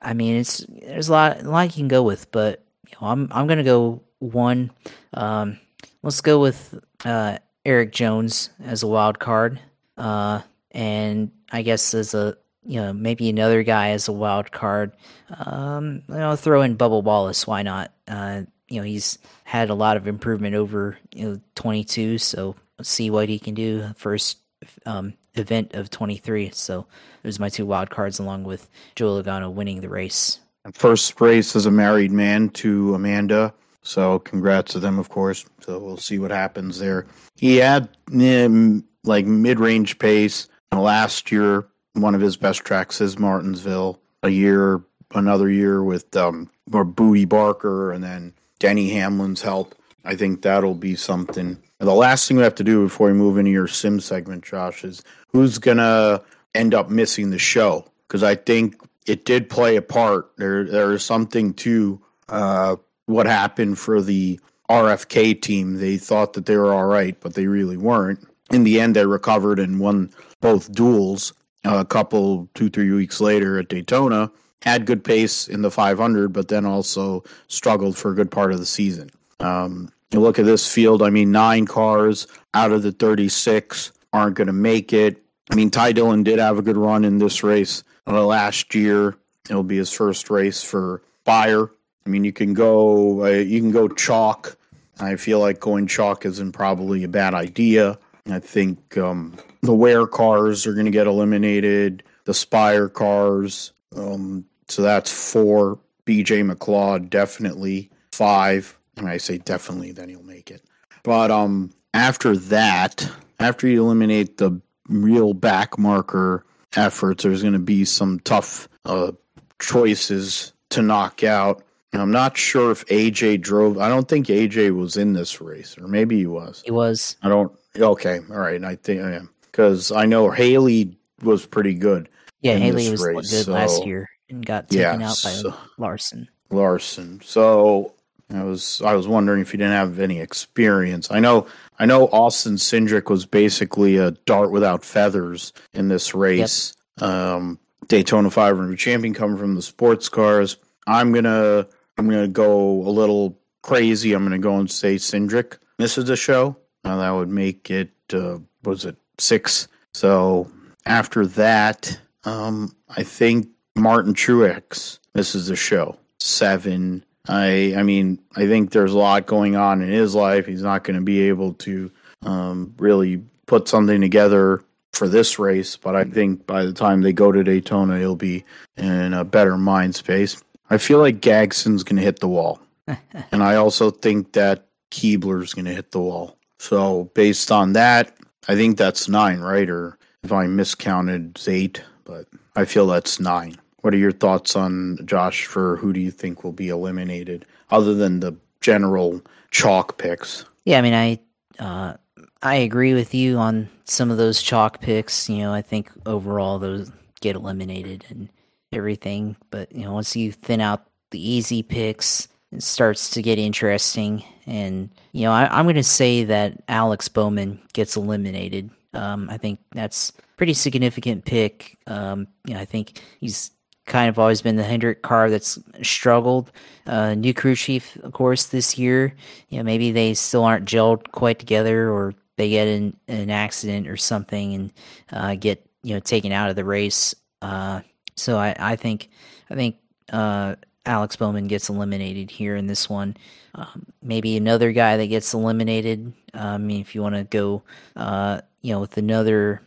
I 0.00 0.14
mean, 0.14 0.36
it's 0.36 0.64
there's 0.68 1.08
a 1.08 1.12
lot, 1.12 1.40
a 1.42 1.50
lot 1.50 1.66
you 1.68 1.72
can 1.82 1.88
go 1.88 2.02
with, 2.02 2.30
but 2.30 2.64
you 2.88 2.96
know, 3.00 3.08
I'm 3.08 3.28
I'm 3.32 3.46
gonna 3.46 3.64
go 3.64 4.02
one. 4.18 4.70
Um, 5.14 5.58
let's 6.02 6.20
go 6.20 6.40
with 6.40 6.78
uh, 7.04 7.38
Erik 7.64 7.92
Jones 7.92 8.50
as 8.62 8.82
a 8.82 8.88
wild 8.88 9.18
card, 9.18 9.60
uh, 9.96 10.42
and 10.72 11.30
I 11.50 11.62
guess 11.62 11.94
as 11.94 12.14
a 12.14 12.36
you 12.64 12.80
know 12.80 12.92
maybe 12.92 13.28
another 13.28 13.62
guy 13.62 13.90
as 13.90 14.08
a 14.08 14.12
wild 14.12 14.52
card. 14.52 14.92
Um, 15.30 16.02
you 16.08 16.14
know, 16.14 16.36
throw 16.36 16.62
in 16.62 16.74
Bubble 16.74 17.02
Wallace. 17.02 17.46
Why 17.46 17.62
not? 17.62 17.92
Uh, 18.08 18.42
you 18.68 18.80
know, 18.80 18.84
he's 18.84 19.18
had 19.44 19.70
a 19.70 19.74
lot 19.74 19.96
of 19.96 20.08
improvement 20.08 20.54
over 20.54 20.98
you 21.14 21.28
know 21.28 21.40
22. 21.54 22.18
So 22.18 22.56
let's 22.78 22.90
see 22.90 23.10
what 23.10 23.28
he 23.28 23.38
can 23.38 23.54
do 23.54 23.92
first 23.96 24.38
um, 24.86 25.14
event 25.34 25.74
of 25.74 25.90
23. 25.90 26.50
So 26.52 26.86
those 27.22 27.38
are 27.38 27.42
my 27.42 27.48
two 27.48 27.66
wild 27.66 27.90
cards, 27.90 28.18
along 28.18 28.44
with 28.44 28.68
Joe 28.94 29.22
Logano 29.22 29.52
winning 29.52 29.80
the 29.80 29.88
race. 29.88 30.38
First 30.72 31.20
race 31.20 31.56
as 31.56 31.66
a 31.66 31.70
married 31.70 32.12
man 32.12 32.48
to 32.50 32.94
Amanda. 32.94 33.52
So 33.82 34.20
congrats 34.20 34.72
to 34.72 34.78
them, 34.78 34.98
of 34.98 35.08
course. 35.08 35.44
So 35.60 35.78
we'll 35.78 35.96
see 35.96 36.18
what 36.18 36.30
happens 36.30 36.78
there. 36.78 37.06
He 37.36 37.56
had 37.56 37.88
um, 38.14 38.84
like 39.04 39.26
mid-range 39.26 39.98
pace 39.98 40.48
last 40.72 41.32
year. 41.32 41.66
One 41.94 42.14
of 42.14 42.20
his 42.20 42.36
best 42.36 42.64
tracks 42.64 43.00
is 43.00 43.18
Martinsville. 43.18 43.98
A 44.22 44.28
year, 44.28 44.80
another 45.14 45.50
year 45.50 45.82
with 45.82 46.16
um, 46.16 46.48
or 46.72 46.84
Bootie 46.84 47.28
Barker, 47.28 47.90
and 47.90 48.04
then 48.04 48.32
Denny 48.60 48.90
Hamlin's 48.90 49.42
help. 49.42 49.74
I 50.04 50.14
think 50.14 50.42
that'll 50.42 50.74
be 50.74 50.94
something. 50.94 51.58
And 51.82 51.88
the 51.88 51.94
last 51.94 52.28
thing 52.28 52.36
we 52.36 52.44
have 52.44 52.54
to 52.54 52.62
do 52.62 52.84
before 52.84 53.08
we 53.08 53.12
move 53.12 53.38
into 53.38 53.50
your 53.50 53.66
sim 53.66 53.98
segment, 53.98 54.44
Josh, 54.44 54.84
is 54.84 55.02
who's 55.32 55.58
gonna 55.58 56.22
end 56.54 56.74
up 56.74 56.90
missing 56.90 57.30
the 57.30 57.40
show? 57.40 57.84
Because 58.06 58.22
I 58.22 58.36
think 58.36 58.80
it 59.04 59.24
did 59.24 59.50
play 59.50 59.74
a 59.74 59.82
part. 59.82 60.30
There, 60.36 60.62
there 60.62 60.92
is 60.92 61.04
something 61.04 61.52
to 61.54 62.00
uh, 62.28 62.76
what 63.06 63.26
happened 63.26 63.80
for 63.80 64.00
the 64.00 64.38
RFK 64.70 65.42
team. 65.42 65.78
They 65.78 65.96
thought 65.96 66.34
that 66.34 66.46
they 66.46 66.56
were 66.56 66.72
all 66.72 66.84
right, 66.84 67.18
but 67.18 67.34
they 67.34 67.48
really 67.48 67.76
weren't. 67.76 68.28
In 68.52 68.62
the 68.62 68.78
end, 68.78 68.94
they 68.94 69.04
recovered 69.04 69.58
and 69.58 69.80
won 69.80 70.12
both 70.40 70.70
duels. 70.70 71.32
a 71.64 71.84
couple, 71.84 72.48
two, 72.54 72.70
three 72.70 72.92
weeks 72.92 73.20
later 73.20 73.58
at 73.58 73.68
Daytona, 73.68 74.30
had 74.62 74.86
good 74.86 75.02
pace 75.02 75.48
in 75.48 75.62
the 75.62 75.70
500, 75.72 76.32
but 76.32 76.46
then 76.46 76.64
also 76.64 77.24
struggled 77.48 77.98
for 77.98 78.12
a 78.12 78.14
good 78.14 78.30
part 78.30 78.52
of 78.52 78.60
the 78.60 78.66
season. 78.66 79.10
Um, 79.40 79.90
you 80.12 80.20
look 80.20 80.38
at 80.38 80.44
this 80.44 80.72
field, 80.72 81.02
I 81.02 81.10
mean, 81.10 81.32
nine 81.32 81.66
cars 81.66 82.26
out 82.54 82.72
of 82.72 82.82
the 82.82 82.92
36 82.92 83.92
aren't 84.12 84.36
going 84.36 84.46
to 84.46 84.52
make 84.52 84.92
it. 84.92 85.22
I 85.50 85.54
mean, 85.54 85.70
Ty 85.70 85.92
Dillon 85.92 86.22
did 86.22 86.38
have 86.38 86.58
a 86.58 86.62
good 86.62 86.76
run 86.76 87.04
in 87.04 87.18
this 87.18 87.42
race 87.42 87.82
uh, 88.06 88.24
last 88.24 88.74
year. 88.74 89.16
It'll 89.48 89.62
be 89.62 89.76
his 89.76 89.92
first 89.92 90.30
race 90.30 90.62
for 90.62 91.02
Spire. 91.22 91.70
I 92.04 92.08
mean, 92.08 92.24
you 92.24 92.32
can 92.32 92.52
go, 92.54 93.24
uh, 93.24 93.30
you 93.30 93.60
can 93.60 93.70
go 93.70 93.88
chalk. 93.88 94.56
I 95.00 95.16
feel 95.16 95.40
like 95.40 95.60
going 95.60 95.86
chalk 95.86 96.26
isn't 96.26 96.52
probably 96.52 97.04
a 97.04 97.08
bad 97.08 97.34
idea. 97.34 97.98
I 98.30 98.38
think 98.38 98.96
um, 98.98 99.36
the 99.62 99.74
Ware 99.74 100.06
cars 100.06 100.66
are 100.66 100.74
going 100.74 100.86
to 100.86 100.92
get 100.92 101.06
eliminated. 101.06 102.02
The 102.24 102.34
Spire 102.34 102.88
cars, 102.88 103.72
um, 103.96 104.44
so 104.68 104.82
that's 104.82 105.12
four. 105.12 105.78
BJ 106.06 106.48
McLeod 106.48 107.10
definitely 107.10 107.90
five. 108.12 108.78
I 108.98 109.16
say 109.16 109.38
definitely, 109.38 109.92
then 109.92 110.08
he'll 110.08 110.22
make 110.22 110.50
it. 110.50 110.62
But 111.02 111.30
um, 111.30 111.72
after 111.94 112.36
that, 112.36 113.10
after 113.40 113.66
you 113.66 113.82
eliminate 113.82 114.38
the 114.38 114.60
real 114.88 115.34
back 115.34 115.78
marker 115.78 116.44
efforts, 116.76 117.24
there's 117.24 117.42
going 117.42 117.54
to 117.54 117.58
be 117.58 117.84
some 117.84 118.20
tough 118.20 118.68
uh, 118.84 119.12
choices 119.58 120.52
to 120.70 120.82
knock 120.82 121.24
out. 121.24 121.62
I'm 121.94 122.10
not 122.10 122.38
sure 122.38 122.70
if 122.70 122.86
AJ 122.86 123.42
drove. 123.42 123.78
I 123.78 123.88
don't 123.88 124.08
think 124.08 124.28
AJ 124.28 124.74
was 124.74 124.96
in 124.96 125.12
this 125.12 125.42
race, 125.42 125.76
or 125.76 125.86
maybe 125.88 126.16
he 126.16 126.26
was. 126.26 126.62
He 126.64 126.70
was. 126.70 127.18
I 127.22 127.28
don't. 127.28 127.52
Okay, 127.76 128.20
all 128.30 128.38
right. 128.38 128.64
I 128.64 128.76
think 128.76 129.02
I 129.02 129.12
am 129.12 129.28
because 129.42 129.92
I 129.92 130.06
know 130.06 130.30
Haley 130.30 130.96
was 131.22 131.44
pretty 131.44 131.74
good. 131.74 132.08
Yeah, 132.40 132.56
Haley 132.56 132.90
was 132.90 133.04
race, 133.04 133.30
good 133.30 133.44
so, 133.44 133.52
last 133.52 133.84
year 133.84 134.08
and 134.32 134.44
got 134.44 134.68
taken 134.68 135.00
yeah, 135.00 135.10
out 135.10 135.20
by 135.22 135.30
so, 135.30 135.54
Larson. 135.78 136.28
Larson. 136.50 137.20
So 137.22 137.94
I 138.34 138.44
was 138.44 138.80
I 138.82 138.94
was 138.94 139.08
wondering 139.08 139.40
if 139.40 139.52
you 139.52 139.58
didn't 139.58 139.72
have 139.72 139.98
any 139.98 140.20
experience. 140.20 141.10
I 141.10 141.20
know 141.20 141.46
I 141.78 141.86
know 141.86 142.08
Austin 142.08 142.54
Cindric 142.54 143.10
was 143.10 143.26
basically 143.26 143.96
a 143.96 144.12
dart 144.12 144.50
without 144.50 144.84
feathers 144.84 145.52
in 145.72 145.88
this 145.88 146.14
race. 146.14 146.74
Yep. 147.00 147.08
Um, 147.08 147.58
Daytona 147.88 148.30
500 148.30 148.78
champion 148.78 149.14
coming 149.14 149.36
from 149.36 149.54
the 149.54 149.62
sports 149.62 150.08
cars. 150.08 150.56
I'm 150.86 151.12
gonna 151.12 151.66
I'm 151.98 152.08
gonna 152.08 152.28
go 152.28 152.82
a 152.82 152.90
little 152.90 153.38
crazy. 153.62 154.12
I'm 154.12 154.24
gonna 154.24 154.38
go 154.38 154.56
and 154.56 154.70
say 154.70 154.96
Cindric 154.96 155.58
misses 155.78 156.06
the 156.06 156.16
show. 156.16 156.56
Now 156.84 156.98
that 156.98 157.10
would 157.10 157.28
make 157.28 157.70
it 157.70 157.90
uh, 158.12 158.38
was 158.64 158.84
it 158.84 158.96
six. 159.18 159.68
So 159.94 160.50
after 160.86 161.26
that, 161.26 161.98
um, 162.24 162.74
I 162.96 163.02
think 163.02 163.48
Martin 163.76 164.14
Truex 164.14 164.98
misses 165.14 165.46
the 165.46 165.56
show 165.56 165.96
seven. 166.18 167.04
I 167.28 167.74
I 167.76 167.82
mean 167.82 168.18
I 168.36 168.46
think 168.46 168.70
there's 168.70 168.92
a 168.92 168.98
lot 168.98 169.26
going 169.26 169.56
on 169.56 169.82
in 169.82 169.88
his 169.88 170.14
life. 170.14 170.46
He's 170.46 170.62
not 170.62 170.84
going 170.84 170.96
to 170.96 171.02
be 171.02 171.28
able 171.28 171.54
to 171.54 171.90
um, 172.22 172.74
really 172.78 173.22
put 173.46 173.68
something 173.68 174.00
together 174.00 174.62
for 174.92 175.08
this 175.08 175.38
race, 175.38 175.76
but 175.76 175.96
I 175.96 176.04
think 176.04 176.46
by 176.46 176.64
the 176.64 176.72
time 176.72 177.00
they 177.00 177.12
go 177.12 177.32
to 177.32 177.42
Daytona, 177.42 177.98
he'll 177.98 178.14
be 178.14 178.44
in 178.76 179.14
a 179.14 179.24
better 179.24 179.56
mind 179.56 179.94
space. 179.94 180.42
I 180.70 180.78
feel 180.78 180.98
like 180.98 181.20
Gragson's 181.20 181.82
going 181.82 181.96
to 181.96 182.02
hit 182.02 182.20
the 182.20 182.28
wall, 182.28 182.60
and 182.86 183.42
I 183.42 183.56
also 183.56 183.90
think 183.90 184.32
that 184.32 184.66
Keebler's 184.90 185.54
going 185.54 185.64
to 185.64 185.74
hit 185.74 185.90
the 185.90 186.00
wall. 186.00 186.36
So 186.58 187.10
based 187.14 187.50
on 187.50 187.72
that, 187.72 188.16
I 188.48 188.54
think 188.54 188.76
that's 188.76 189.08
nine, 189.08 189.40
right? 189.40 189.68
Or 189.68 189.98
if 190.22 190.32
I 190.32 190.46
miscounted, 190.46 191.32
it's 191.36 191.48
eight, 191.48 191.82
but 192.04 192.26
I 192.54 192.64
feel 192.64 192.86
that's 192.86 193.18
nine. 193.18 193.56
What 193.82 193.94
are 193.94 193.98
your 193.98 194.12
thoughts 194.12 194.56
on 194.56 194.98
Josh 195.04 195.46
for 195.46 195.76
who 195.76 195.92
do 195.92 196.00
you 196.00 196.10
think 196.10 196.42
will 196.42 196.52
be 196.52 196.68
eliminated 196.68 197.44
other 197.70 197.94
than 197.94 198.20
the 198.20 198.34
general 198.60 199.20
chalk 199.50 199.98
picks? 199.98 200.44
Yeah, 200.64 200.78
I 200.78 200.82
mean, 200.82 200.94
I 200.94 201.20
uh, 201.58 201.94
I 202.42 202.56
agree 202.56 202.94
with 202.94 203.14
you 203.14 203.36
on 203.36 203.68
some 203.84 204.10
of 204.10 204.16
those 204.16 204.42
chalk 204.42 204.80
picks. 204.80 205.28
You 205.28 205.38
know, 205.38 205.52
I 205.52 205.62
think 205.62 205.90
overall 206.06 206.58
those 206.58 206.90
get 207.20 207.36
eliminated 207.36 208.04
and 208.08 208.28
everything. 208.72 209.36
But 209.50 209.72
you 209.72 209.84
know, 209.84 209.92
once 209.92 210.16
you 210.16 210.32
thin 210.32 210.60
out 210.60 210.86
the 211.10 211.30
easy 211.30 211.62
picks, 211.62 212.28
it 212.50 212.62
starts 212.62 213.10
to 213.10 213.22
get 213.22 213.38
interesting. 213.38 214.24
And 214.46 214.90
you 215.12 215.24
know, 215.24 215.32
I, 215.32 215.58
am 215.58 215.66
going 215.66 215.76
to 215.76 215.82
say 215.82 216.24
that 216.24 216.62
Alex 216.68 217.08
Bowman 217.08 217.60
gets 217.72 217.96
eliminated. 217.96 218.70
Um, 218.94 219.28
I 219.30 219.38
think 219.38 219.60
that's 219.72 220.12
pretty 220.36 220.54
significant 220.54 221.24
pick. 221.24 221.78
Um, 221.86 222.26
you 222.46 222.54
know, 222.54 222.60
I 222.60 222.64
think 222.64 223.00
he's 223.20 223.50
kind 223.86 224.08
of 224.08 224.18
always 224.18 224.42
been 224.42 224.56
the 224.56 224.62
Hendrick 224.62 225.02
car 225.02 225.30
that's 225.30 225.58
struggled. 225.82 226.52
Uh, 226.86 227.14
new 227.14 227.34
crew 227.34 227.54
chief, 227.54 227.96
of 227.96 228.12
course, 228.12 228.46
this 228.46 228.78
year. 228.78 229.14
You 229.48 229.58
know, 229.58 229.64
maybe 229.64 229.92
they 229.92 230.14
still 230.14 230.44
aren't 230.44 230.66
gelled 230.66 231.10
quite 231.12 231.38
together, 231.38 231.90
or 231.90 232.14
they 232.36 232.50
get 232.50 232.68
in 232.68 232.96
an 233.08 233.30
accident 233.30 233.88
or 233.88 233.96
something 233.96 234.54
and 234.54 234.72
uh, 235.12 235.34
get 235.34 235.64
you 235.82 235.94
know 235.94 236.00
taken 236.00 236.32
out 236.32 236.50
of 236.50 236.56
the 236.56 236.64
race. 236.64 237.14
Uh, 237.40 237.80
so 238.16 238.38
I, 238.38 238.54
I 238.58 238.76
think 238.76 239.10
I 239.50 239.54
think 239.54 239.76
uh, 240.12 240.56
Alex 240.86 241.16
Bowman 241.16 241.48
gets 241.48 241.68
eliminated 241.68 242.30
here 242.30 242.56
in 242.56 242.66
this 242.66 242.88
one. 242.88 243.16
Um, 243.54 243.86
maybe 244.02 244.36
another 244.36 244.72
guy 244.72 244.96
that 244.96 245.06
gets 245.08 245.34
eliminated. 245.34 246.12
Uh, 246.34 246.38
I 246.38 246.58
mean, 246.58 246.80
if 246.80 246.94
you 246.94 247.02
want 247.02 247.16
to 247.16 247.24
go, 247.24 247.62
uh, 247.96 248.40
you 248.62 248.72
know, 248.72 248.80
with 248.80 248.96
another 248.96 249.62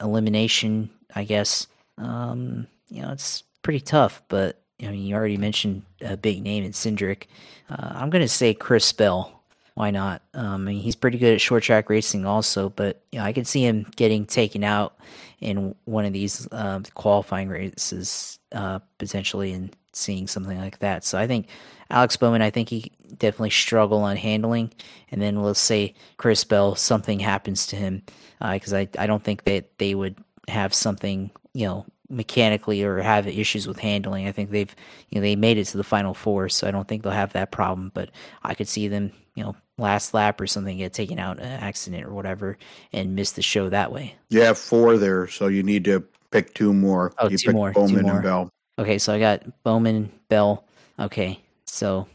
elimination, 0.00 0.90
I 1.14 1.24
guess. 1.24 1.66
Um, 1.96 2.66
you 2.88 3.02
know, 3.02 3.10
it's 3.12 3.42
pretty 3.62 3.80
tough, 3.80 4.22
but 4.28 4.60
you 4.78 4.86
know, 4.86 4.92
you 4.92 5.14
already 5.14 5.36
mentioned 5.36 5.82
a 6.00 6.16
big 6.16 6.42
name 6.42 6.64
in 6.64 6.72
Cindric. 6.72 7.24
Uh, 7.70 7.92
I'm 7.94 8.10
going 8.10 8.22
to 8.22 8.28
say 8.28 8.54
Chris 8.54 8.92
Bell. 8.92 9.32
Why 9.74 9.90
not? 9.90 10.22
Um, 10.32 10.68
I 10.68 10.70
mean, 10.72 10.80
he's 10.80 10.96
pretty 10.96 11.18
good 11.18 11.34
at 11.34 11.40
short 11.40 11.62
track 11.62 11.90
racing, 11.90 12.24
also, 12.24 12.70
but 12.70 13.02
you 13.12 13.18
know, 13.18 13.24
I 13.24 13.32
could 13.32 13.46
see 13.46 13.66
him 13.66 13.86
getting 13.96 14.24
taken 14.24 14.64
out 14.64 14.96
in 15.40 15.74
one 15.84 16.06
of 16.06 16.14
these 16.14 16.48
uh, 16.50 16.80
qualifying 16.94 17.48
races 17.50 18.38
uh, 18.52 18.78
potentially, 18.96 19.52
and 19.52 19.76
seeing 19.92 20.26
something 20.26 20.58
like 20.58 20.78
that. 20.78 21.04
So 21.04 21.18
I 21.18 21.26
think 21.26 21.48
Alex 21.90 22.16
Bowman, 22.16 22.40
I 22.40 22.50
think 22.50 22.70
he 22.70 22.92
definitely 23.18 23.50
struggle 23.50 23.98
on 23.98 24.16
handling, 24.16 24.72
and 25.10 25.20
then 25.20 25.42
let's 25.42 25.60
say 25.60 25.94
Chris 26.16 26.42
Bell, 26.44 26.74
something 26.74 27.20
happens 27.20 27.66
to 27.66 27.76
him 27.76 28.02
because 28.40 28.72
uh, 28.72 28.78
I 28.78 28.88
I 28.98 29.06
don't 29.06 29.22
think 29.22 29.44
that 29.44 29.78
they 29.78 29.94
would 29.94 30.16
have 30.48 30.72
something 30.72 31.30
you 31.52 31.66
know 31.66 31.86
mechanically 32.08 32.82
or 32.82 32.98
have 33.00 33.26
issues 33.26 33.66
with 33.66 33.78
handling. 33.78 34.26
I 34.28 34.32
think 34.32 34.50
they've 34.50 34.74
you 35.10 35.16
know 35.16 35.22
they 35.22 35.36
made 35.36 35.58
it 35.58 35.66
to 35.66 35.76
the 35.76 35.84
final 35.84 36.14
four, 36.14 36.48
so 36.48 36.66
I 36.66 36.70
don't 36.70 36.86
think 36.86 37.02
they'll 37.02 37.12
have 37.12 37.32
that 37.32 37.50
problem. 37.50 37.90
But 37.94 38.10
I 38.42 38.54
could 38.54 38.68
see 38.68 38.88
them 38.88 39.12
you 39.34 39.44
know 39.44 39.56
last 39.78 40.14
lap 40.14 40.40
or 40.40 40.46
something 40.46 40.78
get 40.78 40.92
taken 40.92 41.18
out 41.18 41.38
an 41.38 41.44
accident 41.44 42.04
or 42.04 42.12
whatever 42.12 42.56
and 42.92 43.14
miss 43.14 43.32
the 43.32 43.42
show 43.42 43.68
that 43.68 43.92
way. 43.92 44.14
You 44.30 44.42
have 44.42 44.58
four 44.58 44.96
there, 44.96 45.26
so 45.28 45.48
you 45.48 45.62
need 45.62 45.84
to 45.84 46.04
pick 46.30 46.54
two 46.54 46.72
more. 46.72 47.12
Oh, 47.18 47.28
you 47.28 47.38
two 47.38 47.52
more. 47.52 47.72
Bowman 47.72 47.96
two 47.96 48.02
more. 48.02 48.14
and 48.14 48.22
Bell. 48.22 48.50
Okay, 48.78 48.98
so 48.98 49.12
I 49.14 49.18
got 49.18 49.62
Bowman, 49.62 50.10
Bell. 50.28 50.64
Okay, 50.98 51.40
so 51.66 52.06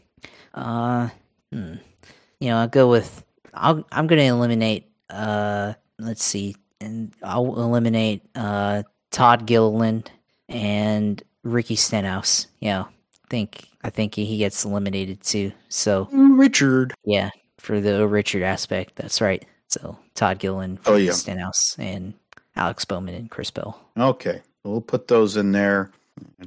Uh, 0.54 1.08
hmm. 1.52 1.74
you 2.40 2.48
know, 2.50 2.58
I'll 2.58 2.68
go 2.68 2.88
with. 2.88 3.24
I'll, 3.54 3.84
I'm 3.92 4.06
going 4.06 4.18
to 4.20 4.26
eliminate. 4.26 4.90
Uh, 5.10 5.74
let's 5.98 6.22
see, 6.24 6.56
and 6.80 7.12
I'll 7.22 7.60
eliminate 7.60 8.22
uh 8.34 8.82
Todd 9.12 9.46
Gilliland 9.46 10.10
and 10.48 11.22
Ricky 11.44 11.76
Stenhouse. 11.76 12.48
Yeah, 12.60 12.82
I 12.82 13.28
think 13.30 13.68
I 13.84 13.90
think 13.90 14.14
he 14.14 14.36
gets 14.38 14.64
eliminated 14.64 15.22
too. 15.22 15.52
So 15.68 16.08
Richard. 16.12 16.94
Yeah, 17.04 17.30
for 17.58 17.80
the 17.80 18.06
Richard 18.08 18.42
aspect. 18.42 18.96
That's 18.96 19.20
right. 19.20 19.44
So 19.68 19.96
Todd 20.14 20.38
Gilliland, 20.38 20.80
oh 20.86 20.96
yeah, 20.96 21.12
Stenhouse, 21.12 21.78
and 21.78 22.14
Alex 22.56 22.84
Bowman 22.84 23.14
and 23.14 23.30
Chris 23.30 23.50
Bell. 23.50 23.80
Okay, 23.96 24.42
we'll 24.64 24.80
put 24.80 25.08
those 25.08 25.36
in 25.36 25.52
there. 25.52 25.90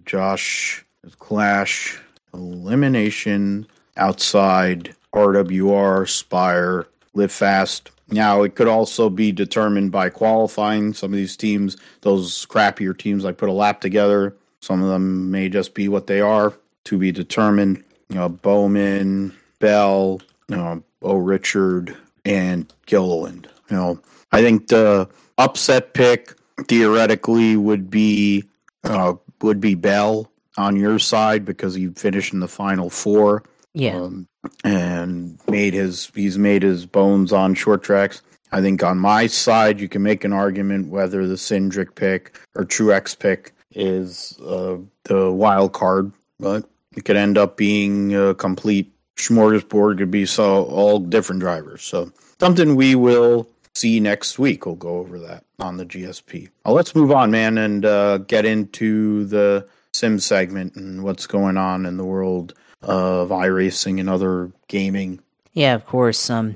Josh 0.06 0.86
Clash 1.20 2.00
elimination 2.34 3.68
outside 3.98 4.94
RWR 5.14 6.08
Spire 6.08 6.88
Live 7.14 7.32
Fast. 7.32 7.92
Now 8.10 8.44
it 8.44 8.56
could 8.56 8.68
also 8.68 9.10
be 9.10 9.32
determined 9.32 9.92
by 9.92 10.10
qualifying. 10.10 10.94
Some 10.94 11.12
of 11.12 11.18
these 11.18 11.36
teams, 11.36 11.78
those 12.02 12.46
crappier 12.46 12.98
teams, 12.98 13.24
like 13.24 13.38
put 13.38 13.50
a 13.50 13.54
lap 13.54 13.82
together. 13.82 14.36
Some 14.62 14.82
of 14.82 14.90
them 14.90 15.32
may 15.32 15.50
just 15.50 15.74
be 15.74 15.88
what 15.88 16.08
they 16.08 16.22
are 16.22 16.54
to 16.86 16.98
be 16.98 17.12
determined. 17.12 17.84
You 18.10 18.16
know, 18.16 18.30
Bowman, 18.30 19.36
Bell, 19.60 20.22
you 20.48 20.56
know, 20.56 20.84
O. 21.02 21.16
Richard, 21.16 21.96
and 22.24 22.72
Gilliland. 22.86 23.48
You 23.70 23.78
know, 23.78 24.00
I 24.32 24.42
think 24.42 24.68
the 24.68 25.10
upset 25.38 25.94
pick 25.94 26.34
theoretically 26.68 27.56
would 27.58 27.90
be 27.90 28.44
uh, 28.84 29.14
would 29.42 29.60
be 29.60 29.76
Bell 29.76 30.32
on 30.58 30.76
your 30.76 31.00
side 31.00 31.46
because 31.46 31.76
he 31.76 31.88
finished 31.90 32.34
in 32.34 32.40
the 32.40 32.48
final 32.48 32.90
four. 32.90 33.44
Yeah. 33.74 33.98
Um, 33.98 34.28
and 34.64 35.40
made 35.50 35.74
his 35.74 36.12
he's 36.16 36.38
made 36.38 36.64
his 36.64 36.86
bones 36.86 37.32
on 37.34 37.54
short 37.56 37.84
tracks. 37.84 38.22
I 38.52 38.62
think 38.62 38.84
on 38.84 38.98
my 38.98 39.28
side, 39.28 39.80
you 39.80 39.90
can 39.90 40.04
make 40.04 40.24
an 40.24 40.34
argument 40.34 40.90
whether 40.90 41.28
the 41.28 41.36
Cindric 41.36 41.96
pick 41.96 42.38
or 42.56 42.64
Truex 42.64 43.18
pick 43.18 43.54
is 43.72 44.40
uh, 44.40 44.78
the 45.04 45.32
wild 45.32 45.74
card, 45.74 46.12
but 46.40 46.66
it 46.96 47.04
could 47.06 47.18
end 47.18 47.38
up 47.38 47.58
being 47.58 48.16
a 48.16 48.34
complete 48.36 48.94
smorgasbord. 49.18 49.98
Could 49.98 50.12
be 50.12 50.26
so 50.26 50.66
all 50.66 51.00
different 51.00 51.42
drivers. 51.42 51.84
So 51.84 52.12
something 52.40 52.76
we 52.76 52.96
will 52.96 53.50
see 53.74 54.00
next 54.00 54.40
week. 54.40 54.66
We'll 54.66 54.76
go 54.76 54.98
over 54.98 55.20
that 55.20 55.44
on 55.60 55.78
the 55.78 55.86
GSP. 55.86 56.50
Let's 56.66 56.96
move 56.96 57.12
on, 57.12 57.32
man, 57.32 57.58
and 57.58 57.86
uh, 57.86 58.20
get 58.20 58.46
into 58.46 59.26
the 59.26 59.68
sim 59.94 60.20
segment 60.20 60.76
and 60.76 61.04
what's 61.04 61.28
going 61.28 61.58
on 61.58 61.86
in 61.86 61.98
the 61.98 62.06
world 62.06 62.54
of 62.86 63.30
iRacing 63.30 64.00
and 64.00 64.10
other 64.10 64.52
gaming. 64.68 65.20
Yeah, 65.54 65.74
of 65.76 65.86
course. 65.86 66.30
Um, 66.30 66.56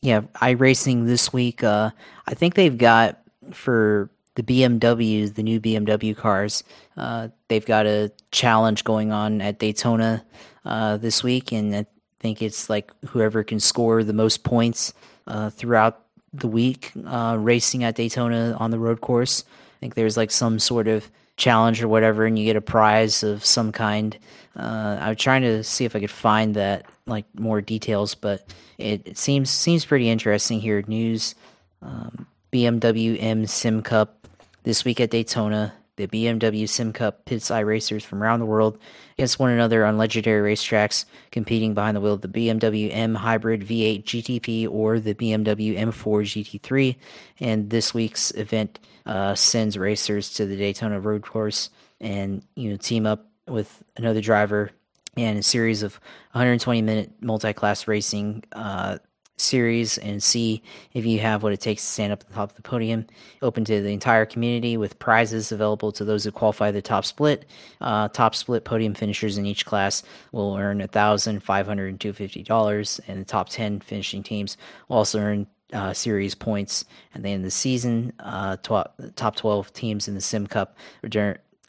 yeah, 0.00 0.22
iRacing 0.36 1.06
this 1.06 1.32
week. 1.32 1.62
Uh, 1.64 1.90
I 2.26 2.34
think 2.34 2.54
they've 2.54 2.76
got 2.76 3.18
for 3.52 4.10
the 4.34 4.42
BMWs, 4.42 5.34
the 5.34 5.42
new 5.42 5.60
BMW 5.60 6.16
cars. 6.16 6.62
Uh, 6.96 7.28
they've 7.48 7.66
got 7.66 7.86
a 7.86 8.12
challenge 8.30 8.84
going 8.84 9.10
on 9.12 9.40
at 9.40 9.58
Daytona 9.58 10.24
uh, 10.64 10.96
this 10.96 11.24
week, 11.24 11.52
and 11.52 11.74
I 11.74 11.86
think 12.20 12.42
it's 12.42 12.70
like 12.70 12.92
whoever 13.08 13.42
can 13.42 13.60
score 13.60 14.04
the 14.04 14.12
most 14.12 14.44
points 14.44 14.94
uh, 15.26 15.50
throughout 15.50 16.04
the 16.32 16.48
week 16.48 16.92
uh, 17.06 17.36
racing 17.38 17.84
at 17.84 17.96
Daytona 17.96 18.56
on 18.58 18.70
the 18.70 18.78
road 18.78 19.00
course. 19.00 19.44
I 19.48 19.80
think 19.80 19.94
there's 19.94 20.16
like 20.16 20.30
some 20.30 20.58
sort 20.58 20.88
of 20.88 21.10
challenge 21.38 21.82
or 21.82 21.88
whatever, 21.88 22.26
and 22.26 22.38
you 22.38 22.44
get 22.44 22.56
a 22.56 22.60
prize 22.60 23.22
of 23.22 23.44
some 23.44 23.72
kind. 23.72 24.18
Uh, 24.54 24.98
I 25.00 25.08
was 25.08 25.18
trying 25.18 25.42
to 25.42 25.64
see 25.64 25.86
if 25.86 25.96
I 25.96 26.00
could 26.00 26.10
find 26.10 26.54
that 26.56 26.84
like 27.06 27.24
more 27.38 27.62
details, 27.62 28.14
but 28.14 28.46
it, 28.76 29.06
it 29.06 29.16
seems 29.16 29.48
seems 29.48 29.86
pretty 29.86 30.10
interesting 30.10 30.60
here. 30.60 30.84
News: 30.86 31.34
um, 31.80 32.26
BMW 32.52 33.16
M 33.22 33.46
Sim 33.46 33.82
Cup 33.82 34.28
this 34.64 34.84
week 34.84 35.00
at 35.00 35.10
Daytona. 35.10 35.72
The 35.96 36.06
BMW 36.06 36.68
Sim 36.68 36.92
Cup 36.92 37.24
pits 37.24 37.50
racers 37.50 38.04
from 38.04 38.22
around 38.22 38.38
the 38.38 38.46
world 38.46 38.78
against 39.16 39.40
one 39.40 39.50
another 39.50 39.84
on 39.84 39.98
legendary 39.98 40.54
racetracks, 40.54 41.04
competing 41.32 41.74
behind 41.74 41.96
the 41.96 42.00
wheel 42.00 42.12
of 42.12 42.20
the 42.20 42.28
BMW 42.28 42.88
M 42.92 43.16
Hybrid 43.16 43.62
V8 43.62 44.04
GTP 44.04 44.68
or 44.70 45.00
the 45.00 45.14
BMW 45.14 45.76
M4 45.76 46.22
GT3. 46.22 46.94
And 47.40 47.70
this 47.70 47.92
week's 47.92 48.30
event 48.36 48.78
uh, 49.08 49.34
sends 49.34 49.76
racers 49.76 50.34
to 50.34 50.46
the 50.46 50.56
Daytona 50.56 51.00
road 51.00 51.22
course 51.22 51.70
and 52.00 52.42
you 52.54 52.70
know 52.70 52.76
team 52.76 53.06
up 53.06 53.26
with 53.48 53.82
another 53.96 54.20
driver 54.20 54.70
and 55.16 55.38
a 55.38 55.42
series 55.42 55.82
of 55.82 55.94
120 56.32 56.82
minute 56.82 57.10
multi-class 57.20 57.88
racing 57.88 58.44
uh, 58.52 58.98
series 59.40 59.98
and 59.98 60.22
see 60.22 60.62
if 60.92 61.06
you 61.06 61.20
have 61.20 61.42
what 61.42 61.52
it 61.52 61.60
takes 61.60 61.82
to 61.82 61.88
stand 61.88 62.12
up 62.12 62.20
at 62.20 62.28
the 62.28 62.34
top 62.34 62.50
of 62.50 62.56
the 62.56 62.62
podium. 62.62 63.06
Open 63.40 63.64
to 63.64 63.80
the 63.80 63.90
entire 63.90 64.26
community 64.26 64.76
with 64.76 64.98
prizes 64.98 65.52
available 65.52 65.92
to 65.92 66.04
those 66.04 66.24
who 66.24 66.30
qualify 66.30 66.70
the 66.70 66.82
top 66.82 67.04
split. 67.04 67.46
Uh, 67.80 68.08
top 68.08 68.34
split 68.34 68.64
podium 68.64 68.94
finishers 68.94 69.38
in 69.38 69.46
each 69.46 69.64
class 69.64 70.02
will 70.32 70.54
earn 70.56 70.80
$1,500 70.80 71.88
and 71.88 72.00
$250, 72.00 73.00
and 73.08 73.20
the 73.20 73.24
top 73.24 73.48
10 73.48 73.80
finishing 73.80 74.22
teams 74.22 74.56
will 74.88 74.98
also 74.98 75.18
earn 75.18 75.46
uh, 75.72 75.92
series 75.92 76.34
points. 76.34 76.84
And 77.14 77.24
then 77.24 77.32
in 77.32 77.42
the 77.42 77.50
season, 77.50 78.12
uh, 78.20 78.56
tw- 78.56 79.16
top 79.16 79.36
12 79.36 79.72
teams 79.72 80.08
in 80.08 80.14
the 80.14 80.20
Sim 80.20 80.46
Cup 80.46 80.76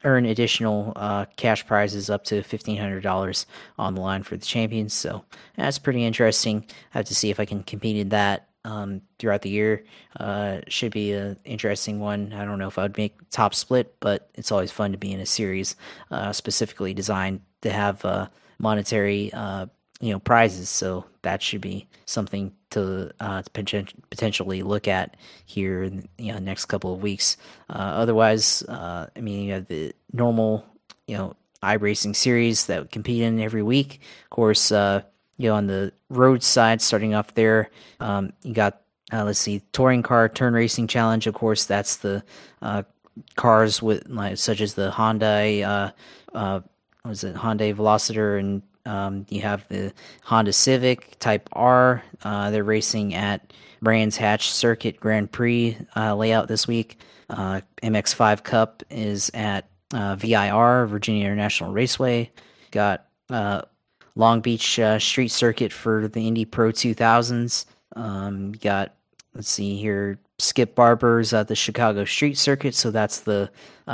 earn 0.04 0.26
additional 0.26 0.94
uh, 0.96 1.26
cash 1.36 1.66
prizes 1.66 2.10
up 2.10 2.24
to 2.26 2.42
$1,500 2.42 3.46
on 3.78 3.96
the 3.96 4.02
line 4.02 4.24
for 4.24 4.38
the 4.38 4.46
champions. 4.46 4.94
So 4.94 5.26
that's 5.56 5.80
pretty 5.80 6.04
interesting. 6.04 6.66
I 6.94 7.00
have 7.00 7.06
to 7.08 7.16
see 7.16 7.30
if 7.30 7.40
I 7.40 7.46
can 7.46 7.64
compete 7.64 7.98
in 7.98 8.10
that 8.10 8.48
um, 8.66 9.02
throughout 9.18 9.42
the 9.42 9.50
year. 9.50 9.84
Uh, 10.18 10.60
should 10.68 10.92
be 10.92 11.14
an 11.14 11.38
interesting 11.44 12.00
one. 12.00 12.34
I 12.34 12.46
don't 12.46 12.60
know 12.60 12.68
if 12.68 12.78
I 12.78 12.84
would 12.84 12.98
make 12.98 13.18
top 13.30 13.54
split, 13.54 13.96
but 14.00 14.30
it's 14.36 14.52
always 14.52 14.72
fun 14.72 14.92
to 14.92 14.98
be 14.98 15.12
in 15.12 15.20
a 15.20 15.26
series 15.26 15.76
uh, 16.12 16.32
specifically 16.34 16.94
designed 16.94 17.42
to 17.62 17.72
have 17.72 18.04
uh, 18.06 18.28
monetary 18.58 19.32
uh, 19.34 19.68
you 20.00 20.14
know 20.14 20.20
prizes. 20.20 20.70
So 20.70 21.06
that 21.22 21.42
should 21.42 21.62
be 21.62 21.88
something 22.06 22.54
to, 22.72 23.12
uh, 23.20 23.42
to 23.42 23.86
potentially 24.10 24.62
look 24.64 24.88
at 24.88 25.18
here 25.46 25.84
in 25.84 25.98
the 25.98 26.10
you 26.18 26.32
know, 26.32 26.40
next 26.40 26.66
couple 26.66 26.94
of 26.94 27.02
weeks. 27.02 27.38
Uh, 27.70 27.74
otherwise, 27.74 28.64
uh, 28.64 29.08
I 29.16 29.22
mean, 29.22 29.46
you 29.46 29.54
have 29.54 29.68
the 29.68 29.94
normal 30.14 30.66
you 31.08 31.18
know 31.18 31.36
iRacing 31.64 32.16
series 32.16 32.68
that 32.68 32.92
compete 32.92 33.22
in 33.22 33.40
every 33.40 33.64
week. 33.64 34.02
Of 34.26 34.30
course, 34.30 34.72
uh, 34.72 35.02
you 35.38 35.50
know 35.50 35.56
on 35.56 35.68
the 35.68 35.92
road 36.10 36.44
side, 36.44 36.82
starting 36.82 37.14
off 37.14 37.34
there, 37.34 37.70
um, 38.00 38.34
you 38.44 38.54
got 38.54 38.82
uh, 39.12 39.24
let's 39.24 39.40
see, 39.40 39.62
touring 39.74 40.04
car 40.04 40.30
turn 40.30 40.54
racing 40.54 40.88
challenge. 40.88 41.28
Of 41.28 41.34
course, 41.34 41.66
that's 41.66 41.98
the 41.98 42.24
uh, 42.62 42.84
cars 43.36 43.82
with 43.82 44.08
like 44.08 44.38
such 44.38 44.62
as 44.62 44.76
the 44.76 44.92
Hyundai. 44.92 45.94
Was 47.06 47.24
it 47.24 47.34
Hyundai 47.34 47.74
Veloster 47.74 48.38
and 48.38 48.62
um, 48.86 49.26
you 49.30 49.42
have 49.42 49.68
the 49.68 49.94
Honda 50.24 50.54
Civic 50.54 51.18
Type 51.20 51.50
R. 51.54 52.04
Uh, 52.24 52.52
they're 52.52 52.64
racing 52.64 53.14
at 53.14 53.54
Brands 53.82 54.18
Hatch 54.18 54.52
Circuit 54.52 55.00
Grand 55.00 55.32
Prix 55.32 55.78
uh, 55.96 56.16
layout 56.16 56.48
this 56.48 56.68
week. 56.68 57.00
Uh, 57.30 57.62
MX5 57.84 58.44
Cup 58.44 58.84
is 58.90 59.30
at 59.34 59.70
uh, 59.94 60.16
VIR, 60.16 60.88
Virginia 60.88 61.26
International 61.26 61.72
Raceway. 61.72 62.32
Got 62.72 63.06
uh, 63.30 63.62
Long 64.16 64.42
Beach 64.42 64.80
uh, 64.80 65.00
Street 65.00 65.30
Circuit 65.30 65.72
for 65.72 66.08
the 66.08 66.28
Indy 66.28 66.46
Pro 66.46 66.72
2000s. 66.72 67.66
Um, 67.96 68.54
got, 68.54 68.94
let's 69.34 69.50
see 69.50 69.78
here, 69.78 70.20
Skip 70.40 70.74
Barber's 70.74 71.34
at 71.34 71.48
the 71.48 71.56
Chicago 71.56 72.06
Street 72.06 72.38
Circuit. 72.38 72.74
So 72.74 72.92
that's 72.92 73.22
the 73.22 73.52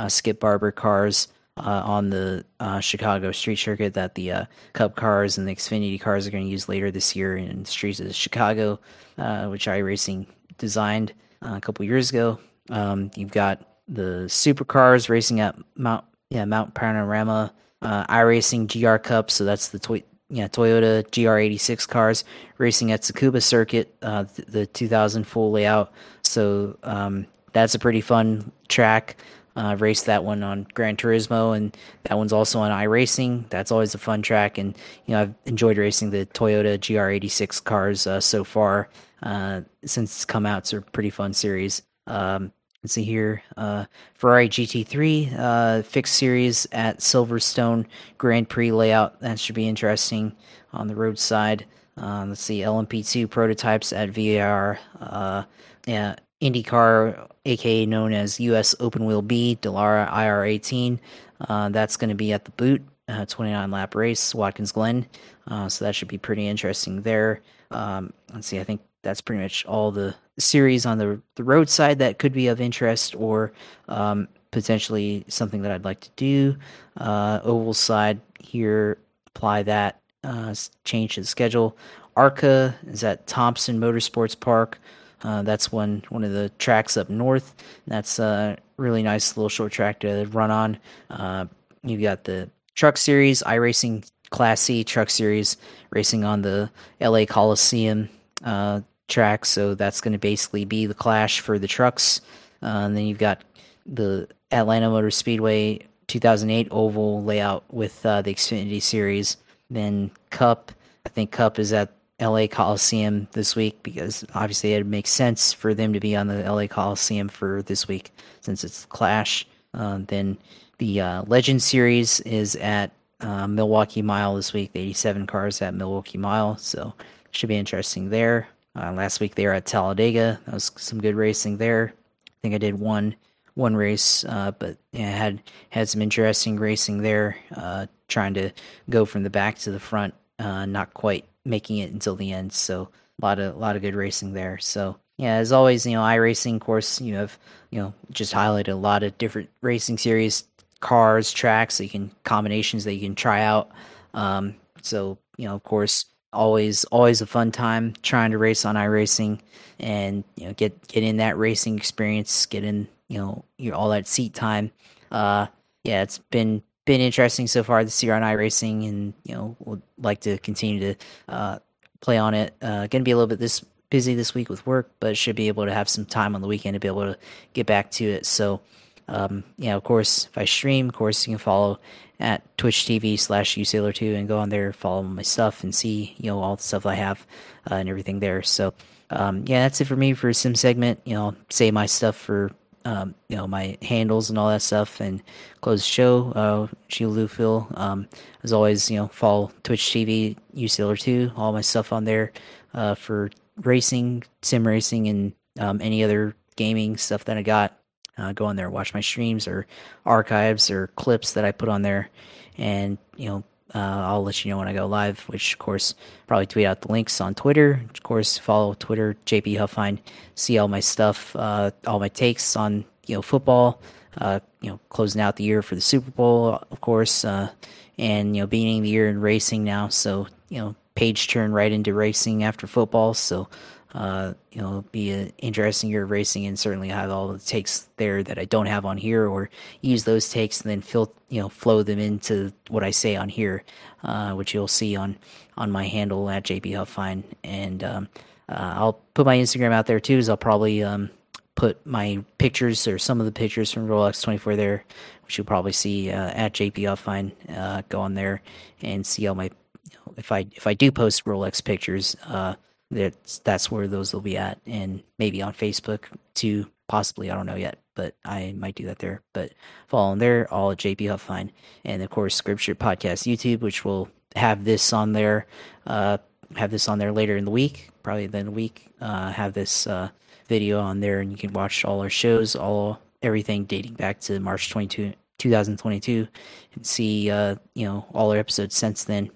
Skip 0.08 0.40
Barber 0.40 0.72
cars 0.72 1.28
uh, 1.56 1.82
on 1.84 2.10
the 2.10 2.44
uh, 2.60 2.80
Chicago 2.80 3.32
street 3.32 3.56
circuit 3.56 3.94
that 3.94 4.14
the 4.14 4.30
uh, 4.30 4.44
Cup 4.74 4.96
cars 4.96 5.38
and 5.38 5.48
the 5.48 5.54
Xfinity 5.54 6.00
cars 6.00 6.26
are 6.26 6.30
going 6.30 6.44
to 6.44 6.50
use 6.50 6.68
later 6.68 6.90
this 6.90 7.16
year 7.16 7.36
in 7.36 7.64
streets 7.64 8.00
of 8.00 8.14
Chicago, 8.14 8.78
uh, 9.18 9.46
which 9.46 9.66
iRacing 9.66 10.26
designed 10.58 11.12
uh, 11.42 11.54
a 11.56 11.60
couple 11.60 11.84
years 11.84 12.10
ago. 12.10 12.38
Um, 12.70 13.10
you've 13.16 13.30
got 13.30 13.78
the 13.88 14.24
supercars 14.26 15.08
racing 15.08 15.40
at 15.40 15.56
Mount 15.76 16.04
yeah 16.30 16.44
Mount 16.44 16.74
Panorama 16.74 17.54
uh, 17.82 18.06
iRacing 18.06 18.66
GR 18.66 18.96
Cup, 18.96 19.30
so 19.30 19.44
that's 19.44 19.68
the 19.68 19.78
toy. 19.78 20.02
Yeah, 20.28 20.48
Toyota 20.48 21.08
GR86 21.10 21.86
cars 21.88 22.24
racing 22.58 22.90
at 22.90 23.02
Tsukuba 23.02 23.40
Circuit, 23.40 23.94
the, 24.00 24.44
the 24.48 24.66
2000 24.66 25.22
full 25.22 25.52
layout. 25.52 25.92
So 26.24 26.76
um, 26.82 27.28
that's 27.52 27.76
a 27.76 27.78
pretty 27.78 28.00
fun 28.00 28.50
track. 28.66 29.16
Uh, 29.56 29.74
raced 29.78 30.04
that 30.04 30.22
one 30.22 30.42
on 30.42 30.66
Gran 30.74 30.96
Turismo, 30.96 31.56
and 31.56 31.74
that 32.04 32.18
one's 32.18 32.32
also 32.32 32.60
on 32.60 32.70
iRacing. 32.70 33.48
That's 33.48 33.72
always 33.72 33.94
a 33.94 33.98
fun 33.98 34.20
track, 34.20 34.58
and 34.58 34.76
you 35.06 35.14
know 35.14 35.22
I've 35.22 35.34
enjoyed 35.46 35.78
racing 35.78 36.10
the 36.10 36.26
Toyota 36.26 36.78
GR86 36.78 37.64
cars 37.64 38.06
uh, 38.06 38.20
so 38.20 38.44
far 38.44 38.90
uh, 39.22 39.62
since 39.84 40.14
it's 40.14 40.24
come 40.26 40.44
out. 40.44 40.58
It's 40.58 40.72
a 40.74 40.82
pretty 40.82 41.10
fun 41.10 41.32
series. 41.32 41.82
Um, 42.06 42.52
let's 42.82 42.92
see 42.92 43.04
here. 43.04 43.42
Uh, 43.56 43.86
Ferrari 44.14 44.48
GT3 44.48 45.34
uh, 45.38 45.82
fixed 45.82 46.14
series 46.14 46.66
at 46.72 46.98
Silverstone 46.98 47.86
Grand 48.18 48.48
Prix 48.48 48.72
layout. 48.72 49.20
That 49.20 49.40
should 49.40 49.54
be 49.54 49.68
interesting 49.68 50.36
on 50.72 50.86
the 50.86 50.94
road 50.94 51.18
side. 51.18 51.66
Um, 51.96 52.28
let's 52.28 52.42
see 52.42 52.60
LMP2 52.60 53.30
prototypes 53.30 53.92
at 53.92 54.10
VAR. 54.10 54.78
Uh, 55.00 55.44
yeah, 55.86 56.16
IndyCar, 56.50 57.28
aka 57.44 57.86
known 57.86 58.12
as 58.12 58.40
US 58.40 58.74
Open 58.80 59.04
Wheel 59.04 59.22
B, 59.22 59.58
Dallara 59.60 60.10
IR18. 60.10 60.98
Uh, 61.40 61.68
that's 61.68 61.96
going 61.96 62.08
to 62.08 62.14
be 62.14 62.32
at 62.32 62.44
the 62.44 62.50
boot, 62.52 62.82
uh, 63.08 63.24
29 63.26 63.70
lap 63.70 63.94
race, 63.94 64.34
Watkins 64.34 64.72
Glen. 64.72 65.06
Uh, 65.48 65.68
so 65.68 65.84
that 65.84 65.94
should 65.94 66.08
be 66.08 66.18
pretty 66.18 66.46
interesting 66.46 67.02
there. 67.02 67.42
Um, 67.70 68.12
let's 68.32 68.46
see, 68.46 68.60
I 68.60 68.64
think 68.64 68.80
that's 69.02 69.20
pretty 69.20 69.42
much 69.42 69.64
all 69.66 69.90
the 69.90 70.14
series 70.38 70.84
on 70.84 70.98
the 70.98 71.20
the 71.36 71.44
roadside 71.44 71.98
that 71.98 72.18
could 72.18 72.32
be 72.32 72.48
of 72.48 72.60
interest 72.60 73.14
or 73.16 73.52
um, 73.88 74.28
potentially 74.50 75.24
something 75.28 75.62
that 75.62 75.70
I'd 75.70 75.84
like 75.84 76.00
to 76.00 76.10
do. 76.16 76.56
Uh, 76.96 77.40
oval 77.42 77.74
side 77.74 78.20
here, 78.40 78.98
apply 79.28 79.62
that, 79.64 80.00
uh, 80.24 80.54
change 80.84 81.16
the 81.16 81.24
schedule. 81.24 81.76
ARCA 82.16 82.74
is 82.86 83.04
at 83.04 83.26
Thompson 83.26 83.78
Motorsports 83.78 84.38
Park. 84.38 84.78
Uh, 85.22 85.42
that's 85.42 85.72
one 85.72 86.02
one 86.08 86.24
of 86.24 86.32
the 86.32 86.50
tracks 86.58 86.96
up 86.96 87.08
north. 87.08 87.54
That's 87.86 88.18
a 88.18 88.58
really 88.76 89.02
nice 89.02 89.36
little 89.36 89.48
short 89.48 89.72
track 89.72 90.00
to 90.00 90.26
run 90.26 90.50
on. 90.50 90.78
Uh, 91.10 91.46
you've 91.82 92.02
got 92.02 92.24
the 92.24 92.50
Truck 92.74 92.96
Series, 92.96 93.42
iRacing 93.42 94.08
Class 94.30 94.60
C 94.60 94.84
Truck 94.84 95.10
Series 95.10 95.56
racing 95.90 96.24
on 96.24 96.42
the 96.42 96.70
LA 97.00 97.24
Coliseum 97.24 98.08
uh, 98.44 98.80
track. 99.08 99.44
So 99.44 99.74
that's 99.74 100.00
going 100.00 100.12
to 100.12 100.18
basically 100.18 100.64
be 100.64 100.86
the 100.86 100.94
clash 100.94 101.40
for 101.40 101.58
the 101.58 101.68
trucks. 101.68 102.20
Uh, 102.62 102.66
and 102.84 102.96
then 102.96 103.06
you've 103.06 103.18
got 103.18 103.42
the 103.86 104.28
Atlanta 104.50 104.90
Motor 104.90 105.10
Speedway 105.10 105.80
2008 106.08 106.68
oval 106.70 107.24
layout 107.24 107.64
with 107.72 108.04
uh, 108.04 108.22
the 108.22 108.34
Xfinity 108.34 108.82
Series. 108.82 109.36
Then 109.70 110.10
Cup, 110.30 110.72
I 111.04 111.08
think 111.08 111.30
Cup 111.30 111.58
is 111.58 111.72
at 111.72 111.92
LA 112.20 112.46
Coliseum 112.46 113.28
this 113.32 113.54
week 113.54 113.82
because 113.82 114.24
obviously 114.34 114.72
it 114.72 114.86
makes 114.86 115.10
sense 115.10 115.52
for 115.52 115.74
them 115.74 115.92
to 115.92 116.00
be 116.00 116.16
on 116.16 116.28
the 116.28 116.50
LA 116.50 116.66
Coliseum 116.66 117.28
for 117.28 117.62
this 117.62 117.86
week 117.86 118.10
since 118.40 118.64
it's 118.64 118.86
Clash. 118.86 119.46
Uh, 119.74 119.98
then 120.06 120.38
the 120.78 121.00
uh, 121.00 121.22
Legend 121.26 121.62
Series 121.62 122.20
is 122.20 122.56
at 122.56 122.90
uh, 123.20 123.46
Milwaukee 123.46 124.02
Mile 124.02 124.34
this 124.34 124.54
week. 124.54 124.72
The 124.72 124.80
87 124.80 125.26
cars 125.26 125.60
at 125.60 125.74
Milwaukee 125.74 126.18
Mile, 126.18 126.56
so 126.56 126.94
should 127.32 127.48
be 127.48 127.56
interesting 127.56 128.08
there. 128.08 128.48
Uh, 128.74 128.92
last 128.92 129.20
week 129.20 129.34
they 129.34 129.46
were 129.46 129.52
at 129.52 129.66
Talladega. 129.66 130.40
That 130.46 130.54
was 130.54 130.72
some 130.76 131.00
good 131.00 131.14
racing 131.14 131.58
there. 131.58 131.92
I 132.28 132.32
think 132.40 132.54
I 132.54 132.58
did 132.58 132.78
one 132.78 133.14
one 133.54 133.74
race, 133.74 134.22
uh, 134.24 134.52
but 134.58 134.76
yeah, 134.92 135.10
had 135.10 135.42
had 135.70 135.88
some 135.88 136.02
interesting 136.02 136.58
racing 136.58 137.00
there. 137.00 137.36
Uh, 137.54 137.86
trying 138.08 138.34
to 138.34 138.50
go 138.90 139.06
from 139.06 139.22
the 139.22 139.30
back 139.30 139.58
to 139.58 139.70
the 139.70 139.80
front, 139.80 140.14
not 140.38 140.92
quite 140.92 141.24
making 141.46 141.78
it 141.78 141.92
until 141.92 142.16
the 142.16 142.32
end. 142.32 142.52
So 142.52 142.88
a 143.20 143.24
lot 143.24 143.38
of 143.38 143.54
a 143.54 143.58
lot 143.58 143.76
of 143.76 143.82
good 143.82 143.94
racing 143.94 144.32
there. 144.32 144.58
So 144.58 144.96
yeah, 145.16 145.36
as 145.36 145.52
always, 145.52 145.86
you 145.86 145.92
know, 145.92 146.02
iRacing 146.02 146.60
course, 146.60 147.00
you 147.00 147.14
have 147.14 147.38
you 147.70 147.80
know 147.80 147.94
just 148.10 148.34
highlighted 148.34 148.68
a 148.68 148.74
lot 148.74 149.02
of 149.02 149.16
different 149.18 149.48
racing 149.62 149.98
series, 149.98 150.44
cars, 150.80 151.32
tracks 151.32 151.78
that 151.78 151.84
you 151.84 151.90
can 151.90 152.10
combinations 152.24 152.84
that 152.84 152.94
you 152.94 153.00
can 153.00 153.14
try 153.14 153.42
out. 153.42 153.70
Um, 154.14 154.56
so 154.82 155.18
you 155.36 155.46
know, 155.46 155.54
of 155.54 155.62
course, 155.62 156.06
always 156.32 156.84
always 156.86 157.22
a 157.22 157.26
fun 157.26 157.52
time 157.52 157.94
trying 158.02 158.32
to 158.32 158.38
race 158.38 158.64
on 158.64 158.74
iRacing 158.74 159.40
and 159.78 160.24
you 160.36 160.46
know 160.46 160.52
get 160.52 160.86
get 160.88 161.02
in 161.02 161.18
that 161.18 161.38
racing 161.38 161.76
experience, 161.76 162.46
get 162.46 162.64
in 162.64 162.88
you 163.08 163.18
know 163.18 163.44
your 163.58 163.74
all 163.74 163.90
that 163.90 164.06
seat 164.06 164.34
time. 164.34 164.70
Uh, 165.10 165.46
yeah, 165.84 166.02
it's 166.02 166.18
been 166.18 166.62
been 166.86 167.00
interesting 167.02 167.46
so 167.46 167.62
far 167.62 167.84
this 167.84 168.02
year 168.02 168.14
on 168.14 168.22
iRacing, 168.22 168.88
and 168.88 169.12
you 169.24 169.34
know 169.34 169.56
would 169.60 169.82
like 169.98 170.20
to 170.20 170.38
continue 170.38 170.80
to 170.80 170.94
uh, 171.28 171.58
play 172.00 172.16
on 172.16 172.32
it. 172.32 172.54
Uh, 172.62 172.86
going 172.86 173.02
to 173.02 173.02
be 173.02 173.10
a 173.10 173.16
little 173.16 173.26
bit 173.26 173.38
this 173.38 173.62
busy 173.90 174.14
this 174.14 174.34
week 174.34 174.48
with 174.48 174.66
work, 174.66 174.90
but 175.00 175.18
should 175.18 175.36
be 175.36 175.48
able 175.48 175.66
to 175.66 175.74
have 175.74 175.88
some 175.88 176.06
time 176.06 176.34
on 176.34 176.40
the 176.40 176.48
weekend 176.48 176.74
to 176.74 176.80
be 176.80 176.88
able 176.88 177.12
to 177.12 177.18
get 177.52 177.66
back 177.66 177.90
to 177.90 178.04
it. 178.04 178.24
So, 178.26 178.60
um, 179.08 179.44
yeah, 179.58 179.74
of 179.74 179.84
course, 179.84 180.26
if 180.26 180.38
I 180.38 180.44
stream, 180.44 180.88
of 180.88 180.94
course, 180.94 181.26
you 181.26 181.32
can 181.32 181.38
follow 181.38 181.78
at 182.18 182.56
Twitch 182.56 182.84
TV 182.84 183.18
slash 183.18 183.56
usailor2 183.56 184.16
and 184.16 184.26
go 184.26 184.38
on 184.38 184.48
there, 184.48 184.72
follow 184.72 185.02
my 185.02 185.22
stuff, 185.22 185.62
and 185.62 185.74
see 185.74 186.14
you 186.18 186.30
know 186.30 186.40
all 186.40 186.56
the 186.56 186.62
stuff 186.62 186.86
I 186.86 186.94
have 186.94 187.26
uh, 187.70 187.74
and 187.74 187.88
everything 187.88 188.20
there. 188.20 188.42
So, 188.42 188.74
um, 189.10 189.44
yeah, 189.46 189.62
that's 189.62 189.80
it 189.80 189.86
for 189.86 189.96
me 189.96 190.14
for 190.14 190.32
sim 190.32 190.54
segment. 190.54 191.00
You 191.04 191.14
know, 191.14 191.36
say 191.50 191.70
my 191.72 191.86
stuff 191.86 192.16
for 192.16 192.52
um, 192.86 193.14
you 193.28 193.36
know 193.36 193.46
my 193.46 193.76
handles 193.82 194.30
and 194.30 194.38
all 194.38 194.48
that 194.48 194.62
stuff 194.62 195.00
and 195.00 195.22
close 195.60 195.84
show 195.84 196.30
uh 196.32 197.26
Phil 197.28 197.66
um 197.74 198.06
as 198.42 198.52
always 198.52 198.90
you 198.90 198.96
know 198.96 199.08
follow 199.08 199.50
Twitch 199.62 199.82
TV 199.82 200.36
usailor2 200.54 201.36
all 201.36 201.52
my 201.52 201.60
stuff 201.60 201.92
on 201.92 202.04
there 202.04 202.32
uh 202.74 202.94
for 202.94 203.30
racing 203.62 204.22
sim 204.42 204.66
racing 204.66 205.08
and 205.08 205.32
um, 205.58 205.80
any 205.80 206.04
other 206.04 206.34
gaming 206.56 206.96
stuff 206.96 207.24
that 207.26 207.36
I 207.36 207.42
got. 207.42 207.78
Uh, 208.18 208.32
go 208.32 208.46
on 208.46 208.56
there 208.56 208.70
watch 208.70 208.94
my 208.94 209.00
streams 209.00 209.46
or 209.46 209.66
archives 210.06 210.70
or 210.70 210.86
clips 210.96 211.34
that 211.34 211.44
I 211.44 211.52
put 211.52 211.68
on 211.68 211.82
there. 211.82 212.08
And 212.56 212.96
you 213.16 213.28
know 213.28 213.44
uh, 213.76 214.06
I'll 214.06 214.24
let 214.24 214.42
you 214.44 214.50
know 214.50 214.58
when 214.58 214.68
I 214.68 214.72
go 214.72 214.86
live, 214.86 215.20
which 215.28 215.52
of 215.52 215.58
course 215.58 215.94
probably 216.26 216.46
tweet 216.46 216.64
out 216.64 216.80
the 216.80 216.90
links 216.90 217.20
on 217.20 217.34
Twitter. 217.34 217.82
Of 217.90 218.02
course, 218.02 218.38
follow 218.38 218.74
Twitter 218.74 219.16
JP 219.26 219.58
Huffine, 219.58 219.98
see 220.34 220.56
all 220.56 220.68
my 220.68 220.80
stuff, 220.80 221.36
uh, 221.36 221.72
all 221.86 222.00
my 222.00 222.08
takes 222.08 222.56
on 222.56 222.86
you 223.06 223.16
know 223.16 223.22
football. 223.22 223.80
Uh, 224.18 224.40
you 224.62 224.70
know, 224.70 224.80
closing 224.88 225.20
out 225.20 225.36
the 225.36 225.44
year 225.44 225.60
for 225.60 225.74
the 225.74 225.80
Super 225.82 226.10
Bowl, 226.10 226.58
of 226.70 226.80
course, 226.80 227.22
uh, 227.22 227.50
and 227.98 228.34
you 228.34 228.40
know, 228.40 228.46
beginning 228.46 228.82
the 228.82 228.88
year 228.88 229.10
in 229.10 229.20
racing 229.20 229.62
now. 229.62 229.88
So 229.88 230.26
you 230.48 230.58
know, 230.58 230.74
page 230.94 231.28
turn 231.28 231.52
right 231.52 231.70
into 231.70 231.92
racing 231.92 232.42
after 232.42 232.66
football. 232.66 233.12
So 233.12 233.48
uh, 233.96 234.34
you 234.52 234.60
know, 234.60 234.84
be 234.92 235.10
an 235.10 235.32
interesting 235.38 235.88
year 235.88 236.04
of 236.04 236.10
racing, 236.10 236.44
and 236.44 236.58
certainly 236.58 236.90
have 236.90 237.10
all 237.10 237.28
the 237.28 237.38
takes 237.38 237.88
there 237.96 238.22
that 238.22 238.38
I 238.38 238.44
don't 238.44 238.66
have 238.66 238.84
on 238.84 238.98
here, 238.98 239.26
or 239.26 239.48
use 239.80 240.04
those 240.04 240.28
takes 240.28 240.60
and 240.60 240.70
then 240.70 240.82
fill, 240.82 241.14
you 241.30 241.40
know, 241.40 241.48
flow 241.48 241.82
them 241.82 241.98
into 241.98 242.52
what 242.68 242.84
I 242.84 242.90
say 242.90 243.16
on 243.16 243.30
here, 243.30 243.64
uh, 244.04 244.34
which 244.34 244.52
you'll 244.52 244.68
see 244.68 244.96
on 244.96 245.16
on 245.56 245.70
my 245.70 245.86
handle 245.86 246.28
at 246.28 246.44
JP 246.44 246.72
Huffine, 246.72 247.24
and 247.42 247.82
um, 247.82 248.08
uh, 248.50 248.74
I'll 248.76 249.00
put 249.14 249.24
my 249.24 249.38
Instagram 249.38 249.72
out 249.72 249.86
there 249.86 249.98
too. 249.98 250.18
Is 250.18 250.28
I'll 250.28 250.36
probably 250.36 250.82
um, 250.82 251.08
put 251.54 251.84
my 251.86 252.22
pictures 252.36 252.86
or 252.86 252.98
some 252.98 253.18
of 253.18 253.24
the 253.24 253.32
pictures 253.32 253.72
from 253.72 253.88
Rolex 253.88 254.22
24 254.22 254.56
there, 254.56 254.84
which 255.24 255.38
you'll 255.38 255.46
probably 255.46 255.72
see 255.72 256.10
uh, 256.10 256.30
at 256.34 256.52
JP 256.52 256.74
Huffine. 256.74 257.32
Uh, 257.48 257.80
go 257.88 258.02
on 258.02 258.12
there 258.12 258.42
and 258.82 259.06
see 259.06 259.26
all 259.26 259.34
my. 259.34 259.44
You 259.44 259.98
know, 260.04 260.14
if 260.18 260.32
I 260.32 260.46
if 260.52 260.66
I 260.66 260.74
do 260.74 260.92
post 260.92 261.24
Rolex 261.24 261.64
pictures, 261.64 262.14
uh, 262.26 262.56
that's 262.90 263.38
that's 263.40 263.70
where 263.70 263.88
those 263.88 264.12
will 264.12 264.20
be 264.20 264.36
at, 264.36 264.60
and 264.66 265.02
maybe 265.18 265.42
on 265.42 265.52
Facebook 265.52 266.04
too, 266.34 266.70
possibly. 266.88 267.30
I 267.30 267.34
don't 267.34 267.46
know 267.46 267.56
yet, 267.56 267.78
but 267.94 268.14
I 268.24 268.54
might 268.56 268.74
do 268.76 268.86
that 268.86 268.98
there. 268.98 269.22
But 269.32 269.52
follow 269.88 270.10
them 270.10 270.18
there, 270.20 270.52
all 270.52 270.70
at 270.70 270.78
JP 270.78 271.00
Huffine, 271.00 271.50
and 271.84 272.02
of 272.02 272.10
course 272.10 272.34
Scripture 272.34 272.74
Podcast 272.74 273.26
YouTube, 273.26 273.60
which 273.60 273.84
will 273.84 274.08
have 274.36 274.64
this 274.64 274.92
on 274.92 275.12
there. 275.12 275.46
Uh, 275.86 276.18
have 276.54 276.70
this 276.70 276.88
on 276.88 276.98
there 276.98 277.12
later 277.12 277.36
in 277.36 277.44
the 277.44 277.50
week, 277.50 277.90
probably 278.02 278.26
then 278.26 278.52
week. 278.52 278.88
Uh, 279.00 279.32
have 279.32 279.52
this 279.52 279.86
uh, 279.86 280.10
video 280.46 280.80
on 280.80 281.00
there, 281.00 281.20
and 281.20 281.32
you 281.32 281.36
can 281.38 281.52
watch 281.52 281.84
all 281.84 282.00
our 282.00 282.10
shows, 282.10 282.54
all 282.54 283.00
everything 283.22 283.64
dating 283.64 283.94
back 283.94 284.20
to 284.20 284.38
March 284.38 284.70
22, 284.70 285.12
2022, 285.38 286.28
and 286.74 286.86
see 286.86 287.30
uh, 287.30 287.56
you 287.74 287.84
know 287.84 288.06
all 288.12 288.30
our 288.30 288.38
episodes 288.38 288.76
since 288.76 289.04
then. 289.04 289.30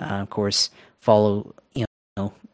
Uh, 0.00 0.22
of 0.22 0.30
course, 0.30 0.70
follow 1.00 1.54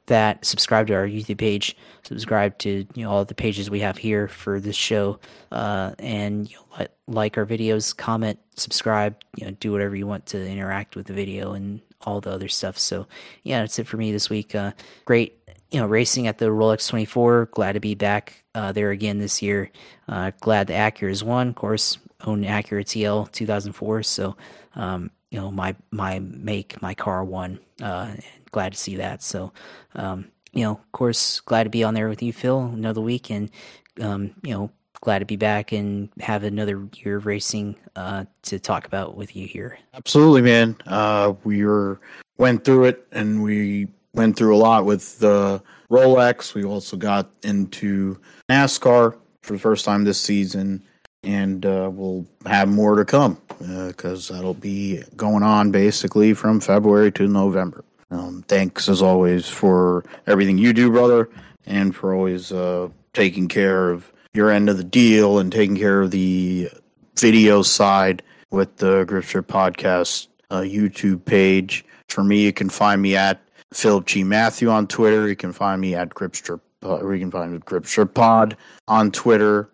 that, 0.06 0.44
subscribe 0.44 0.86
to 0.88 0.94
our 0.94 1.06
YouTube 1.06 1.38
page, 1.38 1.76
subscribe 2.02 2.58
to 2.58 2.86
you 2.94 3.04
know 3.04 3.10
all 3.10 3.24
the 3.24 3.34
pages 3.34 3.70
we 3.70 3.80
have 3.80 3.96
here 3.96 4.28
for 4.28 4.60
this 4.60 4.76
show, 4.76 5.18
uh, 5.52 5.92
and 5.98 6.50
you 6.50 6.56
know, 6.56 6.86
like 7.06 7.36
our 7.38 7.46
videos, 7.46 7.96
comment, 7.96 8.38
subscribe, 8.56 9.16
you 9.36 9.46
know, 9.46 9.52
do 9.60 9.72
whatever 9.72 9.96
you 9.96 10.06
want 10.06 10.26
to 10.26 10.46
interact 10.46 10.96
with 10.96 11.06
the 11.06 11.12
video 11.12 11.52
and 11.52 11.80
all 12.02 12.20
the 12.20 12.30
other 12.30 12.48
stuff. 12.48 12.78
So 12.78 13.06
yeah, 13.42 13.60
that's 13.60 13.78
it 13.78 13.86
for 13.86 13.96
me 13.96 14.12
this 14.12 14.30
week. 14.30 14.54
Uh, 14.54 14.72
great, 15.04 15.38
you 15.70 15.80
know, 15.80 15.86
racing 15.86 16.26
at 16.26 16.38
the 16.38 16.46
Rolex 16.46 16.88
24. 16.88 17.46
Glad 17.46 17.72
to 17.72 17.80
be 17.80 17.94
back 17.94 18.44
uh, 18.54 18.72
there 18.72 18.90
again 18.90 19.18
this 19.18 19.42
year. 19.42 19.70
Uh, 20.08 20.30
glad 20.40 20.66
the 20.66 20.74
Acura 20.74 21.10
is 21.10 21.24
won. 21.24 21.48
Of 21.48 21.54
course, 21.54 21.98
own 22.26 22.42
Acura 22.42 22.84
TL 22.84 23.30
2004. 23.32 24.02
So 24.02 24.36
um, 24.76 25.10
you 25.34 25.40
know, 25.40 25.50
my 25.50 25.74
my 25.90 26.20
make 26.20 26.80
my 26.80 26.94
car 26.94 27.24
won. 27.24 27.58
Uh, 27.82 28.14
glad 28.52 28.70
to 28.70 28.78
see 28.78 28.94
that. 28.94 29.20
So, 29.20 29.52
um, 29.96 30.30
you 30.52 30.62
know, 30.62 30.74
of 30.74 30.92
course, 30.92 31.40
glad 31.40 31.64
to 31.64 31.70
be 31.70 31.82
on 31.82 31.92
there 31.92 32.08
with 32.08 32.22
you, 32.22 32.32
Phil, 32.32 32.60
another 32.60 33.00
week, 33.00 33.32
and 33.32 33.50
um, 34.00 34.30
you 34.44 34.54
know, 34.54 34.70
glad 35.00 35.18
to 35.18 35.24
be 35.24 35.34
back 35.34 35.72
and 35.72 36.08
have 36.20 36.44
another 36.44 36.86
year 36.98 37.16
of 37.16 37.26
racing 37.26 37.74
uh, 37.96 38.26
to 38.42 38.60
talk 38.60 38.86
about 38.86 39.16
with 39.16 39.34
you 39.34 39.48
here. 39.48 39.76
Absolutely, 39.92 40.42
man. 40.42 40.76
Uh, 40.86 41.34
we 41.42 41.64
were 41.64 41.98
went 42.38 42.64
through 42.64 42.84
it, 42.84 43.04
and 43.10 43.42
we 43.42 43.88
went 44.12 44.36
through 44.36 44.54
a 44.54 44.58
lot 44.58 44.84
with 44.84 45.18
the 45.18 45.60
Rolex. 45.90 46.54
We 46.54 46.62
also 46.62 46.96
got 46.96 47.28
into 47.42 48.20
NASCAR. 48.48 49.16
for 49.42 49.52
the 49.52 49.58
first 49.58 49.84
time 49.84 50.04
this 50.04 50.20
season, 50.20 50.84
and 51.24 51.64
uh, 51.64 51.90
we'll 51.92 52.26
have 52.46 52.68
more 52.68 52.96
to 52.96 53.04
come 53.04 53.40
because 53.58 54.30
uh, 54.30 54.34
that'll 54.34 54.54
be 54.54 55.02
going 55.16 55.42
on 55.42 55.70
basically 55.70 56.34
from 56.34 56.60
February 56.60 57.10
to 57.12 57.26
November. 57.26 57.84
Um, 58.10 58.44
thanks 58.48 58.88
as 58.88 59.02
always 59.02 59.48
for 59.48 60.04
everything 60.26 60.58
you 60.58 60.72
do, 60.72 60.90
brother, 60.90 61.28
and 61.66 61.94
for 61.94 62.14
always 62.14 62.52
uh, 62.52 62.88
taking 63.12 63.48
care 63.48 63.90
of 63.90 64.12
your 64.34 64.50
end 64.50 64.68
of 64.68 64.76
the 64.76 64.84
deal 64.84 65.38
and 65.38 65.50
taking 65.50 65.76
care 65.76 66.02
of 66.02 66.10
the 66.10 66.68
video 67.16 67.62
side 67.62 68.22
with 68.50 68.76
the 68.76 69.04
Gripster 69.06 69.42
Podcast 69.42 70.28
uh, 70.50 70.60
YouTube 70.60 71.24
page. 71.24 71.84
For 72.08 72.22
me, 72.22 72.44
you 72.44 72.52
can 72.52 72.68
find 72.68 73.00
me 73.00 73.16
at 73.16 73.40
Philip 73.72 74.06
G. 74.06 74.22
Matthew 74.24 74.68
on 74.68 74.86
Twitter. 74.86 75.28
You 75.28 75.36
can 75.36 75.52
find 75.52 75.80
me 75.80 75.94
at 75.94 76.10
Gripster. 76.10 76.60
Uh, 76.84 77.08
you 77.08 77.18
can 77.18 77.30
find 77.30 77.64
Gripster 77.64 78.12
Pod 78.12 78.56
on 78.86 79.10
Twitter. 79.10 79.70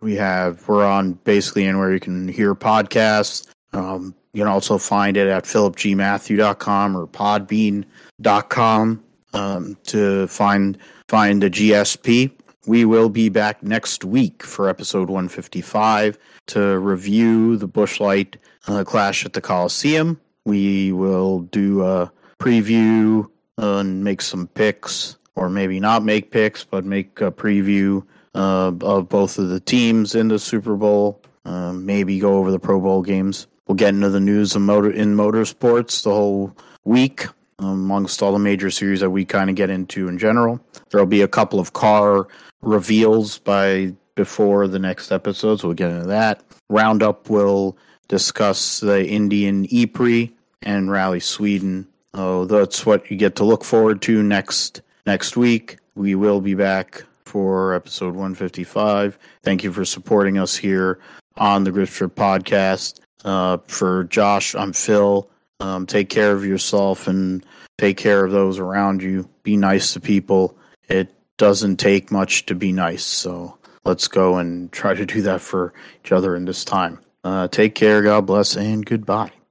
We 0.00 0.14
have 0.16 0.66
we're 0.68 0.84
on 0.84 1.14
basically 1.24 1.64
anywhere 1.66 1.92
you 1.92 2.00
can 2.00 2.28
hear 2.28 2.54
podcasts. 2.54 3.48
Um, 3.72 4.14
you 4.32 4.42
can 4.42 4.48
also 4.48 4.76
find 4.76 5.16
it 5.16 5.28
at 5.28 5.44
philipgmatthew.com 5.44 6.96
or 6.96 7.06
podbean.com 7.06 9.04
um, 9.32 9.78
to 9.84 10.26
find 10.26 10.78
find 11.08 11.42
the 11.42 11.50
GSP. 11.50 12.30
We 12.66 12.84
will 12.84 13.08
be 13.08 13.28
back 13.28 13.62
next 13.62 14.04
week 14.04 14.42
for 14.42 14.68
episode 14.68 15.08
155 15.08 16.18
to 16.48 16.78
review 16.78 17.56
the 17.56 17.68
Busch 17.68 18.00
Light 18.00 18.36
uh, 18.66 18.84
Clash 18.84 19.24
at 19.24 19.32
the 19.34 19.40
Coliseum. 19.40 20.20
We 20.44 20.92
will 20.92 21.40
do 21.40 21.84
a 21.84 22.12
preview 22.40 23.30
and 23.56 24.04
make 24.04 24.20
some 24.20 24.48
picks, 24.48 25.16
or 25.34 25.48
maybe 25.48 25.80
not 25.80 26.04
make 26.04 26.30
picks, 26.30 26.64
but 26.64 26.84
make 26.84 27.20
a 27.20 27.30
preview 27.30 28.04
uh, 28.36 28.72
of 28.82 29.08
both 29.08 29.38
of 29.38 29.48
the 29.48 29.60
teams 29.60 30.14
in 30.14 30.28
the 30.28 30.38
Super 30.38 30.76
Bowl. 30.76 31.20
Uh, 31.44 31.72
maybe 31.72 32.18
go 32.18 32.34
over 32.38 32.50
the 32.50 32.58
Pro 32.58 32.80
Bowl 32.80 33.02
games. 33.02 33.46
We'll 33.66 33.76
get 33.76 33.94
into 33.94 34.10
the 34.10 34.20
news 34.20 34.54
of 34.54 34.62
motor 34.62 34.90
in 34.90 35.16
motorsports 35.16 36.02
the 36.04 36.10
whole 36.10 36.56
week, 36.84 37.26
amongst 37.58 38.22
all 38.22 38.32
the 38.32 38.38
major 38.38 38.70
series 38.70 39.00
that 39.00 39.10
we 39.10 39.24
kind 39.24 39.50
of 39.50 39.56
get 39.56 39.70
into 39.70 40.08
in 40.08 40.18
general. 40.18 40.60
There'll 40.90 41.06
be 41.06 41.22
a 41.22 41.28
couple 41.28 41.58
of 41.58 41.72
car 41.72 42.28
reveals 42.62 43.38
by 43.38 43.94
before 44.14 44.68
the 44.68 44.78
next 44.78 45.12
episode, 45.12 45.60
so 45.60 45.68
we'll 45.68 45.74
get 45.74 45.90
into 45.90 46.06
that. 46.06 46.42
Roundup 46.68 47.30
will 47.30 47.76
discuss 48.08 48.80
the 48.80 49.06
Indian 49.06 49.66
E-Prix 49.66 50.32
and 50.62 50.90
Rally 50.90 51.20
Sweden. 51.20 51.86
Oh, 52.14 52.44
that's 52.44 52.86
what 52.86 53.10
you 53.10 53.16
get 53.16 53.36
to 53.36 53.44
look 53.44 53.64
forward 53.64 54.02
to 54.02 54.22
next 54.22 54.80
next 55.06 55.36
week. 55.36 55.78
We 55.94 56.14
will 56.14 56.40
be 56.40 56.54
back 56.54 57.04
for 57.26 57.74
episode 57.74 58.14
155. 58.14 59.18
Thank 59.42 59.64
you 59.64 59.72
for 59.72 59.84
supporting 59.84 60.38
us 60.38 60.56
here 60.56 61.00
on 61.36 61.64
the 61.64 61.72
Grip 61.72 61.88
Strip 61.88 62.14
podcast. 62.14 63.00
Uh, 63.24 63.58
for 63.66 64.04
Josh, 64.04 64.54
I'm 64.54 64.72
Phil. 64.72 65.28
Um, 65.60 65.86
take 65.86 66.08
care 66.08 66.32
of 66.32 66.44
yourself 66.44 67.08
and 67.08 67.44
take 67.78 67.96
care 67.96 68.24
of 68.24 68.32
those 68.32 68.58
around 68.58 69.02
you. 69.02 69.28
Be 69.42 69.56
nice 69.56 69.92
to 69.94 70.00
people. 70.00 70.56
It 70.88 71.12
doesn't 71.36 71.76
take 71.76 72.10
much 72.10 72.46
to 72.46 72.54
be 72.54 72.72
nice. 72.72 73.04
So 73.04 73.58
let's 73.84 74.08
go 74.08 74.36
and 74.36 74.70
try 74.72 74.94
to 74.94 75.04
do 75.04 75.22
that 75.22 75.40
for 75.40 75.74
each 76.04 76.12
other 76.12 76.36
in 76.36 76.44
this 76.44 76.64
time. 76.64 77.00
Uh, 77.24 77.48
take 77.48 77.74
care. 77.74 78.02
God 78.02 78.26
bless 78.26 78.56
and 78.56 78.86
goodbye. 78.86 79.32